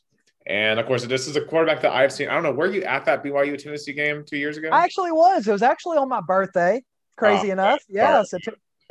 And 0.47 0.79
of 0.79 0.87
course, 0.87 1.05
this 1.07 1.27
is 1.27 1.37
a 1.37 1.41
quarterback 1.41 1.81
that 1.83 1.93
I've 1.93 2.13
seen. 2.13 2.29
I 2.29 2.35
don't 2.35 2.43
know, 2.43 2.53
were 2.53 2.71
you 2.71 2.83
at 2.83 3.05
that 3.07 3.25
BYU 3.25 3.61
Tennessee 3.61 3.95
game 3.95 4.25
two 4.25 4.37
years 4.37 4.57
ago? 4.57 4.69
I 4.71 4.85
actually 4.85 5.13
was. 5.13 5.49
It 5.49 5.53
was 5.53 5.63
actually 5.63 5.97
on 5.97 6.09
my 6.09 6.21
birthday. 6.21 6.83
Crazy 7.17 7.51
oh, 7.51 7.53
enough. 7.53 7.81
Yeah. 7.89 8.23
So 8.35 8.39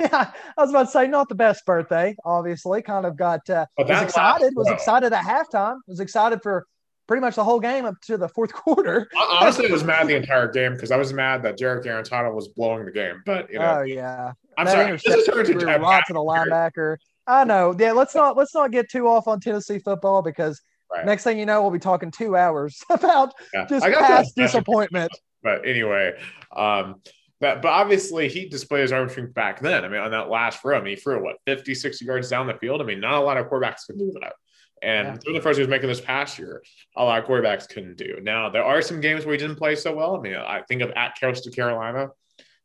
yeah, 0.00 0.32
I 0.58 0.60
was 0.60 0.70
about 0.70 0.86
to 0.86 0.90
say 0.90 1.06
not 1.06 1.28
the 1.28 1.36
best 1.36 1.64
birthday, 1.64 2.16
obviously. 2.24 2.82
Kind 2.82 3.06
of 3.06 3.16
got 3.16 3.48
uh, 3.48 3.66
was 3.78 4.02
excited, 4.02 4.52
was 4.56 4.68
excited 4.68 5.12
at 5.12 5.24
halftime, 5.24 5.76
was 5.86 6.00
excited 6.00 6.42
for 6.42 6.66
pretty 7.06 7.20
much 7.20 7.36
the 7.36 7.44
whole 7.44 7.60
game 7.60 7.84
up 7.84 7.94
to 8.02 8.16
the 8.16 8.28
fourth 8.28 8.52
quarter. 8.52 9.08
Honestly, 9.16 9.68
I 9.68 9.72
was 9.72 9.84
mad 9.84 10.08
the 10.08 10.16
entire 10.16 10.48
game 10.48 10.74
because 10.74 10.90
I 10.90 10.96
was 10.96 11.12
mad 11.12 11.42
that 11.44 11.58
Jarrett 11.58 11.84
Guarantano 11.84 12.34
was 12.34 12.48
blowing 12.48 12.84
the 12.84 12.90
game. 12.90 13.22
But 13.24 13.50
you 13.52 13.58
know, 13.58 13.78
oh 13.78 13.82
yeah, 13.82 14.32
I'm 14.58 14.66
that 14.66 14.72
sorry. 14.72 14.92
This 14.92 15.04
is 15.06 15.24
to, 15.26 15.44
to 15.44 15.54
the 15.54 16.14
linebacker. 16.14 16.96
I 17.26 17.44
know. 17.44 17.74
Yeah, 17.78 17.92
let's 17.92 18.14
not 18.14 18.36
let's 18.36 18.54
not 18.54 18.70
get 18.70 18.90
too 18.90 19.08
off 19.08 19.28
on 19.28 19.40
Tennessee 19.40 19.78
football 19.78 20.22
because 20.22 20.60
right. 20.92 21.06
next 21.06 21.24
thing 21.24 21.38
you 21.38 21.46
know, 21.46 21.62
we'll 21.62 21.70
be 21.70 21.78
talking 21.78 22.10
two 22.10 22.36
hours 22.36 22.82
about 22.90 23.32
yeah. 23.52 23.66
just 23.66 23.86
past 23.86 24.36
disappointment. 24.36 25.10
But 25.42 25.66
anyway, 25.66 26.12
um, 26.56 27.00
but, 27.40 27.62
but 27.62 27.68
obviously 27.68 28.28
he 28.28 28.48
displayed 28.48 28.82
his 28.82 28.92
arm 28.92 29.08
strength 29.08 29.34
back 29.34 29.60
then. 29.60 29.84
I 29.84 29.88
mean, 29.88 30.00
on 30.00 30.10
that 30.12 30.30
last 30.30 30.60
throw, 30.60 30.78
I 30.78 30.80
mean, 30.80 30.96
he 30.96 31.00
threw 31.00 31.22
what 31.22 31.36
50, 31.46 31.74
60 31.74 32.04
yards 32.04 32.28
down 32.28 32.46
the 32.46 32.54
field. 32.54 32.80
I 32.80 32.84
mean, 32.84 33.00
not 33.00 33.14
a 33.14 33.20
lot 33.20 33.36
of 33.36 33.46
quarterbacks 33.46 33.86
can 33.86 33.98
do 33.98 34.04
mm-hmm. 34.04 34.22
that. 34.22 34.34
And 34.82 35.08
yeah. 35.08 35.14
through 35.16 35.32
the 35.34 35.40
first 35.40 35.56
he 35.56 35.62
was 35.62 35.68
making 35.68 35.88
this 35.88 36.00
past 36.00 36.38
year, 36.38 36.62
a 36.96 37.04
lot 37.04 37.22
of 37.22 37.28
quarterbacks 37.28 37.68
couldn't 37.68 37.96
do. 37.96 38.18
Now 38.22 38.50
there 38.50 38.64
are 38.64 38.82
some 38.82 39.00
games 39.00 39.24
where 39.24 39.32
he 39.32 39.38
didn't 39.38 39.56
play 39.56 39.76
so 39.76 39.94
well. 39.94 40.16
I 40.16 40.20
mean, 40.20 40.34
I 40.34 40.62
think 40.62 40.82
of 40.82 40.90
at 40.90 41.18
Coastal 41.18 41.52
Carolina 41.52 42.10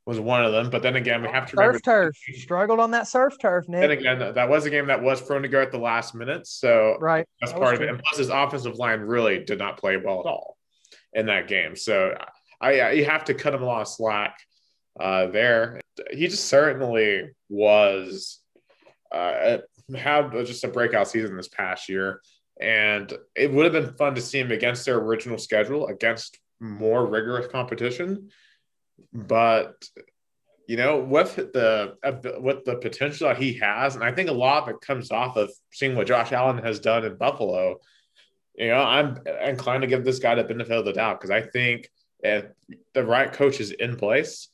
was 0.09 0.19
one 0.19 0.43
of 0.43 0.51
them. 0.51 0.69
But 0.69 0.81
then 0.81 0.95
again, 0.95 1.21
we 1.21 1.27
oh, 1.27 1.31
have 1.31 1.45
to 1.45 1.51
surf 1.51 1.57
remember 1.57 1.79
turf 1.79 2.17
struggled 2.33 2.79
on 2.79 2.91
that 2.91 3.07
surf 3.07 3.35
turf. 3.39 3.69
Nick. 3.69 3.81
Then 3.81 3.91
again, 3.91 4.33
that 4.33 4.49
was 4.49 4.65
a 4.65 4.69
game 4.69 4.87
that 4.87 5.01
was 5.01 5.21
prone 5.21 5.43
to 5.43 5.47
go 5.47 5.61
at 5.61 5.71
the 5.71 5.77
last 5.77 6.15
minute. 6.15 6.47
So 6.47 6.97
right, 6.99 7.25
that's 7.39 7.53
that 7.53 7.61
part 7.61 7.75
of 7.75 7.81
it. 7.81 7.89
And 7.89 7.99
plus, 7.99 8.17
his 8.17 8.29
offensive 8.29 8.75
line 8.77 9.01
really 9.01 9.43
did 9.45 9.59
not 9.59 9.77
play 9.77 9.97
well 9.97 10.19
at 10.19 10.25
all 10.25 10.57
in 11.13 11.27
that 11.27 11.47
game. 11.47 11.75
So 11.75 12.17
I, 12.59 12.91
you 12.91 13.05
have 13.05 13.23
to 13.25 13.33
cut 13.33 13.53
him 13.53 13.61
a 13.61 13.65
lot 13.65 13.81
of 13.81 13.87
slack 13.87 14.37
uh, 14.99 15.27
there. 15.27 15.81
He 16.11 16.27
just 16.27 16.45
certainly 16.45 17.29
was 17.49 18.39
uh, 19.11 19.57
had 19.95 20.31
just 20.45 20.63
a 20.63 20.67
breakout 20.67 21.07
season 21.07 21.35
this 21.35 21.47
past 21.47 21.89
year, 21.89 22.21
and 22.59 23.11
it 23.35 23.51
would 23.51 23.65
have 23.65 23.73
been 23.73 23.95
fun 23.95 24.15
to 24.15 24.21
see 24.21 24.39
him 24.39 24.51
against 24.51 24.85
their 24.85 24.97
original 24.97 25.37
schedule 25.37 25.87
against 25.87 26.37
more 26.59 27.05
rigorous 27.05 27.47
competition. 27.47 28.29
But 29.13 29.75
you 30.67 30.77
know, 30.77 30.99
with 30.99 31.35
the 31.35 31.95
with 32.39 32.63
the 32.63 32.75
potential 32.75 33.27
that 33.27 33.37
he 33.37 33.53
has, 33.53 33.95
and 33.95 34.03
I 34.03 34.11
think 34.11 34.29
a 34.29 34.33
lot 34.33 34.63
of 34.63 34.69
it 34.69 34.81
comes 34.81 35.11
off 35.11 35.35
of 35.35 35.49
seeing 35.71 35.95
what 35.95 36.07
Josh 36.07 36.31
Allen 36.31 36.59
has 36.59 36.79
done 36.79 37.05
in 37.05 37.15
Buffalo. 37.15 37.79
You 38.55 38.67
know, 38.67 38.81
I'm 38.83 39.17
inclined 39.43 39.81
to 39.81 39.87
give 39.87 40.05
this 40.05 40.19
guy 40.19 40.35
the 40.35 40.43
benefit 40.43 40.77
of 40.77 40.85
the 40.85 40.93
doubt 40.93 41.19
because 41.19 41.31
I 41.31 41.41
think 41.41 41.89
if 42.19 42.45
the 42.93 43.03
right 43.03 43.31
coach 43.31 43.59
is 43.59 43.71
in 43.71 43.95
place, 43.95 44.49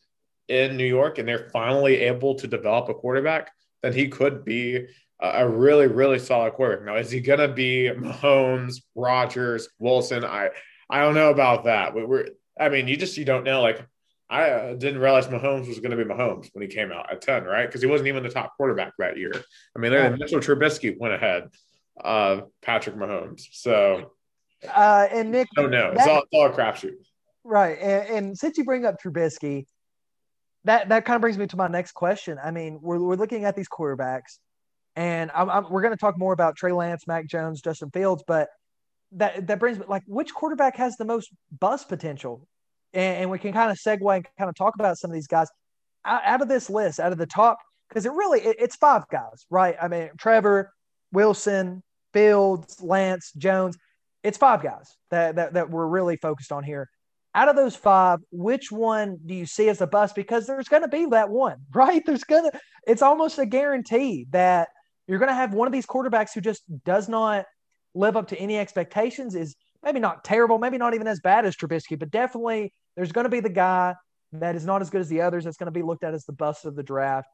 in 0.48 0.78
New 0.78 0.86
York 0.86 1.18
and 1.18 1.28
they're 1.28 1.50
finally 1.52 1.98
able 1.98 2.36
to 2.36 2.48
develop 2.48 2.90
a 2.90 2.94
quarterback, 2.94 3.52
then 3.82 3.94
he 3.94 4.08
could 4.08 4.46
be 4.46 4.88
a 5.20 5.48
really, 5.48 5.88
really 5.88 6.20
solid 6.20 6.54
quarterback. 6.54 6.86
Now, 6.86 6.98
is 6.98 7.10
he 7.10 7.20
going 7.22 7.40
to 7.40 7.48
be 7.48 7.90
Mahomes, 7.96 8.82
Rodgers, 8.96 9.70
Wilson? 9.80 10.26
I, 10.26 10.50
I 10.90 11.00
don't 11.00 11.16
know 11.16 11.30
about 11.30 11.64
that. 11.66 11.96
We, 11.96 12.02
are 12.02 12.28
I 12.60 12.70
mean, 12.70 12.88
you 12.88 12.98
just 12.98 13.18
you 13.18 13.26
don't 13.26 13.44
know. 13.44 13.62
Like, 13.62 13.86
I 14.30 14.50
uh, 14.50 14.74
didn't 14.74 15.02
realize 15.02 15.28
Mahomes 15.28 15.68
was 15.68 15.80
going 15.80 15.96
to 15.96 15.98
be 15.98 16.04
Mahomes 16.04 16.50
when 16.54 16.62
he 16.62 16.68
came 16.68 16.92
out 16.92 17.12
at 17.12 17.22
ten, 17.22 17.44
right? 17.44 17.66
Because 17.66 17.82
he 17.82 17.88
wasn't 17.88 18.08
even 18.08 18.24
the 18.24 18.30
top 18.30 18.54
quarterback 18.58 18.94
that 18.98 19.18
year. 19.18 19.32
I 19.76 19.80
mean, 19.80 19.92
then 19.92 20.18
Mitchell 20.18 20.40
Trubisky 20.40 20.98
went 21.00 21.14
ahead 21.14 21.50
of 21.98 22.50
Patrick 22.62 22.96
Mahomes. 22.96 23.44
So, 23.52 24.12
uh, 24.68 25.08
and 25.12 25.32
Nick, 25.32 25.48
oh 25.58 25.68
no. 25.68 25.92
It's 25.92 26.08
all, 26.08 26.24
it's 26.24 26.28
all 26.34 26.48
a 26.48 26.52
crapshoot. 26.52 26.96
Right, 27.44 27.78
and, 27.80 28.10
and 28.10 28.38
since 28.38 28.58
you 28.58 28.64
bring 28.64 28.86
up 28.86 29.02
Trubisky, 29.02 29.66
that 30.66 30.90
that 30.90 31.06
kind 31.06 31.16
of 31.16 31.22
brings 31.22 31.38
me 31.38 31.48
to 31.48 31.58
my 31.58 31.68
next 31.68 31.94
question. 31.94 32.38
I 32.44 32.52
mean, 32.52 32.80
we're, 32.82 33.00
we're 33.00 33.16
looking 33.16 33.46
at 33.46 33.56
these 33.56 33.70
quarterbacks, 33.70 34.40
and 34.96 35.32
I'm, 35.34 35.50
I'm, 35.50 35.70
we're 35.70 35.82
going 35.82 35.94
to 35.94 36.00
talk 36.00 36.18
more 36.18 36.34
about 36.34 36.56
Trey 36.58 36.72
Lance, 36.72 37.08
Mac 37.08 37.28
Jones, 37.28 37.62
Justin 37.62 37.92
Fields, 37.92 38.24
but 38.28 38.50
that 39.14 39.48
that 39.48 39.60
brings 39.60 39.80
me 39.80 39.86
like 39.88 40.04
which 40.08 40.34
quarterback 40.34 40.76
has 40.76 40.98
the 40.98 41.06
most 41.06 41.30
bust 41.60 41.88
potential, 41.88 42.48
and, 42.94 43.18
and 43.18 43.32
we 43.32 43.40
can 43.40 43.54
kind 43.54 43.72
of 43.72 43.78
segue 43.78 44.16
and 44.16 44.26
kind 44.38 44.50
of 44.50 44.56
talk 44.56 44.74
about 44.76 44.98
some 44.98 45.12
of 45.12 45.16
these 45.16 45.28
guys 45.28 45.48
out, 46.04 46.22
out 46.26 46.42
of 46.42 46.48
this 46.48 46.70
list, 46.70 47.00
out 47.00 47.12
of 47.12 47.18
the 47.18 47.28
top, 47.28 47.58
because 47.88 48.06
it 48.06 48.12
really 48.12 48.42
it, 48.42 48.58
it's 48.60 48.76
five 48.76 49.04
guys, 49.12 49.46
right? 49.50 49.76
I 49.82 49.88
mean, 49.88 50.10
Trevor, 50.18 50.72
Wilson, 51.12 51.82
Fields, 52.14 52.82
Lance, 52.82 53.32
Jones. 53.38 53.78
It's 54.24 54.40
five 54.40 54.64
guys 54.64 54.96
that, 55.12 55.36
that, 55.36 55.54
that 55.54 55.70
we're 55.70 55.86
really 55.86 56.18
focused 56.18 56.52
on 56.52 56.64
here 56.64 56.90
out 57.36 57.50
of 57.50 57.56
those 57.56 57.76
five, 57.76 58.20
which 58.32 58.72
one 58.72 59.20
do 59.26 59.36
you 59.36 59.46
see 59.46 59.68
as 59.68 59.82
a 59.82 59.88
bust? 59.88 60.16
Because 60.16 60.48
there's 60.48 60.70
going 60.70 60.84
to 60.84 60.88
be 60.88 61.06
that 61.08 61.30
one, 61.30 61.58
right? 61.76 62.02
There's 62.06 62.24
going 62.24 62.50
to, 62.50 62.60
it's 62.88 63.02
almost 63.02 63.38
a 63.38 63.46
guarantee 63.46 64.26
that 64.32 64.70
you're 65.08 65.20
going 65.20 65.30
to 65.30 65.36
have 65.36 65.54
one 65.54 65.68
of 65.68 65.74
these 65.74 65.86
quarterbacks 65.86 66.34
who 66.34 66.42
just 66.42 66.64
does 66.86 67.08
not 67.08 67.46
live 67.94 68.18
up 68.18 68.30
to 68.30 68.38
any 68.38 68.58
expectations, 68.58 69.36
is 69.36 69.56
maybe 69.84 70.00
not 70.00 70.24
terrible, 70.24 70.58
maybe 70.58 70.78
not 70.78 70.96
even 70.96 71.08
as 71.08 71.20
bad 71.20 71.46
as 71.46 71.56
Trubisky, 71.56 72.00
but 72.00 72.10
definitely 72.10 72.74
there's 72.96 73.12
going 73.12 73.26
to 73.26 73.30
be 73.30 73.42
the 73.42 73.50
guy 73.50 73.94
that 74.32 74.56
is 74.56 74.66
not 74.66 74.82
as 74.82 74.90
good 74.90 75.02
as 75.02 75.10
the 75.10 75.22
others 75.22 75.44
that's 75.44 75.58
going 75.58 75.68
to 75.68 75.72
be 75.72 75.84
looked 75.84 76.04
at 76.04 76.14
as 76.14 76.26
the 76.26 76.34
bust 76.34 76.66
of 76.66 76.76
the 76.76 76.84
draft. 76.84 77.28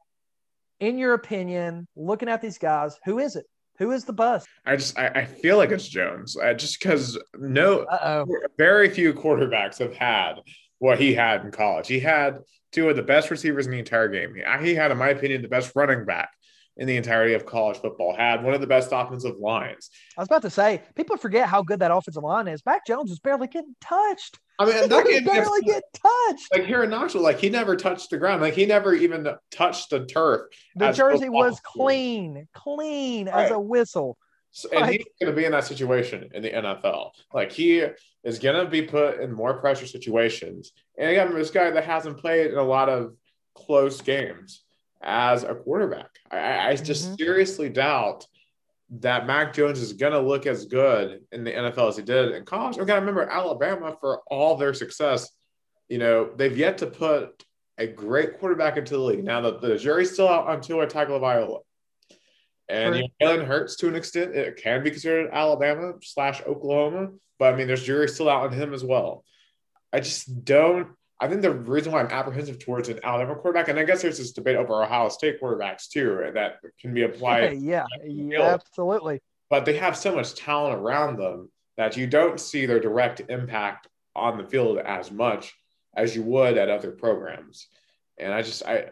In 0.80 0.98
your 0.98 1.14
opinion, 1.14 1.86
looking 1.96 2.28
at 2.28 2.42
these 2.42 2.58
guys, 2.58 2.98
who 3.04 3.18
is 3.18 3.36
it? 3.36 3.46
Who 3.78 3.90
is 3.92 4.04
the 4.04 4.12
bust? 4.12 4.46
I 4.64 4.76
just 4.76 4.98
I, 4.98 5.08
I 5.08 5.24
feel 5.24 5.56
like 5.56 5.70
it's 5.70 5.88
Jones. 5.88 6.36
I, 6.36 6.54
just 6.54 6.78
because 6.80 7.18
no, 7.36 7.80
Uh-oh. 7.80 8.26
very 8.58 8.88
few 8.90 9.12
quarterbacks 9.14 9.78
have 9.78 9.94
had 9.94 10.34
what 10.78 10.98
he 10.98 11.14
had 11.14 11.44
in 11.44 11.50
college. 11.50 11.88
He 11.88 12.00
had 12.00 12.38
two 12.72 12.88
of 12.88 12.96
the 12.96 13.02
best 13.02 13.30
receivers 13.30 13.66
in 13.66 13.72
the 13.72 13.78
entire 13.78 14.08
game. 14.08 14.34
He, 14.34 14.66
he 14.68 14.74
had, 14.74 14.90
in 14.90 14.98
my 14.98 15.08
opinion, 15.08 15.42
the 15.42 15.48
best 15.48 15.72
running 15.74 16.04
back 16.04 16.30
in 16.76 16.86
the 16.86 16.96
entirety 16.96 17.34
of 17.34 17.44
college 17.44 17.78
football. 17.78 18.14
Had 18.16 18.42
one 18.42 18.54
of 18.54 18.60
the 18.60 18.66
best 18.66 18.90
offensive 18.92 19.36
lines. 19.38 19.90
I 20.16 20.20
was 20.22 20.28
about 20.28 20.42
to 20.42 20.50
say, 20.50 20.82
people 20.94 21.16
forget 21.16 21.48
how 21.48 21.62
good 21.62 21.80
that 21.80 21.90
offensive 21.90 22.22
line 22.22 22.48
is. 22.48 22.64
Mac 22.64 22.86
Jones 22.86 23.10
was 23.10 23.18
barely 23.18 23.46
getting 23.46 23.76
touched. 23.80 24.38
I 24.58 24.64
mean, 24.66 24.88
that 24.88 25.06
game 25.06 25.24
barely 25.24 25.60
get 25.62 25.82
touched. 25.94 26.52
like 26.52 26.64
here 26.64 26.82
in 26.84 26.90
Knoxville, 26.90 27.22
like 27.22 27.38
he 27.38 27.50
never 27.50 27.76
touched 27.76 28.10
the 28.10 28.18
ground. 28.18 28.42
Like 28.42 28.54
he 28.54 28.64
never 28.66 28.94
even 28.94 29.26
touched 29.50 29.90
the 29.90 30.06
turf. 30.06 30.42
The 30.76 30.92
jersey 30.92 31.28
was 31.28 31.60
clean, 31.60 32.46
clean 32.54 33.28
as 33.28 33.50
a 33.50 33.58
whistle. 33.58 34.16
So, 34.52 34.68
and 34.70 34.82
Like- 34.82 34.90
he's 34.92 35.06
going 35.20 35.34
to 35.34 35.36
be 35.36 35.46
in 35.46 35.52
that 35.52 35.64
situation 35.64 36.28
in 36.34 36.42
the 36.42 36.50
NFL. 36.50 37.12
Like 37.32 37.50
he 37.52 37.84
is 38.22 38.38
going 38.38 38.62
to 38.62 38.70
be 38.70 38.82
put 38.82 39.20
in 39.20 39.32
more 39.32 39.54
pressure 39.54 39.86
situations. 39.86 40.72
And 40.98 41.10
again, 41.10 41.34
this 41.34 41.50
guy 41.50 41.70
that 41.70 41.84
hasn't 41.84 42.18
played 42.18 42.52
in 42.52 42.58
a 42.58 42.62
lot 42.62 42.88
of 42.88 43.14
close 43.54 44.00
games 44.00 44.62
as 45.02 45.42
a 45.44 45.54
quarterback. 45.54 46.10
I- 46.30 46.38
I, 46.38 46.68
I 46.70 46.76
just 46.76 47.10
Mhm. 47.10 47.18
seriously 47.18 47.68
doubt 47.68 48.26
that 49.00 49.26
Mac 49.26 49.54
Jones 49.54 49.80
is 49.80 49.94
going 49.94 50.12
to 50.12 50.20
look 50.20 50.46
as 50.46 50.66
good 50.66 51.24
in 51.32 51.44
the 51.44 51.50
NFL 51.56 51.88
as 51.88 51.96
he 51.96 52.02
did 52.02 52.32
in 52.32 52.44
college. 52.44 52.76
We 52.76 52.84
got 52.84 52.94
to 52.96 53.00
remember 53.00 53.22
Alabama 53.22 53.96
for 54.00 54.20
all 54.26 54.56
their 54.56 54.74
success. 54.74 55.30
You 55.88 55.98
know, 55.98 56.30
they've 56.36 56.56
yet 56.56 56.78
to 56.78 56.86
put 56.86 57.42
a 57.78 57.86
great 57.86 58.38
quarterback 58.38 58.76
into 58.76 58.92
the 58.94 59.00
league. 59.02 59.24
Now 59.24 59.40
the, 59.40 59.58
the 59.58 59.78
jury's 59.78 60.12
still 60.12 60.28
out 60.28 60.46
on 60.46 60.60
Tua 60.60 60.86
Tagovailoa. 60.86 61.60
And 62.68 62.94
you 62.96 63.02
know, 63.02 63.08
Jalen 63.26 63.46
Hurts, 63.46 63.76
to 63.76 63.88
an 63.88 63.96
extent, 63.96 64.34
it 64.36 64.56
can 64.56 64.82
be 64.84 64.90
considered 64.90 65.30
Alabama 65.32 65.94
slash 66.02 66.42
Oklahoma, 66.46 67.10
but 67.38 67.52
I 67.52 67.56
mean, 67.56 67.66
there's 67.66 67.82
jury 67.82 68.08
still 68.08 68.28
out 68.28 68.44
on 68.44 68.52
him 68.52 68.72
as 68.72 68.84
well. 68.84 69.24
I 69.92 70.00
just 70.00 70.44
don't. 70.44 70.88
I 71.22 71.28
think 71.28 71.40
the 71.40 71.52
reason 71.52 71.92
why 71.92 72.00
I'm 72.00 72.10
apprehensive 72.10 72.58
towards 72.58 72.88
an 72.88 72.98
Alabama 73.04 73.36
quarterback, 73.36 73.68
and 73.68 73.78
I 73.78 73.84
guess 73.84 74.02
there's 74.02 74.18
this 74.18 74.32
debate 74.32 74.56
over 74.56 74.82
Ohio 74.82 75.08
State 75.08 75.40
quarterbacks 75.40 75.88
too, 75.88 76.32
that 76.34 76.56
can 76.80 76.92
be 76.92 77.04
applied, 77.04 77.60
yeah, 77.60 77.84
yeah, 78.04 78.42
absolutely. 78.42 79.20
but 79.48 79.64
they 79.64 79.76
have 79.76 79.96
so 79.96 80.12
much 80.12 80.34
talent 80.34 80.80
around 80.80 81.18
them 81.18 81.48
that 81.76 81.96
you 81.96 82.08
don't 82.08 82.40
see 82.40 82.66
their 82.66 82.80
direct 82.80 83.22
impact 83.28 83.86
on 84.16 84.36
the 84.36 84.42
field 84.42 84.78
as 84.78 85.12
much 85.12 85.54
as 85.96 86.16
you 86.16 86.22
would 86.22 86.58
at 86.58 86.68
other 86.68 86.90
programs. 86.90 87.68
And 88.18 88.34
I 88.34 88.42
just, 88.42 88.64
I, 88.66 88.86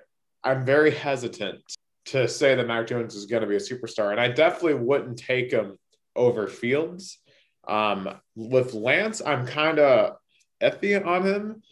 I'm 0.45 0.65
very 0.65 0.93
hesitant 0.93 1.61
to 2.07 2.29
say 2.29 2.55
that 2.55 2.67
Mac 2.69 2.87
Jones 2.87 3.17
is 3.17 3.27
going 3.27 3.43
to 3.43 3.49
be 3.49 3.57
a 3.57 3.59
superstar, 3.59 4.13
and 4.13 4.21
I 4.21 4.29
definitely 4.29 4.75
wouldn't 4.75 5.19
take 5.19 5.51
him 5.51 5.77
over 6.15 6.47
Fields. 6.47 7.19
Um, 7.67 8.09
with 8.37 8.73
Lance, 8.73 9.21
I'm 9.21 9.47
kind 9.47 9.81
of 9.81 10.17
iffy 10.63 11.05
on 11.05 11.27
him, 11.27 11.63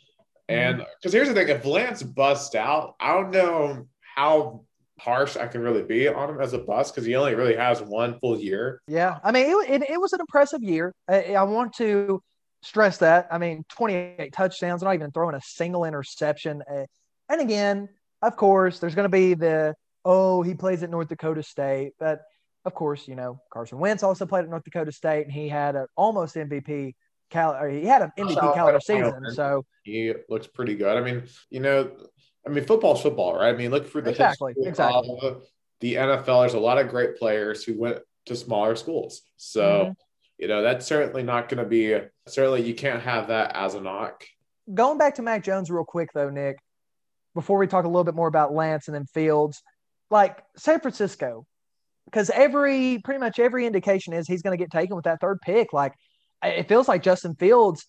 and 0.49 0.81
mm. 0.81 0.87
because 1.01 1.13
here's 1.13 1.29
the 1.29 1.35
thing: 1.35 1.49
if 1.49 1.65
Lance 1.65 2.03
busts 2.03 2.55
out, 2.55 2.95
I 3.01 3.15
don't 3.15 3.31
know 3.31 3.87
how 4.17 4.65
harsh 4.99 5.37
I 5.37 5.47
can 5.47 5.61
really 5.61 5.83
be 5.83 6.09
on 6.09 6.31
him 6.31 6.41
as 6.41 6.53
a 6.53 6.59
bust 6.59 6.95
because 6.95 7.07
he 7.07 7.15
only 7.15 7.35
really 7.35 7.55
has 7.55 7.81
one 7.81 8.19
full 8.19 8.39
year. 8.39 8.83
Yeah, 8.89 9.19
I 9.23 9.33
mean, 9.33 9.47
it, 9.47 9.83
it, 9.83 9.91
it 9.91 10.01
was 10.01 10.13
an 10.13 10.21
impressive 10.21 10.63
year. 10.63 10.93
I, 11.09 11.35
I 11.35 11.43
want 11.45 11.75
to 11.75 12.21
stress 12.63 12.99
that. 12.99 13.29
I 13.31 13.39
mean, 13.39 13.65
28 13.69 14.33
touchdowns, 14.33 14.83
not 14.83 14.95
even 14.95 15.13
throwing 15.13 15.37
a 15.37 15.41
single 15.41 15.85
interception. 15.85 16.63
And 17.29 17.41
again, 17.41 17.89
of 18.23 18.37
course, 18.37 18.81
there's 18.81 18.95
going 18.95 19.05
to 19.05 19.09
be 19.09 19.35
the 19.35 19.75
oh, 20.05 20.43
he 20.43 20.55
plays 20.55 20.83
at 20.83 20.91
North 20.91 21.09
Dakota 21.09 21.43
State, 21.43 21.93
but 21.99 22.23
of 22.65 22.75
course, 22.75 23.07
you 23.07 23.15
know, 23.15 23.41
Carson 23.53 23.79
Wentz 23.79 24.03
also 24.03 24.27
played 24.27 24.45
at 24.45 24.51
North 24.51 24.65
Dakota 24.65 24.93
State, 24.93 25.25
and 25.25 25.33
he 25.33 25.49
had 25.49 25.77
an 25.77 25.87
almost 25.97 26.35
MVP. 26.35 26.95
Cal- 27.31 27.55
or 27.55 27.69
he 27.69 27.85
had 27.85 28.03
an 28.03 28.13
MVP 28.19 28.55
caliber 28.55 28.81
season, 28.81 29.31
so 29.33 29.65
He 29.83 30.13
looks 30.29 30.47
pretty 30.47 30.75
good. 30.75 30.97
I 30.97 31.01
mean, 31.03 31.25
you 31.51 31.61
know, 31.61 31.91
I 32.47 32.51
mean, 32.51 32.65
football's 32.65 33.03
football, 33.03 33.35
right? 33.35 33.55
I 33.55 33.57
mean, 33.57 33.71
look 33.71 33.87
for 33.87 34.01
the 34.01 34.11
Exactly, 34.11 34.55
exactly. 34.59 35.19
of 35.23 35.43
the 35.81 35.95
NFL. 35.95 36.41
There's 36.43 36.55
a 36.55 36.59
lot 36.61 36.79
of 36.79 36.89
great 36.89 37.17
players 37.17 37.63
who 37.65 37.79
went 37.79 37.99
to 38.27 38.37
smaller 38.37 38.77
schools. 38.77 39.23
So, 39.37 39.63
Mhm. 39.87 39.97
you 40.39 40.49
know, 40.49 40.63
that's 40.63 40.87
certainly 40.87 41.23
not 41.23 41.49
going 41.49 41.63
to 41.63 41.69
be, 41.69 41.99
certainly 42.27 42.63
you 42.63 42.75
can't 42.75 43.03
have 43.03 43.29
that 43.29 43.55
as 43.55 43.75
a 43.75 43.81
knock. 43.81 44.25
going 44.75 44.99
back 44.99 45.15
to 45.15 45.23
Mac 45.23 45.43
Jones 45.43 45.71
real 45.71 45.83
quick 45.85 46.11
though, 46.13 46.29
Nick, 46.29 46.59
before 47.35 47.57
we 47.59 47.67
talk 47.67 47.87
a 47.87 47.89
little 47.89 48.05
bit 48.05 48.15
more 48.15 48.29
about 48.29 48.53
Lance 48.53 48.87
and 48.87 48.95
then 48.95 49.07
Fields, 49.07 49.63
like 50.11 50.43
San 50.59 50.79
Francisco, 50.81 51.47
because 52.05 52.29
every 52.29 52.99
pretty 53.03 53.19
much 53.19 53.39
every 53.39 53.65
indication 53.67 54.13
is 54.13 54.27
he's 54.27 54.43
going 54.43 54.57
to 54.57 54.63
get 54.63 54.71
taken 54.71 54.95
with 54.95 55.07
that 55.07 55.21
third 55.23 55.41
pick. 55.41 55.73
Like 55.73 55.95
it 56.43 56.69
feels 56.69 56.89
like 56.89 57.03
Justin 57.03 57.35
Fields 57.35 57.87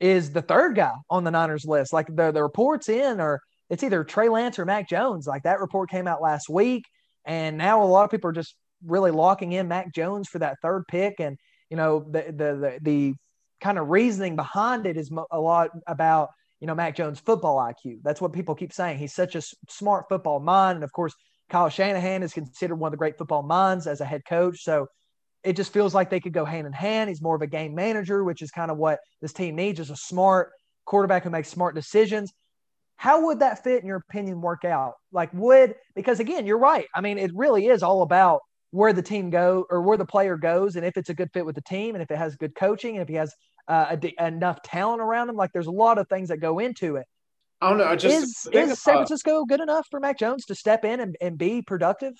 is 0.00 0.32
the 0.32 0.42
third 0.42 0.74
guy 0.74 0.92
on 1.08 1.24
the 1.24 1.30
Niners 1.30 1.64
list. 1.64 1.92
Like 1.92 2.08
the 2.08 2.32
the 2.32 2.42
reports 2.42 2.88
in 2.88 3.20
or 3.20 3.40
it's 3.70 3.82
either 3.82 4.04
Trey 4.04 4.28
Lance 4.28 4.58
or 4.58 4.64
Mac 4.64 4.88
Jones. 4.88 5.26
Like 5.26 5.44
that 5.44 5.60
report 5.60 5.90
came 5.90 6.06
out 6.06 6.20
last 6.20 6.48
week, 6.48 6.84
and 7.24 7.56
now 7.56 7.82
a 7.82 7.86
lot 7.86 8.04
of 8.04 8.10
people 8.10 8.30
are 8.30 8.34
just 8.34 8.54
really 8.84 9.10
locking 9.10 9.52
in 9.52 9.68
Mac 9.68 9.94
Jones 9.94 10.28
for 10.28 10.40
that 10.40 10.58
third 10.60 10.84
pick. 10.88 11.20
And 11.20 11.38
you 11.70 11.76
know 11.76 12.00
the 12.00 12.24
the 12.24 12.32
the, 12.32 12.78
the 12.82 13.14
kind 13.60 13.78
of 13.78 13.88
reasoning 13.88 14.36
behind 14.36 14.86
it 14.86 14.96
is 14.96 15.10
a 15.30 15.40
lot 15.40 15.70
about 15.86 16.30
you 16.60 16.66
know 16.66 16.74
Mac 16.74 16.96
Jones' 16.96 17.20
football 17.20 17.58
IQ. 17.58 18.00
That's 18.02 18.20
what 18.20 18.32
people 18.32 18.54
keep 18.54 18.72
saying. 18.72 18.98
He's 18.98 19.14
such 19.14 19.36
a 19.36 19.42
smart 19.70 20.06
football 20.08 20.40
mind, 20.40 20.76
and 20.76 20.84
of 20.84 20.92
course, 20.92 21.14
Kyle 21.48 21.68
Shanahan 21.68 22.22
is 22.22 22.32
considered 22.32 22.76
one 22.76 22.88
of 22.88 22.92
the 22.92 22.98
great 22.98 23.16
football 23.16 23.42
minds 23.42 23.86
as 23.86 24.00
a 24.00 24.04
head 24.04 24.22
coach. 24.28 24.64
So 24.64 24.88
it 25.44 25.56
just 25.56 25.72
feels 25.72 25.94
like 25.94 26.10
they 26.10 26.20
could 26.20 26.32
go 26.32 26.44
hand 26.44 26.66
in 26.66 26.72
hand. 26.72 27.08
He's 27.08 27.22
more 27.22 27.36
of 27.36 27.42
a 27.42 27.46
game 27.46 27.74
manager, 27.74 28.24
which 28.24 28.42
is 28.42 28.50
kind 28.50 28.70
of 28.70 28.76
what 28.76 29.00
this 29.20 29.32
team 29.32 29.56
needs: 29.56 29.80
is 29.80 29.90
a 29.90 29.96
smart 29.96 30.50
quarterback 30.84 31.24
who 31.24 31.30
makes 31.30 31.48
smart 31.48 31.74
decisions. 31.74 32.32
How 32.96 33.26
would 33.26 33.40
that 33.40 33.64
fit 33.64 33.82
in 33.82 33.88
your 33.88 34.04
opinion 34.08 34.40
work 34.40 34.64
out? 34.64 34.94
Like 35.10 35.32
would 35.34 35.74
because 35.94 36.20
again, 36.20 36.46
you're 36.46 36.58
right. 36.58 36.86
I 36.94 37.00
mean, 37.00 37.18
it 37.18 37.32
really 37.34 37.66
is 37.66 37.82
all 37.82 38.02
about 38.02 38.40
where 38.70 38.92
the 38.92 39.02
team 39.02 39.30
go 39.30 39.66
or 39.68 39.82
where 39.82 39.98
the 39.98 40.06
player 40.06 40.36
goes, 40.36 40.76
and 40.76 40.86
if 40.86 40.96
it's 40.96 41.10
a 41.10 41.14
good 41.14 41.30
fit 41.32 41.44
with 41.44 41.56
the 41.56 41.62
team, 41.62 41.94
and 41.94 42.02
if 42.02 42.10
it 42.10 42.18
has 42.18 42.36
good 42.36 42.54
coaching, 42.54 42.96
and 42.96 43.02
if 43.02 43.08
he 43.08 43.14
has 43.14 43.34
uh, 43.68 43.86
a 43.90 43.96
d- 43.96 44.14
enough 44.18 44.62
talent 44.62 45.00
around 45.00 45.28
him. 45.28 45.36
Like 45.36 45.52
there's 45.52 45.66
a 45.66 45.72
lot 45.72 45.98
of 45.98 46.08
things 46.08 46.28
that 46.28 46.38
go 46.38 46.58
into 46.58 46.96
it. 46.96 47.06
I 47.60 47.68
don't 47.68 47.78
know. 47.78 47.84
I 47.84 47.96
just 47.96 48.14
Is 48.14 48.48
is 48.52 48.80
San 48.80 48.94
Francisco 48.96 49.44
good 49.44 49.60
enough 49.60 49.86
for 49.90 50.00
Mac 50.00 50.18
Jones 50.18 50.46
to 50.46 50.54
step 50.54 50.84
in 50.84 51.00
and, 51.00 51.16
and 51.20 51.38
be 51.38 51.62
productive? 51.62 52.14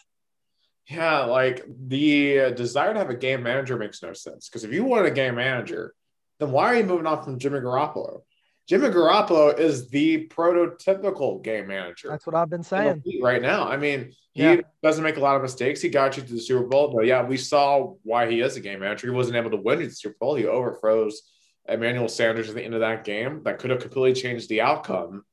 Yeah, 0.88 1.24
like 1.24 1.64
the 1.88 2.52
desire 2.56 2.92
to 2.92 2.98
have 2.98 3.10
a 3.10 3.14
game 3.16 3.42
manager 3.42 3.76
makes 3.76 4.02
no 4.02 4.12
sense. 4.12 4.48
Because 4.48 4.64
if 4.64 4.72
you 4.72 4.84
want 4.84 5.06
a 5.06 5.10
game 5.10 5.36
manager, 5.36 5.94
then 6.40 6.50
why 6.50 6.66
are 6.72 6.76
you 6.76 6.84
moving 6.84 7.06
on 7.06 7.22
from 7.22 7.38
Jimmy 7.38 7.60
Garoppolo? 7.60 8.22
Jimmy 8.68 8.88
Garoppolo 8.88 9.58
is 9.58 9.88
the 9.90 10.28
prototypical 10.28 11.42
game 11.42 11.66
manager 11.66 12.08
That's 12.08 12.26
what 12.26 12.34
I've 12.36 12.48
been 12.50 12.62
saying. 12.62 13.02
right 13.20 13.42
now. 13.42 13.68
I 13.68 13.76
mean, 13.76 14.12
he 14.32 14.42
Yeah. 14.42 14.60
doesn't 14.82 15.02
make 15.04 15.16
a 15.16 15.20
lot 15.20 15.36
of 15.36 15.42
mistakes. 15.42 15.80
He 15.80 15.88
got 15.88 16.16
you 16.16 16.22
to 16.22 16.32
the 16.32 16.40
Super 16.40 16.66
Bowl, 16.66 16.92
but 16.94 17.04
yeah, 17.06 17.24
we 17.26 17.36
saw 17.36 17.94
why 18.02 18.30
he 18.30 18.40
is 18.40 18.56
a 18.56 18.60
game 18.60 18.80
manager. 18.80 19.08
He 19.08 19.12
wasn't 19.12 19.36
able 19.36 19.50
to 19.50 19.56
win 19.56 19.80
the 19.80 19.90
Super 19.90 20.16
Bowl. 20.20 20.34
He 20.36 20.44
overfroze 20.44 21.14
Emmanuel 21.68 22.08
Sanders 22.08 22.48
at 22.48 22.54
the 22.54 22.62
end 22.64 22.74
of 22.74 22.80
that 22.80 23.04
game. 23.04 23.42
That 23.44 23.58
could 23.58 23.70
have 23.70 23.80
completely 23.80 24.20
changed 24.20 24.48
the 24.48 24.60
outcome. 24.62 25.24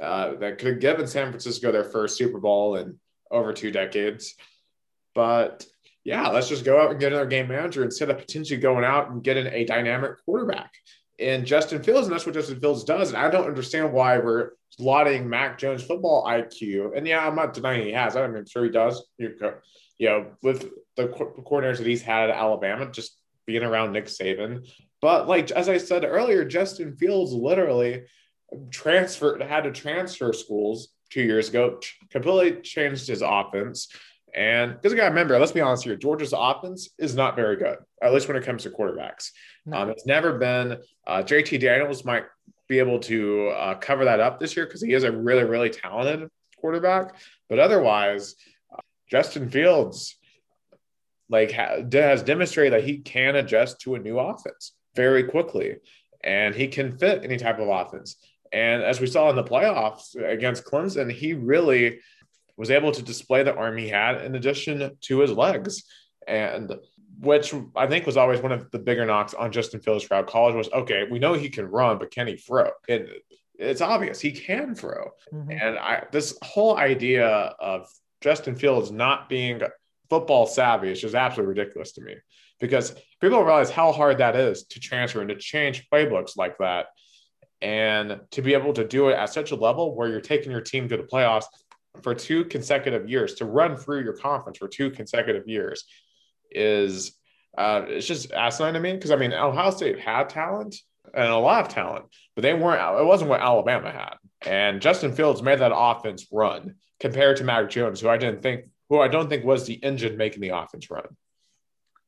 Uh, 0.00 0.34
that 0.36 0.58
could 0.58 0.68
have 0.68 0.80
given 0.80 1.06
San 1.06 1.28
Francisco 1.30 1.72
their 1.72 1.84
first 1.84 2.16
Super 2.16 2.38
Bowl 2.40 2.76
in 2.76 2.98
over 3.30 3.52
two 3.52 3.70
decades. 3.70 4.34
But 5.18 5.66
yeah, 6.04 6.28
let's 6.28 6.48
just 6.48 6.64
go 6.64 6.80
out 6.80 6.92
and 6.92 7.00
get 7.00 7.10
another 7.10 7.26
game 7.26 7.48
manager 7.48 7.82
instead 7.82 8.08
of 8.08 8.18
potentially 8.18 8.60
going 8.60 8.84
out 8.84 9.10
and 9.10 9.20
getting 9.20 9.48
a 9.48 9.64
dynamic 9.64 10.12
quarterback. 10.24 10.72
And 11.18 11.44
Justin 11.44 11.82
Fields, 11.82 12.06
and 12.06 12.14
that's 12.14 12.24
what 12.24 12.36
Justin 12.36 12.60
Fields 12.60 12.84
does. 12.84 13.08
And 13.08 13.18
I 13.18 13.28
don't 13.28 13.48
understand 13.48 13.92
why 13.92 14.18
we're 14.18 14.50
lauding 14.78 15.28
Mac 15.28 15.58
Jones' 15.58 15.82
football 15.82 16.24
IQ. 16.24 16.96
And 16.96 17.04
yeah, 17.04 17.26
I'm 17.26 17.34
not 17.34 17.52
denying 17.52 17.84
he 17.84 17.92
has. 17.94 18.14
I'm 18.14 18.46
sure 18.46 18.62
he 18.62 18.70
does. 18.70 19.04
You 19.18 19.34
know, 20.00 20.26
with 20.40 20.70
the 20.94 21.08
co- 21.08 21.34
coordinators 21.44 21.78
that 21.78 21.86
he's 21.88 22.02
had 22.02 22.30
at 22.30 22.36
Alabama, 22.36 22.92
just 22.92 23.18
being 23.44 23.64
around 23.64 23.90
Nick 23.90 24.06
Saban. 24.06 24.68
But 25.00 25.26
like 25.26 25.50
as 25.50 25.68
I 25.68 25.78
said 25.78 26.04
earlier, 26.04 26.44
Justin 26.44 26.96
Fields 26.96 27.32
literally 27.32 28.04
transferred, 28.70 29.42
had 29.42 29.64
to 29.64 29.72
transfer 29.72 30.32
schools 30.32 30.90
two 31.10 31.22
years 31.22 31.48
ago, 31.48 31.80
completely 32.10 32.62
changed 32.62 33.08
his 33.08 33.20
offense. 33.20 33.88
And 34.38 34.74
because 34.74 34.92
you 34.92 34.96
got 34.96 35.06
to 35.06 35.10
remember, 35.10 35.36
let's 35.36 35.50
be 35.50 35.60
honest 35.60 35.82
here, 35.82 35.96
Georgia's 35.96 36.32
offense 36.34 36.90
is 36.96 37.16
not 37.16 37.34
very 37.34 37.56
good, 37.56 37.78
at 38.00 38.14
least 38.14 38.28
when 38.28 38.36
it 38.36 38.44
comes 38.44 38.62
to 38.62 38.70
quarterbacks. 38.70 39.32
No. 39.66 39.78
Um, 39.78 39.90
it's 39.90 40.06
never 40.06 40.38
been. 40.38 40.78
Uh, 41.04 41.24
JT 41.24 41.58
Daniels 41.58 42.04
might 42.04 42.22
be 42.68 42.78
able 42.78 43.00
to 43.00 43.48
uh, 43.48 43.74
cover 43.74 44.04
that 44.04 44.20
up 44.20 44.38
this 44.38 44.56
year 44.56 44.64
because 44.64 44.80
he 44.80 44.92
is 44.92 45.02
a 45.02 45.10
really, 45.10 45.42
really 45.42 45.70
talented 45.70 46.30
quarterback. 46.56 47.16
But 47.48 47.58
otherwise, 47.58 48.36
uh, 48.72 48.80
Justin 49.10 49.50
Fields 49.50 50.16
like 51.28 51.50
ha- 51.50 51.78
has 51.92 52.22
demonstrated 52.22 52.74
that 52.74 52.84
he 52.84 52.98
can 52.98 53.34
adjust 53.34 53.80
to 53.80 53.96
a 53.96 53.98
new 53.98 54.20
offense 54.20 54.72
very 54.94 55.24
quickly, 55.24 55.78
and 56.22 56.54
he 56.54 56.68
can 56.68 56.96
fit 56.96 57.24
any 57.24 57.38
type 57.38 57.58
of 57.58 57.68
offense. 57.68 58.14
And 58.52 58.84
as 58.84 59.00
we 59.00 59.08
saw 59.08 59.30
in 59.30 59.36
the 59.36 59.42
playoffs 59.42 60.14
against 60.14 60.64
Clemson, 60.64 61.10
he 61.10 61.32
really 61.32 61.98
was 62.58 62.70
able 62.70 62.92
to 62.92 63.02
display 63.02 63.42
the 63.42 63.54
arm 63.54 63.78
he 63.78 63.88
had 63.88 64.22
in 64.22 64.34
addition 64.34 64.98
to 65.00 65.18
his 65.20 65.30
legs. 65.30 65.84
And 66.26 66.74
which 67.20 67.54
I 67.74 67.86
think 67.86 68.04
was 68.04 68.16
always 68.16 68.40
one 68.40 68.52
of 68.52 68.70
the 68.70 68.78
bigger 68.78 69.06
knocks 69.06 69.32
on 69.32 69.50
Justin 69.50 69.80
Fields 69.80 70.04
throughout 70.04 70.26
college 70.26 70.54
was 70.54 70.68
okay, 70.72 71.04
we 71.10 71.18
know 71.18 71.32
he 71.32 71.48
can 71.48 71.66
run, 71.66 71.98
but 71.98 72.10
can 72.10 72.26
he 72.26 72.36
throw? 72.36 72.70
It, 72.86 73.22
it's 73.54 73.80
obvious 73.80 74.20
he 74.20 74.32
can 74.32 74.74
throw. 74.74 75.12
Mm-hmm. 75.32 75.50
And 75.50 75.78
I 75.78 76.04
this 76.12 76.36
whole 76.42 76.76
idea 76.76 77.26
of 77.26 77.88
Justin 78.20 78.56
Fields 78.56 78.90
not 78.90 79.28
being 79.28 79.62
football 80.10 80.46
savvy 80.46 80.90
is 80.90 81.00
just 81.00 81.14
absolutely 81.14 81.54
ridiculous 81.54 81.92
to 81.92 82.02
me 82.02 82.14
because 82.60 82.94
people 83.20 83.42
realize 83.42 83.70
how 83.70 83.92
hard 83.92 84.18
that 84.18 84.36
is 84.36 84.64
to 84.64 84.80
transfer 84.80 85.20
and 85.20 85.28
to 85.28 85.36
change 85.36 85.88
playbooks 85.92 86.36
like 86.36 86.58
that. 86.58 86.86
And 87.60 88.20
to 88.30 88.42
be 88.42 88.54
able 88.54 88.72
to 88.74 88.86
do 88.86 89.08
it 89.08 89.14
at 89.14 89.32
such 89.32 89.50
a 89.50 89.56
level 89.56 89.96
where 89.96 90.08
you're 90.08 90.20
taking 90.20 90.52
your 90.52 90.60
team 90.60 90.88
to 90.88 90.96
the 90.96 91.02
playoffs 91.02 91.46
for 92.02 92.14
two 92.14 92.44
consecutive 92.44 93.08
years, 93.08 93.34
to 93.34 93.44
run 93.44 93.76
through 93.76 94.02
your 94.02 94.14
conference 94.14 94.58
for 94.58 94.68
two 94.68 94.90
consecutive 94.90 95.48
years 95.48 95.84
is 96.50 97.12
uh, 97.56 97.82
it's 97.88 98.06
just 98.06 98.32
asinine 98.32 98.74
to 98.74 98.80
me 98.80 98.92
because 98.92 99.10
I 99.10 99.16
mean 99.16 99.32
Ohio 99.32 99.70
State 99.70 99.98
had 99.98 100.28
talent 100.28 100.76
and 101.14 101.28
a 101.28 101.36
lot 101.36 101.62
of 101.64 101.68
talent, 101.68 102.06
but 102.34 102.42
they 102.42 102.54
weren't. 102.54 103.00
It 103.00 103.04
wasn't 103.04 103.30
what 103.30 103.40
Alabama 103.40 103.90
had. 103.90 104.14
And 104.42 104.80
Justin 104.80 105.12
Fields 105.12 105.42
made 105.42 105.58
that 105.60 105.72
offense 105.74 106.26
run 106.30 106.76
compared 107.00 107.36
to 107.38 107.44
Mac 107.44 107.70
Jones, 107.70 108.00
who 108.00 108.08
I 108.08 108.18
didn't 108.18 108.42
think, 108.42 108.66
who 108.88 109.00
I 109.00 109.08
don't 109.08 109.28
think 109.28 109.44
was 109.44 109.66
the 109.66 109.74
engine 109.74 110.16
making 110.16 110.40
the 110.40 110.50
offense 110.50 110.90
run. 110.90 111.06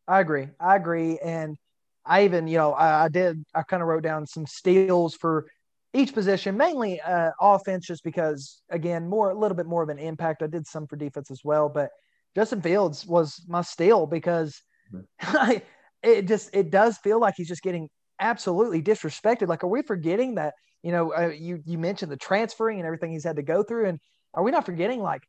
I 0.07 0.21
agree. 0.21 0.49
I 0.59 0.77
agree, 0.77 1.19
and 1.19 1.57
I 2.05 2.25
even, 2.25 2.49
you 2.49 2.59
know, 2.59 2.73
I, 2.73 3.05
I 3.05 3.09
did. 3.09 3.45
I 3.55 3.63
kind 3.63 3.83
of 3.83 3.89
wrote 3.89 4.03
down 4.03 4.27
some 4.27 4.47
steals 4.47 5.15
for 5.15 5.47
each 5.93 6.15
position, 6.15 6.57
mainly 6.57 7.01
uh, 7.01 7.31
offense, 7.41 7.87
just 7.87 8.05
because 8.05 8.63
again, 8.71 9.09
more 9.09 9.31
a 9.31 9.39
little 9.39 9.57
bit 9.57 9.67
more 9.67 9.83
of 9.83 9.89
an 9.89 9.99
impact. 9.99 10.43
I 10.43 10.47
did 10.47 10.67
some 10.67 10.87
for 10.87 10.97
defense 10.97 11.31
as 11.31 11.41
well, 11.45 11.69
but 11.69 11.91
Justin 12.35 12.63
Fields 12.63 13.07
was 13.07 13.45
my 13.49 13.63
steal 13.63 14.07
because 14.07 14.61
mm-hmm. 14.93 15.59
it 16.03 16.29
just 16.29 16.51
it 16.55 16.71
does 16.71 16.99
feel 16.99 17.19
like 17.19 17.35
he's 17.37 17.49
just 17.49 17.63
getting 17.63 17.89
absolutely 18.21 18.83
disrespected. 18.83 19.49
Like, 19.49 19.65
are 19.65 19.69
we 19.69 19.83
forgetting 19.83 20.37
that? 20.37 20.55
You 20.83 20.93
know, 20.93 21.13
uh, 21.13 21.29
you 21.29 21.61
you 21.67 21.79
mentioned 21.79 22.13
the 22.13 22.17
transferring 22.17 22.79
and 22.79 22.87
everything 22.87 23.11
he's 23.13 23.25
had 23.25 23.37
to 23.37 23.43
go 23.43 23.63
through, 23.63 23.89
and 23.89 23.99
are 24.35 24.43
we 24.43 24.51
not 24.51 24.67
forgetting 24.67 25.01
like 25.01 25.23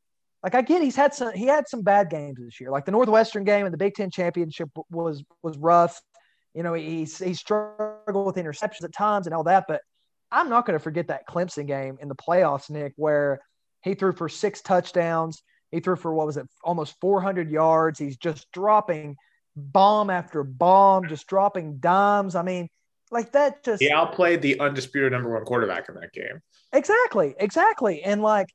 like 0.43 0.55
I 0.55 0.61
get 0.61 0.81
he's 0.81 0.95
had 0.95 1.13
some 1.13 1.33
he 1.33 1.45
had 1.45 1.67
some 1.67 1.81
bad 1.81 2.09
games 2.09 2.37
this 2.39 2.59
year. 2.59 2.71
Like 2.71 2.85
the 2.85 2.91
Northwestern 2.91 3.43
game 3.43 3.65
and 3.65 3.73
the 3.73 3.77
Big 3.77 3.95
Ten 3.95 4.11
championship 4.11 4.69
was 4.89 5.23
was 5.43 5.57
rough. 5.57 5.99
You 6.53 6.63
know, 6.63 6.73
he 6.73 7.05
he 7.05 7.33
struggled 7.33 8.25
with 8.25 8.35
interceptions 8.35 8.83
at 8.83 8.93
times 8.93 9.27
and 9.27 9.35
all 9.35 9.43
that, 9.45 9.65
but 9.67 9.81
I'm 10.31 10.49
not 10.49 10.65
going 10.65 10.77
to 10.77 10.83
forget 10.83 11.07
that 11.07 11.27
Clemson 11.27 11.67
game 11.67 11.97
in 12.01 12.07
the 12.07 12.15
playoffs, 12.15 12.69
Nick, 12.69 12.93
where 12.95 13.41
he 13.81 13.93
threw 13.95 14.13
for 14.13 14.29
six 14.29 14.61
touchdowns. 14.61 15.43
He 15.71 15.79
threw 15.79 15.95
for 15.95 16.13
what 16.13 16.27
was 16.27 16.37
it, 16.37 16.47
almost 16.63 16.95
400 17.01 17.49
yards. 17.49 17.99
He's 17.99 18.17
just 18.17 18.51
dropping 18.51 19.15
bomb 19.55 20.09
after 20.09 20.43
bomb, 20.43 21.07
just 21.07 21.27
dropping 21.27 21.77
dimes. 21.79 22.35
I 22.35 22.43
mean, 22.43 22.69
like 23.09 23.33
that 23.33 23.63
just. 23.63 23.81
He 23.81 23.91
outplayed 23.91 24.41
the 24.41 24.59
undisputed 24.59 25.11
number 25.11 25.33
one 25.33 25.45
quarterback 25.45 25.89
in 25.89 25.95
that 25.95 26.13
game. 26.13 26.41
Exactly, 26.73 27.35
exactly. 27.37 28.03
And 28.03 28.21
like, 28.21 28.47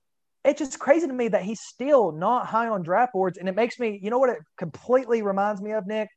it's 0.45 0.61
just 0.61 0.79
crazy 0.79 1.07
to 1.07 1.13
me 1.13 1.29
that 1.29 1.43
he's 1.43 1.61
still 1.61 2.13
not 2.13 2.47
high 2.47 2.69
on 2.69 2.83
draft 2.83 3.13
boards. 3.13 3.37
And 3.37 3.49
it 3.49 3.57
makes 3.57 3.79
me, 3.79 3.99
you 4.03 4.11
know 4.11 4.19
what 4.19 4.31
it 4.31 4.39
completely 4.57 5.23
reminds 5.23 5.61
me 5.61 5.73
of, 5.73 5.87
Nick? 5.87 6.09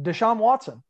Deshaun 0.00 0.38
Watson 0.38 0.82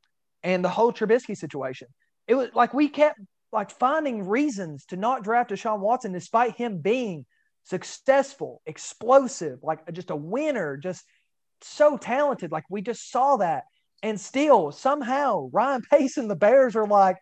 and 0.43 0.65
the 0.65 0.69
whole 0.69 0.93
Trubisky 0.93 1.37
situation. 1.37 1.89
It 2.27 2.35
was 2.35 2.49
like 2.55 2.75
we 2.75 2.89
kept 2.89 3.21
like 3.53 3.71
finding 3.71 4.27
reasons 4.27 4.87
to 4.87 4.97
not 4.97 5.23
draft 5.23 5.51
Deshaun 5.51 5.81
Watson 5.81 6.13
despite 6.13 6.57
him 6.57 6.79
being 6.79 7.27
successful, 7.65 8.63
explosive, 8.67 9.59
like 9.63 9.81
just 9.93 10.11
a 10.11 10.17
winner, 10.17 10.77
just 10.77 11.05
so 11.61 11.97
talented. 11.97 12.51
Like 12.51 12.65
we 12.71 12.83
just 12.83 13.11
saw 13.11 13.37
that. 13.37 13.65
And 14.03 14.21
still, 14.21 14.73
somehow, 14.73 15.51
Ryan 15.53 15.83
Pace 15.91 16.17
and 16.17 16.31
the 16.31 16.37
Bears 16.37 16.75
are 16.77 16.87
like, 16.87 17.17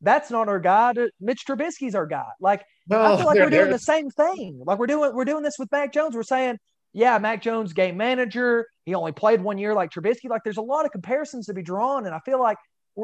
that's 0.00 0.30
not 0.30 0.48
our 0.48 0.60
guy. 0.60 0.92
Mitch 1.20 1.44
Trubisky's 1.46 1.94
our 1.94 2.06
guy. 2.06 2.28
Like 2.40 2.64
I 2.90 3.16
feel 3.16 3.26
like 3.26 3.38
we're 3.38 3.50
doing 3.50 3.70
the 3.70 3.78
same 3.78 4.10
thing. 4.10 4.62
Like 4.64 4.78
we're 4.78 4.86
doing 4.86 5.14
we're 5.14 5.24
doing 5.24 5.42
this 5.42 5.58
with 5.58 5.70
Mac 5.70 5.92
Jones. 5.92 6.14
We're 6.14 6.22
saying, 6.22 6.58
yeah, 6.92 7.18
Mac 7.18 7.42
Jones 7.42 7.72
game 7.72 7.96
manager. 7.96 8.66
He 8.86 8.94
only 8.94 9.12
played 9.12 9.42
one 9.42 9.58
year 9.58 9.74
like 9.74 9.90
Trubisky. 9.90 10.30
Like 10.30 10.42
there's 10.42 10.56
a 10.56 10.62
lot 10.62 10.86
of 10.86 10.92
comparisons 10.92 11.46
to 11.46 11.54
be 11.54 11.62
drawn, 11.62 12.06
and 12.06 12.14
I 12.14 12.20
feel 12.20 12.40
like 12.40 12.56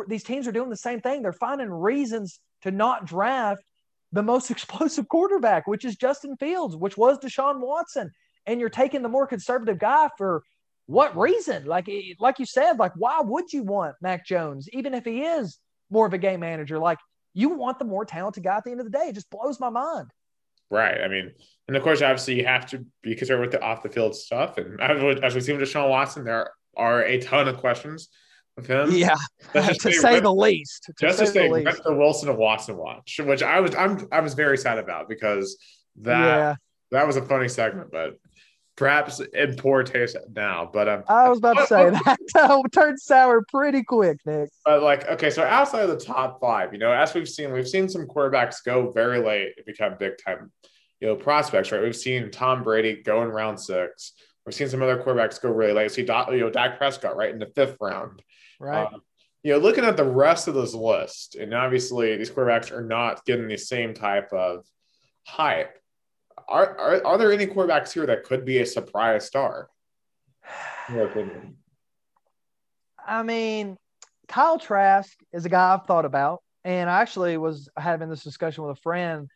these 0.08 0.24
teams 0.24 0.46
are 0.46 0.52
doing 0.52 0.70
the 0.70 0.76
same 0.76 1.00
thing. 1.00 1.22
They're 1.22 1.32
finding 1.32 1.70
reasons 1.70 2.40
to 2.62 2.70
not 2.70 3.06
draft 3.06 3.62
the 4.12 4.22
most 4.22 4.50
explosive 4.50 5.08
quarterback, 5.08 5.66
which 5.66 5.84
is 5.84 5.96
Justin 5.96 6.36
Fields, 6.36 6.76
which 6.76 6.96
was 6.96 7.18
Deshaun 7.18 7.60
Watson. 7.60 8.10
And 8.46 8.60
you're 8.60 8.68
taking 8.68 9.02
the 9.02 9.08
more 9.08 9.26
conservative 9.26 9.78
guy 9.78 10.08
for 10.16 10.42
what 10.86 11.16
reason? 11.16 11.64
Like, 11.64 11.88
eh, 11.88 12.14
like 12.20 12.38
you 12.38 12.46
said, 12.46 12.78
like, 12.78 12.92
why 12.96 13.20
would 13.20 13.52
you 13.52 13.64
want 13.64 13.96
Mac 14.00 14.24
Jones, 14.24 14.68
even 14.72 14.94
if 14.94 15.04
he 15.04 15.22
is 15.22 15.58
more 15.90 16.06
of 16.06 16.12
a 16.12 16.18
game 16.18 16.40
manager? 16.40 16.78
Like, 16.78 16.98
you 17.34 17.50
want 17.50 17.78
the 17.78 17.84
more 17.84 18.04
talented 18.04 18.44
guy 18.44 18.56
at 18.56 18.64
the 18.64 18.70
end 18.70 18.80
of 18.80 18.86
the 18.86 18.96
day. 18.96 19.06
It 19.08 19.14
just 19.14 19.30
blows 19.30 19.60
my 19.60 19.68
mind. 19.68 20.10
Right. 20.70 21.00
I 21.00 21.08
mean, 21.08 21.32
and 21.68 21.76
of 21.76 21.82
course, 21.82 22.02
obviously, 22.02 22.34
you 22.34 22.46
have 22.46 22.66
to 22.66 22.86
be 23.02 23.14
concerned 23.14 23.40
with 23.40 23.50
the 23.50 23.60
off 23.60 23.82
the 23.82 23.88
field 23.88 24.14
stuff. 24.14 24.58
And 24.58 24.80
as, 24.80 25.20
as 25.22 25.34
we 25.34 25.40
see 25.40 25.52
with 25.52 25.68
Deshaun 25.68 25.90
Watson, 25.90 26.24
there 26.24 26.50
are 26.76 27.02
a 27.02 27.20
ton 27.20 27.48
of 27.48 27.58
questions 27.58 28.08
of 28.56 28.66
him. 28.66 28.90
Yeah, 28.92 29.16
to 29.54 29.92
say 29.92 30.20
the 30.20 30.32
least. 30.32 30.84
To 30.84 30.94
just 30.98 31.18
to 31.18 31.26
say, 31.26 31.50
rip 31.50 31.82
the 31.82 31.94
Wilson 31.94 32.28
of 32.28 32.36
Watson 32.36 32.76
watch, 32.76 33.20
which 33.22 33.42
I 33.42 33.60
was 33.60 33.74
I'm 33.74 34.06
I 34.12 34.20
was 34.20 34.34
very 34.34 34.58
sad 34.58 34.78
about 34.78 35.08
because 35.08 35.56
that 35.96 36.24
yeah. 36.24 36.54
that 36.92 37.06
was 37.06 37.16
a 37.16 37.22
funny 37.22 37.48
segment, 37.48 37.90
but 37.90 38.18
perhaps 38.76 39.20
in 39.20 39.56
poor 39.56 39.82
taste 39.82 40.16
now. 40.34 40.70
But 40.72 40.88
um, 40.88 41.02
I 41.08 41.28
was 41.28 41.38
about 41.38 41.56
to 41.56 41.66
say 41.66 41.90
that 42.34 42.70
turned 42.72 43.00
sour 43.00 43.44
pretty 43.48 43.82
quick, 43.82 44.20
Nick. 44.24 44.50
But 44.64 44.82
like, 44.82 45.08
okay, 45.08 45.30
so 45.30 45.42
outside 45.42 45.88
of 45.88 45.98
the 45.98 46.04
top 46.04 46.40
five, 46.40 46.72
you 46.72 46.78
know, 46.78 46.92
as 46.92 47.14
we've 47.14 47.28
seen, 47.28 47.52
we've 47.52 47.68
seen 47.68 47.88
some 47.88 48.06
quarterbacks 48.06 48.64
go 48.64 48.90
very 48.90 49.18
late 49.18 49.54
and 49.56 49.66
become 49.66 49.96
big 49.98 50.14
time, 50.24 50.52
you 51.00 51.08
know, 51.08 51.16
prospects. 51.16 51.72
Right? 51.72 51.82
We've 51.82 51.96
seen 51.96 52.30
Tom 52.30 52.62
Brady 52.62 53.02
go 53.02 53.22
in 53.22 53.28
round 53.28 53.58
six. 53.58 54.12
We've 54.44 54.54
seen 54.54 54.68
some 54.68 54.82
other 54.82 55.02
quarterbacks 55.02 55.40
go 55.40 55.50
really 55.50 55.72
late. 55.72 55.90
See, 55.90 56.02
you 56.02 56.06
know, 56.06 56.50
Dak 56.50 56.78
Prescott 56.78 57.16
right 57.16 57.32
in 57.32 57.40
the 57.40 57.50
fifth 57.56 57.76
round. 57.80 58.22
Right. 58.58 58.86
Um, 58.86 59.02
you 59.42 59.52
know, 59.52 59.58
looking 59.58 59.84
at 59.84 59.96
the 59.96 60.04
rest 60.04 60.48
of 60.48 60.54
this 60.54 60.74
list, 60.74 61.36
and 61.36 61.54
obviously 61.54 62.16
these 62.16 62.30
quarterbacks 62.30 62.72
are 62.72 62.82
not 62.84 63.24
getting 63.24 63.46
the 63.46 63.56
same 63.56 63.94
type 63.94 64.32
of 64.32 64.64
hype. 65.24 65.78
Are, 66.48 66.78
are, 66.78 67.06
are 67.06 67.18
there 67.18 67.32
any 67.32 67.46
quarterbacks 67.46 67.92
here 67.92 68.06
that 68.06 68.24
could 68.24 68.44
be 68.44 68.58
a 68.58 68.66
surprise 68.66 69.24
star? 69.26 69.68
I 73.06 73.22
mean, 73.22 73.76
Kyle 74.28 74.58
Trask 74.58 75.16
is 75.32 75.44
a 75.44 75.48
guy 75.48 75.74
I've 75.74 75.86
thought 75.86 76.04
about, 76.04 76.42
and 76.64 76.90
I 76.90 77.00
actually 77.00 77.36
was 77.36 77.68
having 77.76 78.08
this 78.08 78.24
discussion 78.24 78.64
with 78.64 78.78
a 78.78 78.80
friend 78.80 79.28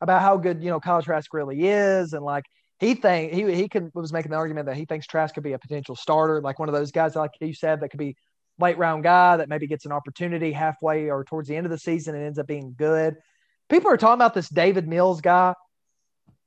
about 0.00 0.22
how 0.22 0.38
good 0.38 0.62
you 0.62 0.70
know 0.70 0.80
Kyle 0.80 1.02
Trask 1.02 1.32
really 1.34 1.68
is, 1.68 2.14
and 2.14 2.24
like 2.24 2.44
he 2.78 2.94
think 2.94 3.32
he 3.32 3.54
he 3.54 3.68
could 3.68 3.90
was 3.94 4.12
making 4.12 4.30
the 4.30 4.38
argument 4.38 4.66
that 4.66 4.76
he 4.76 4.86
thinks 4.86 5.06
Trask 5.06 5.34
could 5.34 5.44
be 5.44 5.52
a 5.52 5.58
potential 5.58 5.96
starter, 5.96 6.40
like 6.40 6.58
one 6.58 6.68
of 6.68 6.74
those 6.74 6.92
guys 6.92 7.14
like 7.14 7.32
you 7.40 7.52
said 7.52 7.80
that 7.80 7.90
could 7.90 7.98
be 7.98 8.16
late 8.60 8.78
round 8.78 9.02
guy 9.02 9.36
that 9.36 9.48
maybe 9.48 9.66
gets 9.66 9.86
an 9.86 9.92
opportunity 9.92 10.52
halfway 10.52 11.10
or 11.10 11.24
towards 11.24 11.48
the 11.48 11.56
end 11.56 11.66
of 11.66 11.70
the 11.70 11.78
season 11.78 12.14
and 12.14 12.24
ends 12.24 12.38
up 12.38 12.46
being 12.46 12.74
good. 12.76 13.16
People 13.68 13.90
are 13.90 13.96
talking 13.96 14.14
about 14.14 14.34
this 14.34 14.48
Davis 14.48 14.84
Mills 14.84 15.20
guy 15.20 15.54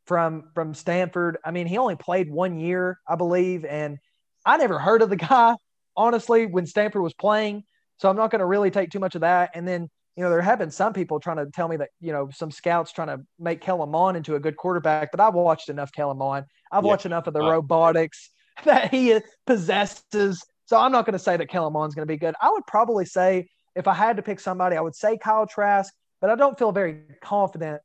from 0.06 0.49
from 0.53 0.73
Stanford. 0.73 1.38
I 1.44 1.52
mean, 1.52 1.68
he 1.68 1.77
only 1.77 1.95
played 1.95 2.30
one 2.30 2.57
year, 2.57 2.99
I 3.07 3.15
believe, 3.15 3.65
and 3.65 3.98
I 4.45 4.57
never 4.57 4.80
heard 4.80 5.02
of 5.02 5.10
the 5.10 5.15
guy 5.30 5.56
honestly 5.95 6.45
when 6.45 6.65
Stanford 6.65 7.02
was 7.02 7.14
playing. 7.14 7.64
So 7.98 8.10
I'm 8.10 8.18
not 8.18 8.31
going 8.31 8.40
to 8.40 8.45
really 8.45 8.72
take 8.72 8.90
too 8.90 8.99
much 8.99 9.15
of 9.15 9.22
that. 9.22 9.52
And 9.53 9.68
then 9.68 9.90
you 10.15 10.23
know 10.23 10.30
there 10.30 10.41
have 10.41 10.60
been 10.60 10.72
some 10.72 10.94
people 10.94 11.19
trying 11.19 11.38
to 11.38 11.48
tell 11.48 11.68
me 11.68 11.77
that 11.77 11.90
you 11.99 12.11
know 12.11 12.30
some 12.31 12.52
scouts 12.52 12.91
trying 12.91 13.07
to 13.07 13.22
make 13.40 13.61
Kellen 13.61 13.90
Mond 13.90 14.18
into 14.18 14.35
a 14.35 14.40
good 14.40 14.57
quarterback, 14.57 15.11
but 15.11 15.19
I've 15.19 15.34
watched 15.34 15.69
enough 15.69 15.91
Kellen 15.91 16.18
Mond. 16.18 16.45
I've 16.72 16.84
yeah. 16.84 16.90
watched 16.90 17.06
enough 17.06 17.27
of 17.27 17.34
the 17.34 17.41
robotics 17.41 18.30
that 18.65 18.91
he 18.91 19.19
possesses 19.48 20.44
so 20.65 20.77
I'm 20.77 20.91
not 20.91 21.06
going 21.06 21.14
to 21.14 21.19
say 21.19 21.38
that 21.38 21.49
Kellen 21.49 21.73
Mond's 21.73 21.95
going 21.95 22.07
to 22.07 22.11
be 22.11 22.18
good. 22.18 22.35
I 22.41 22.49
would 22.49 22.65
probably 22.68 23.06
say 23.06 23.48
if 23.76 23.88
I 23.88 23.94
had 23.94 24.18
to 24.18 24.23
pick 24.23 24.40
somebody, 24.40 24.76
I 24.76 24.81
would 24.81 24.95
say 24.95 25.18
Kyle 25.18 25.48
Trask, 25.48 25.94
but 26.22 26.30
I 26.30 26.35
don't 26.35 26.57
feel 26.57 26.72
very 26.72 27.02
confident 27.22 27.81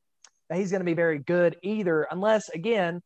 that 0.49 0.57
he's 0.57 0.71
going 0.71 0.81
to 0.81 0.85
be 0.85 0.93
very 0.93 1.19
good 1.19 1.57
either, 1.61 2.07
unless 2.09 2.49
again, 2.49 3.01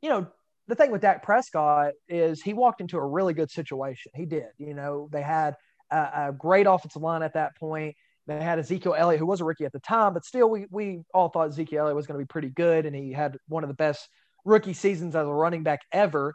you 0.00 0.10
know, 0.10 0.26
the 0.68 0.74
thing 0.74 0.90
with 0.90 1.02
Dak 1.02 1.22
Prescott 1.22 1.92
is 2.08 2.42
he 2.42 2.54
walked 2.54 2.80
into 2.80 2.96
a 2.96 3.06
really 3.06 3.34
good 3.34 3.50
situation. 3.50 4.12
He 4.14 4.26
did. 4.26 4.46
You 4.58 4.74
know, 4.74 5.08
they 5.12 5.22
had 5.22 5.56
a, 5.90 6.28
a 6.28 6.34
great 6.36 6.66
offensive 6.66 7.02
line 7.02 7.22
at 7.22 7.34
that 7.34 7.56
point. 7.56 7.96
They 8.26 8.40
had 8.40 8.58
Ezekiel 8.58 8.94
Elliott, 8.96 9.18
who 9.18 9.26
was 9.26 9.40
a 9.40 9.44
rookie 9.44 9.64
at 9.64 9.72
the 9.72 9.80
time, 9.80 10.14
but 10.14 10.24
still, 10.24 10.48
we 10.48 10.66
we 10.70 11.02
all 11.12 11.28
thought 11.28 11.48
Ezekiel 11.48 11.80
Elliott 11.80 11.96
was 11.96 12.06
going 12.06 12.18
to 12.18 12.24
be 12.24 12.28
pretty 12.28 12.50
good, 12.50 12.86
and 12.86 12.94
he 12.94 13.12
had 13.12 13.36
one 13.48 13.64
of 13.64 13.68
the 13.68 13.74
best 13.74 14.08
rookie 14.44 14.74
seasons 14.74 15.16
as 15.16 15.26
a 15.26 15.30
running 15.30 15.64
back 15.64 15.80
ever. 15.92 16.34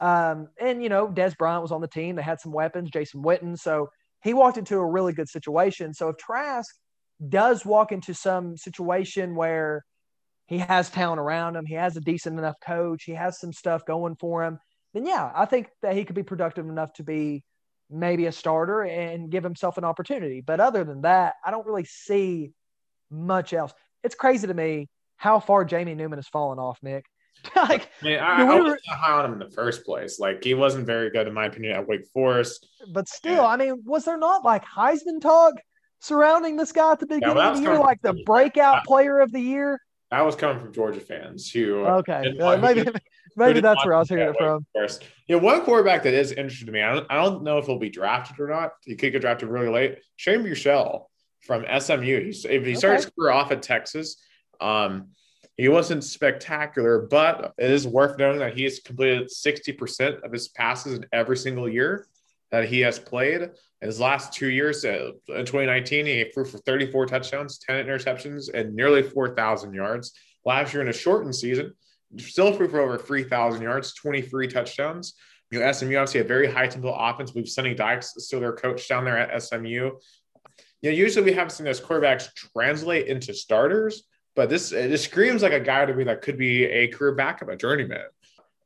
Um, 0.00 0.48
and 0.60 0.82
you 0.82 0.88
know, 0.88 1.08
Dez 1.08 1.36
Bryant 1.36 1.62
was 1.62 1.72
on 1.72 1.80
the 1.80 1.88
team. 1.88 2.16
They 2.16 2.22
had 2.22 2.40
some 2.40 2.52
weapons, 2.52 2.90
Jason 2.90 3.22
Witten. 3.22 3.58
So 3.58 3.88
he 4.22 4.34
walked 4.34 4.58
into 4.58 4.76
a 4.76 4.86
really 4.86 5.12
good 5.12 5.28
situation. 5.28 5.94
So 5.94 6.08
if 6.08 6.16
Trask 6.16 6.74
does 7.28 7.64
walk 7.64 7.92
into 7.92 8.14
some 8.14 8.56
situation 8.56 9.34
where 9.34 9.84
he 10.46 10.58
has 10.58 10.90
talent 10.90 11.20
around 11.20 11.56
him, 11.56 11.66
he 11.66 11.74
has 11.74 11.96
a 11.96 12.00
decent 12.00 12.38
enough 12.38 12.56
coach, 12.64 13.04
he 13.04 13.12
has 13.12 13.38
some 13.38 13.52
stuff 13.52 13.84
going 13.86 14.16
for 14.16 14.44
him, 14.44 14.58
then 14.94 15.04
yeah, 15.04 15.30
I 15.34 15.44
think 15.44 15.68
that 15.82 15.94
he 15.94 16.04
could 16.04 16.16
be 16.16 16.22
productive 16.22 16.66
enough 16.66 16.92
to 16.94 17.02
be 17.02 17.44
maybe 17.90 18.26
a 18.26 18.32
starter 18.32 18.82
and 18.82 19.30
give 19.30 19.44
himself 19.44 19.78
an 19.78 19.84
opportunity. 19.84 20.40
But 20.40 20.60
other 20.60 20.84
than 20.84 21.02
that, 21.02 21.34
I 21.44 21.50
don't 21.50 21.66
really 21.66 21.84
see 21.84 22.52
much 23.10 23.52
else. 23.52 23.72
It's 24.04 24.14
crazy 24.14 24.46
to 24.46 24.54
me 24.54 24.88
how 25.16 25.40
far 25.40 25.64
Jamie 25.64 25.94
Newman 25.94 26.18
has 26.18 26.28
fallen 26.28 26.58
off, 26.58 26.78
Nick. 26.82 27.04
like, 27.56 27.88
I, 28.02 28.04
mean, 28.04 28.18
I, 28.18 28.42
I 28.42 28.60
wasn't 28.60 28.80
high 28.88 29.12
on 29.12 29.24
him 29.26 29.32
in 29.34 29.38
the 29.38 29.50
first 29.50 29.84
place. 29.84 30.18
Like, 30.18 30.42
he 30.42 30.54
wasn't 30.54 30.86
very 30.86 31.10
good, 31.10 31.26
in 31.26 31.34
my 31.34 31.46
opinion, 31.46 31.76
at 31.76 31.86
Wake 31.86 32.06
Forest. 32.12 32.66
But 32.92 33.08
still, 33.08 33.44
I 33.44 33.56
mean, 33.56 33.82
was 33.84 34.04
there 34.04 34.18
not 34.18 34.44
like 34.44 34.64
Heisman 34.64 35.20
talk 35.20 35.54
surrounding 36.00 36.56
this 36.56 36.72
guy 36.72 36.92
at 36.92 37.00
the 37.00 37.06
beginning 37.06 37.36
yeah, 37.36 37.50
of 37.50 37.56
the 37.56 37.62
year, 37.62 37.78
like 37.78 38.00
the 38.02 38.14
breakout 38.26 38.84
player 38.84 39.20
of 39.20 39.32
the 39.32 39.40
year? 39.40 39.80
That 40.10 40.24
was 40.24 40.36
coming 40.36 40.58
from 40.58 40.72
Georgia 40.72 41.00
fans 41.00 41.50
who 41.50 41.84
okay, 41.84 42.34
uh, 42.40 42.56
maybe 42.56 42.90
maybe 43.36 43.60
that's 43.60 43.84
where 43.84 43.94
I 43.94 43.98
was 43.98 44.08
hearing 44.08 44.30
it 44.30 44.36
from. 44.38 44.64
First, 44.74 45.04
yeah, 45.26 45.36
one 45.36 45.60
quarterback 45.62 46.02
that 46.04 46.14
is 46.14 46.32
interesting 46.32 46.66
to 46.66 46.72
me. 46.72 46.82
I 46.82 46.94
don't, 46.94 47.06
I 47.10 47.16
don't 47.16 47.42
know 47.42 47.58
if 47.58 47.66
he'll 47.66 47.78
be 47.78 47.90
drafted 47.90 48.40
or 48.40 48.48
not. 48.48 48.72
He 48.84 48.96
could 48.96 49.12
get 49.12 49.20
drafted 49.20 49.50
really 49.50 49.68
late. 49.68 49.98
Shane 50.16 50.42
Buechele 50.42 51.04
from 51.42 51.66
SMU. 51.78 52.24
He's 52.24 52.46
if 52.46 52.64
he 52.64 52.74
started 52.74 53.04
his 53.04 53.10
career 53.10 53.32
off 53.32 53.52
at 53.52 53.62
Texas. 53.62 54.16
Um, 54.60 55.08
he 55.58 55.68
wasn't 55.68 56.04
spectacular, 56.04 57.00
but 57.00 57.52
it 57.58 57.68
is 57.68 57.86
worth 57.86 58.16
noting 58.16 58.38
that 58.38 58.56
he 58.56 58.62
has 58.62 58.78
completed 58.78 59.28
60% 59.28 60.22
of 60.22 60.32
his 60.32 60.46
passes 60.48 60.94
in 60.94 61.06
every 61.12 61.36
single 61.36 61.68
year 61.68 62.06
that 62.52 62.68
he 62.68 62.80
has 62.80 63.00
played. 63.00 63.42
In 63.42 63.86
his 63.86 63.98
last 63.98 64.32
two 64.32 64.46
years, 64.46 64.84
uh, 64.84 65.10
in 65.28 65.44
2019, 65.44 66.06
he 66.06 66.30
threw 66.32 66.44
for 66.44 66.58
34 66.58 67.06
touchdowns, 67.06 67.58
10 67.58 67.86
interceptions, 67.86 68.52
and 68.54 68.74
nearly 68.74 69.02
4,000 69.02 69.74
yards. 69.74 70.12
Last 70.44 70.72
year 70.72 70.82
in 70.82 70.88
a 70.88 70.92
shortened 70.92 71.34
season, 71.34 71.74
still 72.18 72.52
threw 72.52 72.68
for 72.68 72.80
over 72.80 72.96
3,000 72.96 73.60
yards, 73.60 73.94
23 73.94 74.46
touchdowns. 74.46 75.14
You 75.50 75.58
know, 75.58 75.72
SMU 75.72 75.96
obviously 75.96 76.20
a 76.20 76.24
very 76.24 76.50
high 76.50 76.68
tempo 76.68 76.92
offense. 76.92 77.34
We've 77.34 77.48
Sonny 77.48 77.74
Dykes 77.74 78.14
still 78.18 78.38
their 78.40 78.52
coach 78.52 78.88
down 78.88 79.04
there 79.04 79.18
at 79.18 79.42
SMU. 79.42 79.68
You 79.68 79.92
know, 80.84 80.90
usually 80.90 81.24
we 81.24 81.32
haven't 81.32 81.50
seen 81.50 81.64
those 81.64 81.80
quarterbacks 81.80 82.32
translate 82.34 83.08
into 83.08 83.34
starters, 83.34 84.04
but 84.38 84.48
this 84.48 84.70
it 84.70 84.96
screams 84.98 85.42
like 85.42 85.52
a 85.52 85.58
guy 85.58 85.84
to 85.84 85.92
me 85.92 86.04
that 86.04 86.22
could 86.22 86.38
be 86.38 86.62
a 86.62 86.86
career 86.86 87.12
backup, 87.12 87.48
a 87.48 87.56
journeyman. 87.56 88.06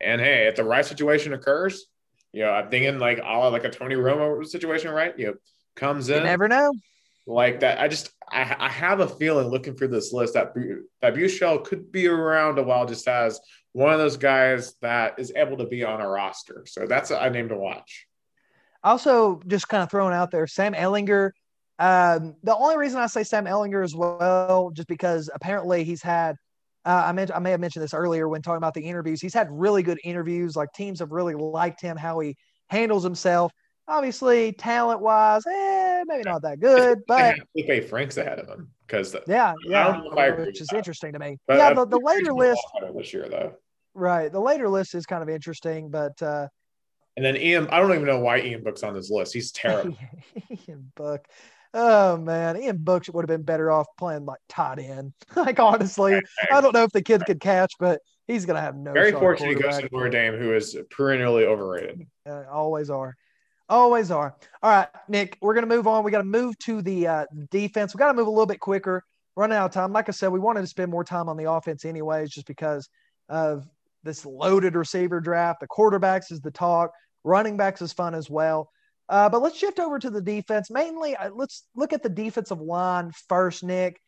And 0.03 0.21
hey, 0.21 0.47
if 0.47 0.55
the 0.55 0.65
right 0.65 0.85
situation 0.85 1.33
occurs, 1.33 1.87
you 2.31 2.43
know, 2.43 2.51
I'm 2.51 2.69
thinking 2.69 2.99
like 2.99 3.23
all 3.25 3.51
like 3.51 3.65
a 3.65 3.71
Tony 3.71 3.95
Romo 3.95 4.47
situation, 4.47 4.91
right? 4.91 5.19
You 5.19 5.27
know, 5.29 5.35
comes 5.75 6.11
in. 6.11 6.19
You 6.19 6.25
never 6.25 6.47
know. 6.47 6.75
Like 7.27 7.61
that, 7.61 7.81
I 7.81 7.89
just 7.89 8.11
I, 8.31 8.55
I 8.59 8.69
have 8.69 9.01
a 9.01 9.09
feeling 9.09 9.47
looking 9.49 9.75
through 9.75 9.89
this 9.89 10.13
list 10.13 10.35
that 10.35 10.53
that 11.01 11.15
Buechele 11.15 11.65
could 11.65 11.91
be 11.91 12.07
around 12.07 12.59
a 12.59 12.63
while, 12.63 12.85
just 12.85 13.09
as 13.09 13.41
one 13.73 13.95
of 13.95 13.99
those 13.99 14.19
guys 14.19 14.75
that 14.83 15.19
is 15.19 15.33
able 15.35 15.57
to 15.57 15.67
be 15.67 15.85
on 15.85 16.03
a 16.03 16.07
roster. 16.07 16.67
So 16.67 16.85
that's 16.87 17.11
a, 17.11 17.17
a 17.17 17.31
name 17.31 17.49
to 17.49 17.57
watch. 17.57 18.07
Also, 18.85 19.41
just 19.47 19.71
kind 19.71 19.83
of 19.83 19.91
throwing 19.91 20.13
out 20.13 20.31
there, 20.33 20.47
Sam 20.47 20.75
Ehlinger 20.75 21.31
um, 21.79 22.37
the 22.43 22.55
only 22.55 22.77
reason 22.77 22.99
I 22.99 23.07
say 23.07 23.23
Sam 23.23 23.47
Ehlinger 23.47 23.83
as 23.83 23.95
well, 23.95 24.71
just 24.75 24.89
because 24.89 25.31
apparently 25.35 25.85
he's 25.85 26.03
had, 26.03 26.37
uh, 26.85 27.05
I, 27.07 27.13
meant, 27.13 27.31
I 27.35 27.39
may 27.39 27.51
have 27.51 27.61
mentioned 27.61 27.83
this 27.83 27.95
earlier 27.95 28.29
when 28.29 28.43
talking 28.43 28.59
about 28.59 28.75
the 28.75 28.83
interviews. 28.83 29.21
He's 29.21 29.35
had 29.35 29.49
really 29.51 29.83
good 29.83 29.99
interviews. 30.05 30.57
Like 30.57 30.73
teams 30.75 31.01
have 31.01 31.13
really 31.13 31.35
liked 31.35 31.81
him, 31.81 31.97
how 31.97 32.21
he 32.21 32.37
handles 32.69 33.03
himself. 33.03 33.53
Obviously, 33.89 34.53
talent 34.53 35.01
wise, 35.01 35.45
eh, 35.47 36.05
maybe 36.07 36.23
not 36.25 36.43
that 36.43 36.61
good, 36.61 37.01
but 37.07 37.37
Felipe 37.53 37.89
Franks 37.89 38.17
ahead 38.17 38.39
of 38.39 38.49
him 38.49 38.71
because 38.87 39.17
yeah, 39.27 39.55
yeah, 39.65 40.01
which 40.37 40.61
is 40.61 40.69
interesting 40.73 41.13
to 41.15 41.19
me. 41.19 41.37
But 41.49 41.59
yeah, 41.59 41.75
the, 41.75 41.87
the 41.87 41.99
later 41.99 42.33
list 42.33 42.61
this 42.97 43.13
year 43.13 43.29
though, 43.29 43.55
right? 43.95 44.31
The 44.31 44.41
later 44.41 44.69
list 44.69 44.95
is 44.95 45.05
kind 45.05 45.23
of 45.23 45.29
interesting, 45.29 45.91
but 45.91 46.23
uh, 46.23 46.47
and 47.17 47.25
then 47.25 47.37
Ian, 47.37 47.69
I 47.69 47.79
don't 47.79 47.93
even 47.93 48.07
know 48.07 48.21
why 48.21 48.41
Ian 48.41 48.63
Book's 48.63 48.83
on 48.83 48.95
this 48.95 49.11
list. 49.11 49.35
He's 49.35 49.53
terrible. 49.53 49.97
Ian 50.69 50.93
Book. 50.95 51.27
Oh 51.75 52.19
man, 52.19 52.61
Ian 52.61 52.79
Book 52.79 53.05
would 53.13 53.23
have 53.23 53.29
been 53.29 53.45
better 53.45 53.71
off 53.71 53.87
playing 53.99 54.27
like 54.27 54.41
tight 54.49 54.79
end. 54.79 55.13
like 55.37 55.59
honestly, 55.59 56.21
I 56.51 56.61
don't 56.61 56.75
know 56.75 56.83
if 56.83 56.93
the 56.93 57.03
kid 57.03 57.25
could 57.25 57.41
catch, 57.41 57.73
but 57.79 58.01
he's 58.27 58.45
gonna 58.45 58.61
have 58.61 58.77
no. 58.77 58.93
Very 58.93 59.13
fortunate 59.13 59.61
goes 59.61 59.79
to 59.79 59.89
Notre 59.91 60.11
Dame, 60.11 60.35
who 60.35 60.55
is 60.55 60.77
perennially 60.91 61.47
overrated. 61.47 62.07
Uh, 62.29 62.45
always 62.51 62.91
are, 62.91 63.17
always 63.69 64.11
are. 64.11 64.37
All 64.63 64.71
right, 64.71 64.89
Nick, 65.09 65.39
we're 65.41 65.55
gonna 65.55 65.67
move 65.67 65.87
on. 65.87 66.05
We 66.05 66.11
got 66.11 66.19
to 66.19 66.25
move 66.25 66.59
to 66.61 66.83
the 66.83 67.07
uh, 67.07 67.27
defense. 67.51 67.95
We 67.95 67.99
got 67.99 68.09
to 68.09 68.15
move 68.15 68.27
a 68.27 68.31
little 68.31 68.47
bit 68.47 68.61
quicker. 68.61 69.03
Running 69.35 69.57
out 69.57 69.65
of 69.65 69.73
time. 69.73 69.95
Like 69.95 70.11
I 70.11 70.13
said, 70.13 70.29
we 70.29 70.39
wanted 70.39 70.61
to 70.61 70.67
spend 70.67 70.91
more 70.91 71.05
time 71.05 71.31
on 71.31 71.39
the 71.39 71.51
offense, 71.51 71.87
anyways, 71.87 72.29
just 72.31 72.47
because 72.47 72.87
of 73.31 73.67
this 74.03 74.27
loaded 74.27 74.75
receiver 74.75 75.21
draft. 75.21 75.61
The 75.61 75.69
quarterbacks 75.69 76.31
is 76.31 76.43
the 76.43 76.51
talk. 76.51 76.91
Running 77.25 77.57
backs 77.57 77.81
is 77.81 77.95
fun 77.95 78.15
as 78.15 78.29
well. 78.29 78.69
Uh, 79.13 79.29
but 79.29 79.43
let's 79.43 79.59
shift 79.59 79.79
over 79.79 79.99
to 79.99 80.09
the 80.09 80.23
defense. 80.23 80.71
Mainly, 80.71 81.15
uh, 81.15 81.29
let's 81.35 81.67
look 81.77 81.93
at 81.93 82.03
the 82.03 82.09
defensive 82.09 82.63
line 82.63 83.11
first, 83.29 83.63
Nick. 83.63 84.01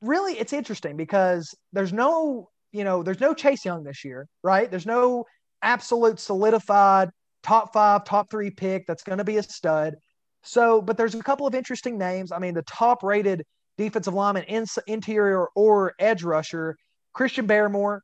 Really, 0.00 0.32
it's 0.32 0.54
interesting 0.54 0.96
because 0.96 1.54
there's 1.74 1.92
no, 1.92 2.48
you 2.72 2.84
know, 2.84 3.02
there's 3.02 3.20
no 3.20 3.34
Chase 3.34 3.66
Young 3.66 3.84
this 3.84 4.06
year, 4.06 4.26
right? 4.42 4.70
There's 4.70 4.86
no 4.86 5.26
absolute 5.60 6.18
solidified 6.20 7.10
top 7.42 7.74
five, 7.74 8.04
top 8.04 8.30
three 8.30 8.48
pick 8.48 8.86
that's 8.86 9.02
going 9.02 9.18
to 9.18 9.24
be 9.24 9.36
a 9.36 9.42
stud. 9.42 9.96
So, 10.42 10.80
but 10.80 10.96
there's 10.96 11.14
a 11.14 11.22
couple 11.22 11.46
of 11.46 11.54
interesting 11.54 11.98
names. 11.98 12.32
I 12.32 12.38
mean, 12.38 12.54
the 12.54 12.62
top 12.62 13.02
rated 13.02 13.44
defensive 13.76 14.14
lineman, 14.14 14.44
in, 14.44 14.64
interior 14.86 15.48
or 15.54 15.92
edge 15.98 16.24
rusher, 16.24 16.76
Christian 17.12 17.46
Barmore, 17.46 18.00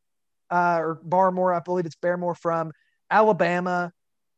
uh, 0.51 0.81
or 0.81 1.01
Barmore, 1.03 1.57
I 1.57 1.61
believe 1.61 1.87
it's 1.87 1.97
Barmore 1.97 2.37
from 2.37 2.73
Alabama 3.11 3.91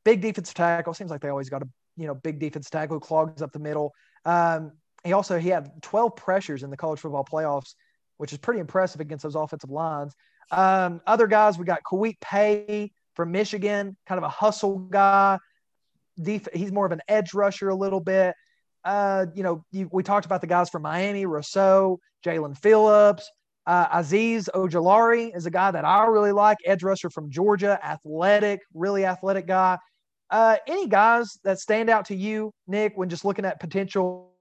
big 0.07 0.20
defensive 0.23 0.55
tackle. 0.55 0.95
Seems 0.95 1.11
like 1.11 1.20
they 1.20 1.28
always 1.28 1.51
got 1.51 1.62
a 1.62 1.69
you 1.97 2.07
know 2.07 2.15
big 2.15 2.39
defensive 2.39 2.70
tackle 2.70 2.97
who 2.97 3.01
clogs 3.01 3.43
up 3.43 3.53
the 3.53 3.59
middle. 3.59 3.93
Um, 4.24 4.73
he 5.05 5.12
also 5.12 5.39
he 5.39 5.49
had 5.49 5.83
12 5.83 6.16
pressures 6.16 6.62
in 6.62 6.70
the 6.70 6.77
college 6.77 7.01
football 7.01 7.24
playoffs, 7.31 7.74
which 8.16 8.33
is 8.33 8.39
pretty 8.39 8.61
impressive 8.61 9.01
against 9.01 9.24
those 9.24 9.35
offensive 9.35 9.70
lines. 9.70 10.15
Um, 10.51 11.01
other 11.07 11.27
guys, 11.27 11.59
we 11.59 11.65
got 11.65 11.81
Kwity 11.83 12.15
Paye 12.20 12.93
from 13.15 13.33
Michigan, 13.33 13.97
kind 14.07 14.19
of 14.19 14.24
a 14.24 14.28
hustle 14.28 14.78
guy. 14.78 15.39
Def- 16.23 16.49
he's 16.55 16.73
more 16.73 16.87
of 16.87 16.93
an 16.93 17.03
edge 17.09 17.35
rusher 17.35 17.69
a 17.69 17.74
little 17.74 18.01
bit. 18.01 18.35
Uh, 18.85 19.27
you 19.35 19.43
know, 19.43 19.65
you, 19.73 19.89
we 19.93 20.05
talked 20.05 20.24
about 20.24 20.41
the 20.41 20.47
guys 20.47 20.70
from 20.70 20.83
Miami, 20.83 21.27
Rousseau, 21.27 21.99
Jaelan 22.24 22.57
Phillips, 22.57 23.28
uh, 23.66 23.89
Azeez 23.89 24.49
Ojulari 24.55 25.37
is 25.37 25.47
a 25.47 25.51
guy 25.51 25.73
that 25.73 25.85
I 25.85 26.07
really 26.07 26.33
like, 26.33 26.59
edge 26.65 26.85
rusher 26.85 27.11
from 27.11 27.31
Georgia, 27.31 27.78
athletic, 27.85 28.61
really 28.73 29.05
athletic 29.05 29.49
guy. 29.49 29.78
Uh, 30.31 30.57
any 30.66 30.89
guys 30.89 31.39
that 31.44 31.59
stand 31.59 31.89
out 31.89 32.05
to 32.07 32.15
you, 32.15 32.53
Nick, 32.66 32.93
when 32.97 33.09
just 33.09 33.24
looking 33.24 33.44
at 33.44 33.61
potential, 33.61 34.32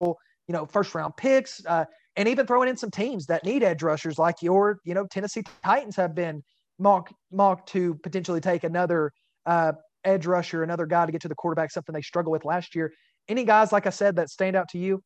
you 0.00 0.14
know, 0.48 0.66
first 0.66 0.94
round 0.94 1.16
picks, 1.16 1.64
uh, 1.66 1.84
and 2.16 2.28
even 2.28 2.46
throwing 2.46 2.68
in 2.68 2.76
some 2.76 2.90
teams 2.90 3.26
that 3.26 3.44
need 3.44 3.62
edge 3.62 3.82
rushers 3.82 4.18
like 4.18 4.36
your, 4.42 4.78
you 4.84 4.94
know, 4.94 5.06
Tennessee 5.06 5.42
Titans 5.64 5.96
have 5.96 6.14
been 6.14 6.42
mocked 6.78 7.12
mocked 7.32 7.68
to 7.70 7.94
potentially 8.02 8.40
take 8.40 8.64
another 8.64 9.10
uh, 9.46 9.72
edge 10.04 10.26
rusher, 10.26 10.62
another 10.62 10.86
guy 10.86 11.06
to 11.06 11.12
get 11.12 11.22
to 11.22 11.28
the 11.28 11.34
quarterback, 11.34 11.70
something 11.70 11.92
they 11.92 12.02
struggled 12.02 12.32
with 12.32 12.44
last 12.44 12.74
year. 12.74 12.92
Any 13.28 13.44
guys, 13.44 13.72
like 13.72 13.86
I 13.86 13.90
said, 13.90 14.16
that 14.16 14.30
stand 14.30 14.54
out 14.54 14.68
to 14.70 14.78
you? 14.78 15.02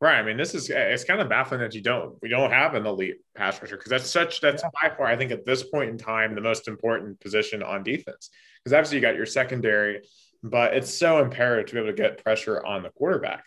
Right. 0.00 0.18
I 0.18 0.22
mean, 0.22 0.36
this 0.36 0.54
is 0.54 0.70
it's 0.70 1.02
kind 1.02 1.20
of 1.20 1.28
baffling 1.28 1.60
that 1.60 1.74
you 1.74 1.80
don't 1.80 2.14
we 2.22 2.28
don't 2.28 2.52
have 2.52 2.74
an 2.74 2.86
elite 2.86 3.16
pass 3.34 3.60
rusher 3.60 3.76
because 3.76 3.90
that's 3.90 4.08
such 4.08 4.40
that's 4.40 4.62
yeah. 4.62 4.70
by 4.80 4.94
far 4.94 5.06
I 5.06 5.16
think 5.16 5.32
at 5.32 5.44
this 5.44 5.64
point 5.64 5.90
in 5.90 5.98
time 5.98 6.36
the 6.36 6.40
most 6.40 6.68
important 6.68 7.18
position 7.18 7.64
on 7.64 7.82
defense 7.82 8.30
because 8.62 8.72
obviously 8.74 8.98
you 8.98 9.02
got 9.02 9.16
your 9.16 9.26
secondary, 9.26 10.02
but 10.42 10.74
it's 10.74 10.92
so 10.92 11.20
imperative 11.20 11.66
to 11.66 11.72
be 11.72 11.80
able 11.80 11.90
to 11.90 11.96
get 11.96 12.22
pressure 12.22 12.64
on 12.64 12.84
the 12.84 12.90
quarterback. 12.90 13.44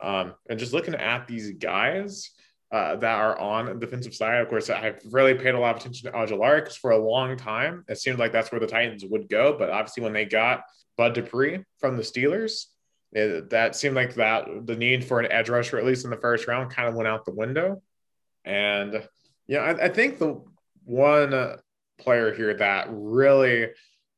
Um, 0.00 0.34
and 0.48 0.58
just 0.58 0.72
looking 0.72 0.94
at 0.94 1.26
these 1.26 1.52
guys 1.52 2.30
uh, 2.70 2.94
that 2.96 3.18
are 3.18 3.36
on 3.36 3.66
the 3.66 3.74
defensive 3.74 4.14
side, 4.14 4.40
of 4.40 4.48
course, 4.48 4.70
I've 4.70 5.00
really 5.10 5.34
paid 5.34 5.54
a 5.54 5.58
lot 5.58 5.74
of 5.74 5.80
attention 5.80 6.12
to 6.12 6.16
Ojulari 6.16 6.60
because 6.60 6.76
for 6.76 6.92
a 6.92 6.98
long 6.98 7.36
time 7.36 7.84
it 7.88 7.98
seemed 7.98 8.20
like 8.20 8.30
that's 8.30 8.52
where 8.52 8.60
the 8.60 8.68
Titans 8.68 9.04
would 9.04 9.28
go, 9.28 9.56
but 9.58 9.70
obviously 9.70 10.04
when 10.04 10.12
they 10.12 10.26
got 10.26 10.62
Bud 10.96 11.14
Dupree 11.14 11.64
from 11.80 11.96
the 11.96 12.02
Steelers 12.02 12.66
it, 13.12 13.50
that 13.50 13.74
seemed 13.74 13.96
like 13.96 14.14
that 14.14 14.66
the 14.66 14.76
need 14.76 15.04
for 15.04 15.20
an 15.20 15.30
edge 15.32 15.48
rusher, 15.48 15.78
at 15.78 15.86
least 15.86 16.04
in 16.04 16.10
the 16.10 16.16
first 16.16 16.46
round, 16.46 16.70
kind 16.70 16.88
of 16.88 16.94
went 16.94 17.08
out 17.08 17.24
the 17.24 17.32
window. 17.32 17.82
And 18.44 19.06
yeah, 19.46 19.60
I, 19.60 19.86
I 19.86 19.88
think 19.88 20.18
the 20.18 20.42
one 20.84 21.56
player 21.98 22.34
here 22.34 22.54
that 22.54 22.88
really 22.90 23.68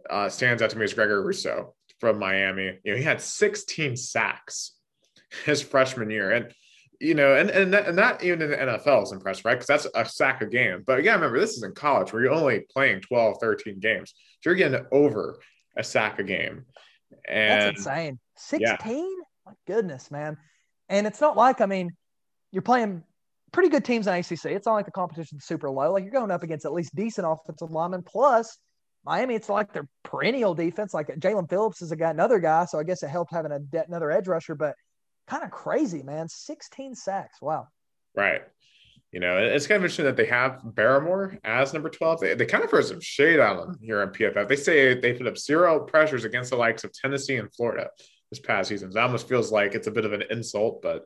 uh, 0.09 0.29
stands 0.29 0.63
out 0.63 0.71
to 0.71 0.79
me 0.79 0.85
is 0.85 0.95
Gregory 0.95 1.25
Rousseau 1.25 1.75
from 1.99 2.19
Miami. 2.19 2.79
You 2.85 2.93
know, 2.93 2.99
he 2.99 3.05
had 3.05 3.21
16 3.21 3.97
sacks 3.97 4.77
his 5.45 5.63
freshman 5.63 6.11
year, 6.11 6.33
and 6.33 6.53
you 7.01 7.15
know, 7.15 7.35
and 7.35 7.49
and, 7.51 7.73
that, 7.73 7.87
and 7.87 7.97
not 7.97 8.23
even 8.23 8.43
in 8.43 8.51
the 8.51 8.57
NFL 8.57 9.05
is 9.05 9.13
impressive, 9.13 9.45
right? 9.45 9.55
Because 9.59 9.67
that's 9.67 9.87
a 9.95 10.05
sack 10.05 10.43
a 10.43 10.47
game. 10.47 10.83
But 10.87 10.99
again, 10.99 11.15
remember 11.15 11.41
this 11.41 11.57
is 11.57 11.63
in 11.63 11.73
college 11.73 12.13
where 12.13 12.23
you're 12.23 12.33
only 12.33 12.67
playing 12.71 13.01
12, 13.01 13.39
13 13.41 13.79
games, 13.79 14.13
so 14.41 14.51
you're 14.51 14.55
getting 14.57 14.85
over 14.93 15.39
a 15.77 15.85
sack 15.85 16.19
a 16.19 16.25
game. 16.25 16.67
And 17.29 17.63
That's 17.63 17.79
insane. 17.79 18.19
16? 18.41 18.97
Yeah. 18.97 19.05
My 19.47 19.53
goodness, 19.67 20.11
man. 20.11 20.37
And 20.89 21.07
it's 21.07 21.21
not 21.21 21.37
like, 21.37 21.61
I 21.61 21.67
mean, 21.67 21.91
you're 22.53 22.63
playing 22.63 23.05
pretty 23.53 23.69
good 23.69 23.85
teams 23.85 24.07
in 24.07 24.15
ACC. 24.15 24.47
It's 24.47 24.67
not 24.67 24.75
like 24.75 24.87
the 24.87 24.93
competition's 24.93 25.45
super 25.45 25.71
low. 25.71 25.93
Like 25.93 26.05
you're 26.05 26.13
going 26.13 26.31
up 26.31 26.43
against 26.43 26.67
at 26.67 26.73
least 26.73 26.95
decent 26.95 27.27
offensive 27.29 27.71
linemen. 27.71 28.03
Plus, 28.03 28.59
Miami, 29.05 29.35
it's 29.35 29.49
like 29.49 29.73
their 29.73 29.89
perennial 30.03 30.55
defense. 30.55 30.93
Like 30.93 31.09
Jaelan 31.09 31.49
Phillips 31.49 31.83
is 31.83 31.93
a 31.93 31.97
guy, 31.97 32.11
another 32.11 32.39
guy. 32.39 32.65
So 32.67 32.79
I 32.79 32.83
guess 32.83 33.03
it 33.03 33.09
helped 33.09 33.33
having 33.33 33.53
a 33.53 33.61
another 33.87 34.11
edge 34.11 34.29
rusher, 34.29 34.55
but 34.55 34.75
kind 35.27 35.45
of 35.45 35.51
crazy, 35.51 36.03
man. 36.03 36.29
16 36.29 36.95
sacks. 36.95 37.41
Wow. 37.41 37.69
Right. 38.15 38.43
You 39.13 39.19
know, 39.19 39.39
it's 39.39 39.67
kind 39.67 39.77
of 39.77 39.83
interesting 39.83 40.05
that 40.05 40.17
they 40.17 40.27
have 40.27 40.61
Barmore 40.65 41.39
as 41.43 41.73
number 41.73 41.89
12. 41.89 42.21
They, 42.21 42.35
they 42.35 42.47
kind 42.47 42.63
of 42.63 42.71
throw 42.71 42.81
some 42.81 43.01
shade 43.01 43.41
on 43.41 43.57
them 43.57 43.79
here 43.83 44.03
on 44.03 44.09
PFF. 44.11 44.47
They 44.47 44.57
say 44.57 45.01
they 45.01 45.15
put 45.15 45.27
up 45.27 45.37
zero 45.37 45.81
pressures 45.81 46.25
against 46.25 46.51
the 46.51 46.57
likes 46.57 46.85
of 46.85 46.93
Tennessee 46.93 47.37
and 47.37 47.53
Florida 47.53 47.89
this 48.31 48.41
past 48.41 48.69
season. 48.69 48.91
It 48.91 48.97
almost 48.97 49.29
feels 49.29 49.53
like 49.53 49.75
it's 49.75 49.87
a 49.87 49.91
bit 49.91 50.05
of 50.05 50.13
an 50.13 50.23
insult, 50.31 50.83
but 50.83 51.05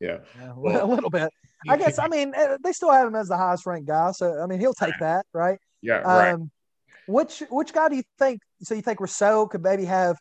yeah. 0.00 0.18
yeah 0.38 0.52
well, 0.56 0.84
a 0.84 0.88
little 0.88 1.10
bit. 1.10 1.30
I 1.68 1.76
guess, 1.76 1.98
I 1.98 2.08
mean, 2.08 2.32
eh, 2.34 2.56
they 2.62 2.72
still 2.72 2.90
have 2.90 3.06
him 3.06 3.14
as 3.14 3.28
the 3.28 3.36
highest 3.36 3.66
ranked 3.66 3.88
guy. 3.88 4.12
So, 4.12 4.40
I 4.40 4.46
mean, 4.46 4.60
he'll 4.60 4.74
take 4.74 4.94
that, 5.00 5.26
right? 5.32 5.58
Yeah. 5.82 5.98
Right. 5.98 6.32
Um, 6.32 6.50
which, 7.06 7.42
which 7.50 7.72
guy 7.72 7.88
do 7.88 7.96
you 7.96 8.02
think? 8.18 8.40
So, 8.62 8.74
you 8.74 8.82
think 8.82 9.00
Rousseau 9.00 9.46
could 9.46 9.62
maybe 9.62 9.84
have 9.86 10.16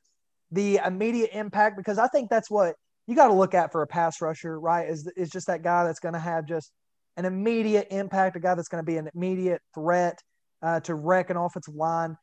the 0.51 0.79
immediate 0.85 1.31
impact? 1.33 1.77
Because 1.77 1.97
I 1.97 2.07
think 2.07 2.29
that's 2.29 2.49
what 2.49 2.75
you 3.07 3.15
got 3.15 3.27
to 3.27 3.33
look 3.33 3.53
at 3.53 3.71
for 3.71 3.81
a 3.81 3.87
pass 3.87 4.21
rusher, 4.21 4.59
right? 4.59 4.89
Is, 4.89 5.07
is 5.17 5.29
just 5.29 5.47
that 5.47 5.63
guy 5.63 5.83
that's 5.83 5.99
going 5.99 6.13
to 6.13 6.19
have 6.19 6.45
just 6.45 6.71
an 7.17 7.25
immediate 7.25 7.87
impact, 7.91 8.35
a 8.35 8.39
guy 8.39 8.55
that's 8.55 8.69
going 8.69 8.83
to 8.83 8.85
be 8.89 8.97
an 8.97 9.09
immediate 9.13 9.61
threat 9.75 10.19
uh, 10.61 10.79
to 10.81 10.95
wreck 10.95 11.29
an 11.29 11.37
offensive 11.37 11.75
line. 11.75 12.17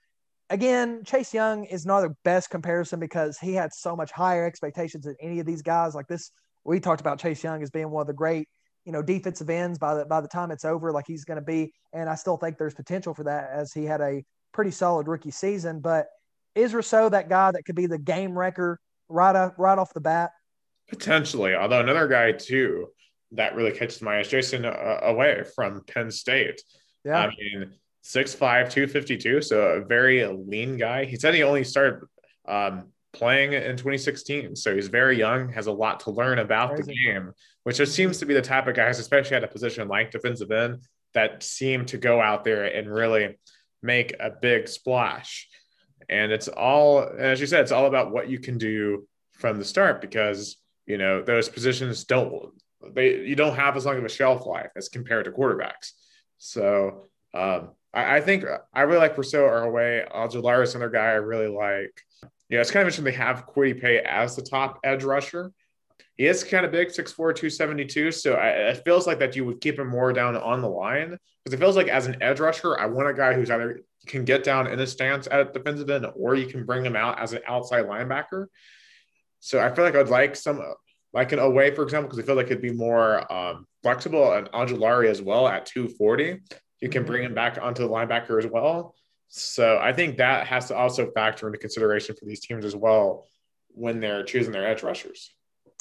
Again, 0.51 1.05
Chase 1.05 1.33
Young 1.33 1.65
is 1.65 1.87
not 1.87 2.01
the 2.01 2.15
best 2.25 2.51
comparison 2.51 2.99
because 2.99 3.39
he 3.39 3.55
had 3.55 3.73
so 3.73 3.95
much 3.95 4.11
higher 4.11 4.45
expectations 4.45 5.05
than 5.05 5.15
any 5.21 5.39
of 5.39 5.47
these 5.47 5.63
guys. 5.63 5.95
Like 5.95 6.09
this, 6.09 6.33
we 6.65 6.81
talked 6.81 7.01
about 7.01 7.21
Chase 7.21 7.43
Young 7.43 7.63
as 7.63 7.71
being 7.71 7.89
one 7.89 8.01
of 8.01 8.09
the 8.09 8.13
great, 8.13 8.49
you 8.85 8.91
know, 8.91 9.01
defensive 9.01 9.49
ends 9.49 9.79
by 9.79 9.95
the 9.95 10.05
by 10.05 10.21
the 10.21 10.29
time 10.29 10.51
it's 10.51 10.65
over, 10.65 10.91
like 10.91 11.07
he's 11.07 11.25
going 11.25 11.39
to 11.39 11.45
be. 11.45 11.73
And 11.93 12.09
I 12.09 12.17
still 12.17 12.37
think 12.37 12.59
there's 12.59 12.75
potential 12.75 13.15
for 13.15 13.25
that 13.25 13.51
as 13.53 13.73
he 13.73 13.85
had 13.85 14.01
a 14.01 14.25
pretty 14.53 14.73
solid 14.73 15.07
rookie 15.07 15.31
season. 15.31 15.79
But 15.79 16.07
is 16.57 16.75
Rousseau 16.75 17.09
that 17.11 17.29
guy 17.29 17.53
that 17.53 17.65
could 17.65 17.77
be 17.77 17.87
the 17.87 17.99
game 17.99 18.37
wrecker 18.37 18.81
right 19.09 19.37
off 19.37 19.53
right 19.57 19.79
off 19.79 19.95
the 19.95 20.01
bat? 20.01 20.33
Potentially, 20.89 21.55
although 21.55 21.81
another 21.81 22.09
guy 22.09 22.33
too 22.33 22.89
that 23.33 23.55
really 23.55 23.71
catches 23.71 24.03
my 24.03 24.17
eye 24.17 24.21
is 24.21 24.29
Jayson 24.29 24.65
uh, 24.65 25.01
Oweh 25.05 25.47
from 25.55 25.83
Penn 25.87 26.11
State. 26.11 26.61
Yeah. 27.05 27.21
I 27.21 27.29
mean, 27.29 27.73
6'5, 28.05 28.71
252. 28.71 29.43
So 29.43 29.61
a 29.61 29.85
very 29.85 30.27
lean 30.27 30.77
guy. 30.77 31.05
He 31.05 31.17
said 31.17 31.35
he 31.35 31.43
only 31.43 31.65
started 31.65 32.01
um, 32.49 32.89
playing 33.13 33.53
in 33.53 33.77
2016. 33.77 34.57
So 34.57 34.75
he's 34.75 34.89
very 34.89 35.19
young, 35.19 35.53
has 35.53 35.67
a 35.67 35.73
lot 35.73 36.01
to 36.01 36.11
learn 36.11 36.39
about 36.39 36.71
Crazy. 36.75 36.93
the 36.93 37.13
game, 37.13 37.33
which 37.65 37.77
just 37.77 37.95
seems 37.95 38.19
to 38.19 38.27
be 38.27 38.35
the 38.35 38.43
type 38.43 38.67
of 38.67 38.75
guys, 38.75 38.99
especially 38.99 39.37
at 39.37 39.45
a 39.45 39.49
position 39.49 39.89
like 39.89 40.11
defensive 40.11 40.51
end, 40.51 40.83
that 41.15 41.43
seem 41.43 41.85
to 41.87 41.99
go 41.99 42.21
out 42.21 42.45
there 42.45 42.65
and 42.65 42.93
really 42.93 43.39
make 43.83 44.15
a 44.21 44.31
big 44.31 44.69
splash. 44.69 45.49
And 46.09 46.33
it's 46.33 46.49
all, 46.49 47.09
as 47.19 47.41
you 47.41 47.47
said, 47.47 47.61
it's 47.61 47.73
all 47.73 47.87
about 47.87 48.13
what 48.13 48.29
you 48.29 48.39
can 48.39 48.59
do 48.59 49.07
from 49.33 49.59
the 49.59 49.65
start 49.65 50.01
because, 50.01 50.57
you 50.87 50.99
know, 50.99 51.23
those 51.23 51.49
positions 51.49 52.05
don't 52.05 52.53
they 52.95 53.21
you 53.21 53.37
don't 53.37 53.57
have 53.57 53.77
as 53.77 53.85
long 53.85 53.99
of 53.99 54.05
a 54.05 54.09
shelf 54.09 54.47
life 54.47 54.71
as 54.77 54.89
compared 54.89 55.27
to 55.27 55.31
quarterbacks. 55.31 55.93
So 56.39 57.09
um, 57.35 57.71
I, 57.93 58.17
I, 58.17 58.21
think 58.21 58.45
I 58.73 58.83
really 58.83 59.01
like 59.01 59.17
Rousseau 59.17 59.49
Oweh. 59.49 60.11
Ojulari 60.13 60.63
is 60.63 60.75
another 60.75 60.91
guy 60.91 61.07
I 61.07 61.15
really 61.15 61.49
like. 61.49 62.03
Yeah, 62.49 62.61
it's 62.61 62.71
kind 62.71 62.83
of 62.83 62.89
interesting 62.89 63.05
they 63.05 63.13
have 63.13 63.47
Kwity 63.47 63.81
Paye 63.81 64.01
as 64.01 64.37
the 64.37 64.43
top 64.43 64.81
edge 64.85 65.05
rusher. 65.05 65.53
He 66.17 66.27
is 66.27 66.45
kind 66.45 66.67
of 66.67 66.73
big, 66.73 66.89
6'4, 66.89 67.17
272. 67.17 68.13
So 68.13 68.35
I, 68.35 68.49
it 68.49 68.83
feels 68.85 69.07
like 69.07 69.19
that 69.21 69.37
you 69.37 69.45
would 69.47 69.61
keep 69.61 69.79
him 69.79 69.89
more 69.89 70.13
down 70.13 70.37
on 70.37 70.61
the 70.61 70.69
line 70.69 71.17
because 71.45 71.55
it 71.55 71.61
feels 71.61 71.77
like 71.77 71.89
as 71.89 72.07
an 72.07 72.23
edge 72.23 72.41
rusher, 72.41 72.79
I 72.79 72.87
want 72.87 73.09
a 73.09 73.15
guy 73.15 73.33
who's 73.33 73.51
either 73.51 73.81
can 74.07 74.25
get 74.25 74.45
down 74.45 74.67
in 74.67 74.79
a 74.81 74.87
stance 74.87 75.29
at 75.31 75.53
defensive 75.53 75.89
end 75.91 76.07
or 76.15 76.35
you 76.35 76.47
can 76.47 76.65
bring 76.65 76.85
him 76.85 76.97
out 76.97 77.19
as 77.19 77.33
an 77.33 77.41
outside 77.47 77.87
linebacker. 77.87 78.47
So 79.41 79.61
I 79.61 79.75
feel 79.75 79.85
like 79.85 79.95
I'd 79.95 80.09
like 80.09 80.37
some 80.37 80.63
like 81.13 81.33
an 81.33 81.39
Oweh, 81.39 81.75
for 81.75 81.83
example, 81.83 82.09
because 82.09 82.23
I 82.23 82.27
feel 82.27 82.37
like 82.37 82.47
it'd 82.47 82.63
be 82.63 82.73
more 82.73 83.31
um, 83.33 83.67
flexible 83.83 84.33
and 84.33 84.51
Ojulari 84.53 85.09
as 85.09 85.23
well 85.23 85.49
at 85.49 85.67
240. 85.67 86.41
You 86.81 86.89
can 86.89 87.05
bring 87.05 87.25
him 87.25 87.35
back 87.35 87.59
onto 87.61 87.83
the 87.83 87.89
linebacker 87.89 88.43
as 88.43 88.51
well. 88.51 88.95
So 89.29 89.79
I 89.81 89.93
think 89.93 90.17
that 90.17 90.47
has 90.47 90.69
to 90.69 90.77
also 90.77 91.11
factor 91.13 91.47
into 91.47 91.59
consideration 91.59 92.17
for 92.19 92.25
these 92.25 92.41
teams 92.41 92.65
as 92.65 92.75
well 92.75 93.27
when 93.69 94.01
they're 94.01 94.25
choosing 94.25 94.53
their 94.53 94.67
edge 94.67 94.83
rushers. 94.83 95.31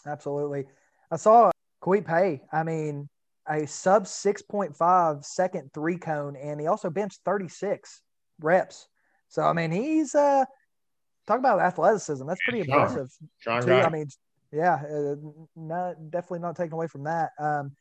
Absolutely. 0.05 0.65
I 1.11 1.15
saw 1.15 1.51
Kwity 1.81 2.05
Paye. 2.05 2.41
I 2.51 2.63
mean, 2.63 3.09
a 3.49 3.65
sub 3.65 4.05
6.5 4.05 5.25
second 5.25 5.71
three 5.73 5.97
cone, 5.97 6.35
and 6.35 6.59
he 6.59 6.67
also 6.67 6.89
benched 6.89 7.19
36 7.25 8.01
reps. 8.39 8.87
So, 9.29 9.41
I 9.41 9.53
mean, 9.53 9.71
he's 9.71 10.13
uh, 10.13 10.45
talk 11.27 11.39
about 11.39 11.59
athleticism. 11.59 12.25
That's 12.27 12.41
pretty 12.43 12.59
impressive. 12.61 13.09
I 13.47 13.89
mean, 13.89 14.07
yeah, 14.51 14.75
uh, 14.75 15.15
not 15.55 15.95
definitely 16.09 16.39
not 16.39 16.55
taken 16.55 16.73
away 16.73 16.87
from 16.87 17.03
that. 17.03 17.31
Um, 17.39 17.71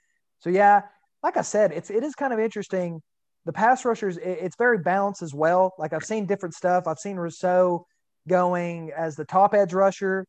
so 0.41 0.51
yeah, 0.51 0.83
like 1.23 1.37
I 1.37 1.43
said, 1.43 1.73
it's 1.73 1.91
it 1.91 2.05
is 2.05 2.15
kind 2.15 2.33
of 2.33 2.39
interesting. 2.39 3.03
The 3.49 3.53
pass 3.55 3.87
rushers, 3.87 4.19
it, 4.19 4.41
it's 4.43 4.57
very 4.57 4.77
balanced 4.77 5.23
as 5.23 5.33
well. 5.33 5.73
Like 5.79 5.95
I've 5.95 6.05
seen 6.05 6.27
different 6.27 6.55
stuff. 6.55 6.87
I've 6.87 6.99
seen 6.99 7.17
Rousseau 7.17 7.87
going 8.29 8.93
as 8.95 9.17
the 9.17 9.25
top 9.25 9.55
edge 9.55 9.73
rusher. 9.73 10.27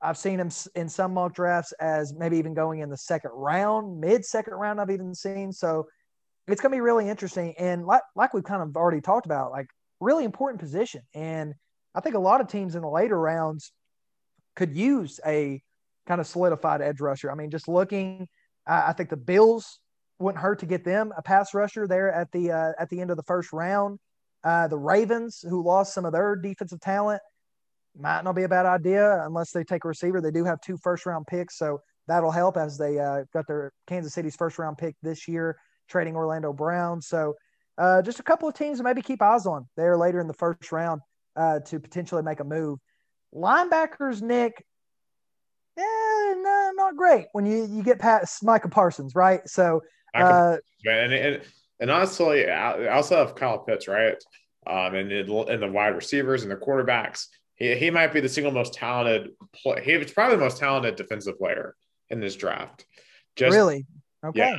I've 0.00 0.16
seen 0.16 0.38
him 0.38 0.52
in 0.76 0.88
some 0.88 1.12
mock 1.12 1.34
drafts 1.34 1.72
as 1.80 2.14
maybe 2.14 2.36
even 2.36 2.54
going 2.54 2.78
in 2.78 2.88
the 2.88 2.96
second 2.96 3.32
round, 3.34 3.98
mid 3.98 4.24
second 4.24 4.54
round. 4.54 4.80
I've 4.80 4.90
even 4.90 5.16
seen 5.16 5.50
so 5.50 5.88
it's 6.46 6.60
going 6.60 6.70
to 6.70 6.76
be 6.76 6.80
really 6.80 7.08
interesting. 7.08 7.54
And 7.58 7.86
like 7.86 8.02
like 8.14 8.32
we've 8.34 8.44
kind 8.44 8.62
of 8.62 8.76
already 8.76 9.00
talked 9.00 9.26
about, 9.26 9.50
like 9.50 9.66
really 9.98 10.22
important 10.22 10.60
position. 10.60 11.02
And 11.12 11.54
I 11.96 12.00
think 12.00 12.14
a 12.14 12.20
lot 12.20 12.40
of 12.40 12.46
teams 12.46 12.76
in 12.76 12.82
the 12.82 12.88
later 12.88 13.18
rounds 13.18 13.72
could 14.54 14.76
use 14.76 15.18
a 15.26 15.60
kind 16.06 16.20
of 16.20 16.26
solidified 16.28 16.82
edge 16.82 17.00
rusher. 17.00 17.32
I 17.32 17.34
mean, 17.34 17.50
just 17.50 17.66
looking, 17.66 18.28
I, 18.64 18.90
I 18.90 18.92
think 18.92 19.10
the 19.10 19.16
Bills 19.16 19.80
wouldn't 20.20 20.42
hurt 20.42 20.60
to 20.60 20.66
get 20.66 20.84
them 20.84 21.12
a 21.16 21.22
pass 21.22 21.54
rusher 21.54 21.86
there 21.86 22.12
at 22.12 22.30
the 22.32 22.52
uh, 22.52 22.72
at 22.78 22.88
the 22.90 23.00
end 23.00 23.10
of 23.10 23.16
the 23.16 23.22
first 23.24 23.52
round. 23.52 23.98
Uh, 24.44 24.68
the 24.68 24.78
Ravens, 24.78 25.44
who 25.46 25.62
lost 25.62 25.92
some 25.92 26.04
of 26.04 26.12
their 26.12 26.36
defensive 26.36 26.80
talent, 26.80 27.20
might 27.98 28.22
not 28.24 28.34
be 28.34 28.44
a 28.44 28.48
bad 28.48 28.66
idea 28.66 29.22
unless 29.24 29.50
they 29.50 29.64
take 29.64 29.84
a 29.84 29.88
receiver. 29.88 30.20
They 30.20 30.30
do 30.30 30.44
have 30.44 30.60
two 30.60 30.76
first 30.78 31.06
round 31.06 31.26
picks, 31.26 31.58
so 31.58 31.80
that'll 32.06 32.30
help 32.30 32.56
as 32.56 32.78
they 32.78 32.98
uh, 32.98 33.24
got 33.32 33.46
their 33.46 33.72
Kansas 33.86 34.14
City's 34.14 34.36
first 34.36 34.58
round 34.58 34.78
pick 34.78 34.94
this 35.02 35.28
year, 35.28 35.56
trading 35.88 36.16
Orlando 36.16 36.52
Brown. 36.52 37.02
So 37.02 37.34
uh, 37.78 38.02
just 38.02 38.20
a 38.20 38.22
couple 38.22 38.48
of 38.48 38.54
teams 38.54 38.78
to 38.78 38.84
maybe 38.84 39.02
keep 39.02 39.22
eyes 39.22 39.46
on 39.46 39.66
there 39.76 39.96
later 39.96 40.20
in 40.20 40.26
the 40.26 40.34
first 40.34 40.70
round 40.72 41.00
uh, 41.36 41.60
to 41.60 41.80
potentially 41.80 42.22
make 42.22 42.40
a 42.40 42.44
move. 42.44 42.78
Linebackers, 43.34 44.22
Nick, 44.22 44.64
yeah, 45.76 46.34
no, 46.36 46.72
not 46.74 46.96
great 46.96 47.26
when 47.32 47.46
you 47.46 47.66
you 47.70 47.82
get 47.82 47.98
past 47.98 48.44
Micah 48.44 48.68
Parsons, 48.68 49.14
right? 49.14 49.40
So, 49.48 49.80
uh, 50.14 50.56
and, 50.86 51.12
and 51.12 51.42
and 51.80 51.90
honestly, 51.90 52.48
I 52.48 52.88
also 52.88 53.16
have 53.16 53.34
Kyle 53.34 53.58
Pitts, 53.58 53.88
right? 53.88 54.16
Um, 54.66 54.94
and 54.94 55.10
and 55.10 55.62
the 55.62 55.70
wide 55.70 55.94
receivers 55.96 56.42
and 56.42 56.50
the 56.50 56.56
quarterbacks. 56.56 57.26
He, 57.54 57.74
he 57.76 57.90
might 57.90 58.12
be 58.12 58.20
the 58.20 58.28
single 58.28 58.52
most 58.52 58.74
talented 58.74 59.30
play. 59.54 59.82
He's 59.82 60.12
probably 60.12 60.36
the 60.36 60.42
most 60.42 60.58
talented 60.58 60.96
defensive 60.96 61.38
player 61.38 61.74
in 62.10 62.20
this 62.20 62.36
draft. 62.36 62.84
Just 63.36 63.54
really, 63.54 63.86
okay. 64.24 64.38
Yeah. 64.38 64.58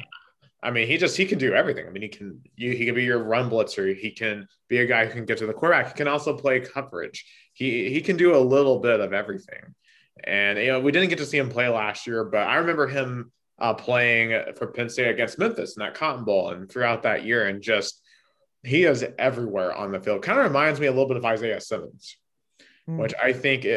I 0.63 0.69
mean, 0.69 0.87
he 0.87 0.97
just 0.97 1.17
he 1.17 1.25
can 1.25 1.39
do 1.39 1.53
everything. 1.53 1.87
I 1.87 1.89
mean, 1.89 2.03
he 2.03 2.09
can 2.09 2.41
you, 2.55 2.71
he 2.71 2.85
can 2.85 2.95
be 2.95 3.03
your 3.03 3.23
run 3.23 3.49
blitzer. 3.49 3.95
He 3.95 4.11
can 4.11 4.47
be 4.69 4.77
a 4.77 4.85
guy 4.85 5.05
who 5.05 5.13
can 5.13 5.25
get 5.25 5.39
to 5.39 5.47
the 5.47 5.53
quarterback. 5.53 5.87
He 5.87 5.93
can 5.93 6.07
also 6.07 6.37
play 6.37 6.59
coverage. 6.59 7.25
He 7.53 7.91
he 7.91 8.01
can 8.01 8.17
do 8.17 8.35
a 8.35 8.37
little 8.37 8.79
bit 8.79 8.99
of 8.99 9.13
everything. 9.13 9.75
And 10.23 10.59
you 10.59 10.67
know, 10.67 10.79
we 10.79 10.91
didn't 10.91 11.09
get 11.09 11.17
to 11.17 11.25
see 11.25 11.37
him 11.37 11.49
play 11.49 11.67
last 11.67 12.05
year, 12.05 12.23
but 12.23 12.47
I 12.47 12.57
remember 12.57 12.87
him 12.87 13.31
uh, 13.61 13.75
playing 13.75 14.55
for 14.55 14.67
Penn 14.67 14.89
State 14.89 15.09
against 15.09 15.39
Memphis 15.39 15.77
in 15.77 15.81
that 15.81 15.93
Cotton 15.93 16.25
Bowl 16.25 16.49
and 16.49 16.69
throughout 16.69 17.03
that 17.03 17.23
year, 17.23 17.47
and 17.47 17.61
just 17.61 18.01
he 18.63 18.83
is 18.83 19.05
everywhere 19.17 19.73
on 19.73 19.91
the 19.91 19.99
field. 19.99 20.23
Kind 20.23 20.39
of 20.39 20.45
reminds 20.45 20.79
me 20.79 20.87
a 20.87 20.91
little 20.91 21.07
bit 21.07 21.17
of 21.17 21.25
Isaiah 21.25 21.61
Simmons, 21.61 22.17
mm. 22.89 22.97
which 22.97 23.13
I 23.21 23.33
think 23.33 23.67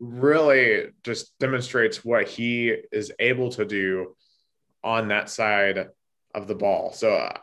really 0.00 0.86
just 1.04 1.38
demonstrates 1.38 2.02
what 2.02 2.26
he 2.26 2.74
is 2.90 3.12
able 3.18 3.50
to 3.50 3.66
do 3.66 4.16
on 4.82 5.08
that 5.08 5.28
side 5.30 5.88
of 6.34 6.48
the 6.48 6.56
ball. 6.56 6.92
So. 6.92 7.14
Uh, 7.14 7.36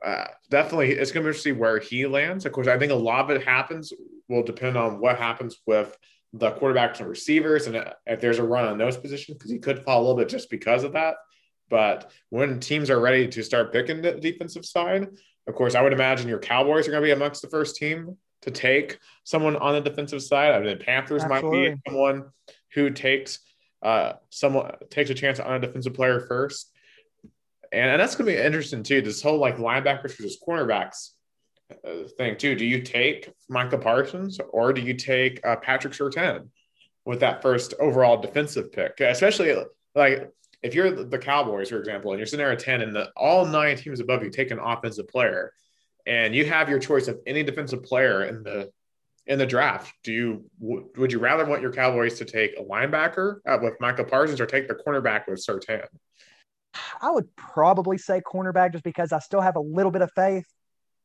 uh, 0.00 0.26
definitely, 0.48 0.92
it's 0.92 1.10
going 1.10 1.24
to 1.24 1.26
be 1.26 1.30
interesting 1.30 1.58
where 1.58 1.80
he 1.80 2.06
lands. 2.06 2.46
Of 2.46 2.52
course, 2.52 2.68
I 2.68 2.78
think 2.78 2.92
a 2.92 2.94
lot 2.94 3.24
of 3.24 3.36
it 3.36 3.44
happens 3.44 3.92
will 4.28 4.44
depend 4.44 4.76
on 4.76 5.00
what 5.00 5.18
happens 5.18 5.56
with 5.66 5.98
the 6.32 6.52
quarterbacks 6.52 7.00
and 7.00 7.08
receivers, 7.08 7.66
and 7.66 7.82
if 8.06 8.20
there's 8.20 8.38
a 8.38 8.44
run 8.44 8.66
on 8.66 8.78
those 8.78 8.96
positions, 8.96 9.38
because 9.38 9.50
he 9.50 9.58
could 9.58 9.84
fall 9.84 10.00
a 10.00 10.02
little 10.02 10.16
bit 10.16 10.28
just 10.28 10.50
because 10.50 10.84
of 10.84 10.92
that. 10.92 11.16
But 11.70 12.10
when 12.30 12.60
teams 12.60 12.90
are 12.90 13.00
ready 13.00 13.28
to 13.28 13.42
start 13.42 13.72
picking 13.72 14.02
the 14.02 14.12
defensive 14.12 14.64
side, 14.64 15.08
of 15.46 15.54
course, 15.54 15.74
I 15.74 15.82
would 15.82 15.92
imagine 15.92 16.28
your 16.28 16.38
Cowboys 16.38 16.86
are 16.86 16.90
going 16.90 17.02
to 17.02 17.06
be 17.06 17.12
amongst 17.12 17.42
the 17.42 17.48
first 17.48 17.76
team 17.76 18.16
to 18.42 18.50
take 18.50 18.98
someone 19.24 19.56
on 19.56 19.74
the 19.74 19.80
defensive 19.80 20.22
side. 20.22 20.52
I 20.54 20.60
mean, 20.60 20.78
the 20.78 20.84
Panthers 20.84 21.24
Absolutely. 21.24 21.70
might 21.70 21.74
be 21.74 21.80
someone 21.90 22.24
who 22.74 22.90
takes 22.90 23.40
uh, 23.82 24.14
someone 24.30 24.72
takes 24.90 25.10
a 25.10 25.14
chance 25.14 25.38
on 25.40 25.54
a 25.54 25.60
defensive 25.60 25.94
player 25.94 26.20
first. 26.20 26.70
And, 27.72 27.90
and 27.90 28.00
that's 28.00 28.16
going 28.16 28.26
to 28.26 28.36
be 28.36 28.42
interesting 28.42 28.82
too. 28.82 29.02
This 29.02 29.22
whole 29.22 29.38
like 29.38 29.56
linebackers 29.56 30.16
versus 30.16 30.38
cornerbacks 30.46 31.10
uh, 31.10 31.17
thing 32.16 32.36
too. 32.36 32.54
Do 32.54 32.64
you 32.64 32.82
take 32.82 33.30
Micah 33.48 33.78
Parsons 33.78 34.40
or 34.50 34.72
do 34.72 34.80
you 34.80 34.94
take 34.94 35.44
uh, 35.46 35.56
Patrick 35.56 35.92
Surtain 35.92 36.48
with 37.04 37.20
that 37.20 37.42
first 37.42 37.74
overall 37.80 38.20
defensive 38.20 38.72
pick? 38.72 39.00
Especially 39.00 39.54
like 39.94 40.30
if 40.62 40.74
you're 40.74 41.04
the 41.04 41.18
Cowboys, 41.18 41.70
for 41.70 41.78
example, 41.78 42.12
and 42.12 42.18
you're 42.18 42.26
sitting 42.26 42.44
there 42.44 42.52
at 42.52 42.58
10 42.58 42.80
and 42.80 42.94
the, 42.94 43.10
all 43.16 43.44
nine 43.44 43.76
teams 43.76 44.00
above 44.00 44.22
you 44.22 44.30
take 44.30 44.50
an 44.50 44.58
offensive 44.58 45.08
player 45.08 45.52
and 46.06 46.34
you 46.34 46.46
have 46.46 46.68
your 46.68 46.78
choice 46.78 47.06
of 47.06 47.18
any 47.26 47.42
defensive 47.42 47.82
player 47.82 48.24
in 48.24 48.42
the 48.42 48.70
in 49.26 49.38
the 49.38 49.46
draft, 49.46 49.92
do 50.02 50.10
you 50.10 50.50
would 50.58 51.12
you 51.12 51.18
rather 51.18 51.44
want 51.44 51.60
your 51.60 51.70
Cowboys 51.70 52.16
to 52.18 52.24
take 52.24 52.58
a 52.58 52.62
linebacker 52.62 53.40
uh, 53.46 53.58
with 53.60 53.74
Michael 53.78 54.06
Parsons 54.06 54.40
or 54.40 54.46
take 54.46 54.68
the 54.68 54.74
cornerback 54.74 55.28
with 55.28 55.44
Surtain? 55.44 55.84
I 57.02 57.10
would 57.10 57.34
probably 57.36 57.98
say 57.98 58.22
cornerback 58.22 58.72
just 58.72 58.84
because 58.84 59.12
I 59.12 59.18
still 59.18 59.42
have 59.42 59.56
a 59.56 59.60
little 59.60 59.92
bit 59.92 60.00
of 60.00 60.10
faith 60.12 60.46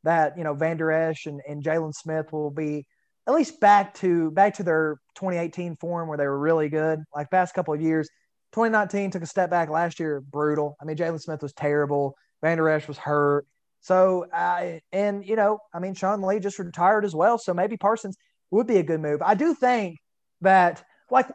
that 0.04 0.38
you 0.38 0.44
know 0.44 0.54
Vander 0.54 0.92
Esch 0.92 1.26
and, 1.26 1.42
and 1.48 1.64
Jaylon 1.64 1.94
Smith 1.94 2.32
will 2.32 2.52
be 2.52 2.86
at 3.28 3.34
least 3.34 3.60
back 3.60 3.94
to 3.96 4.32
back 4.32 4.56
to 4.56 4.64
their 4.64 4.98
2018 5.16 5.78
form 5.78 6.08
where 6.08 6.18
they 6.18 6.28
were 6.28 6.40
really 6.40 6.70
good. 6.70 7.00
Like 7.16 7.32
past 7.32 7.54
couple 7.54 7.74
of 7.74 7.82
years, 7.82 8.10
2019 8.54 9.12
took 9.12 9.24
a 9.24 9.28
step 9.28 9.50
back 9.50 9.70
last 9.70 10.00
year, 10.00 10.22
brutal. 10.22 10.76
I 10.82 10.86
mean, 10.86 10.98
Jaylon 10.98 11.22
Smith 11.22 11.42
was 11.42 11.54
terrible. 11.54 12.16
Vander 12.42 12.70
Esch 12.70 12.88
was 12.88 12.98
hurt. 12.98 13.46
So, 13.82 14.26
uh, 14.32 14.80
and 14.92 15.26
you 15.26 15.36
know, 15.36 15.60
I 15.74 15.80
mean, 15.80 15.94
Sean 15.94 16.22
Lee 16.22 16.40
just 16.40 16.60
retired 16.60 17.06
as 17.06 17.16
well. 17.16 17.38
So 17.38 17.54
maybe 17.54 17.78
Parsons 17.78 18.18
would 18.52 18.68
be 18.68 18.78
a 18.78 18.84
good 18.84 19.02
move. 19.02 19.22
I 19.22 19.36
do 19.36 19.54
think 19.54 19.98
that, 20.42 20.84
like, 21.10 21.28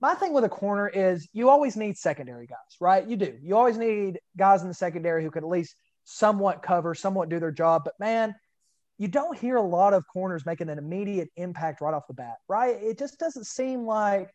my 0.00 0.14
thing 0.14 0.32
with 0.32 0.44
a 0.44 0.48
corner 0.48 0.88
is 0.88 1.28
you 1.32 1.48
always 1.48 1.76
need 1.76 1.96
secondary 1.96 2.46
guys, 2.46 2.58
right? 2.80 3.08
You 3.08 3.16
do. 3.16 3.38
You 3.42 3.56
always 3.56 3.78
need 3.78 4.18
guys 4.36 4.62
in 4.62 4.68
the 4.68 4.74
secondary 4.74 5.22
who 5.22 5.30
can 5.30 5.44
at 5.44 5.48
least 5.48 5.76
somewhat 6.04 6.62
cover, 6.62 6.94
somewhat 6.94 7.28
do 7.28 7.40
their 7.40 7.52
job. 7.52 7.82
But 7.84 7.94
man, 7.98 8.34
you 8.98 9.08
don't 9.08 9.36
hear 9.36 9.56
a 9.56 9.62
lot 9.62 9.92
of 9.92 10.04
corners 10.12 10.46
making 10.46 10.68
an 10.68 10.78
immediate 10.78 11.28
impact 11.36 11.80
right 11.80 11.94
off 11.94 12.06
the 12.06 12.14
bat, 12.14 12.36
right? 12.48 12.76
It 12.80 12.98
just 12.98 13.18
doesn't 13.18 13.46
seem 13.46 13.84
like 13.84 14.30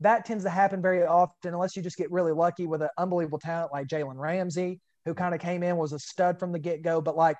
that 0.00 0.24
tends 0.24 0.44
to 0.44 0.50
happen 0.50 0.80
very 0.80 1.04
often 1.04 1.52
unless 1.52 1.76
you 1.76 1.82
just 1.82 1.96
get 1.96 2.10
really 2.10 2.32
lucky 2.32 2.66
with 2.66 2.82
an 2.82 2.88
unbelievable 2.98 3.38
talent 3.38 3.72
like 3.72 3.86
Jalen 3.86 4.16
Ramsey, 4.16 4.80
who 5.04 5.14
kind 5.14 5.34
of 5.34 5.40
came 5.40 5.62
in, 5.62 5.76
was 5.76 5.92
a 5.92 5.98
stud 5.98 6.38
from 6.38 6.52
the 6.52 6.58
get 6.58 6.82
go. 6.82 7.00
But 7.00 7.16
like, 7.16 7.36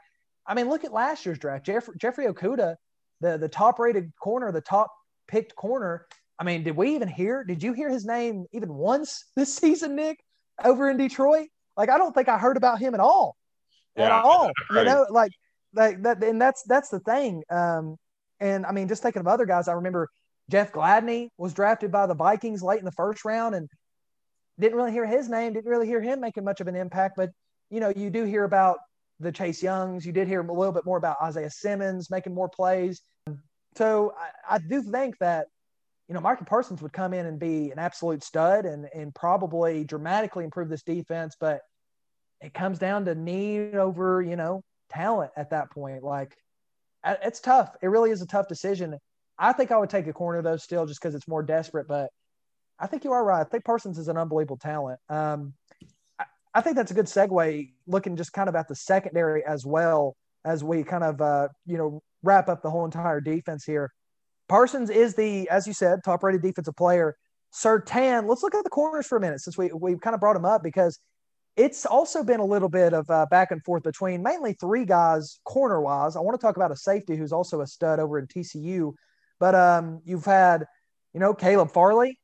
I 0.46 0.54
mean, 0.54 0.68
look 0.68 0.84
at 0.84 0.92
last 0.92 1.24
year's 1.24 1.38
draft. 1.38 1.64
Jeffrey, 1.64 1.94
Jeffrey 1.98 2.26
Okudah, 2.26 2.74
the, 3.20 3.38
the 3.38 3.48
top 3.48 3.78
rated 3.78 4.12
corner, 4.22 4.52
the 4.52 4.60
top 4.60 4.90
picked 5.28 5.56
corner. 5.56 6.06
I 6.38 6.44
mean, 6.44 6.64
did 6.64 6.76
we 6.76 6.94
even 6.94 7.08
hear, 7.08 7.44
did 7.44 7.62
you 7.62 7.72
hear 7.72 7.88
his 7.88 8.04
name 8.04 8.46
even 8.52 8.72
once 8.74 9.24
this 9.36 9.54
season, 9.54 9.96
Nick, 9.96 10.18
over 10.62 10.90
in 10.90 10.96
Detroit? 10.96 11.48
Like, 11.76 11.88
I 11.88 11.96
don't 11.96 12.12
think 12.12 12.28
I 12.28 12.38
heard 12.38 12.56
about 12.56 12.78
him 12.78 12.94
at 12.94 13.00
all. 13.00 13.36
Yeah, 13.96 14.04
at 14.06 14.24
all. 14.24 14.50
Right. 14.70 14.80
You 14.80 14.84
know, 14.84 15.06
like, 15.10 15.32
like 15.74 16.02
that, 16.02 16.22
and 16.22 16.40
that's 16.40 16.62
that's 16.64 16.88
the 16.88 17.00
thing. 17.00 17.42
Um, 17.50 17.96
and 18.40 18.66
I 18.66 18.72
mean, 18.72 18.88
just 18.88 19.02
thinking 19.02 19.20
of 19.20 19.26
other 19.26 19.46
guys, 19.46 19.68
I 19.68 19.72
remember 19.72 20.08
Jeff 20.50 20.72
Gladney 20.72 21.28
was 21.38 21.54
drafted 21.54 21.92
by 21.92 22.06
the 22.06 22.14
Vikings 22.14 22.62
late 22.62 22.78
in 22.78 22.84
the 22.84 22.92
first 22.92 23.24
round 23.24 23.54
and 23.54 23.68
didn't 24.58 24.76
really 24.76 24.92
hear 24.92 25.06
his 25.06 25.28
name, 25.28 25.52
didn't 25.52 25.70
really 25.70 25.86
hear 25.86 26.00
him 26.00 26.20
making 26.20 26.44
much 26.44 26.60
of 26.60 26.66
an 26.66 26.76
impact. 26.76 27.14
But, 27.16 27.30
you 27.70 27.80
know, 27.80 27.92
you 27.94 28.10
do 28.10 28.24
hear 28.24 28.44
about 28.44 28.78
the 29.20 29.32
Chase 29.32 29.62
Youngs. 29.62 30.04
You 30.04 30.12
did 30.12 30.28
hear 30.28 30.40
a 30.40 30.52
little 30.52 30.72
bit 30.72 30.84
more 30.84 30.98
about 30.98 31.16
Isaiah 31.22 31.50
Simmons 31.50 32.10
making 32.10 32.34
more 32.34 32.48
plays. 32.48 33.00
So 33.76 34.12
I, 34.18 34.56
I 34.56 34.58
do 34.58 34.82
think 34.82 35.16
that, 35.18 35.46
you 36.08 36.14
know, 36.14 36.20
Micah 36.20 36.44
Parsons 36.44 36.82
would 36.82 36.92
come 36.92 37.14
in 37.14 37.24
and 37.26 37.38
be 37.38 37.70
an 37.70 37.78
absolute 37.78 38.22
stud 38.22 38.66
and, 38.66 38.86
and 38.94 39.14
probably 39.14 39.84
dramatically 39.84 40.44
improve 40.44 40.68
this 40.68 40.82
defense. 40.82 41.36
But 41.40 41.60
it 42.42 42.52
comes 42.52 42.78
down 42.78 43.04
to 43.04 43.14
need 43.14 43.76
over, 43.76 44.20
you 44.20 44.36
know, 44.36 44.62
talent 44.90 45.30
at 45.36 45.50
that 45.50 45.70
point. 45.70 46.02
Like, 46.02 46.36
it's 47.04 47.40
tough. 47.40 47.74
It 47.80 47.86
really 47.86 48.10
is 48.10 48.20
a 48.20 48.26
tough 48.26 48.48
decision. 48.48 48.98
I 49.38 49.52
think 49.52 49.70
I 49.70 49.78
would 49.78 49.90
take 49.90 50.06
a 50.06 50.12
corner 50.12 50.42
though, 50.42 50.56
still, 50.56 50.86
just 50.86 51.00
because 51.00 51.14
it's 51.14 51.28
more 51.28 51.42
desperate. 51.42 51.88
But 51.88 52.10
I 52.78 52.86
think 52.86 53.04
you 53.04 53.12
are 53.12 53.24
right. 53.24 53.40
I 53.40 53.44
think 53.44 53.64
Parsons 53.64 53.98
is 53.98 54.08
an 54.08 54.16
unbelievable 54.16 54.56
talent. 54.56 55.00
Um, 55.08 55.54
I, 56.18 56.24
I, 56.54 56.60
think 56.60 56.76
that's 56.76 56.90
a 56.90 56.94
good 56.94 57.06
segue, 57.06 57.70
looking 57.86 58.16
just 58.16 58.32
kind 58.32 58.48
of 58.48 58.54
at 58.54 58.68
the 58.68 58.74
secondary 58.74 59.44
as 59.44 59.64
well 59.64 60.16
as 60.44 60.62
we 60.62 60.82
kind 60.84 61.04
of 61.04 61.20
uh, 61.20 61.48
you 61.66 61.78
know 61.78 62.02
wrap 62.22 62.48
up 62.48 62.62
the 62.62 62.70
whole 62.70 62.84
entire 62.84 63.20
defense 63.20 63.64
here. 63.64 63.92
Parsons 64.48 64.90
is 64.90 65.14
the, 65.14 65.48
as 65.48 65.66
you 65.66 65.72
said, 65.72 66.04
top-rated 66.04 66.42
defensive 66.42 66.76
player. 66.76 67.16
Surtain, 67.54 68.28
let's 68.28 68.42
look 68.42 68.54
at 68.54 68.64
the 68.64 68.70
corners 68.70 69.06
for 69.06 69.16
a 69.16 69.20
minute 69.20 69.40
since 69.40 69.56
we 69.56 69.70
we 69.72 69.96
kind 69.98 70.14
of 70.14 70.20
brought 70.20 70.36
him 70.36 70.44
up 70.44 70.62
because 70.62 70.98
it's 71.56 71.84
also 71.84 72.24
been 72.24 72.40
a 72.40 72.44
little 72.44 72.68
bit 72.68 72.94
of 72.94 73.10
uh, 73.10 73.26
back 73.30 73.50
and 73.50 73.62
forth 73.64 73.82
between 73.82 74.22
mainly 74.22 74.54
three 74.54 74.84
guys 74.84 75.38
corner 75.44 75.80
wise. 75.80 76.16
I 76.16 76.20
want 76.20 76.40
to 76.40 76.44
talk 76.44 76.56
about 76.56 76.70
a 76.70 76.76
safety 76.76 77.16
who's 77.16 77.32
also 77.32 77.60
a 77.60 77.66
stud 77.66 78.00
over 78.00 78.18
in 78.18 78.26
TCU 78.26 78.94
but 79.42 79.56
um, 79.56 80.00
you've 80.04 80.24
had, 80.24 80.66
you 81.12 81.18
know, 81.18 81.34
Caleb 81.34 81.72
Farley, 81.72 82.16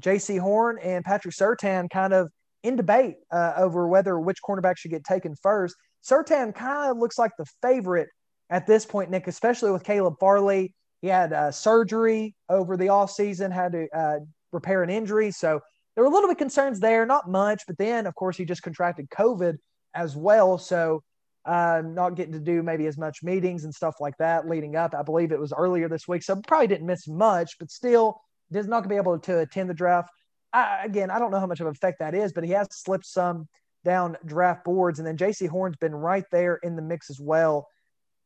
Jaycee 0.00 0.40
Horn, 0.40 0.78
and 0.82 1.04
Patrick 1.04 1.34
Surtain 1.34 1.90
kind 1.90 2.14
of 2.14 2.30
in 2.62 2.76
debate 2.76 3.16
uh, 3.30 3.52
over 3.58 3.86
whether 3.86 4.18
which 4.18 4.38
cornerback 4.42 4.78
should 4.78 4.90
get 4.90 5.04
taken 5.04 5.36
first. 5.42 5.76
Surtain 6.02 6.54
kind 6.54 6.90
of 6.90 6.96
looks 6.96 7.18
like 7.18 7.32
the 7.36 7.44
favorite 7.60 8.08
at 8.48 8.66
this 8.66 8.86
point, 8.86 9.10
Nick, 9.10 9.28
especially 9.28 9.70
with 9.70 9.84
Caleb 9.84 10.14
Farley. 10.18 10.74
He 11.02 11.08
had 11.08 11.34
uh, 11.34 11.50
surgery 11.50 12.34
over 12.48 12.78
the 12.78 12.86
offseason, 12.86 13.52
had 13.52 13.72
to 13.72 13.86
uh, 13.94 14.20
repair 14.50 14.82
an 14.82 14.88
injury. 14.88 15.32
So 15.32 15.60
there 15.94 16.04
were 16.04 16.10
a 16.10 16.12
little 16.12 16.28
bit 16.28 16.38
concerns 16.38 16.80
there, 16.80 17.04
not 17.06 17.28
much. 17.28 17.62
But 17.66 17.78
then, 17.78 18.06
of 18.06 18.14
course, 18.14 18.36
he 18.36 18.44
just 18.44 18.62
contracted 18.62 19.08
COVID 19.10 19.56
as 19.94 20.16
well. 20.16 20.58
So 20.58 21.02
uh, 21.44 21.82
not 21.84 22.14
getting 22.14 22.34
to 22.34 22.40
do 22.40 22.62
maybe 22.62 22.86
as 22.86 22.98
much 22.98 23.22
meetings 23.22 23.64
and 23.64 23.74
stuff 23.74 23.96
like 24.00 24.16
that 24.18 24.48
leading 24.48 24.76
up. 24.76 24.94
I 24.94 25.02
believe 25.02 25.32
it 25.32 25.40
was 25.40 25.52
earlier 25.52 25.88
this 25.88 26.06
week, 26.06 26.22
so 26.22 26.40
probably 26.46 26.66
didn't 26.66 26.86
miss 26.86 27.08
much, 27.08 27.58
but 27.58 27.70
still 27.70 28.20
is 28.52 28.66
not 28.66 28.80
going 28.80 28.88
to 28.90 28.94
be 28.94 28.96
able 28.96 29.18
to 29.18 29.38
attend 29.38 29.70
the 29.70 29.74
draft. 29.74 30.10
I, 30.52 30.84
again, 30.84 31.10
I 31.10 31.18
don't 31.18 31.30
know 31.30 31.40
how 31.40 31.46
much 31.46 31.60
of 31.60 31.66
an 31.66 31.72
effect 31.72 32.00
that 32.00 32.14
is, 32.14 32.32
but 32.32 32.44
he 32.44 32.50
has 32.50 32.68
slipped 32.70 33.06
some 33.06 33.48
down 33.84 34.16
draft 34.26 34.64
boards, 34.64 34.98
and 34.98 35.08
then 35.08 35.16
Jaycee 35.16 35.48
Horn's 35.48 35.76
been 35.76 35.94
right 35.94 36.24
there 36.30 36.56
in 36.56 36.76
the 36.76 36.82
mix 36.82 37.08
as 37.08 37.20
well. 37.20 37.66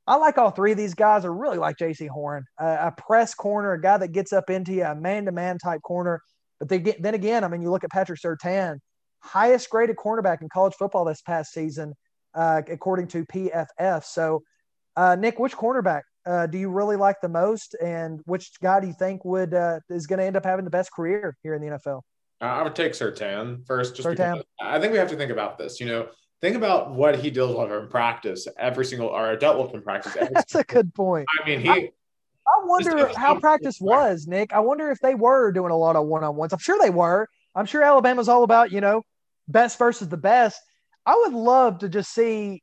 I 0.07 0.17
like 0.17 0.37
all 0.37 0.51
three 0.51 0.73
of 0.73 0.79
these 0.79 0.95
guys. 0.95 1.25
I 1.25 1.29
really 1.29 1.59
like 1.59 1.77
Jaycee 1.77 2.09
Horn, 2.09 2.45
uh, 2.61 2.77
a 2.81 2.93
press 2.93 3.35
corner, 3.35 3.73
a 3.73 3.81
guy 3.81 3.97
that 3.99 4.13
gets 4.13 4.33
up 4.33 4.51
into 4.51 4.73
you, 4.73 4.85
a 4.85 4.95
man-to-man 4.95 5.59
type 5.59 5.83
corner. 5.83 6.21
But 6.59 6.69
they 6.69 6.79
get, 6.79 7.03
then 7.03 7.15
again, 7.15 7.45
I 7.45 7.49
mean, 7.49 7.63
you 7.63 7.71
look 7.71 7.85
at 7.85 7.91
Patrick 7.91 8.21
Surtain, 8.21 8.79
highest 9.21 9.71
graded 9.71 9.97
cornerback 9.97 10.43
in 10.43 10.49
college 10.49 10.75
football 10.75 11.05
this 11.05 11.23
past 11.23 11.53
season 11.53 11.95
uh, 12.35 12.63
according 12.69 13.09
to 13.09 13.25
PFF. 13.27 14.05
So, 14.05 14.43
uh, 14.97 15.17
Nick, 15.17 15.39
which 15.39 15.57
cornerback 15.57 16.03
uh, 16.27 16.47
do 16.47 16.59
you 16.59 16.71
really 16.71 16.97
like 16.97 17.21
the 17.21 17.29
most, 17.29 17.75
and 17.83 18.21
which 18.25 18.51
guy 18.63 18.81
do 18.81 18.87
you 18.87 18.93
think 18.93 19.25
would 19.25 19.55
uh, 19.55 19.81
is 19.91 20.07
going 20.07 20.19
to 20.19 20.25
end 20.25 20.37
up 20.37 20.45
having 20.45 20.65
the 20.65 20.71
best 20.71 20.93
career 20.93 21.37
here 21.43 21.55
in 21.55 21.63
the 21.63 21.69
NFL? 21.69 22.03
I 22.41 22.63
would 22.63 22.75
take 22.75 22.93
Surtain 22.93 23.67
first. 23.67 23.97
Just 23.97 24.09
Surtain. 24.09 24.43
I 24.61 24.79
think 24.79 24.93
we 24.93 24.99
have 24.99 25.11
to 25.11 25.17
think 25.17 25.31
about 25.31 25.59
this. 25.59 25.81
You 25.81 25.87
know, 25.87 26.09
think 26.41 26.57
about 26.57 26.93
what 26.93 27.19
he 27.19 27.31
deals 27.31 27.57
with 27.57 27.71
in 27.71 27.89
practice 27.89 28.47
every 28.59 28.85
single 28.85 29.09
or 29.09 29.37
dealt 29.37 29.63
with 29.63 29.75
in 29.75 29.83
practice. 29.83 30.17
That's 30.33 30.55
a 30.55 30.65
good 30.65 30.95
point. 30.95 31.27
I 31.41 31.49
mean, 31.49 31.61
he. 31.61 31.69
I, 31.69 31.91
I 32.47 32.67
wonder 32.67 33.11
how 33.17 33.39
practice 33.41 33.79
was, 33.81 34.27
Nick. 34.27 34.53
I 34.53 34.61
wonder 34.61 34.91
if 34.91 35.01
they 35.01 35.15
were 35.15 35.51
doing 35.53 35.73
a 35.73 35.77
lot 35.77 35.97
of 35.97 36.07
one 36.07 36.25
on 36.25 36.37
ones. 36.37 36.53
I'm 36.53 36.59
sure 36.59 36.79
they 36.81 36.91
were. 36.91 37.27
I'm 37.55 37.67
sure 37.67 37.83
Alabama's 37.83 38.29
all 38.29 38.43
about 38.43 38.73
you 38.73 38.81
know 38.81 39.03
best 39.49 39.79
versus 39.79 40.09
the 40.09 40.17
best. 40.17 40.61
I 41.07 41.15
would 41.25 41.35
love 41.35 41.79
to 41.81 41.89
just 41.89 42.13
see 42.13 42.63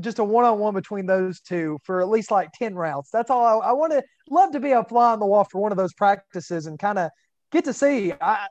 just 0.00 0.18
a 0.18 0.24
one 0.24 0.44
on 0.44 0.58
one 0.58 0.74
between 0.74 1.06
those 1.06 1.40
two 1.40 1.78
for 1.84 2.00
at 2.00 2.08
least 2.08 2.30
like 2.30 2.50
10 2.52 2.74
rounds. 2.74 3.10
That's 3.12 3.30
all 3.30 3.44
I, 3.44 3.68
I 3.68 3.72
want 3.72 3.92
to 3.92 4.02
love 4.28 4.52
to 4.52 4.60
be 4.60 4.72
a 4.72 4.84
fly 4.84 5.12
on 5.12 5.20
the 5.20 5.26
wall 5.26 5.44
for 5.44 5.60
one 5.60 5.72
of 5.72 5.78
those 5.78 5.94
practices 5.94 6.66
and 6.66 6.78
kind 6.78 6.98
of 6.98 7.10
get 7.52 7.64
to 7.64 7.72
see. 7.72 8.12
I 8.12 8.46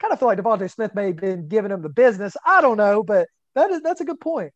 kind 0.00 0.12
of 0.12 0.18
feel 0.18 0.28
like 0.28 0.38
DeVonta 0.38 0.70
Smith 0.70 0.94
may 0.94 1.08
have 1.08 1.16
been 1.16 1.48
giving 1.48 1.70
him 1.70 1.82
the 1.82 1.88
business. 1.88 2.36
I 2.44 2.60
don't 2.60 2.76
know, 2.76 3.02
but 3.02 3.28
that 3.54 3.70
is 3.70 3.80
that's 3.82 4.00
a 4.00 4.04
good 4.04 4.20
point. 4.20 4.52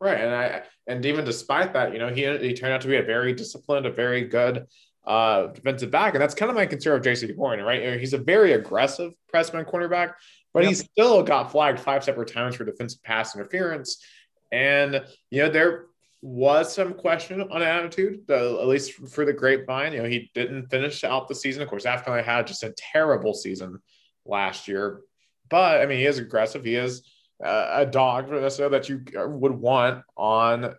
Right. 0.00 0.20
And 0.20 0.34
I 0.34 0.62
and 0.86 1.04
even 1.06 1.24
despite 1.24 1.72
that, 1.72 1.92
you 1.92 1.98
know, 1.98 2.08
he 2.08 2.22
he 2.38 2.54
turned 2.54 2.72
out 2.72 2.82
to 2.82 2.88
be 2.88 2.96
a 2.96 3.02
very 3.02 3.32
disciplined, 3.32 3.86
a 3.86 3.92
very 3.92 4.22
good 4.22 4.66
uh 5.06 5.48
defensive 5.48 5.90
back. 5.90 6.14
And 6.14 6.22
that's 6.22 6.34
kind 6.34 6.50
of 6.50 6.56
my 6.56 6.66
concern 6.66 6.96
of 6.98 7.02
Jaycee 7.04 7.36
Horn, 7.36 7.62
right? 7.62 8.00
He's 8.00 8.12
a 8.12 8.18
very 8.18 8.52
aggressive 8.52 9.12
pressman 9.32 9.64
cornerback, 9.64 10.14
but 10.52 10.62
yep. 10.62 10.70
he 10.70 10.74
still 10.74 11.22
got 11.22 11.52
flagged 11.52 11.78
five 11.80 12.02
separate 12.02 12.32
times 12.32 12.56
for 12.56 12.64
defensive 12.64 13.02
pass 13.02 13.34
interference. 13.36 14.04
And, 14.52 15.04
you 15.30 15.42
know, 15.42 15.50
there 15.50 15.86
was 16.22 16.74
some 16.74 16.94
question 16.94 17.40
on 17.42 17.62
attitude, 17.62 18.20
uh, 18.30 18.60
at 18.60 18.66
least 18.66 18.92
for 18.92 19.24
the 19.24 19.32
grapevine. 19.32 19.92
You 19.92 20.02
know, 20.02 20.08
he 20.08 20.30
didn't 20.34 20.68
finish 20.70 21.04
out 21.04 21.28
the 21.28 21.34
season. 21.34 21.62
Of 21.62 21.68
course, 21.68 21.86
after 21.86 22.10
I 22.10 22.22
had 22.22 22.46
just 22.46 22.62
a 22.62 22.74
terrible 22.76 23.34
season 23.34 23.78
last 24.24 24.66
year. 24.66 25.02
But, 25.48 25.80
I 25.80 25.86
mean, 25.86 25.98
he 25.98 26.06
is 26.06 26.18
aggressive. 26.18 26.64
He 26.64 26.74
is 26.74 27.02
uh, 27.44 27.68
a 27.72 27.86
dog 27.86 28.28
for 28.28 28.40
this 28.40 28.56
that 28.56 28.88
you 28.88 29.04
would 29.14 29.52
want 29.52 30.02
on 30.16 30.74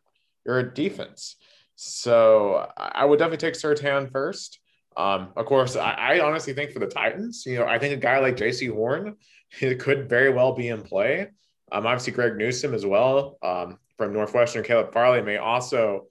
your 0.45 0.63
defense. 0.63 1.35
So 1.79 2.69
I 2.75 3.05
would 3.05 3.19
definitely 3.19 3.37
take 3.37 3.53
Surtain 3.53 4.11
first. 4.11 4.59
Um, 4.97 5.29
of 5.35 5.45
course, 5.45 5.75
I, 5.75 5.91
I, 5.91 6.19
honestly 6.21 6.53
think 6.53 6.71
for 6.71 6.79
the 6.79 6.87
Titans, 6.87 7.43
you 7.45 7.59
know, 7.59 7.67
I 7.67 7.77
think 7.77 7.93
a 7.93 7.97
guy 7.97 8.17
like 8.17 8.35
Jaycee 8.35 8.73
Horn 8.73 9.15
could 9.79 10.09
very 10.09 10.33
well 10.33 10.53
be 10.53 10.69
in 10.69 10.81
play. 10.81 11.27
Um, 11.71 11.85
obviously, 11.85 12.13
Greg 12.13 12.35
Newsome 12.35 12.73
as 12.73 12.83
well 12.83 13.37
um, 13.43 13.77
from 13.95 14.11
Northwestern. 14.11 14.63
Caleb 14.63 14.91
Farley 14.91 15.21
may 15.21 15.37
also. 15.37 16.07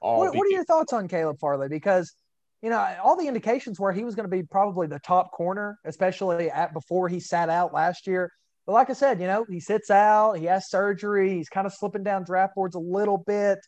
What, 0.00 0.32
be- 0.32 0.38
what 0.38 0.46
are 0.46 0.50
your 0.50 0.64
thoughts 0.64 0.92
on 0.92 1.08
Caleb 1.08 1.40
Farley? 1.40 1.66
Because 1.66 2.14
you 2.62 2.70
know, 2.70 2.96
all 3.02 3.16
the 3.16 3.26
indications 3.26 3.80
were 3.80 3.92
he 3.92 4.04
was 4.04 4.14
going 4.14 4.30
to 4.30 4.36
be 4.36 4.44
probably 4.44 4.86
the 4.86 5.00
top 5.00 5.32
corner, 5.32 5.78
especially 5.84 6.50
at 6.50 6.72
before 6.72 7.08
he 7.08 7.18
sat 7.18 7.48
out 7.48 7.72
last 7.72 8.06
year. 8.06 8.30
But 8.66 8.72
like 8.74 8.90
I 8.90 8.92
said, 8.92 9.20
you 9.20 9.26
know, 9.26 9.44
he 9.48 9.58
sits 9.58 9.90
out, 9.90 10.34
he 10.34 10.44
has 10.44 10.68
surgery, 10.68 11.36
he's 11.36 11.48
kind 11.48 11.66
of 11.66 11.72
slipping 11.72 12.04
down 12.04 12.24
draft 12.24 12.54
boards 12.54 12.76
a 12.76 12.80
little 12.80 13.18
bit. 13.18 13.58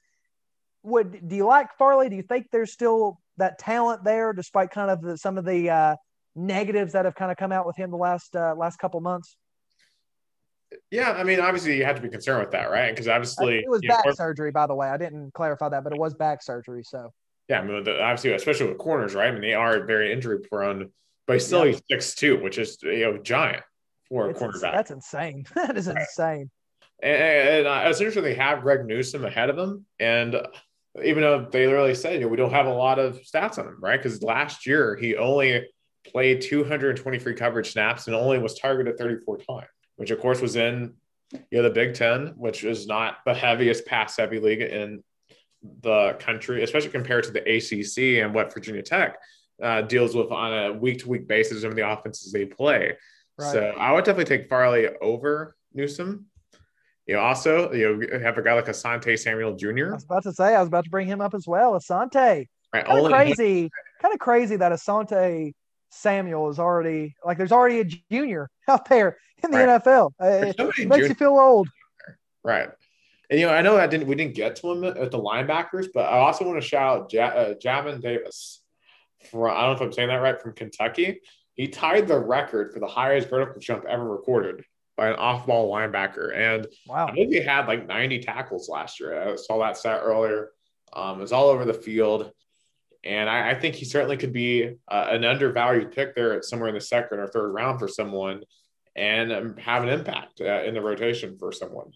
Would 0.84 1.28
do 1.28 1.36
you 1.36 1.46
like 1.46 1.76
Farley? 1.78 2.08
Do 2.08 2.16
you 2.16 2.22
think 2.22 2.48
there's 2.50 2.72
still 2.72 3.20
that 3.36 3.58
talent 3.58 4.04
there, 4.04 4.32
despite 4.32 4.70
kind 4.70 4.90
of 4.90 5.00
the, 5.00 5.16
some 5.16 5.38
of 5.38 5.44
the 5.44 5.70
uh, 5.70 5.96
negatives 6.34 6.92
that 6.94 7.04
have 7.04 7.14
kind 7.14 7.30
of 7.30 7.36
come 7.36 7.52
out 7.52 7.66
with 7.66 7.76
him 7.76 7.90
the 7.90 7.96
last 7.96 8.34
uh, 8.34 8.54
last 8.56 8.78
couple 8.78 9.00
months? 9.00 9.36
Yeah, 10.90 11.12
I 11.12 11.24
mean, 11.24 11.38
obviously 11.38 11.76
you 11.76 11.84
have 11.84 11.96
to 11.96 12.02
be 12.02 12.08
concerned 12.08 12.40
with 12.40 12.50
that, 12.52 12.70
right? 12.70 12.90
Because 12.90 13.08
obviously 13.08 13.58
it 13.58 13.68
was 13.68 13.82
back 13.82 14.06
know, 14.06 14.12
surgery, 14.12 14.50
by 14.50 14.66
the 14.66 14.74
way. 14.74 14.88
I 14.88 14.96
didn't 14.96 15.32
clarify 15.34 15.68
that, 15.68 15.84
but 15.84 15.92
it 15.92 15.98
was 15.98 16.14
back 16.14 16.42
surgery. 16.42 16.82
So 16.82 17.12
yeah, 17.48 17.60
I 17.60 17.64
mean, 17.64 17.76
obviously, 17.88 18.32
especially 18.32 18.68
with 18.68 18.78
corners, 18.78 19.14
right? 19.14 19.28
I 19.28 19.32
mean, 19.32 19.42
they 19.42 19.54
are 19.54 19.84
very 19.84 20.12
injury 20.12 20.40
prone, 20.40 20.90
but 21.26 21.34
he's 21.34 21.46
still 21.46 21.66
yeah. 21.66 21.72
he's 21.72 21.82
six 21.90 22.14
two, 22.14 22.42
which 22.42 22.58
is 22.58 22.78
you 22.82 23.00
know 23.00 23.18
giant 23.18 23.62
for 24.08 24.30
a 24.30 24.34
cornerback. 24.34 24.72
That's 24.72 24.90
insane. 24.90 25.44
that 25.54 25.76
is 25.76 25.86
right. 25.86 25.98
insane. 25.98 26.50
And, 27.02 27.22
and 27.22 27.66
uh, 27.66 27.82
it's 27.86 28.00
interesting 28.00 28.22
they 28.22 28.34
have 28.34 28.62
Greg 28.62 28.86
Newsome 28.86 29.24
ahead 29.24 29.50
of 29.50 29.58
him, 29.58 29.86
and 29.98 30.36
even 31.02 31.22
though 31.22 31.48
they 31.50 31.66
literally 31.66 31.94
said, 31.94 32.14
you 32.14 32.20
know, 32.20 32.28
we 32.28 32.36
don't 32.36 32.52
have 32.52 32.66
a 32.66 32.72
lot 32.72 32.98
of 32.98 33.20
stats 33.22 33.58
on 33.58 33.66
him, 33.66 33.78
right? 33.80 34.02
Because 34.02 34.22
last 34.22 34.66
year 34.66 34.96
he 34.96 35.16
only 35.16 35.66
played 36.06 36.40
223 36.40 37.34
coverage 37.34 37.72
snaps 37.72 38.06
and 38.06 38.16
only 38.16 38.38
was 38.38 38.58
targeted 38.58 38.98
34 38.98 39.38
times, 39.38 39.66
which 39.96 40.10
of 40.10 40.20
course 40.20 40.40
was 40.40 40.56
in 40.56 40.94
you 41.32 41.58
know 41.58 41.62
the 41.62 41.70
Big 41.70 41.94
Ten, 41.94 42.34
which 42.36 42.64
is 42.64 42.86
not 42.86 43.18
the 43.24 43.34
heaviest 43.34 43.86
pass 43.86 44.16
heavy 44.16 44.38
league 44.38 44.60
in 44.60 45.02
the 45.80 46.16
country, 46.18 46.62
especially 46.62 46.90
compared 46.90 47.24
to 47.24 47.30
the 47.30 47.40
ACC 47.40 48.22
and 48.22 48.34
what 48.34 48.52
Virginia 48.52 48.82
Tech 48.82 49.16
uh, 49.62 49.82
deals 49.82 50.14
with 50.14 50.30
on 50.30 50.52
a 50.52 50.72
week 50.72 51.00
to 51.00 51.08
week 51.08 51.26
basis 51.26 51.64
of 51.64 51.76
the 51.76 51.88
offenses 51.88 52.32
they 52.32 52.44
play. 52.44 52.96
Right. 53.38 53.52
So 53.52 53.60
I 53.78 53.92
would 53.92 54.04
definitely 54.04 54.36
take 54.36 54.48
Farley 54.48 54.88
over 55.00 55.56
Newsome. 55.72 56.26
You 57.06 57.14
know, 57.14 57.20
also 57.20 57.72
you 57.72 57.96
know, 57.96 58.18
have 58.20 58.38
a 58.38 58.42
guy 58.42 58.54
like 58.54 58.66
Asante 58.66 59.18
Samuel 59.18 59.56
Jr. 59.56 59.90
I 59.90 59.94
was 59.94 60.04
about 60.04 60.22
to 60.22 60.32
say 60.32 60.54
I 60.54 60.60
was 60.60 60.68
about 60.68 60.84
to 60.84 60.90
bring 60.90 61.08
him 61.08 61.20
up 61.20 61.34
as 61.34 61.46
well. 61.46 61.72
Asante, 61.72 62.46
right. 62.72 62.84
kind 62.84 62.98
of 63.06 63.10
crazy, 63.10 63.70
kind 64.00 64.14
of 64.14 64.20
crazy 64.20 64.56
that 64.56 64.70
Asante 64.70 65.52
Samuel 65.90 66.48
is 66.48 66.58
already 66.58 67.14
like 67.24 67.38
there's 67.38 67.52
already 67.52 67.80
a 67.80 67.84
junior 68.10 68.48
out 68.68 68.88
there 68.88 69.18
in 69.42 69.50
the 69.50 69.58
right. 69.58 69.82
NFL. 69.82 70.12
It, 70.20 70.56
it 70.78 70.88
makes 70.88 71.08
you 71.08 71.14
feel 71.14 71.36
old. 71.36 71.68
Right. 72.44 72.68
And 73.30 73.40
you 73.40 73.46
know, 73.46 73.52
I 73.52 73.62
know 73.62 73.78
I 73.78 73.86
didn't 73.86 74.06
we 74.06 74.14
didn't 74.14 74.34
get 74.34 74.56
to 74.56 74.70
him 74.70 74.84
at 74.84 75.10
the 75.10 75.18
linebackers, 75.18 75.88
but 75.92 76.02
I 76.02 76.18
also 76.18 76.44
want 76.46 76.60
to 76.60 76.66
shout 76.66 77.00
out 77.00 77.12
ja- 77.12 77.26
uh, 77.26 77.54
Jamin 77.54 78.00
Davis 78.00 78.60
from 79.30 79.50
I 79.50 79.62
don't 79.62 79.70
know 79.70 79.72
if 79.72 79.80
I'm 79.80 79.92
saying 79.92 80.08
that 80.08 80.16
right 80.16 80.40
from 80.40 80.52
Kentucky. 80.52 81.20
He 81.54 81.68
tied 81.68 82.06
the 82.06 82.18
record 82.18 82.72
for 82.72 82.78
the 82.78 82.86
highest 82.86 83.28
vertical 83.28 83.60
jump 83.60 83.84
ever 83.88 84.08
recorded 84.08 84.64
an 85.08 85.16
off-ball 85.16 85.72
linebacker, 85.72 86.36
and 86.36 86.66
wow. 86.86 87.06
I 87.06 87.12
think 87.12 87.32
he 87.32 87.40
had 87.40 87.66
like 87.66 87.86
90 87.86 88.20
tackles 88.20 88.68
last 88.68 89.00
year. 89.00 89.30
I 89.30 89.36
saw 89.36 89.58
that 89.60 89.76
stat 89.76 90.00
earlier. 90.02 90.50
Um, 90.92 91.22
it's 91.22 91.32
all 91.32 91.48
over 91.48 91.64
the 91.64 91.74
field, 91.74 92.30
and 93.04 93.28
I, 93.28 93.50
I 93.50 93.54
think 93.54 93.74
he 93.74 93.84
certainly 93.84 94.16
could 94.16 94.32
be 94.32 94.76
uh, 94.88 95.06
an 95.10 95.24
undervalued 95.24 95.92
pick 95.92 96.14
there 96.14 96.34
at 96.34 96.44
somewhere 96.44 96.68
in 96.68 96.74
the 96.74 96.80
second 96.80 97.18
or 97.18 97.26
third 97.28 97.52
round 97.52 97.78
for 97.78 97.88
someone, 97.88 98.42
and 98.94 99.32
um, 99.32 99.56
have 99.56 99.82
an 99.82 99.88
impact 99.88 100.40
uh, 100.40 100.62
in 100.64 100.74
the 100.74 100.80
rotation 100.80 101.36
for 101.38 101.52
someone. 101.52 101.90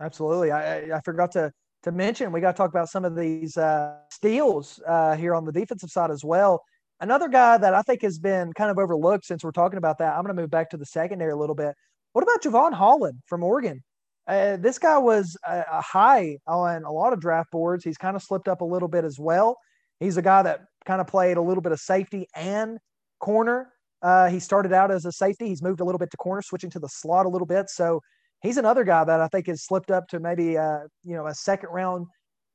Absolutely. 0.00 0.52
I, 0.52 0.96
I 0.96 1.00
forgot 1.00 1.32
to 1.32 1.52
to 1.82 1.92
mention 1.92 2.32
we 2.32 2.40
got 2.40 2.52
to 2.52 2.56
talk 2.56 2.70
about 2.70 2.88
some 2.88 3.04
of 3.04 3.14
these 3.14 3.56
uh, 3.56 3.96
steals 4.10 4.80
uh, 4.86 5.16
here 5.16 5.34
on 5.34 5.44
the 5.44 5.52
defensive 5.52 5.90
side 5.90 6.10
as 6.10 6.24
well. 6.24 6.62
Another 7.00 7.28
guy 7.28 7.56
that 7.56 7.74
I 7.74 7.82
think 7.82 8.02
has 8.02 8.18
been 8.18 8.52
kind 8.52 8.70
of 8.70 8.78
overlooked 8.78 9.24
since 9.24 9.44
we're 9.44 9.52
talking 9.52 9.78
about 9.78 9.98
that. 9.98 10.16
I'm 10.16 10.24
going 10.24 10.34
to 10.34 10.42
move 10.42 10.50
back 10.50 10.70
to 10.70 10.76
the 10.76 10.86
secondary 10.86 11.30
a 11.30 11.36
little 11.36 11.54
bit. 11.54 11.74
What 12.18 12.24
about 12.24 12.42
Jevon 12.42 12.72
Holland 12.72 13.20
from 13.26 13.44
Oregon? 13.44 13.80
Uh, 14.26 14.56
this 14.56 14.76
guy 14.76 14.98
was 14.98 15.36
a, 15.46 15.64
a, 15.70 15.80
high 15.80 16.38
on 16.48 16.82
a 16.82 16.90
lot 16.90 17.12
of 17.12 17.20
draft 17.20 17.52
boards. 17.52 17.84
He's 17.84 17.96
kind 17.96 18.16
of 18.16 18.24
slipped 18.24 18.48
up 18.48 18.60
a 18.60 18.64
little 18.64 18.88
bit 18.88 19.04
as 19.04 19.20
well. 19.20 19.56
He's 20.00 20.16
a 20.16 20.22
guy 20.22 20.42
that 20.42 20.62
kind 20.84 21.00
of 21.00 21.06
played 21.06 21.36
a 21.36 21.40
little 21.40 21.62
bit 21.62 21.70
of 21.70 21.78
safety 21.78 22.26
and 22.34 22.78
corner. 23.20 23.72
Uh, 24.02 24.30
he 24.30 24.40
started 24.40 24.72
out 24.72 24.90
as 24.90 25.04
a 25.04 25.12
safety. 25.12 25.46
He's 25.46 25.62
moved 25.62 25.78
a 25.78 25.84
little 25.84 26.00
bit 26.00 26.10
to 26.10 26.16
corner, 26.16 26.42
switching 26.42 26.70
to 26.70 26.80
the 26.80 26.88
slot 26.88 27.24
a 27.24 27.28
little 27.28 27.46
bit. 27.46 27.70
So 27.70 28.00
he's 28.42 28.56
another 28.56 28.82
guy 28.82 29.04
that 29.04 29.20
I 29.20 29.28
think 29.28 29.46
has 29.46 29.62
slipped 29.62 29.92
up 29.92 30.08
to 30.08 30.18
maybe 30.18 30.58
uh, 30.58 30.88
you 31.04 31.14
know 31.14 31.28
a 31.28 31.34
second 31.36 31.68
round, 31.70 32.08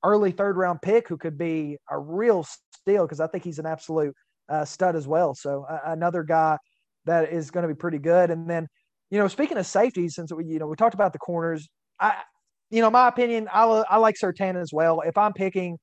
early 0.03 0.31
third 0.31 0.57
round 0.57 0.81
pick 0.81 1.07
who 1.07 1.15
could 1.15 1.38
be 1.38 1.77
a 1.90 1.98
real 1.98 2.45
steal 2.81 3.06
because 3.06 3.22
I 3.22 3.27
think 3.27 3.45
he's 3.45 3.60
an 3.60 3.65
absolute 3.65 4.14
uh, 4.49 4.65
stud 4.65 4.98
as 4.98 5.07
well. 5.07 5.34
So 5.34 5.65
uh, 5.69 5.80
another 5.85 6.23
guy 6.23 6.57
that 7.06 7.31
is 7.31 7.49
going 7.49 7.65
to 7.65 7.73
be 7.73 7.77
pretty 7.77 7.99
good. 7.99 8.30
And 8.30 8.49
then 8.49 8.68
you 9.14 9.19
know 9.19 9.27
speaking 9.27 9.57
of 9.57 9.65
safety, 9.65 10.10
since 10.10 10.31
we 10.34 10.45
you 10.45 10.60
know 10.60 10.68
we 10.68 10.76
talked 10.76 10.95
about 10.95 11.14
the 11.14 11.19
corners, 11.19 11.69
I 11.99 12.15
you 12.69 12.81
know 12.81 12.90
my 12.90 13.07
opinion, 13.07 13.48
I 13.52 13.64
I 13.64 13.98
like 13.98 14.15
Surtain 14.22 14.60
as 14.60 14.72
well. 14.73 15.02
If 15.02 15.18
I'm 15.18 15.34
picking 15.34 15.77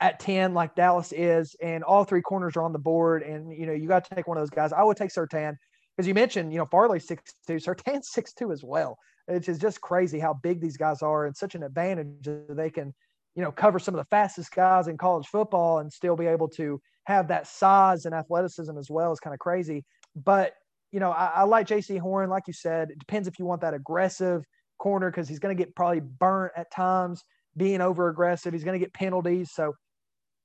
at 0.00 0.18
10 0.18 0.54
like 0.54 0.74
Dallas 0.74 1.12
is 1.12 1.54
and 1.62 1.84
all 1.84 2.02
three 2.02 2.20
corners 2.20 2.56
are 2.56 2.64
on 2.64 2.72
the 2.72 2.78
board 2.80 3.22
and 3.22 3.56
you 3.56 3.64
know 3.64 3.72
you 3.72 3.86
got 3.86 4.04
to 4.04 4.14
take 4.14 4.26
one 4.26 4.36
of 4.36 4.42
those 4.42 4.50
guys 4.50 4.72
I 4.72 4.82
would 4.82 4.96
take 4.96 5.10
Surtain 5.10 5.54
because 5.96 6.08
you 6.08 6.14
mentioned 6.14 6.52
you 6.52 6.58
know 6.58 6.66
Farley 6.66 6.98
6'2 6.98 7.20
Surtain 7.48 8.02
6'2 8.02 8.52
as 8.52 8.64
well 8.64 8.98
it's 9.28 9.58
just 9.58 9.80
crazy 9.80 10.18
how 10.18 10.34
big 10.34 10.60
these 10.60 10.76
guys 10.76 11.02
are 11.02 11.26
and 11.26 11.36
such 11.36 11.54
an 11.54 11.62
advantage 11.62 12.08
that 12.22 12.56
they 12.56 12.70
can, 12.70 12.92
you 13.34 13.42
know, 13.42 13.50
cover 13.50 13.78
some 13.78 13.94
of 13.94 13.98
the 13.98 14.08
fastest 14.10 14.52
guys 14.52 14.86
in 14.88 14.98
college 14.98 15.26
football 15.26 15.78
and 15.78 15.92
still 15.92 16.16
be 16.16 16.26
able 16.26 16.48
to 16.48 16.80
have 17.04 17.28
that 17.28 17.46
size 17.46 18.04
and 18.04 18.14
athleticism 18.14 18.76
as 18.78 18.90
well 18.90 19.12
is 19.12 19.20
kind 19.20 19.34
of 19.34 19.40
crazy. 19.40 19.84
But, 20.14 20.54
you 20.94 21.00
know, 21.00 21.10
I, 21.10 21.26
I 21.34 21.42
like 21.42 21.66
Jaycee 21.66 21.98
Horn, 21.98 22.30
like 22.30 22.44
you 22.46 22.52
said, 22.52 22.90
it 22.92 23.00
depends 23.00 23.26
if 23.26 23.36
you 23.40 23.44
want 23.44 23.62
that 23.62 23.74
aggressive 23.74 24.44
corner 24.78 25.10
because 25.10 25.28
he's 25.28 25.40
going 25.40 25.54
to 25.54 25.60
get 25.60 25.74
probably 25.74 25.98
burnt 25.98 26.52
at 26.56 26.70
times 26.70 27.20
being 27.56 27.80
over 27.80 28.08
aggressive. 28.08 28.52
He's 28.52 28.62
going 28.62 28.78
to 28.78 28.84
get 28.84 28.94
penalties. 28.94 29.50
So 29.52 29.72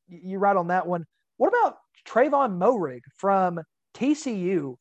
you're 0.07 0.39
right 0.39 0.55
on 0.55 0.69
that 0.69 0.87
one. 0.87 1.05
What 1.37 1.49
about 1.49 1.75
Tre'von 2.07 2.57
Moehrig 2.57 3.01
from 3.15 3.59
TCU? 3.95 4.73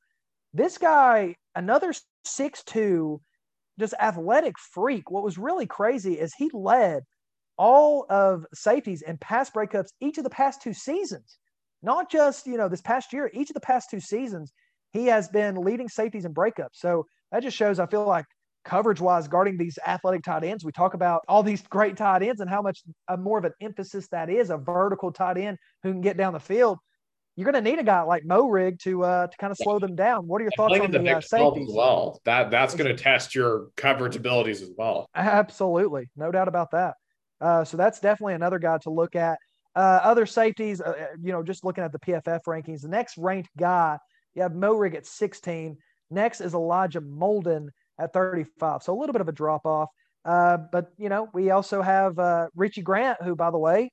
This 0.54 0.78
guy, 0.78 1.34
another 1.54 1.92
six-two 2.24 3.20
just 3.78 3.92
athletic 4.00 4.54
freak. 4.72 5.10
What 5.10 5.22
was 5.22 5.36
really 5.36 5.66
crazy 5.66 6.14
is 6.14 6.32
he 6.32 6.50
led 6.54 7.02
all 7.58 8.06
of 8.08 8.46
safeties 8.54 9.02
and 9.02 9.20
pass 9.20 9.50
breakups 9.50 9.88
each 10.00 10.16
of 10.16 10.24
the 10.24 10.30
past 10.30 10.62
two 10.62 10.72
seasons. 10.72 11.36
Not 11.82 12.10
just, 12.10 12.46
you 12.46 12.56
know, 12.56 12.70
this 12.70 12.80
past 12.80 13.12
year, 13.12 13.30
each 13.34 13.50
of 13.50 13.54
the 13.54 13.60
past 13.60 13.90
two 13.90 14.00
seasons, 14.00 14.50
he 14.92 15.06
has 15.06 15.28
been 15.28 15.56
leading 15.56 15.88
safeties 15.88 16.24
and 16.24 16.34
breakups. 16.34 16.74
So 16.74 17.06
that 17.32 17.42
just 17.42 17.56
shows, 17.56 17.78
I 17.78 17.86
feel 17.86 18.06
like, 18.06 18.24
coverage 18.64 19.00
wise, 19.00 19.28
guarding 19.28 19.56
these 19.56 19.78
athletic 19.86 20.22
tight 20.22 20.44
ends. 20.44 20.64
We 20.64 20.72
talk 20.72 20.94
about 20.94 21.22
all 21.28 21.42
these 21.42 21.62
great 21.62 21.96
tight 21.96 22.22
ends 22.22 22.40
and 22.40 22.50
how 22.50 22.60
much 22.60 22.82
uh, 23.08 23.16
more 23.16 23.38
of 23.38 23.44
an 23.44 23.52
emphasis 23.60 24.08
that 24.08 24.28
is 24.28 24.50
a 24.50 24.58
vertical 24.58 25.12
tight 25.12 25.38
end 25.38 25.56
who 25.82 25.92
can 25.92 26.00
get 26.00 26.16
down 26.16 26.32
the 26.32 26.40
field 26.40 26.78
you're 27.38 27.44
going 27.44 27.64
to 27.64 27.70
need 27.70 27.78
a 27.78 27.84
guy 27.84 28.02
like 28.02 28.24
Moehrig 28.24 28.80
to 28.80 29.04
uh, 29.04 29.28
to 29.28 29.36
kind 29.36 29.52
of 29.52 29.56
slow 29.58 29.78
them 29.78 29.94
down. 29.94 30.26
What 30.26 30.40
are 30.40 30.42
your 30.42 30.50
thoughts 30.56 30.80
on 30.80 30.90
the, 30.90 30.98
the 30.98 31.18
uh, 31.18 31.20
safeties? 31.20 31.68
As 31.68 31.74
well, 31.76 32.20
that 32.24 32.50
that's 32.50 32.74
going 32.74 32.88
to 32.94 33.00
test 33.00 33.32
your 33.32 33.68
coverage 33.76 34.16
abilities 34.16 34.60
as 34.60 34.70
well. 34.76 35.08
Absolutely, 35.14 36.10
no 36.16 36.32
doubt 36.32 36.48
about 36.48 36.72
that. 36.72 36.94
Uh, 37.40 37.62
so 37.62 37.76
that's 37.76 38.00
definitely 38.00 38.34
another 38.34 38.58
guy 38.58 38.76
to 38.78 38.90
look 38.90 39.14
at. 39.14 39.38
Uh, 39.76 40.00
other 40.02 40.26
safeties, 40.26 40.80
uh, 40.80 40.88
uh, 40.88 41.06
you 41.22 41.30
know, 41.30 41.44
just 41.44 41.64
looking 41.64 41.84
at 41.84 41.92
the 41.92 42.00
PFF 42.00 42.40
rankings, 42.48 42.80
the 42.80 42.88
next 42.88 43.16
ranked 43.16 43.50
guy, 43.56 43.96
you 44.38 44.42
have 44.42 44.52
Moehrig 44.52 44.94
at 44.94 45.04
16. 45.04 45.76
Next 46.10 46.40
is 46.40 46.54
Elijah 46.54 47.00
Molden 47.00 47.68
at 47.98 48.12
35. 48.12 48.82
So 48.82 48.96
a 48.96 48.98
little 48.98 49.12
bit 49.12 49.20
of 49.20 49.28
a 49.28 49.32
drop 49.32 49.66
off. 49.66 49.90
but 50.24 50.92
you 50.96 51.08
know, 51.08 51.28
we 51.34 51.50
also 51.50 51.82
have 51.82 52.48
Richie 52.54 52.82
Grant, 52.82 53.20
who, 53.22 53.34
by 53.34 53.50
the 53.50 53.58
way, 53.58 53.90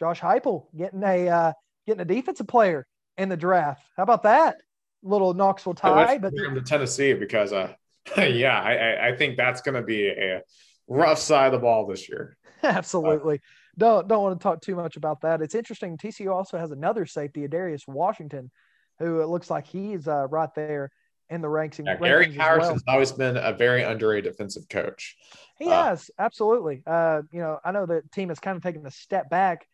Josh 0.00 0.20
Heupel 0.20 0.66
getting 0.76 1.02
a 1.02 1.54
getting 1.86 2.00
a 2.00 2.04
defensive 2.04 2.48
player 2.48 2.86
in 3.16 3.28
the 3.28 3.36
draft. 3.36 3.82
How 3.96 4.02
about 4.02 4.22
that? 4.24 4.56
Little 5.02 5.34
Knoxville 5.34 5.74
tie, 5.74 6.18
but 6.18 6.34
to 6.34 6.62
Tennessee 6.62 7.12
because 7.12 7.52
uh 7.52 7.74
yeah, 8.16 8.58
I 8.58 9.08
I 9.08 9.16
think 9.16 9.36
that's 9.36 9.60
going 9.60 9.74
to 9.74 9.82
be 9.82 10.08
a 10.08 10.42
rough 10.88 11.18
side 11.18 11.46
of 11.46 11.52
the 11.52 11.58
ball 11.58 11.86
this 11.86 12.08
year. 12.08 12.36
Absolutely. 12.62 13.36
Uh, 13.36 13.38
don't 13.76 14.08
don't 14.08 14.22
want 14.22 14.38
to 14.38 14.42
talk 14.42 14.60
too 14.62 14.76
much 14.76 14.96
about 14.96 15.20
that. 15.22 15.42
It's 15.42 15.54
interesting. 15.54 15.98
TCU 15.98 16.34
also 16.34 16.58
has 16.58 16.70
another 16.70 17.06
safety, 17.06 17.46
Darius 17.48 17.84
Washington, 17.86 18.50
who 18.98 19.20
it 19.20 19.26
looks 19.26 19.50
like 19.50 19.66
he's 19.66 20.08
uh, 20.08 20.26
right 20.28 20.54
there 20.54 20.90
in 21.30 21.40
the 21.40 21.48
ranks. 21.48 21.80
Yeah, 21.84 21.96
Gary 21.96 22.28
Patterson's 22.28 22.82
well. 22.86 22.94
always 22.94 23.12
been 23.12 23.36
a 23.36 23.52
very 23.52 23.82
underrated 23.82 24.32
defensive 24.32 24.68
coach. 24.68 25.16
He 25.58 25.66
uh, 25.66 25.84
has 25.84 26.10
absolutely. 26.18 26.82
Uh, 26.86 27.22
you 27.32 27.40
know, 27.40 27.58
I 27.64 27.72
know 27.72 27.86
the 27.86 28.02
team 28.12 28.28
has 28.28 28.38
kind 28.38 28.56
of 28.56 28.62
taken 28.62 28.86
a 28.86 28.90
step 28.90 29.30
back 29.30 29.66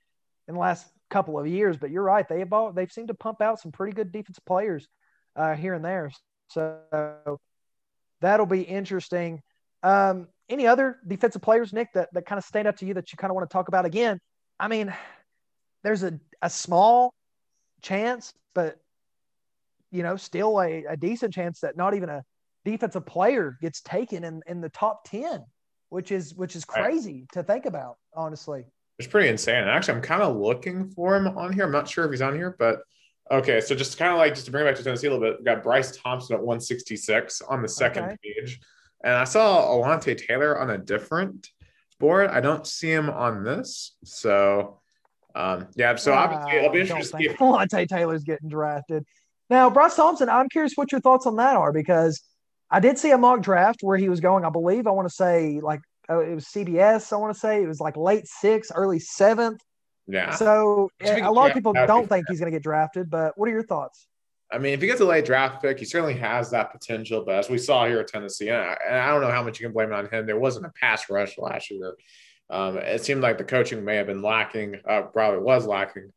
in 0.48 0.54
the 0.54 0.60
last 0.60 0.86
couple 1.10 1.38
of 1.38 1.46
years. 1.46 1.76
But 1.76 1.90
you're 1.90 2.02
right; 2.02 2.28
they 2.28 2.38
have 2.40 2.52
all, 2.52 2.72
they've 2.72 2.92
seemed 2.92 3.08
to 3.08 3.14
pump 3.14 3.40
out 3.40 3.60
some 3.60 3.72
pretty 3.72 3.92
good 3.92 4.12
defensive 4.12 4.44
players 4.44 4.88
uh, 5.36 5.54
here 5.54 5.74
and 5.74 5.84
there. 5.84 6.10
So 6.48 7.38
that'll 8.20 8.46
be 8.46 8.62
interesting. 8.62 9.42
Um, 9.82 10.28
any 10.48 10.66
other 10.66 10.98
defensive 11.06 11.42
players, 11.42 11.72
Nick, 11.72 11.92
that, 11.94 12.12
that 12.12 12.26
kind 12.26 12.38
of 12.38 12.44
stand 12.44 12.66
up 12.66 12.76
to 12.78 12.86
you 12.86 12.94
that 12.94 13.12
you 13.12 13.16
kind 13.16 13.30
of 13.30 13.36
want 13.36 13.48
to 13.48 13.52
talk 13.52 13.68
about 13.68 13.84
again? 13.84 14.20
I 14.58 14.68
mean, 14.68 14.92
there's 15.82 16.02
a, 16.02 16.18
a 16.42 16.50
small 16.50 17.14
chance, 17.82 18.34
but 18.54 18.76
you 19.90 20.02
know, 20.02 20.16
still 20.16 20.60
a, 20.60 20.84
a 20.84 20.96
decent 20.96 21.34
chance 21.34 21.60
that 21.60 21.76
not 21.76 21.94
even 21.94 22.08
a 22.08 22.24
defensive 22.64 23.06
player 23.06 23.56
gets 23.60 23.80
taken 23.80 24.24
in, 24.24 24.42
in 24.46 24.60
the 24.60 24.68
top 24.68 25.04
10, 25.08 25.44
which 25.88 26.12
is 26.12 26.34
which 26.34 26.56
is 26.56 26.64
crazy 26.64 27.20
right. 27.20 27.32
to 27.32 27.42
think 27.42 27.66
about, 27.66 27.96
honestly. 28.14 28.64
It's 28.98 29.08
pretty 29.08 29.28
insane. 29.28 29.62
And 29.62 29.70
actually, 29.70 29.94
I'm 29.94 30.02
kind 30.02 30.22
of 30.22 30.36
looking 30.36 30.90
for 30.90 31.16
him 31.16 31.26
on 31.26 31.52
here. 31.52 31.64
I'm 31.64 31.72
not 31.72 31.88
sure 31.88 32.04
if 32.04 32.10
he's 32.10 32.22
on 32.22 32.34
here, 32.34 32.54
but 32.58 32.80
okay. 33.30 33.60
So 33.60 33.74
just 33.74 33.98
kind 33.98 34.12
of 34.12 34.18
like 34.18 34.34
just 34.34 34.46
to 34.46 34.52
bring 34.52 34.66
it 34.66 34.68
back 34.68 34.76
to 34.76 34.84
Tennessee 34.84 35.06
a 35.06 35.10
little 35.10 35.26
bit, 35.26 35.38
we 35.38 35.44
got 35.44 35.62
Bryce 35.62 35.96
Thompson 35.96 36.34
at 36.34 36.40
166 36.40 37.42
on 37.42 37.62
the 37.62 37.68
second 37.68 38.04
okay. 38.04 38.16
page. 38.22 38.60
And 39.02 39.14
I 39.14 39.24
saw 39.24 39.66
Alontae 39.68 40.26
Taylor 40.26 40.58
on 40.58 40.70
a 40.70 40.78
different 40.78 41.48
board. 41.98 42.28
I 42.28 42.40
don't 42.40 42.66
see 42.66 42.90
him 42.90 43.08
on 43.08 43.42
this. 43.42 43.96
So 44.04 44.80
um, 45.34 45.68
yeah, 45.76 45.94
so 45.94 46.12
obviously 46.12 46.58
it'll 46.58 46.72
be 46.72 46.80
interesting 46.80 47.20
to 47.20 47.24
see 47.24 47.30
if 47.30 47.38
Alontae 47.38 47.88
Taylor's 47.88 48.24
getting 48.24 48.48
drafted. 48.48 49.06
Now, 49.50 49.68
Bryce 49.68 49.96
Thompson, 49.96 50.28
I'm 50.28 50.48
curious 50.48 50.72
what 50.76 50.92
your 50.92 51.00
thoughts 51.00 51.26
on 51.26 51.36
that 51.36 51.56
are 51.56 51.72
because 51.72 52.22
I 52.70 52.80
did 52.80 52.98
see 52.98 53.10
a 53.10 53.18
mock 53.18 53.42
draft 53.42 53.80
where 53.82 53.98
he 53.98 54.08
was 54.08 54.20
going, 54.20 54.44
I 54.44 54.50
believe, 54.50 54.86
I 54.86 54.92
want 54.92 55.08
to 55.08 55.14
say 55.14 55.60
like 55.60 55.80
oh, 56.08 56.20
it 56.20 56.34
was 56.34 56.46
CBS, 56.46 57.12
I 57.12 57.16
want 57.16 57.34
to 57.34 57.38
say 57.38 57.62
it 57.62 57.66
was 57.66 57.80
like 57.80 57.96
late 57.96 58.26
sixth, 58.26 58.72
early 58.74 58.98
seventh. 58.98 59.60
Yeah. 60.06 60.34
So 60.34 60.90
a 61.00 61.30
lot 61.30 61.48
of 61.48 61.54
people 61.54 61.72
don't 61.72 62.08
think 62.08 62.26
he's 62.28 62.40
going 62.40 62.50
to 62.50 62.56
get 62.56 62.62
drafted, 62.62 63.10
but 63.10 63.36
what 63.36 63.48
are 63.48 63.52
your 63.52 63.62
thoughts? 63.62 64.06
I 64.52 64.58
mean, 64.58 64.74
if 64.74 64.80
he 64.80 64.88
gets 64.88 65.00
a 65.00 65.04
late 65.04 65.24
draft 65.24 65.62
pick, 65.62 65.78
he 65.78 65.84
certainly 65.84 66.14
has 66.14 66.50
that 66.50 66.72
potential. 66.72 67.22
But 67.24 67.36
as 67.36 67.48
we 67.48 67.58
saw 67.58 67.86
here 67.86 68.00
at 68.00 68.08
Tennessee, 68.08 68.48
and 68.48 68.56
I, 68.56 68.76
and 68.88 68.96
I 68.96 69.08
don't 69.08 69.20
know 69.20 69.30
how 69.30 69.44
much 69.44 69.60
you 69.60 69.66
can 69.66 69.72
blame 69.72 69.92
it 69.92 69.94
on 69.94 70.08
him. 70.08 70.26
There 70.26 70.38
wasn't 70.38 70.66
a 70.66 70.72
pass 70.80 71.08
rush 71.08 71.38
last 71.38 71.70
year. 71.70 71.94
Um, 72.48 72.78
it 72.78 73.04
seemed 73.04 73.22
like 73.22 73.38
the 73.38 73.44
coaching 73.44 73.84
may 73.84 73.94
have 73.96 74.08
been 74.08 74.22
lacking, 74.22 74.80
uh, 74.88 75.02
probably 75.02 75.40
was 75.40 75.66
lacking. 75.66 76.12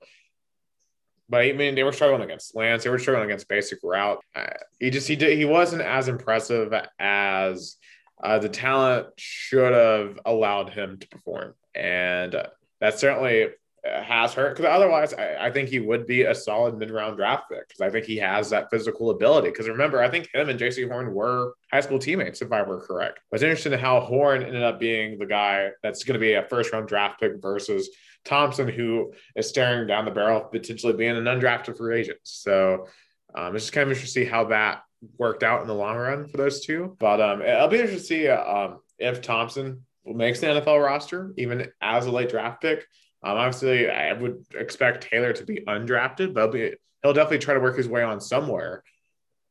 But 1.30 1.42
I 1.42 1.54
mean, 1.54 1.76
they 1.76 1.84
were 1.84 1.94
struggling 1.94 2.22
against 2.22 2.56
Lance. 2.56 2.84
They 2.84 2.90
were 2.90 3.00
struggling 3.00 3.30
against 3.30 3.48
basic 3.48 3.80
route. 3.84 4.24
Uh, 4.36 4.48
he 4.80 4.90
just 4.90 5.08
he 5.08 5.16
did 5.16 5.38
he 5.38 5.46
wasn't 5.46 5.82
as 5.82 6.08
impressive 6.08 6.74
as 7.00 7.78
uh, 8.24 8.40
the 8.40 8.50
talent 8.50 9.08
should 9.18 9.74
have 9.74 10.20
allowed 10.26 10.70
him 10.70 10.98
to 11.00 11.08
perform, 11.08 11.54
and 11.76 12.36
uh, 12.36 12.48
that 12.80 13.00
certainly 13.00 13.50
has 13.84 14.34
hurt 14.34 14.56
because 14.56 14.70
otherwise 14.70 15.14
I, 15.14 15.48
I, 15.48 15.52
think 15.52 15.68
he 15.68 15.80
would 15.80 16.08
be 16.08 16.22
a 16.22 16.34
solid 16.34 16.78
mid-round 16.78 17.18
draft 17.18 17.50
pick 17.50 17.68
because 17.68 17.82
I 17.82 17.90
think 17.90 18.06
he 18.06 18.16
has 18.18 18.50
that 18.50 18.70
physical 18.72 19.10
ability. 19.10 19.50
Because 19.50 19.68
remember, 19.68 20.02
I 20.02 20.10
think 20.10 20.30
him 20.34 20.48
and 20.48 20.58
Jaycee 20.60 20.90
Horn 20.90 21.14
were 21.14 21.54
high 21.72 21.82
school 21.82 22.00
teammates, 22.00 22.42
if 22.42 22.52
I 22.52 22.62
were 22.62 22.80
correct. 22.80 23.20
But 23.30 23.38
it's 23.38 23.44
interesting 23.44 23.74
how 23.74 24.00
Horn 24.00 24.44
ended 24.44 24.64
up 24.64 24.80
being 24.80 25.20
the 25.20 25.26
guy 25.26 25.72
that's 25.82 26.06
going 26.06 26.14
to 26.14 26.20
be 26.20 26.34
a 26.34 26.44
first-round 26.44 26.88
draft 26.88 27.20
pick 27.20 27.42
versus 27.42 27.90
Thompson, 28.26 28.68
who 28.68 29.14
is 29.36 29.50
staring 29.50 29.88
down 29.88 30.06
the 30.06 30.12
barrel 30.12 30.42
of 30.42 30.52
potentially 30.52 30.94
being 30.94 31.18
an 31.18 31.26
undrafted 31.26 31.78
free 31.78 32.00
agent. 32.00 32.20
So 32.24 32.88
um, 33.36 33.56
it's 33.56 33.66
just 33.66 33.74
kind 33.74 33.84
of 33.84 33.90
interesting 33.90 34.24
to 34.24 34.28
see 34.28 34.32
how 34.32 34.46
that 34.46 34.84
worked 35.18 35.44
out 35.44 35.62
in 35.62 35.68
the 35.68 35.76
long 35.76 35.98
run 35.98 36.28
for 36.28 36.38
those 36.38 36.66
two. 36.66 36.96
But 37.00 37.22
um, 37.22 37.42
it'll 37.42 37.68
be 37.68 37.80
interesting 37.80 38.00
to 38.00 38.06
see 38.06 38.28
uh, 38.28 38.44
um, 38.44 38.80
if 38.98 39.22
Thompson 39.22 39.86
makes 40.06 40.40
the 40.40 40.48
NFL 40.48 40.84
roster, 40.84 41.34
even 41.38 41.70
as 41.82 42.06
a 42.06 42.12
late 42.12 42.30
draft 42.30 42.62
pick. 42.62 42.86
Um, 43.24 43.38
obviously, 43.38 43.90
I 43.90 44.14
would 44.14 44.46
expect 44.54 45.10
Taylor 45.10 45.34
to 45.34 45.46
be 45.46 45.62
undrafted, 45.68 46.34
but 46.34 46.42
he'll, 46.42 46.52
be, 46.52 46.76
he'll 47.02 47.14
definitely 47.14 47.40
try 47.40 47.54
to 47.54 47.60
work 47.60 47.78
his 47.78 47.88
way 47.88 48.04
on 48.04 48.20
somewhere. 48.20 48.84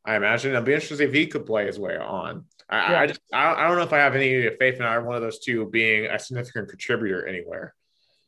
I 0.05 0.17
imagine 0.17 0.51
it'll 0.51 0.63
be 0.63 0.75
interesting 0.75 1.09
if 1.09 1.15
he 1.15 1.27
could 1.27 1.47
play 1.47 1.67
his 1.67 1.79
way 1.79 1.97
on. 1.97 2.45
I, 2.69 2.93
yeah. 2.93 3.01
I 3.01 3.07
just 3.07 3.21
I, 3.33 3.55
I 3.55 3.69
don't 3.69 3.77
know 3.77 3.83
if 3.83 3.93
I 3.93 3.99
have 3.99 4.17
any 4.17 4.49
faith 4.59 4.77
in 4.77 4.83
either 4.83 5.05
one 5.05 5.17
of 5.17 5.23
those 5.23 5.39
two 5.39 5.67
being 5.67 6.07
a 6.07 6.19
significant 6.19 6.69
contributor 6.69 7.27
anywhere. 7.27 7.75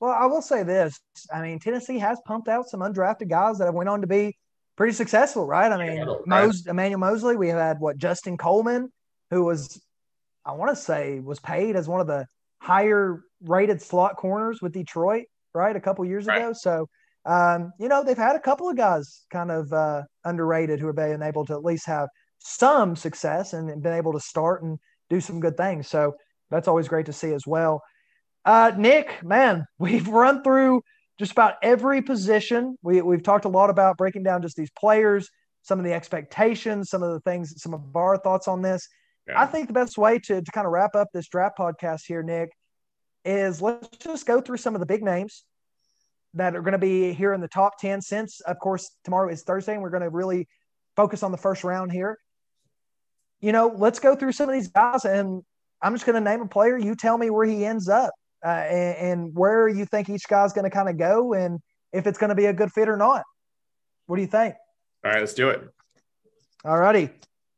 Well, 0.05 0.17
I 0.19 0.27
will 0.27 0.43
say 0.43 0.63
this. 0.63 1.01
I 1.33 1.41
mean, 1.41 1.59
Tennessee 1.59 1.99
has 1.99 2.19
pumped 2.27 2.49
out 2.49 2.69
some 2.69 2.81
undrafted 2.81 3.29
guys 3.29 3.59
that 3.59 3.67
have 3.67 3.75
went 3.75 3.89
on 3.89 4.01
to 4.01 4.07
be 4.07 4.37
pretty 4.77 4.93
successful, 4.93 5.47
right? 5.47 5.71
I 5.71 5.77
mean, 5.77 5.99
yeah, 5.99 6.15
Mos- 6.27 6.67
Emmanuel 6.67 7.01
Moseley. 7.01 7.37
We 7.37 7.49
had 7.49 7.81
what 7.81 7.97
Justin 7.97 8.37
Coleman, 8.37 8.91
who 9.31 9.45
was, 9.45 9.81
I 10.45 10.53
want 10.53 10.71
to 10.71 10.77
say, 10.77 11.21
was 11.21 11.41
paid 11.41 11.77
as 11.77 11.89
one 11.89 12.01
of 12.01 12.07
the 12.07 12.27
higher 12.61 13.23
rated 13.43 13.81
slot 13.81 14.17
corners 14.17 14.61
with 14.61 14.73
Detroit 14.73 15.27
right? 15.55 15.77
A 15.77 15.81
couple 15.81 16.05
years 16.05 16.27
right. 16.27 16.39
ago. 16.39 16.53
So, 16.53 16.89
um, 17.25 17.73
you 17.79 17.89
know, 17.89 18.05
they've 18.05 18.19
had 18.19 18.37
a 18.37 18.41
couple 18.41 18.69
of 18.69 18.77
guys 18.77 19.23
kind 19.31 19.51
of 19.51 19.73
uh, 19.73 20.03
underrated 20.25 20.81
who 20.81 20.89
have 20.89 20.97
been 20.97 21.23
able 21.23 21.47
to 21.47 21.55
at 21.55 21.65
least 21.65 21.87
have 21.87 22.09
some 22.41 22.97
success 22.97 23.55
and 23.55 23.83
been 23.83 23.95
able 23.95 24.13
to 24.13 24.21
start 24.21 24.63
and 24.63 24.79
do 25.09 25.21
some 25.21 25.41
good 25.41 25.57
things. 25.57 25.89
So 25.89 26.15
that's 26.51 26.69
always 26.69 26.89
great 26.89 27.07
to 27.07 27.13
see 27.13 27.33
as 27.33 27.47
well. 27.47 27.81
Uh, 28.45 28.73
Nick, 28.77 29.23
man, 29.23 29.67
we've 29.79 30.09
run 30.09 30.43
through 30.43 30.83
just 31.19 31.33
about 31.33 31.55
every 31.63 32.03
position. 32.03 32.77
We, 32.83 33.01
we've 33.03 33.23
talked 33.23 33.45
a 33.45 33.49
lot 33.49 33.71
about 33.71 33.97
breaking 33.97 34.25
down 34.25 34.43
just 34.43 34.57
these 34.57 34.71
players, 34.79 35.31
some 35.63 35.79
of 35.79 35.85
the 35.85 35.93
expectations, 35.93 36.91
some 36.91 37.03
of 37.03 37.13
the 37.13 37.21
things, 37.21 37.63
some 37.63 37.75
of 37.75 37.97
our 37.97 38.17
thoughts 38.17 38.49
on 38.49 38.63
this. 38.63 38.89
Yeah. 39.29 39.41
I 39.41 39.47
think 39.47 39.69
the 39.69 39.73
best 39.73 39.97
way 39.97 40.19
to, 40.19 40.43
to 40.43 40.53
kind 40.53 40.67
of 40.67 40.73
wrap 40.73 40.95
up 40.95 41.09
this 41.15 41.29
draft 41.29 41.57
podcast 41.57 42.03
here, 42.07 42.23
Nick, 42.23 42.51
is 43.25 43.63
let's 43.63 43.89
just 43.99 44.27
go 44.27 44.41
through 44.41 44.59
some 44.59 44.75
of 44.75 44.81
the 44.81 44.87
big 44.87 45.03
names 45.03 45.45
that 46.35 46.57
are 46.57 46.63
going 46.63 46.73
to 46.73 46.79
be 46.79 47.13
here 47.13 47.33
in 47.33 47.41
the 47.41 47.49
top 47.49 47.79
10 47.79 48.03
since 48.03 48.41
of 48.41 48.59
course 48.59 48.91
tomorrow 49.05 49.31
is 49.31 49.43
thursday 49.43 49.73
and 49.73 49.83
we're 49.83 49.91
going 49.91 50.03
to 50.03 50.11
really 50.11 50.47
focus 50.97 51.23
on 51.23 51.33
the 51.33 51.39
first 51.39 51.65
round 51.65 51.91
here 51.91 52.19
you 53.41 53.53
know 53.53 53.73
let's 53.77 53.99
go 53.99 54.15
through 54.15 54.33
some 54.33 54.49
of 54.49 54.55
these 54.55 54.69
guys 54.69 55.05
and 55.05 55.43
i'm 55.81 55.95
just 55.95 56.05
going 56.05 56.23
to 56.23 56.31
name 56.31 56.43
a 56.43 56.47
player 56.47 56.77
you 56.77 56.95
tell 56.95 57.17
me 57.17 57.31
where 57.31 57.47
he 57.47 57.65
ends 57.65 57.89
up 57.89 58.13
uh, 58.45 58.49
and, 58.49 58.97
and, 58.99 59.35
where 59.35 59.69
you 59.69 59.87
think 59.87 60.09
each 60.09 60.29
guy's 60.29 60.53
going 60.53 60.65
to 60.65 60.71
kind 60.71 60.89
of 60.89 60.99
go 60.99 61.33
and 61.33 61.61
if 61.93 62.07
it's 62.07 62.19
going 62.19 62.29
to 62.29 62.35
be 62.35 62.47
a 62.47 62.53
good 62.53 62.71
fit 62.73 62.89
or 62.89 62.97
not 62.97 63.23
what 64.07 64.17
do 64.17 64.23
you 64.23 64.29
think 64.29 64.55
all 65.05 65.13
right 65.13 65.21
let's 65.21 65.35
do 65.35 65.49
it 65.49 65.69
all 66.65 66.79
righty 66.79 67.11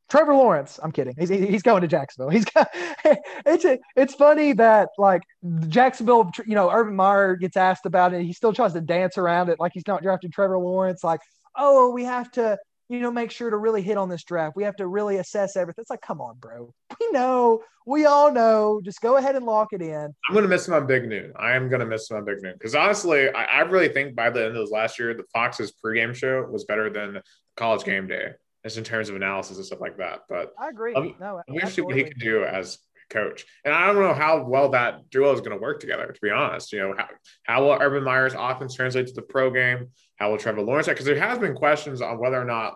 Trevor 0.09 0.35
Lawrence. 0.35 0.79
I'm 0.83 0.93
kidding. 0.93 1.15
He's 1.19 1.29
he's 1.29 1.63
going 1.63 1.83
to 1.83 1.89
Jacksonville. 1.89 2.31
He's 2.31 2.45
got, 2.45 2.69
it's 3.45 3.65
it's 3.97 4.15
funny 4.15 4.53
that 4.53 4.91
like 4.99 5.23
Jacksonville, 5.69 6.31
you 6.47 6.55
know, 6.55 6.71
Urban 6.71 6.95
Meyer 6.95 7.35
gets 7.37 7.57
asked 7.57 7.87
about 7.87 8.15
it. 8.15 8.23
He 8.23 8.33
still 8.33 8.53
tries 8.53 8.73
to 8.75 8.81
dance 8.81 9.19
around 9.19 9.49
it 9.49 9.59
like 9.59 9.73
he's 9.75 9.87
not 9.87 10.03
drafting 10.03 10.31
Trevor 10.31 10.59
Lawrence. 10.59 11.03
Like, 11.03 11.21
oh, 11.57 11.91
we 11.91 12.05
have 12.05 12.31
to, 12.33 12.57
you 12.89 13.01
know, 13.01 13.11
make 13.11 13.31
sure 13.31 13.51
to 13.51 13.57
really 13.57 13.83
hit 13.83 13.97
on 13.97 14.09
this 14.09 14.25
draft. 14.25 14.57
We 14.57 14.65
have 14.65 14.77
to 14.77 14.87
really 14.87 15.17
assess 15.17 15.57
everything. 15.57 15.83
It's 15.83 15.91
like, 15.91 16.01
come 16.01 16.21
on, 16.21 16.37
bro. 16.39 16.73
We 17.01 17.11
know. 17.11 17.63
We 17.87 18.05
all 18.07 18.33
know. 18.33 18.81
Just 18.85 19.01
go 19.01 19.17
ahead 19.17 19.37
and 19.37 19.45
lock 19.45 19.73
it 19.73 19.83
in. 19.83 20.15
I'm 20.29 20.35
gonna 20.35 20.49
miss 20.49 20.67
him 20.67 20.75
on 20.75 20.87
Big 20.87 21.09
Noon. 21.09 21.33
I 21.37 21.53
am 21.53 21.69
gonna 21.69 21.87
miss 21.87 22.11
him 22.11 22.17
on 22.17 22.25
Big 22.25 22.43
Noon 22.43 22.55
because 22.55 22.75
honestly, 22.75 23.29
I, 23.31 23.45
I 23.45 23.61
really 23.61 23.89
think 23.89 24.15
by 24.15 24.31
the 24.31 24.47
end 24.47 24.57
of 24.57 24.71
last 24.71 24.99
year, 24.99 25.15
the 25.15 25.25
Fox's 25.33 25.73
pregame 25.85 26.15
show 26.15 26.47
was 26.51 26.65
better 26.65 26.91
than 26.91 27.21
College 27.57 27.85
Game 27.85 28.07
Day 28.07 28.33
just 28.67 28.79
in 28.79 28.85
terms 28.85 29.09
of 29.09 29.15
analysis 29.15 29.57
and 29.59 29.67
stuff 29.67 29.81
like 29.81 29.97
that. 29.99 30.23
But 30.29 30.53
I 30.59 30.69
agree. 30.69 30.95
Um, 30.95 31.15
no, 31.21 31.41
we 31.49 31.61
see 31.67 31.83
what 31.83 31.95
he 31.95 32.03
can 32.03 32.19
do 32.19 32.43
as 32.43 32.79
coach. 33.11 33.45
And 33.65 33.75
I 33.75 33.87
don't 33.87 34.03
know 34.03 34.15
how 34.15 34.45
well 34.45 34.71
that 34.71 35.11
duo 35.11 35.33
is 35.33 35.41
going 35.41 35.57
to 35.57 35.63
work 35.63 35.81
together, 35.81 36.07
to 36.07 36.21
be 36.21 36.31
honest. 36.31 36.73
You 36.73 36.81
know, 36.81 36.95
how, 36.97 37.09
how 37.45 37.65
will 37.65 37.79
Urban 37.81 38.03
Meyer's 38.03 38.35
offense 38.37 38.75
translate 38.75 39.07
to 39.09 39.15
the 39.15 39.23
pro 39.23 39.51
game? 39.51 39.91
How 40.17 40.31
will 40.31 40.39
Trevor 40.39 40.63
Lawrence? 40.63 40.89
Because 40.89 41.05
there 41.05 41.19
has 41.19 41.39
been 41.39 41.55
questions 41.55 42.01
on 42.01 42.19
whether 42.19 42.41
or 42.41 42.45
not 42.45 42.75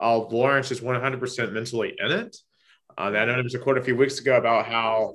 uh, 0.00 0.18
Lawrence 0.18 0.70
is 0.70 0.80
100% 0.80 1.52
mentally 1.52 1.94
in 1.98 2.10
it. 2.10 2.36
Uh, 2.98 3.02
I 3.02 3.10
know 3.10 3.26
there 3.26 3.42
was 3.42 3.54
a 3.54 3.58
quote 3.58 3.78
a 3.78 3.82
few 3.82 3.96
weeks 3.96 4.18
ago 4.18 4.36
about 4.36 4.66
how 4.66 5.14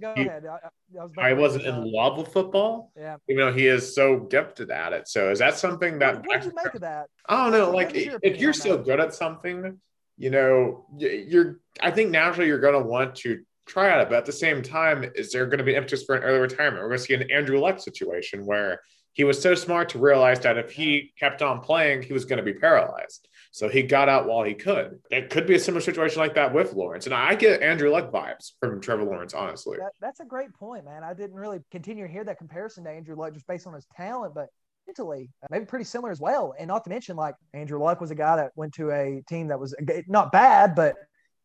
Go 0.00 0.14
he, 0.14 0.26
ahead. 0.26 0.44
I, 0.44 0.56
I, 0.56 1.02
was 1.02 1.12
I 1.16 1.32
wasn't 1.32 1.64
in 1.66 1.92
love 1.92 2.18
with 2.18 2.28
football. 2.32 2.90
Yeah. 2.96 3.16
You 3.26 3.36
know, 3.36 3.52
he 3.52 3.66
is 3.66 3.94
so 3.94 4.18
gifted 4.18 4.70
at 4.70 4.92
it. 4.92 5.08
So 5.08 5.30
is 5.30 5.38
that 5.38 5.56
something 5.56 5.98
that 6.00 6.26
what 6.26 6.42
did 6.42 6.50
you 6.50 6.52
make 6.62 6.74
of 6.74 6.80
that? 6.80 7.06
I 7.28 7.44
don't 7.44 7.52
know. 7.52 7.70
Like 7.70 7.94
your 7.94 8.18
if 8.22 8.38
you're 8.38 8.52
so 8.52 8.78
good 8.78 9.00
at 9.00 9.14
something, 9.14 9.80
you 10.16 10.30
know, 10.30 10.86
you're 10.96 11.60
I 11.80 11.90
think 11.90 12.10
naturally 12.10 12.48
you're 12.48 12.60
gonna 12.60 12.82
want 12.82 13.14
to 13.16 13.42
try 13.68 13.88
at 13.90 14.00
it. 14.00 14.08
But 14.08 14.18
at 14.18 14.26
the 14.26 14.32
same 14.32 14.62
time, 14.62 15.04
is 15.14 15.30
there 15.30 15.46
going 15.46 15.58
to 15.58 15.64
be 15.64 15.74
impetus 15.74 16.04
for 16.04 16.16
an 16.16 16.22
early 16.22 16.38
retirement? 16.38 16.82
We're 16.82 16.88
going 16.88 16.98
to 16.98 17.04
see 17.04 17.14
an 17.14 17.30
Andrew 17.30 17.60
Luck 17.60 17.80
situation 17.80 18.44
where 18.44 18.80
he 19.12 19.24
was 19.24 19.40
so 19.40 19.54
smart 19.54 19.88
to 19.90 19.98
realize 19.98 20.40
that 20.40 20.58
if 20.58 20.70
he 20.70 21.12
kept 21.18 21.42
on 21.42 21.60
playing, 21.60 22.02
he 22.02 22.12
was 22.12 22.24
going 22.24 22.36
to 22.36 22.42
be 22.42 22.54
paralyzed. 22.54 23.28
So 23.50 23.68
he 23.68 23.82
got 23.82 24.08
out 24.08 24.26
while 24.28 24.44
he 24.44 24.54
could. 24.54 25.00
It 25.10 25.30
could 25.30 25.46
be 25.46 25.56
a 25.56 25.58
similar 25.58 25.80
situation 25.80 26.20
like 26.20 26.34
that 26.34 26.54
with 26.54 26.74
Lawrence. 26.74 27.06
And 27.06 27.14
I 27.14 27.34
get 27.34 27.62
Andrew 27.62 27.90
Luck 27.90 28.12
vibes 28.12 28.52
from 28.60 28.80
Trevor 28.80 29.04
Lawrence, 29.04 29.34
honestly. 29.34 29.78
That, 29.78 29.92
that's 30.00 30.20
a 30.20 30.24
great 30.24 30.52
point, 30.54 30.84
man. 30.84 31.02
I 31.02 31.14
didn't 31.14 31.34
really 31.36 31.58
continue 31.70 32.06
to 32.06 32.12
hear 32.12 32.24
that 32.24 32.38
comparison 32.38 32.84
to 32.84 32.90
Andrew 32.90 33.16
Luck 33.16 33.34
just 33.34 33.46
based 33.46 33.66
on 33.66 33.74
his 33.74 33.86
talent, 33.96 34.34
but 34.34 34.48
mentally, 34.86 35.30
uh, 35.42 35.48
maybe 35.50 35.64
pretty 35.64 35.84
similar 35.84 36.12
as 36.12 36.20
well. 36.20 36.54
And 36.58 36.68
not 36.68 36.84
to 36.84 36.90
mention, 36.90 37.16
like 37.16 37.34
Andrew 37.54 37.82
Luck 37.82 38.00
was 38.00 38.10
a 38.10 38.14
guy 38.14 38.36
that 38.36 38.52
went 38.54 38.74
to 38.74 38.90
a 38.90 39.22
team 39.28 39.48
that 39.48 39.58
was 39.58 39.74
uh, 39.74 39.92
not 40.06 40.30
bad, 40.30 40.74
but 40.74 40.94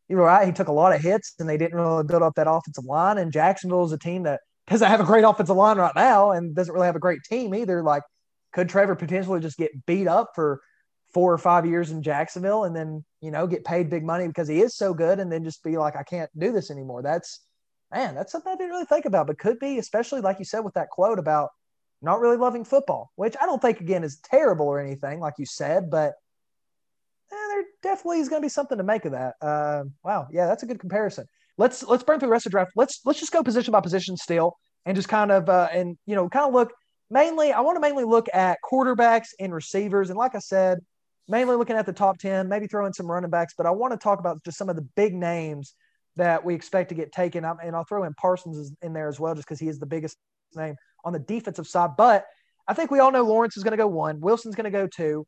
you 0.10 0.16
know, 0.16 0.24
right, 0.24 0.46
he 0.46 0.52
took 0.52 0.68
a 0.68 0.74
lot 0.74 0.94
of 0.94 1.02
hits 1.02 1.34
and 1.40 1.48
they 1.48 1.58
didn't 1.58 1.78
really 1.78 2.04
build 2.04 2.24
up 2.24 2.36
that 2.36 2.50
offensive 2.50 2.86
line. 2.86 3.18
And 3.18 3.32
Jacksonville 3.32 3.86
is 3.86 3.92
a 3.92 3.98
team 3.98 4.24
that 4.24 4.42
doesn't 4.68 4.88
have 4.88 5.00
a 5.00 5.06
great 5.06 5.24
offensive 5.24 5.56
line 5.56 5.78
right 5.78 5.96
now 5.96 6.32
and 6.32 6.56
doesn't 6.56 6.74
really 6.74 6.86
have 6.86 6.96
a 6.96 7.00
great 7.00 7.22
team 7.24 7.54
either. 7.56 7.82
Like 7.84 8.04
could 8.54 8.70
Trevor 8.70 8.96
potentially 8.96 9.40
just 9.40 9.58
get 9.58 9.86
beat 9.86 10.08
up 10.08 10.32
for 10.36 10.62
four 11.14 11.32
or 11.32 11.38
five 11.38 11.66
years 11.66 11.92
in 11.92 12.02
Jacksonville 12.02 12.64
and 12.64 12.76
then, 12.76 13.04
you 13.22 13.32
know, 13.32 13.46
get 13.46 13.66
paid 13.66 13.90
big 13.90 14.04
money 14.04 14.28
because 14.28 14.48
he 14.48 14.62
is 14.62 14.76
so 14.76 14.94
good 14.94 15.20
and 15.20 15.32
then 15.32 15.44
just 15.44 15.64
be 15.64 15.78
like, 15.78 15.96
I 15.96 16.04
can't 16.04 16.30
do 16.38 16.52
this 16.52 16.72
anymore. 16.72 17.02
That's, 17.02 17.40
man, 17.94 18.16
that's 18.16 18.32
something 18.32 18.52
I 18.52 18.56
didn't 18.56 18.72
really 18.72 18.86
think 18.86 19.06
about, 19.06 19.28
but 19.28 19.38
could 19.38 19.60
be, 19.60 19.78
especially 19.78 20.22
like 20.22 20.40
you 20.40 20.46
said 20.46 20.62
with 20.62 20.74
that 20.74 20.90
quote 20.90 21.20
about 21.20 21.50
not 22.02 22.20
really 22.20 22.38
loving 22.38 22.66
football, 22.66 23.12
which 23.16 23.36
I 23.40 23.46
don't 23.46 23.62
think, 23.62 23.80
again, 23.80 24.04
is 24.04 24.20
terrible 24.20 24.68
or 24.68 24.80
anything, 24.80 25.20
like 25.20 25.36
you 25.38 25.46
said, 25.46 25.90
but 25.90 26.14
there 27.54 27.64
definitely 27.82 28.20
is 28.20 28.30
going 28.30 28.42
to 28.42 28.46
be 28.46 28.50
something 28.50 28.78
to 28.78 28.84
make 28.84 29.06
of 29.06 29.12
that. 29.12 29.36
Uh, 29.42 29.84
wow. 30.04 30.28
Yeah, 30.32 30.48
that's 30.48 30.64
a 30.64 30.66
good 30.66 30.80
comparison. 30.80 31.26
Let's, 31.58 31.84
let's 31.84 32.04
burn 32.04 32.20
through 32.20 32.28
the 32.28 32.32
rest 32.32 32.46
of 32.46 32.52
the 32.52 32.56
draft. 32.56 32.72
Let's, 32.76 33.02
let's 33.06 33.20
just 33.20 33.32
go 33.32 33.44
position 33.44 33.72
by 33.72 33.82
position 33.82 34.18
still 34.18 34.58
and 34.86 34.96
just 34.96 35.08
kind 35.08 35.32
of, 35.32 35.50
uh, 35.50 35.70
and, 35.72 35.98
you 36.06 36.16
know, 36.16 36.28
kind 36.30 36.48
of 36.48 36.54
look 36.54 36.74
mainly, 37.10 37.52
I 37.52 37.62
want 37.62 37.76
to 37.76 37.80
mainly 37.80 38.04
look 38.04 38.28
at 38.34 38.58
quarterbacks 38.64 39.30
and 39.40 39.54
receivers. 39.54 40.10
And 40.10 40.18
like 40.18 40.36
I 40.36 40.40
said, 40.40 40.80
mainly 41.28 41.56
looking 41.56 41.76
at 41.76 41.86
the 41.86 41.94
top 41.94 42.18
10, 42.18 42.50
maybe 42.50 42.68
throw 42.68 42.86
in 42.86 42.94
some 42.94 43.10
running 43.10 43.30
backs, 43.30 43.54
but 43.56 43.66
I 43.66 43.72
want 43.72 43.94
to 43.94 43.98
talk 43.98 44.20
about 44.20 44.44
just 44.44 44.58
some 44.58 44.70
of 44.70 44.76
the 44.76 44.82
big 44.82 45.14
names 45.14 45.76
that 46.16 46.44
we 46.44 46.56
expect 46.56 46.90
to 46.90 46.96
get 46.96 47.12
taken. 47.12 47.46
And 47.46 47.76
I'll 47.76 47.86
throw 47.86 48.04
in 48.04 48.14
Parsons 48.16 48.74
in 48.82 48.94
there 48.94 49.08
as 49.08 49.20
well, 49.20 49.36
just 49.36 49.48
because 49.48 49.60
he 49.60 49.68
is 49.68 49.80
the 49.80 49.86
biggest 49.86 50.18
name 50.56 50.76
on 51.06 51.14
the 51.14 51.20
defensive 51.20 51.68
side. 51.68 51.92
But 51.98 52.26
I 52.68 52.74
think 52.74 52.92
we 52.92 53.00
all 53.00 53.12
know 53.12 53.24
Lawrence 53.24 53.58
is 53.58 53.64
going 53.64 53.72
to 53.72 53.78
go 53.78 53.88
one, 53.88 54.20
Wilson's 54.20 54.56
going 54.56 54.66
to 54.66 54.72
go 54.72 54.88
two. 54.88 55.26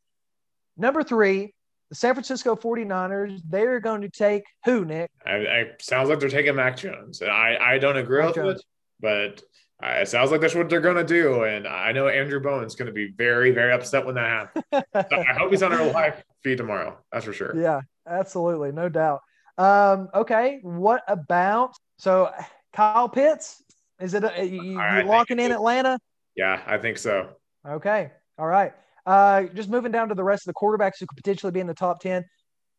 Number 0.77 1.03
three, 1.03 1.53
the 1.95 1.99
San 1.99 2.13
Francisco 2.13 2.55
49ers, 2.55 3.41
they're 3.47 3.80
going 3.80 4.01
to 4.01 4.09
take 4.09 4.43
who, 4.65 4.84
Nick? 4.84 5.09
I, 5.26 5.35
I 5.35 5.65
sounds 5.80 6.09
like 6.09 6.19
they're 6.19 6.30
taking 6.30 6.55
Mac 6.55 6.77
Jones. 6.77 7.22
I, 7.22 7.57
I 7.59 7.77
don't 7.77 7.97
agree 7.97 8.19
Mac 8.19 8.27
with 8.27 8.35
Jones. 8.35 8.59
it, 8.59 8.65
but 8.99 9.43
uh, 9.81 10.01
it 10.01 10.09
sounds 10.09 10.31
like 10.31 10.41
that's 10.41 10.55
what 10.55 10.69
they're 10.69 10.81
going 10.81 10.97
to 10.97 11.05
do. 11.05 11.43
And 11.43 11.67
I 11.67 11.93
know 11.93 12.07
Andrew 12.07 12.41
Bowen's 12.41 12.76
going 12.76 12.88
to 12.88 12.93
be 12.93 13.13
very, 13.15 13.51
very 13.51 13.72
upset 13.72 14.05
when 14.05 14.15
that 14.15 14.27
happens. 14.27 14.65
so 15.09 15.17
I 15.17 15.34
hope 15.34 15.51
he's 15.51 15.63
on 15.63 15.73
our 15.73 15.89
live 15.91 16.23
feed 16.43 16.57
tomorrow. 16.57 16.97
That's 17.11 17.26
for 17.26 17.34
sure. 17.34 17.55
Yeah, 17.57 17.81
absolutely. 18.07 18.72
No 18.73 18.89
doubt. 18.89 19.22
Um, 19.57 20.09
okay. 20.13 20.59
What 20.63 21.03
about 21.07 21.76
so 21.97 22.30
Kyle 22.73 23.07
Pitts? 23.07 23.63
Is 24.01 24.13
it 24.13 24.26
a, 24.26 24.45
you, 24.45 24.61
you 24.61 25.03
locking 25.03 25.39
in 25.39 25.53
Atlanta? 25.53 25.97
Yeah, 26.35 26.61
I 26.67 26.77
think 26.77 26.97
so. 26.97 27.30
Okay. 27.65 28.11
All 28.38 28.47
right. 28.47 28.73
Uh, 29.06 29.44
just 29.53 29.69
moving 29.69 29.91
down 29.91 30.10
to 30.10 30.15
the 30.15 30.23
rest 30.23 30.48
of 30.48 30.53
the 30.53 30.60
quarterbacks 30.60 30.99
who 30.99 31.06
could 31.06 31.18
potentially 31.18 31.52
be 31.52 31.60
in 31.60 31.68
the 31.68 31.73
top 31.73 31.99
10. 32.02 32.26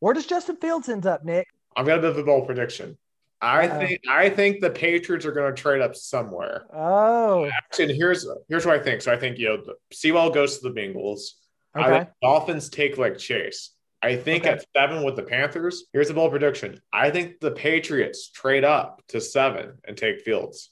Where 0.01 0.13
does 0.13 0.27
Justin 0.27 0.57
Fields 0.57 0.89
end 0.89 1.07
up, 1.07 1.25
Nick? 1.25 1.47
I've 1.77 1.87
got 1.87 1.99
a 1.99 2.03
bit 2.03 2.11
of 2.11 2.19
a 2.19 2.25
bold 2.25 2.47
prediction. 2.47 2.97
I 3.41 3.69
uh, 3.69 3.79
think 3.79 4.01
I 4.09 4.31
think 4.31 4.61
the 4.61 4.71
Patriots 4.71 5.27
are 5.27 5.33
going 5.33 5.55
to 5.55 5.61
trade 5.61 5.83
up 5.83 5.95
somewhere. 5.95 6.67
Oh, 6.73 7.51
and 7.79 7.91
here's 7.91 8.27
here's 8.49 8.65
what 8.65 8.81
I 8.81 8.83
think. 8.83 9.03
So 9.03 9.13
I 9.13 9.17
think 9.17 9.39
you 9.39 9.49
know 9.49 9.75
Sewell 9.93 10.31
goes 10.31 10.59
to 10.59 10.69
the 10.69 10.75
Bengals. 10.75 11.33
Okay. 11.77 12.09
Dolphins 12.23 12.71
take 12.71 12.97
like 12.97 13.19
Chase. 13.19 13.73
I 14.03 14.17
think 14.17 14.45
okay. 14.45 14.55
at 14.55 14.65
seven 14.75 15.05
with 15.05 15.17
the 15.17 15.23
Panthers. 15.23 15.85
Here's 15.93 16.09
the 16.09 16.15
bold 16.15 16.31
prediction. 16.31 16.81
I 16.93 17.11
think 17.11 17.41
the 17.41 17.51
Patriots 17.51 18.31
trade 18.31 18.65
up 18.65 19.03
to 19.09 19.21
seven 19.21 19.79
and 19.85 19.97
take 19.97 20.21
Fields. 20.21 20.71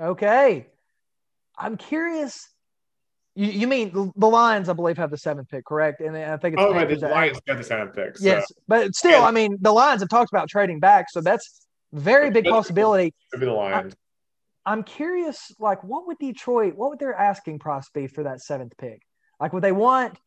Okay, 0.00 0.66
I'm 1.56 1.76
curious. 1.76 2.48
You, 3.36 3.50
you 3.50 3.66
mean 3.68 4.12
the 4.16 4.26
Lions? 4.26 4.70
I 4.70 4.72
believe 4.72 4.96
have 4.96 5.10
the 5.10 5.18
seventh 5.18 5.50
pick, 5.50 5.66
correct? 5.66 6.00
And 6.00 6.16
I 6.16 6.38
think 6.38 6.54
it's 6.54 6.62
oh, 6.62 6.72
right, 6.72 6.88
the 6.88 7.08
Lions 7.08 7.38
got 7.46 7.58
the 7.58 7.64
seventh 7.64 7.94
pick. 7.94 8.16
So. 8.16 8.24
Yes, 8.24 8.50
but 8.66 8.94
still, 8.96 9.22
I 9.22 9.30
mean, 9.30 9.58
the 9.60 9.72
Lions 9.72 10.00
have 10.00 10.08
talked 10.08 10.32
about 10.32 10.48
trading 10.48 10.80
back, 10.80 11.10
so 11.10 11.20
that's 11.20 11.66
very 11.92 12.30
big 12.30 12.46
possibility. 12.46 13.14
Could 13.30 13.40
be 13.40 13.46
the 13.46 13.52
Lions. 13.52 13.94
I'm 14.64 14.82
curious, 14.82 15.52
like, 15.60 15.84
what 15.84 16.06
would 16.06 16.18
Detroit, 16.18 16.74
what 16.76 16.90
would 16.90 16.98
their 16.98 17.14
asking 17.14 17.58
price 17.58 17.88
be 17.90 18.06
for 18.06 18.24
that 18.24 18.40
seventh 18.40 18.72
pick? 18.78 19.02
Like, 19.38 19.52
would 19.52 19.62
they 19.62 19.70
want? 19.70 20.18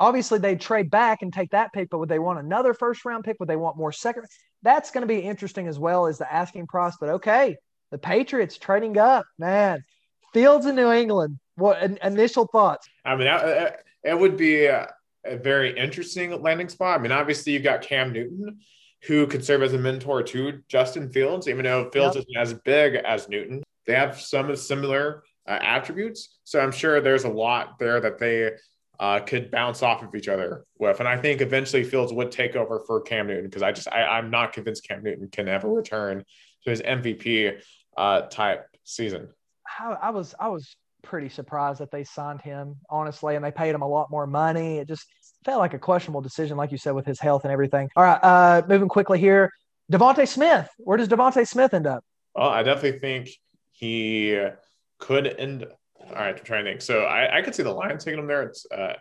Obviously, 0.00 0.38
they 0.38 0.56
trade 0.56 0.90
back 0.90 1.20
and 1.20 1.32
take 1.32 1.50
that 1.50 1.72
pick, 1.72 1.90
but 1.90 1.98
would 1.98 2.08
they 2.08 2.18
want 2.18 2.40
another 2.40 2.74
first 2.74 3.04
round 3.04 3.22
pick? 3.22 3.36
Would 3.38 3.48
they 3.50 3.56
want 3.56 3.76
more 3.76 3.92
second? 3.92 4.24
That's 4.62 4.90
going 4.90 5.02
to 5.02 5.06
be 5.06 5.20
interesting 5.20 5.68
as 5.68 5.78
well 5.78 6.06
as 6.06 6.18
the 6.18 6.32
asking 6.32 6.66
price. 6.68 6.96
But 6.98 7.10
okay, 7.10 7.56
the 7.92 7.98
Patriots 7.98 8.56
trading 8.56 8.98
up, 8.98 9.26
man. 9.38 9.84
Fields 10.32 10.66
in 10.66 10.74
New 10.74 10.90
England. 10.90 11.38
What 11.56 11.82
initial 12.02 12.46
thoughts? 12.46 12.88
I 13.04 13.16
mean, 13.16 13.28
it 14.02 14.18
would 14.18 14.36
be 14.36 14.66
a, 14.66 14.92
a 15.24 15.36
very 15.36 15.76
interesting 15.78 16.42
landing 16.42 16.68
spot. 16.68 16.98
I 16.98 17.02
mean, 17.02 17.12
obviously, 17.12 17.52
you've 17.52 17.62
got 17.62 17.82
Cam 17.82 18.12
Newton 18.12 18.60
who 19.06 19.26
could 19.26 19.44
serve 19.44 19.62
as 19.62 19.74
a 19.74 19.78
mentor 19.78 20.22
to 20.22 20.62
Justin 20.68 21.10
Fields, 21.10 21.46
even 21.48 21.64
though 21.64 21.90
Fields 21.90 22.16
yep. 22.16 22.24
isn't 22.24 22.40
as 22.40 22.54
big 22.64 22.94
as 22.94 23.28
Newton. 23.28 23.62
They 23.86 23.94
have 23.94 24.18
some 24.18 24.54
similar 24.56 25.24
uh, 25.46 25.58
attributes. 25.60 26.38
So 26.44 26.60
I'm 26.60 26.72
sure 26.72 27.00
there's 27.00 27.24
a 27.24 27.28
lot 27.28 27.78
there 27.78 28.00
that 28.00 28.18
they 28.18 28.52
uh, 28.98 29.20
could 29.20 29.50
bounce 29.50 29.82
off 29.82 30.02
of 30.02 30.14
each 30.14 30.28
other 30.28 30.64
with. 30.78 31.00
And 31.00 31.08
I 31.08 31.18
think 31.18 31.40
eventually 31.40 31.84
Fields 31.84 32.12
would 32.12 32.30
take 32.30 32.56
over 32.56 32.80
for 32.86 33.00
Cam 33.02 33.26
Newton 33.26 33.44
because 33.44 33.62
I 33.62 33.72
just, 33.72 33.88
I, 33.88 34.18
am 34.18 34.30
not 34.30 34.52
convinced 34.52 34.88
Cam 34.88 35.02
Newton 35.02 35.28
can 35.28 35.48
ever 35.48 35.68
return 35.68 36.24
to 36.64 36.70
his 36.70 36.80
MVP 36.80 37.60
uh, 37.96 38.22
type 38.22 38.66
season. 38.84 39.28
I, 39.78 39.96
I 40.02 40.10
was, 40.10 40.34
I 40.38 40.48
was 40.48 40.76
pretty 41.04 41.28
surprised 41.28 41.80
that 41.80 41.90
they 41.90 42.04
signed 42.04 42.40
him, 42.40 42.76
honestly, 42.90 43.36
and 43.36 43.44
they 43.44 43.50
paid 43.50 43.74
him 43.74 43.82
a 43.82 43.88
lot 43.88 44.10
more 44.10 44.26
money. 44.26 44.78
It 44.78 44.88
just, 44.88 45.06
felt 45.44 45.60
like 45.60 45.74
a 45.74 45.78
questionable 45.78 46.20
decision, 46.20 46.56
like 46.56 46.72
you 46.72 46.78
said, 46.78 46.94
with 46.94 47.06
his 47.06 47.20
health 47.20 47.44
and 47.44 47.52
everything. 47.52 47.90
All 47.96 48.02
right, 48.02 48.18
uh, 48.22 48.62
moving 48.66 48.88
quickly 48.88 49.18
here. 49.18 49.52
DeVonta 49.92 50.26
Smith. 50.26 50.68
Where 50.78 50.96
does 50.96 51.08
DeVonta 51.08 51.46
Smith 51.46 51.74
end 51.74 51.86
up? 51.86 52.04
Well, 52.34 52.48
I 52.48 52.62
definitely 52.62 52.98
think 52.98 53.28
he 53.72 54.40
could 54.98 55.26
end. 55.26 55.66
All 56.00 56.14
right, 56.14 56.36
I'm 56.36 56.44
trying 56.44 56.64
to 56.64 56.70
think. 56.70 56.82
So 56.82 57.04
I, 57.04 57.38
I 57.38 57.42
could 57.42 57.54
see 57.54 57.62
the 57.62 57.72
Lions 57.72 58.04
taking 58.04 58.18
him 58.18 58.26
there 58.26 58.42
It's 58.42 58.66
uh, 58.70 58.94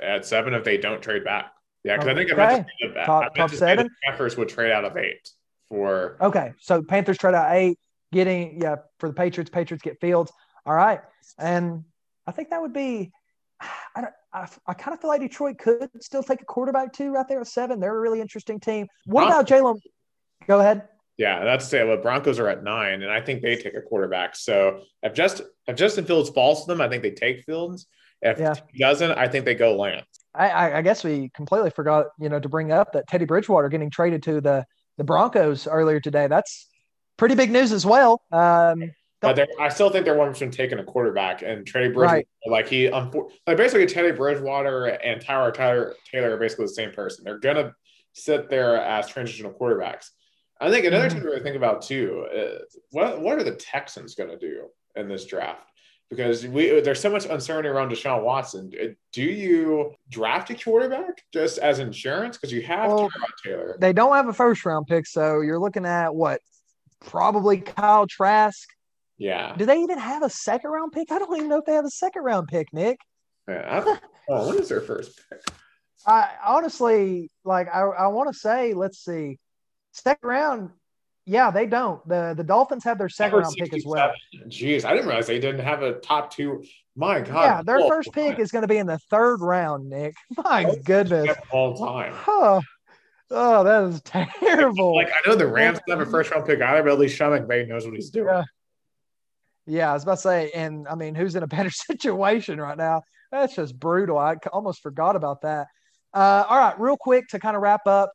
at 0.00 0.24
seven 0.24 0.54
if 0.54 0.64
they 0.64 0.78
don't 0.78 1.02
trade 1.02 1.24
back. 1.24 1.52
Yeah, 1.84 1.96
because 1.96 2.08
okay. 2.08 2.20
I 2.20 2.24
think 2.24 2.32
I 2.32 2.46
meant 2.46 2.66
to 2.80 2.88
that. 2.94 3.06
Top, 3.06 3.34
top 3.34 3.50
seven. 3.50 3.88
Panthers 4.04 4.36
would 4.36 4.48
trade 4.48 4.72
out 4.72 4.84
of 4.84 4.96
eight 4.96 5.28
for. 5.68 6.16
Okay, 6.20 6.52
so 6.58 6.82
Panthers 6.82 7.18
trade 7.18 7.34
out 7.34 7.52
eight, 7.52 7.78
getting 8.12 8.60
yeah 8.62 8.76
for 8.98 9.08
the 9.08 9.14
Patriots. 9.14 9.50
Patriots 9.50 9.82
get 9.82 10.00
Fields. 10.00 10.32
All 10.64 10.74
right, 10.74 11.00
and 11.38 11.84
I 12.26 12.32
think 12.32 12.50
that 12.50 12.60
would 12.60 12.72
be. 12.72 13.12
I 13.94 14.00
don't, 14.00 14.12
I, 14.32 14.48
I 14.66 14.74
kind 14.74 14.94
of 14.94 15.00
feel 15.00 15.08
like 15.08 15.20
Detroit 15.20 15.58
could 15.58 15.88
still 16.00 16.22
take 16.22 16.40
a 16.40 16.44
quarterback 16.44 16.92
too 16.92 17.12
right 17.12 17.26
there 17.28 17.40
at 17.40 17.46
seven. 17.46 17.78
They're 17.78 17.96
a 17.96 18.00
really 18.00 18.20
interesting 18.20 18.58
team. 18.58 18.88
What 19.06 19.26
about 19.26 19.46
Jalen? 19.46 19.78
Go 20.48 20.58
ahead. 20.58 20.88
Yeah, 21.16 21.44
that's 21.44 21.66
to 21.66 21.70
say, 21.70 21.84
well, 21.84 21.98
Broncos 21.98 22.40
are 22.40 22.48
at 22.48 22.64
nine, 22.64 23.02
and 23.02 23.12
I 23.12 23.20
think 23.20 23.42
they 23.42 23.54
take 23.56 23.74
a 23.74 23.82
quarterback. 23.82 24.34
So 24.34 24.82
if 25.02 25.14
just 25.14 25.42
if 25.68 25.76
Justin 25.76 26.04
Fields 26.04 26.30
falls 26.30 26.64
to 26.64 26.72
them, 26.72 26.80
I 26.80 26.88
think 26.88 27.02
they 27.02 27.10
take 27.10 27.44
Fields. 27.44 27.86
If 28.22 28.38
yeah. 28.38 28.54
he 28.72 28.78
doesn't, 28.78 29.12
I 29.12 29.28
think 29.28 29.44
they 29.44 29.54
go 29.54 29.76
Lance. 29.76 30.06
I, 30.34 30.78
I 30.78 30.82
guess 30.82 31.04
we 31.04 31.30
completely 31.34 31.70
forgot, 31.70 32.06
you 32.18 32.28
know, 32.28 32.40
to 32.40 32.48
bring 32.48 32.72
up 32.72 32.92
that 32.92 33.06
Teddy 33.06 33.26
Bridgewater 33.26 33.68
getting 33.68 33.90
traded 33.90 34.22
to 34.24 34.40
the 34.40 34.64
the 34.96 35.04
Broncos 35.04 35.66
earlier 35.66 36.00
today. 36.00 36.26
That's 36.26 36.68
pretty 37.16 37.34
big 37.34 37.50
news 37.50 37.72
as 37.72 37.84
well. 37.84 38.22
Um, 38.32 38.90
but 39.22 39.48
I 39.60 39.68
still 39.68 39.88
think 39.88 40.04
they're 40.04 40.16
one 40.16 40.34
from 40.34 40.50
taking 40.50 40.80
a 40.80 40.84
quarterback 40.84 41.42
and 41.42 41.66
Teddy 41.66 41.88
Bridgewater. 41.88 42.16
Right. 42.16 42.26
Like 42.46 42.68
he, 42.68 42.90
like 42.90 43.56
basically 43.56 43.86
Teddy 43.86 44.10
Bridgewater 44.10 44.86
and 44.86 45.24
Tyrod 45.24 45.54
Tyrod 45.54 45.94
Taylor 46.10 46.34
are 46.34 46.36
basically 46.36 46.66
the 46.66 46.72
same 46.72 46.90
person. 46.90 47.24
They're 47.24 47.38
gonna 47.38 47.72
sit 48.12 48.50
there 48.50 48.76
as 48.76 49.08
transitional 49.08 49.52
quarterbacks. 49.52 50.08
I 50.60 50.70
think 50.70 50.86
another 50.86 51.08
mm-hmm. 51.08 51.20
thing 51.20 51.38
to 51.38 51.42
think 51.42 51.56
about 51.56 51.82
too 51.82 52.26
is 52.32 52.76
what 52.90 53.20
what 53.20 53.38
are 53.38 53.44
the 53.44 53.54
Texans 53.54 54.14
gonna 54.14 54.38
do 54.38 54.66
in 54.96 55.08
this 55.08 55.24
draft? 55.24 55.70
Because 56.10 56.46
we 56.46 56.80
there's 56.80 57.00
so 57.00 57.10
much 57.10 57.24
uncertainty 57.26 57.68
around 57.68 57.90
Deshaun 57.90 58.22
Watson. 58.22 58.72
Do 59.12 59.22
you 59.22 59.94
draft 60.10 60.50
a 60.50 60.54
quarterback 60.54 61.22
just 61.32 61.58
as 61.58 61.78
insurance? 61.78 62.36
Because 62.36 62.52
you 62.52 62.62
have 62.62 62.90
well, 62.90 63.08
Taylor. 63.44 63.76
They 63.80 63.92
don't 63.92 64.14
have 64.14 64.28
a 64.28 64.32
first 64.32 64.66
round 64.66 64.88
pick, 64.88 65.06
so 65.06 65.40
you're 65.40 65.60
looking 65.60 65.86
at 65.86 66.14
what 66.14 66.40
probably 67.00 67.60
Kyle 67.60 68.06
Trask 68.06 68.68
yeah. 69.22 69.54
Do 69.56 69.66
they 69.66 69.78
even 69.78 69.98
have 69.98 70.24
a 70.24 70.30
second 70.30 70.70
round 70.70 70.90
pick? 70.90 71.12
I 71.12 71.18
don't 71.20 71.34
even 71.36 71.48
know 71.48 71.58
if 71.58 71.64
they 71.64 71.74
have 71.74 71.84
a 71.84 71.90
second 71.90 72.22
round 72.22 72.48
pick, 72.48 72.72
Nick. 72.72 72.98
Yeah. 73.46 73.96
oh, 74.28 74.46
what 74.46 74.56
is 74.56 74.68
their 74.68 74.80
first 74.80 75.20
pick? 75.30 75.40
I 76.04 76.28
honestly 76.44 77.30
like. 77.44 77.68
I, 77.72 77.82
I 77.82 78.06
want 78.08 78.32
to 78.32 78.38
say, 78.38 78.74
let's 78.74 78.98
see, 78.98 79.38
second 79.92 80.28
round. 80.28 80.70
Yeah, 81.24 81.52
they 81.52 81.66
don't. 81.66 82.06
the 82.08 82.34
The 82.36 82.42
Dolphins 82.42 82.82
have 82.82 82.98
their 82.98 83.08
second 83.08 83.38
round 83.38 83.54
pick 83.56 83.72
as 83.72 83.84
well. 83.86 84.12
Jeez, 84.48 84.84
I 84.84 84.92
didn't 84.92 85.06
realize 85.06 85.28
they 85.28 85.38
didn't 85.38 85.64
have 85.64 85.82
a 85.82 86.00
top 86.00 86.32
two. 86.32 86.64
My 86.96 87.20
God. 87.20 87.42
Yeah, 87.44 87.62
their 87.62 87.88
first 87.88 88.12
pick 88.12 88.40
is 88.40 88.50
going 88.50 88.62
to 88.62 88.68
be 88.68 88.76
in 88.76 88.88
the 88.88 88.98
third 89.08 89.40
round, 89.40 89.88
Nick. 89.88 90.14
My 90.36 90.64
That's 90.64 90.78
goodness. 90.78 91.36
All 91.52 91.76
time. 91.76 92.12
Huh. 92.12 92.60
Oh, 93.30 93.64
that 93.64 93.84
is 93.84 94.02
terrible. 94.40 94.96
Like 94.96 95.10
I 95.10 95.28
know 95.28 95.36
the 95.36 95.46
Rams 95.46 95.78
have 95.88 96.00
a 96.00 96.06
first 96.06 96.32
round 96.32 96.44
pick 96.44 96.60
either, 96.60 96.82
but 96.82 96.92
at 96.92 96.98
least 96.98 97.16
Sean 97.16 97.30
McVay 97.30 97.68
knows 97.68 97.84
what 97.84 97.94
he's 97.94 98.10
doing. 98.10 98.26
Yeah. 98.26 98.42
Yeah, 99.66 99.90
I 99.90 99.94
was 99.94 100.02
about 100.02 100.16
to 100.16 100.20
say, 100.20 100.50
and 100.54 100.88
I 100.88 100.94
mean, 100.94 101.14
who's 101.14 101.36
in 101.36 101.42
a 101.42 101.46
better 101.46 101.70
situation 101.70 102.60
right 102.60 102.76
now? 102.76 103.02
That's 103.30 103.54
just 103.54 103.78
brutal. 103.78 104.18
I 104.18 104.36
almost 104.52 104.82
forgot 104.82 105.16
about 105.16 105.42
that. 105.42 105.68
Uh, 106.12 106.44
all 106.48 106.58
right, 106.58 106.78
real 106.78 106.96
quick 106.96 107.28
to 107.28 107.38
kind 107.38 107.56
of 107.56 107.62
wrap 107.62 107.86
up, 107.86 108.12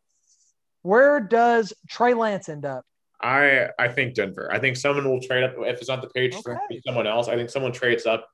where 0.83 1.19
does 1.19 1.73
Trey 1.89 2.13
Lance 2.13 2.49
end 2.49 2.65
up? 2.65 2.83
I 3.19 3.69
I 3.79 3.87
think 3.87 4.13
Denver. 4.13 4.51
I 4.51 4.59
think 4.59 4.77
someone 4.77 5.09
will 5.09 5.21
trade 5.21 5.43
up 5.43 5.55
if 5.57 5.79
it's 5.79 5.89
not 5.89 6.01
the 6.01 6.09
Patriots, 6.09 6.47
okay. 6.47 6.81
someone 6.85 7.07
else. 7.07 7.27
I 7.27 7.35
think 7.35 7.49
someone 7.49 7.71
trades 7.71 8.05
up 8.05 8.29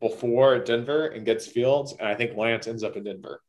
before 0.00 0.58
Denver 0.58 1.08
and 1.08 1.24
gets 1.24 1.46
Fields, 1.46 1.94
and 1.98 2.08
I 2.08 2.14
think 2.16 2.36
Lance 2.36 2.66
ends 2.66 2.82
up 2.82 2.96
in 2.96 3.04
Denver. 3.04 3.40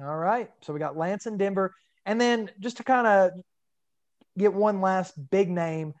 All 0.00 0.16
right. 0.16 0.50
So 0.60 0.72
we 0.72 0.78
got 0.78 0.96
Lance 0.96 1.26
in 1.26 1.38
Denver. 1.38 1.74
And 2.04 2.20
then 2.20 2.50
just 2.60 2.76
to 2.78 2.84
kind 2.84 3.06
of 3.06 3.30
get 4.38 4.52
one 4.52 4.80
last 4.80 5.14
big 5.30 5.50
name, 5.50 5.94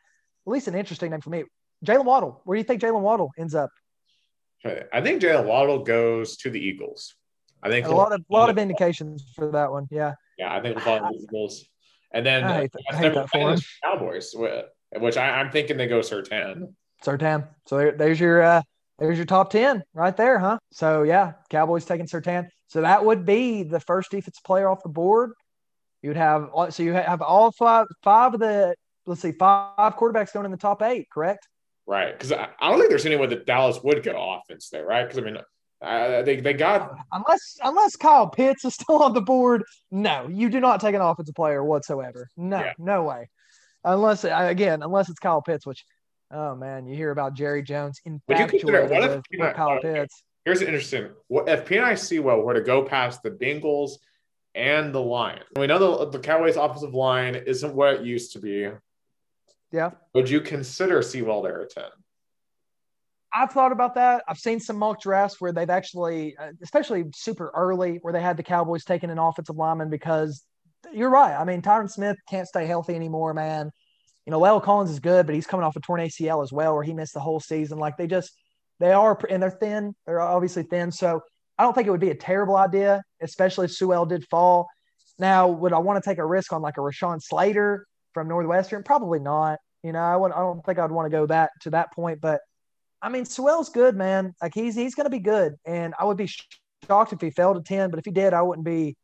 at 0.46 0.52
least 0.52 0.68
an 0.68 0.74
interesting 0.74 1.10
name 1.10 1.20
for 1.20 1.30
me, 1.30 1.44
Jaylen 1.84 2.04
Waddle. 2.04 2.40
Where 2.44 2.56
do 2.56 2.60
you 2.60 2.64
think 2.64 2.82
Jaylen 2.82 3.00
Waddle 3.00 3.30
ends 3.38 3.54
up? 3.54 3.70
I 4.64 5.00
think 5.00 5.22
Jaylen 5.22 5.46
Waddle 5.46 5.84
goes 5.84 6.36
to 6.38 6.50
the 6.50 6.58
Eagles. 6.58 7.14
I 7.62 7.68
think 7.68 7.86
a 7.86 7.90
lot 7.90 8.12
of 8.12 8.24
lot 8.28 8.50
of 8.50 8.58
indications 8.58 9.32
for 9.34 9.50
that 9.52 9.70
one. 9.70 9.86
Yeah. 9.90 10.14
Yeah, 10.38 10.54
I 10.54 10.60
think 10.60 10.76
we'll 10.76 10.84
call 10.84 11.00
the 11.00 11.18
Eagles. 11.18 11.64
And 12.12 12.24
then 12.24 12.44
I 12.44 12.60
hate, 12.62 12.72
I 12.90 12.96
hate 12.96 13.14
that 13.14 13.30
for 13.30 13.56
Cowboys, 13.82 14.34
which 14.94 15.16
I, 15.16 15.40
am 15.40 15.50
thinking 15.50 15.76
they 15.76 15.86
go 15.86 16.00
Surtain. 16.00 16.72
Surtain. 17.04 17.48
So 17.66 17.78
there, 17.78 17.92
there's 17.92 18.20
your 18.20 18.42
uh, 18.42 18.62
there's 18.98 19.16
your 19.16 19.26
top 19.26 19.50
ten 19.50 19.82
right 19.94 20.16
there, 20.16 20.38
huh? 20.38 20.58
So 20.72 21.02
yeah, 21.02 21.32
Cowboys 21.50 21.84
taking 21.84 22.06
Surtain. 22.06 22.48
So 22.68 22.82
that 22.82 23.04
would 23.04 23.24
be 23.24 23.62
the 23.62 23.80
first 23.80 24.10
defensive 24.10 24.44
player 24.44 24.68
off 24.68 24.82
the 24.82 24.88
board. 24.88 25.32
You 26.02 26.10
would 26.10 26.16
have 26.16 26.50
so 26.70 26.82
you 26.82 26.92
have 26.92 27.22
all 27.22 27.50
five 27.52 27.86
five 28.02 28.34
of 28.34 28.40
the 28.40 28.74
let's 29.06 29.22
see 29.22 29.32
five 29.32 29.96
quarterbacks 29.96 30.32
going 30.32 30.44
in 30.44 30.50
the 30.50 30.56
top 30.56 30.82
eight, 30.82 31.08
correct? 31.10 31.48
Right, 31.86 32.12
because 32.12 32.32
I, 32.32 32.48
I 32.60 32.70
don't 32.70 32.78
think 32.78 32.90
there's 32.90 33.06
any 33.06 33.16
way 33.16 33.28
that 33.28 33.46
Dallas 33.46 33.80
would 33.82 34.02
get 34.02 34.16
offense 34.18 34.70
there, 34.70 34.84
right? 34.84 35.04
Because 35.04 35.18
I 35.18 35.20
mean, 35.22 35.38
uh, 35.80 36.22
they 36.22 36.40
they 36.40 36.52
got 36.52 36.96
unless 37.12 37.58
unless 37.62 37.96
Kyle 37.96 38.28
Pitts 38.28 38.64
is 38.64 38.74
still 38.80 39.02
on 39.02 39.14
the 39.14 39.20
board. 39.20 39.62
No, 39.90 40.28
you 40.28 40.48
do 40.48 40.60
not 40.60 40.80
take 40.80 40.94
an 40.94 41.00
offensive 41.00 41.34
player 41.34 41.62
whatsoever. 41.62 42.28
No, 42.36 42.58
yeah. 42.58 42.72
no 42.78 43.04
way. 43.04 43.28
Unless 43.84 44.24
again, 44.24 44.82
unless 44.82 45.08
it's 45.08 45.20
Kyle 45.20 45.42
Pitts, 45.42 45.64
which 45.64 45.84
oh 46.32 46.56
man, 46.56 46.86
you 46.86 46.96
hear 46.96 47.10
about 47.10 47.34
Jerry 47.34 47.62
Jones 47.62 48.00
infatuated 48.04 48.90
with, 48.90 49.22
with 49.38 49.54
Kyle 49.54 49.80
Pitts. 49.80 50.22
Here's 50.44 50.62
interesting. 50.62 51.10
What 51.28 51.48
if 51.48 51.64
Penei 51.66 51.98
Sewell 51.98 52.40
were 52.42 52.54
to 52.54 52.60
go 52.62 52.82
past 52.82 53.22
the 53.22 53.30
Bengals 53.30 53.92
and 54.54 54.94
the 54.94 55.00
Lions? 55.00 55.44
We 55.56 55.66
know 55.66 55.98
the, 55.98 56.10
the 56.10 56.18
Cowboys' 56.20 56.56
offensive 56.56 56.94
line 56.94 57.34
isn't 57.34 57.74
what 57.74 57.94
it 57.94 58.02
used 58.02 58.32
to 58.32 58.38
be. 58.38 58.70
Yeah. 59.72 59.90
Would 60.14 60.30
you 60.30 60.40
consider 60.40 61.02
Sewell 61.02 61.42
there 61.42 61.62
at 61.62 61.70
10? 61.70 61.84
I've 63.34 63.52
thought 63.52 63.72
about 63.72 63.94
that. 63.96 64.24
I've 64.26 64.38
seen 64.38 64.60
some 64.60 64.76
mock 64.76 65.00
drafts 65.02 65.40
where 65.40 65.52
they've 65.52 65.68
actually, 65.68 66.36
uh, 66.38 66.52
especially 66.62 67.04
super 67.14 67.52
early, 67.54 67.98
where 68.00 68.12
they 68.12 68.22
had 68.22 68.36
the 68.36 68.42
Cowboys 68.42 68.84
taking 68.84 69.10
an 69.10 69.18
offensive 69.18 69.56
lineman 69.56 69.90
because 69.90 70.44
you're 70.92 71.10
right. 71.10 71.38
I 71.38 71.44
mean, 71.44 71.60
Tyron 71.60 71.90
Smith 71.90 72.16
can't 72.28 72.48
stay 72.48 72.66
healthy 72.66 72.94
anymore, 72.94 73.34
man. 73.34 73.70
You 74.24 74.30
know, 74.30 74.40
La'el 74.40 74.62
Collins 74.62 74.90
is 74.90 75.00
good, 75.00 75.26
but 75.26 75.34
he's 75.34 75.46
coming 75.46 75.64
off 75.64 75.76
a 75.76 75.80
torn 75.80 76.00
ACL 76.00 76.42
as 76.42 76.52
well, 76.52 76.74
where 76.74 76.82
he 76.82 76.94
missed 76.94 77.14
the 77.14 77.20
whole 77.20 77.40
season. 77.40 77.78
Like 77.78 77.96
they 77.96 78.06
just, 78.06 78.32
they 78.80 78.92
are, 78.92 79.18
and 79.28 79.42
they're 79.42 79.50
thin. 79.50 79.94
They're 80.06 80.20
obviously 80.20 80.62
thin. 80.62 80.90
So 80.90 81.20
I 81.58 81.62
don't 81.62 81.74
think 81.74 81.86
it 81.86 81.90
would 81.90 82.00
be 82.00 82.10
a 82.10 82.16
terrible 82.16 82.56
idea, 82.56 83.02
especially 83.20 83.66
if 83.66 83.72
Sewell 83.72 84.06
did 84.06 84.26
fall. 84.28 84.66
Now, 85.18 85.48
would 85.48 85.72
I 85.72 85.78
want 85.78 86.02
to 86.02 86.08
take 86.08 86.18
a 86.18 86.26
risk 86.26 86.52
on 86.52 86.62
like 86.62 86.76
a 86.78 86.80
Rashawn 86.80 87.22
Slater 87.22 87.86
from 88.16 88.28
Northwestern? 88.28 88.82
Probably 88.82 89.18
not. 89.18 89.58
You 89.82 89.92
know, 89.92 89.98
I, 89.98 90.16
would, 90.16 90.32
I 90.32 90.38
don't 90.38 90.64
think 90.64 90.78
I'd 90.78 90.90
want 90.90 91.04
to 91.04 91.14
go 91.14 91.26
that 91.26 91.50
to 91.60 91.70
that 91.70 91.92
point. 91.92 92.18
But 92.18 92.40
I 93.02 93.10
mean, 93.10 93.26
Sewell's 93.26 93.68
good, 93.68 93.94
man. 93.94 94.34
Like 94.40 94.54
he's 94.54 94.74
he's 94.74 94.94
going 94.94 95.04
to 95.04 95.10
be 95.10 95.18
good, 95.18 95.56
and 95.66 95.92
I 96.00 96.06
would 96.06 96.16
be 96.16 96.30
shocked 96.86 97.12
if 97.12 97.20
he 97.20 97.28
fell 97.28 97.52
to 97.52 97.60
ten. 97.60 97.90
But 97.90 97.98
if 97.98 98.06
he 98.06 98.10
did, 98.10 98.32
I 98.32 98.40
wouldn't 98.40 98.64
be 98.64 98.96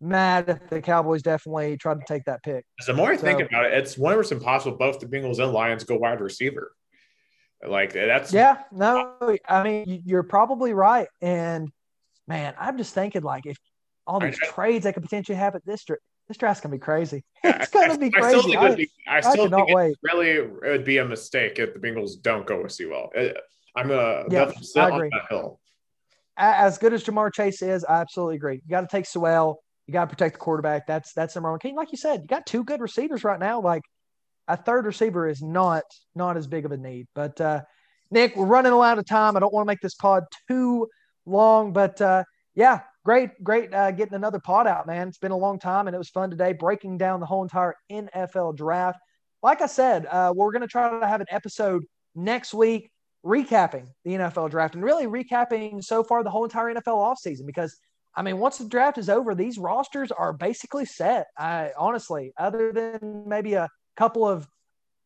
mad 0.00 0.48
if 0.48 0.70
the 0.70 0.80
Cowboys 0.80 1.22
definitely 1.22 1.76
tried 1.76 1.98
to 1.98 2.04
take 2.06 2.24
that 2.26 2.44
pick. 2.44 2.64
The 2.86 2.94
more 2.94 3.10
I 3.10 3.16
so, 3.16 3.22
think 3.22 3.40
about 3.40 3.64
it, 3.64 3.72
it's 3.72 3.98
one 3.98 4.12
almost 4.12 4.30
impossible 4.30 4.78
both 4.78 5.00
the 5.00 5.06
Bengals 5.06 5.42
and 5.42 5.52
Lions 5.52 5.82
go 5.82 5.96
wide 5.96 6.20
receiver. 6.20 6.70
Like 7.66 7.92
that's 7.92 8.32
yeah, 8.32 8.58
no, 8.70 9.16
I 9.48 9.64
mean 9.64 10.04
you're 10.06 10.22
probably 10.22 10.72
right. 10.72 11.08
And 11.20 11.68
man, 12.28 12.54
I'm 12.60 12.78
just 12.78 12.94
thinking 12.94 13.22
like 13.22 13.44
if 13.44 13.56
all 14.06 14.20
these 14.20 14.38
trades 14.38 14.84
that 14.84 14.94
could 14.94 15.02
potentially 15.02 15.36
happen 15.36 15.60
this 15.66 15.82
this 16.32 16.38
draft's 16.38 16.62
gonna 16.62 16.74
be 16.74 16.78
crazy. 16.78 17.22
It's 17.44 17.70
gonna 17.70 17.98
be 17.98 18.10
crazy. 18.10 18.36
I 18.36 18.40
still 18.40 18.42
think, 18.42 18.76
be, 18.78 18.90
I, 19.06 19.16
I 19.18 19.20
still 19.20 19.50
think 19.50 19.68
wait. 19.68 19.96
really 20.02 20.30
it 20.30 20.62
would 20.62 20.84
be 20.84 20.96
a 20.96 21.04
mistake 21.04 21.58
if 21.58 21.74
the 21.74 21.78
Bengals 21.78 22.12
don't 22.22 22.46
go 22.46 22.62
with 22.62 22.72
Sewell. 22.72 23.10
Uh, 23.14 23.28
I'm 23.76 23.90
a 23.90 24.24
yeah, 24.30 24.50
I 24.76 24.88
agree. 24.88 25.08
on 25.08 25.10
that 25.10 25.26
hill. 25.28 25.60
As 26.38 26.78
good 26.78 26.94
as 26.94 27.04
Ja'Marr 27.04 27.32
Chase 27.34 27.60
is, 27.60 27.84
I 27.84 28.00
absolutely 28.00 28.36
agree. 28.36 28.54
You 28.54 28.70
got 28.70 28.80
to 28.80 28.86
take 28.86 29.04
Sewell. 29.04 29.62
You 29.86 29.92
got 29.92 30.04
to 30.04 30.08
protect 30.08 30.36
the 30.36 30.38
quarterback. 30.38 30.86
That's 30.86 31.12
that's 31.12 31.34
number 31.34 31.50
one. 31.50 31.60
King, 31.60 31.76
like 31.76 31.92
you 31.92 31.98
said, 31.98 32.22
you 32.22 32.28
got 32.28 32.46
two 32.46 32.64
good 32.64 32.80
receivers 32.80 33.24
right 33.24 33.38
now. 33.38 33.60
Like 33.60 33.82
a 34.48 34.56
third 34.56 34.86
receiver 34.86 35.28
is 35.28 35.42
not 35.42 35.84
not 36.14 36.38
as 36.38 36.46
big 36.46 36.64
of 36.64 36.72
a 36.72 36.78
need. 36.78 37.08
But 37.14 37.38
uh, 37.42 37.60
Nick, 38.10 38.36
we're 38.36 38.46
running 38.46 38.72
out 38.72 38.98
of 38.98 39.04
time. 39.04 39.36
I 39.36 39.40
don't 39.40 39.52
want 39.52 39.66
to 39.66 39.70
make 39.70 39.80
this 39.80 39.94
pod 39.94 40.24
too 40.48 40.88
long, 41.26 41.74
but 41.74 42.00
uh, 42.00 42.24
yeah, 42.54 42.80
great, 43.04 43.42
great 43.42 43.72
uh, 43.74 43.90
getting 43.90 44.14
another 44.14 44.40
pod 44.40 44.66
out, 44.66 44.86
man. 44.86 45.08
It's 45.08 45.18
been 45.18 45.32
a 45.32 45.36
long 45.36 45.58
time, 45.58 45.86
and 45.86 45.94
it 45.94 45.98
was 45.98 46.10
fun 46.10 46.30
today 46.30 46.52
breaking 46.52 46.98
down 46.98 47.20
the 47.20 47.26
whole 47.26 47.42
entire 47.42 47.74
NFL 47.90 48.56
draft. 48.56 48.98
Like 49.42 49.60
I 49.60 49.66
said, 49.66 50.06
uh, 50.06 50.32
we're 50.34 50.52
going 50.52 50.62
to 50.62 50.68
try 50.68 51.00
to 51.00 51.06
have 51.06 51.20
an 51.20 51.26
episode 51.30 51.84
next 52.14 52.54
week 52.54 52.90
recapping 53.24 53.86
the 54.04 54.12
NFL 54.12 54.50
draft 54.50 54.74
and 54.74 54.84
really 54.84 55.06
recapping 55.06 55.82
so 55.82 56.02
far 56.02 56.22
the 56.22 56.30
whole 56.30 56.44
entire 56.44 56.74
NFL 56.74 56.86
offseason 56.86 57.46
because 57.46 57.76
I 58.14 58.22
mean, 58.22 58.38
once 58.38 58.58
the 58.58 58.68
draft 58.68 58.98
is 58.98 59.08
over, 59.08 59.34
these 59.34 59.58
rosters 59.58 60.12
are 60.12 60.32
basically 60.32 60.84
set. 60.84 61.28
I 61.38 61.70
honestly, 61.78 62.32
other 62.36 62.72
than 62.72 63.24
maybe 63.26 63.54
a 63.54 63.70
couple 63.96 64.28
of 64.28 64.46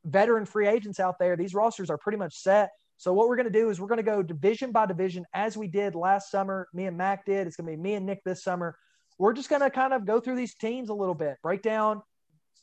veteran 0.04 0.44
free 0.44 0.66
agents 0.66 0.98
out 0.98 1.18
there, 1.18 1.36
these 1.36 1.54
rosters 1.54 1.88
are 1.88 1.98
pretty 1.98 2.18
much 2.18 2.34
set. 2.34 2.70
So 2.98 3.12
what 3.12 3.28
we're 3.28 3.36
going 3.36 3.52
to 3.52 3.58
do 3.58 3.68
is 3.70 3.80
we're 3.80 3.88
going 3.88 3.98
to 3.98 4.02
go 4.02 4.22
division 4.22 4.72
by 4.72 4.86
division 4.86 5.24
as 5.34 5.56
we 5.56 5.68
did 5.68 5.94
last 5.94 6.30
summer. 6.30 6.68
Me 6.72 6.86
and 6.86 6.96
Mac 6.96 7.26
did. 7.26 7.46
It's 7.46 7.56
going 7.56 7.70
to 7.70 7.76
be 7.76 7.82
me 7.82 7.94
and 7.94 8.06
Nick 8.06 8.24
this 8.24 8.42
summer. 8.42 8.76
We're 9.18 9.32
just 9.32 9.48
going 9.48 9.62
to 9.62 9.70
kind 9.70 9.92
of 9.92 10.06
go 10.06 10.20
through 10.20 10.36
these 10.36 10.54
teams 10.54 10.88
a 10.88 10.94
little 10.94 11.14
bit, 11.14 11.36
break 11.42 11.62
down 11.62 12.02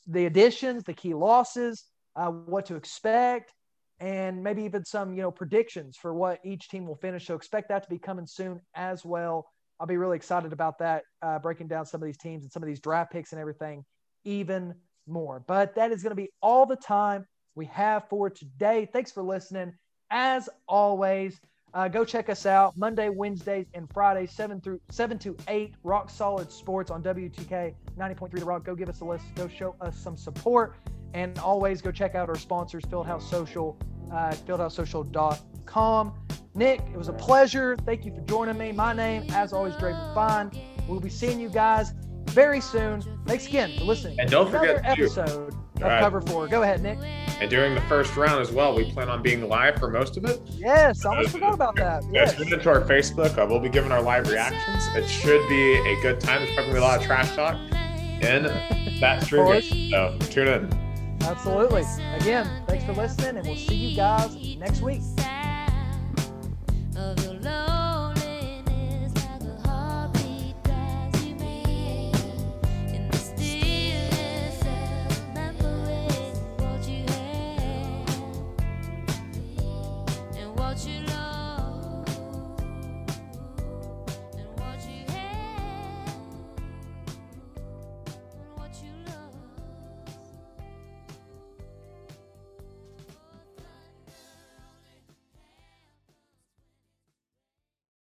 the 0.08 0.26
additions, 0.26 0.84
the 0.84 0.94
key 0.94 1.14
losses, 1.14 1.86
uh, 2.16 2.28
what 2.28 2.66
to 2.68 2.76
expect, 2.76 3.54
and 4.00 4.44
maybe 4.44 4.64
even 4.64 4.84
some 4.84 5.14
you 5.14 5.22
know 5.22 5.32
predictions 5.32 5.98
for 5.98 6.14
what 6.14 6.40
each 6.44 6.68
team 6.68 6.86
will 6.86 6.96
finish. 6.96 7.28
So 7.28 7.36
expect 7.36 7.70
that 7.70 7.84
to 7.84 7.90
be 7.90 8.00
coming 8.00 8.26
soon 8.26 8.60
as 8.76 9.06
well. 9.06 9.48
I'll 9.80 9.88
be 9.88 9.98
really 9.98 10.16
excited 10.16 10.54
about 10.54 10.80
that, 10.80 11.04
uh, 11.22 11.40
breaking 11.40 11.68
down 11.68 11.86
some 11.86 12.02
of 12.02 12.06
these 12.06 12.18
teams 12.18 12.44
and 12.44 12.52
some 12.52 12.64
of 12.64 12.68
these 12.68 12.80
draft 12.80 13.12
picks 13.12 13.32
and 13.32 13.42
everything 13.42 13.84
even 14.24 14.76
more. 15.08 15.44
But 15.46 15.76
that 15.76 15.92
is 15.92 16.04
going 16.04 16.12
to 16.12 16.22
be 16.22 16.30
all 16.42 16.66
the 16.66 16.76
time 16.76 17.26
we 17.56 17.66
have 17.68 18.08
for 18.10 18.30
today. 18.30 18.88
Thanks 18.92 19.12
for 19.12 19.24
listening. 19.24 19.74
As 20.16 20.48
always, 20.68 21.42
uh, 21.74 21.88
go 21.88 22.06
check 22.06 22.30
us 22.30 22.46
out 22.46 22.78
Monday, 22.78 23.10
Wednesdays, 23.10 23.66
and 23.74 23.92
Fridays, 23.92 24.32
seven 24.32 24.62
through 24.62 24.80
seven 24.92 25.18
to 25.18 25.36
eight. 25.48 25.74
Rock 25.84 26.12
Solid 26.12 26.52
Sports 26.52 26.92
on 26.92 27.02
WTK 27.02 27.74
ninety 27.98 28.14
point 28.14 28.32
three. 28.32 28.40
The 28.40 28.46
Rock. 28.46 28.64
Go 28.64 28.76
give 28.76 28.90
us 28.90 29.02
a 29.02 29.06
list. 29.06 29.26
Go 29.34 29.48
show 29.48 29.76
us 29.82 29.98
some 29.98 30.16
support, 30.16 30.76
and 31.16 31.38
always 31.40 31.82
go 31.82 31.92
check 31.92 32.14
out 32.14 32.30
our 32.30 32.38
sponsors, 32.38 32.84
Fieldhouse 32.84 33.24
Social, 33.24 33.76
uh, 34.12 34.30
fieldhousesocial.com. 34.34 36.14
Nick, 36.54 36.82
it 36.82 36.96
was 36.96 37.08
a 37.08 37.14
pleasure. 37.14 37.76
Thank 37.84 38.06
you 38.06 38.14
for 38.14 38.22
joining 38.22 38.60
me. 38.60 38.72
My 38.72 38.94
name, 38.94 39.26
as 39.32 39.52
always, 39.52 39.74
Draven 39.74 40.14
Fine. 40.14 40.52
We'll 40.88 41.00
be 41.00 41.10
seeing 41.10 41.40
you 41.40 41.50
guys 41.50 41.94
very 42.26 42.62
soon. 42.62 43.02
Thanks 43.26 43.48
again 43.48 43.72
for 43.80 43.86
listening. 43.86 44.20
And 44.20 44.30
don't 44.30 44.48
Another 44.50 44.78
forget 44.78 45.00
episode 45.00 45.56
of 45.86 45.92
uh, 45.92 46.00
Cover 46.00 46.22
Four. 46.22 46.48
Go 46.48 46.64
ahead, 46.64 46.82
Nick. 46.82 47.00
And 47.40 47.50
during 47.50 47.76
the 47.76 47.82
first 47.82 48.16
round 48.16 48.42
as 48.42 48.52
well, 48.52 48.76
we 48.76 48.92
plan 48.92 49.10
on 49.10 49.22
being 49.22 49.48
live 49.48 49.78
for 49.78 49.90
most 49.90 50.18
of 50.18 50.26
it. 50.26 50.42
Yes, 50.52 51.06
I 51.06 51.10
almost 51.10 51.30
uh, 51.30 51.32
forgot 51.32 51.54
about 51.54 51.76
that. 51.76 52.04
Yes. 52.12 52.36
Tune 52.36 52.54
into 52.54 52.70
our 52.70 52.82
Facebook. 52.82 53.38
Uh, 53.38 53.46
we'll 53.50 53.60
be 53.60 53.70
giving 53.70 53.92
our 53.92 54.02
live 54.02 54.30
reactions. 54.30 54.88
It 54.96 55.08
should 55.08 55.48
be 55.50 55.74
a 55.76 56.02
good 56.02 56.20
time. 56.20 56.42
There's 56.44 56.56
probably 56.56 56.78
a 56.78 56.82
lot 56.82 57.00
of 57.00 57.06
trash 57.06 57.36
talk 57.36 57.56
in 58.22 58.44
that 59.00 59.24
stream. 59.24 59.62
so 59.90 60.18
tune 60.30 60.48
in. 60.48 60.84
Absolutely. 61.22 61.84
Again, 62.16 62.64
thanks 62.68 62.86
for 62.86 62.94
listening, 62.94 63.38
and 63.38 63.48
we'll 63.48 63.56
see 63.56 63.76
you 63.76 63.96
guys 63.96 64.36
next 64.58 64.82
week. 64.82 65.02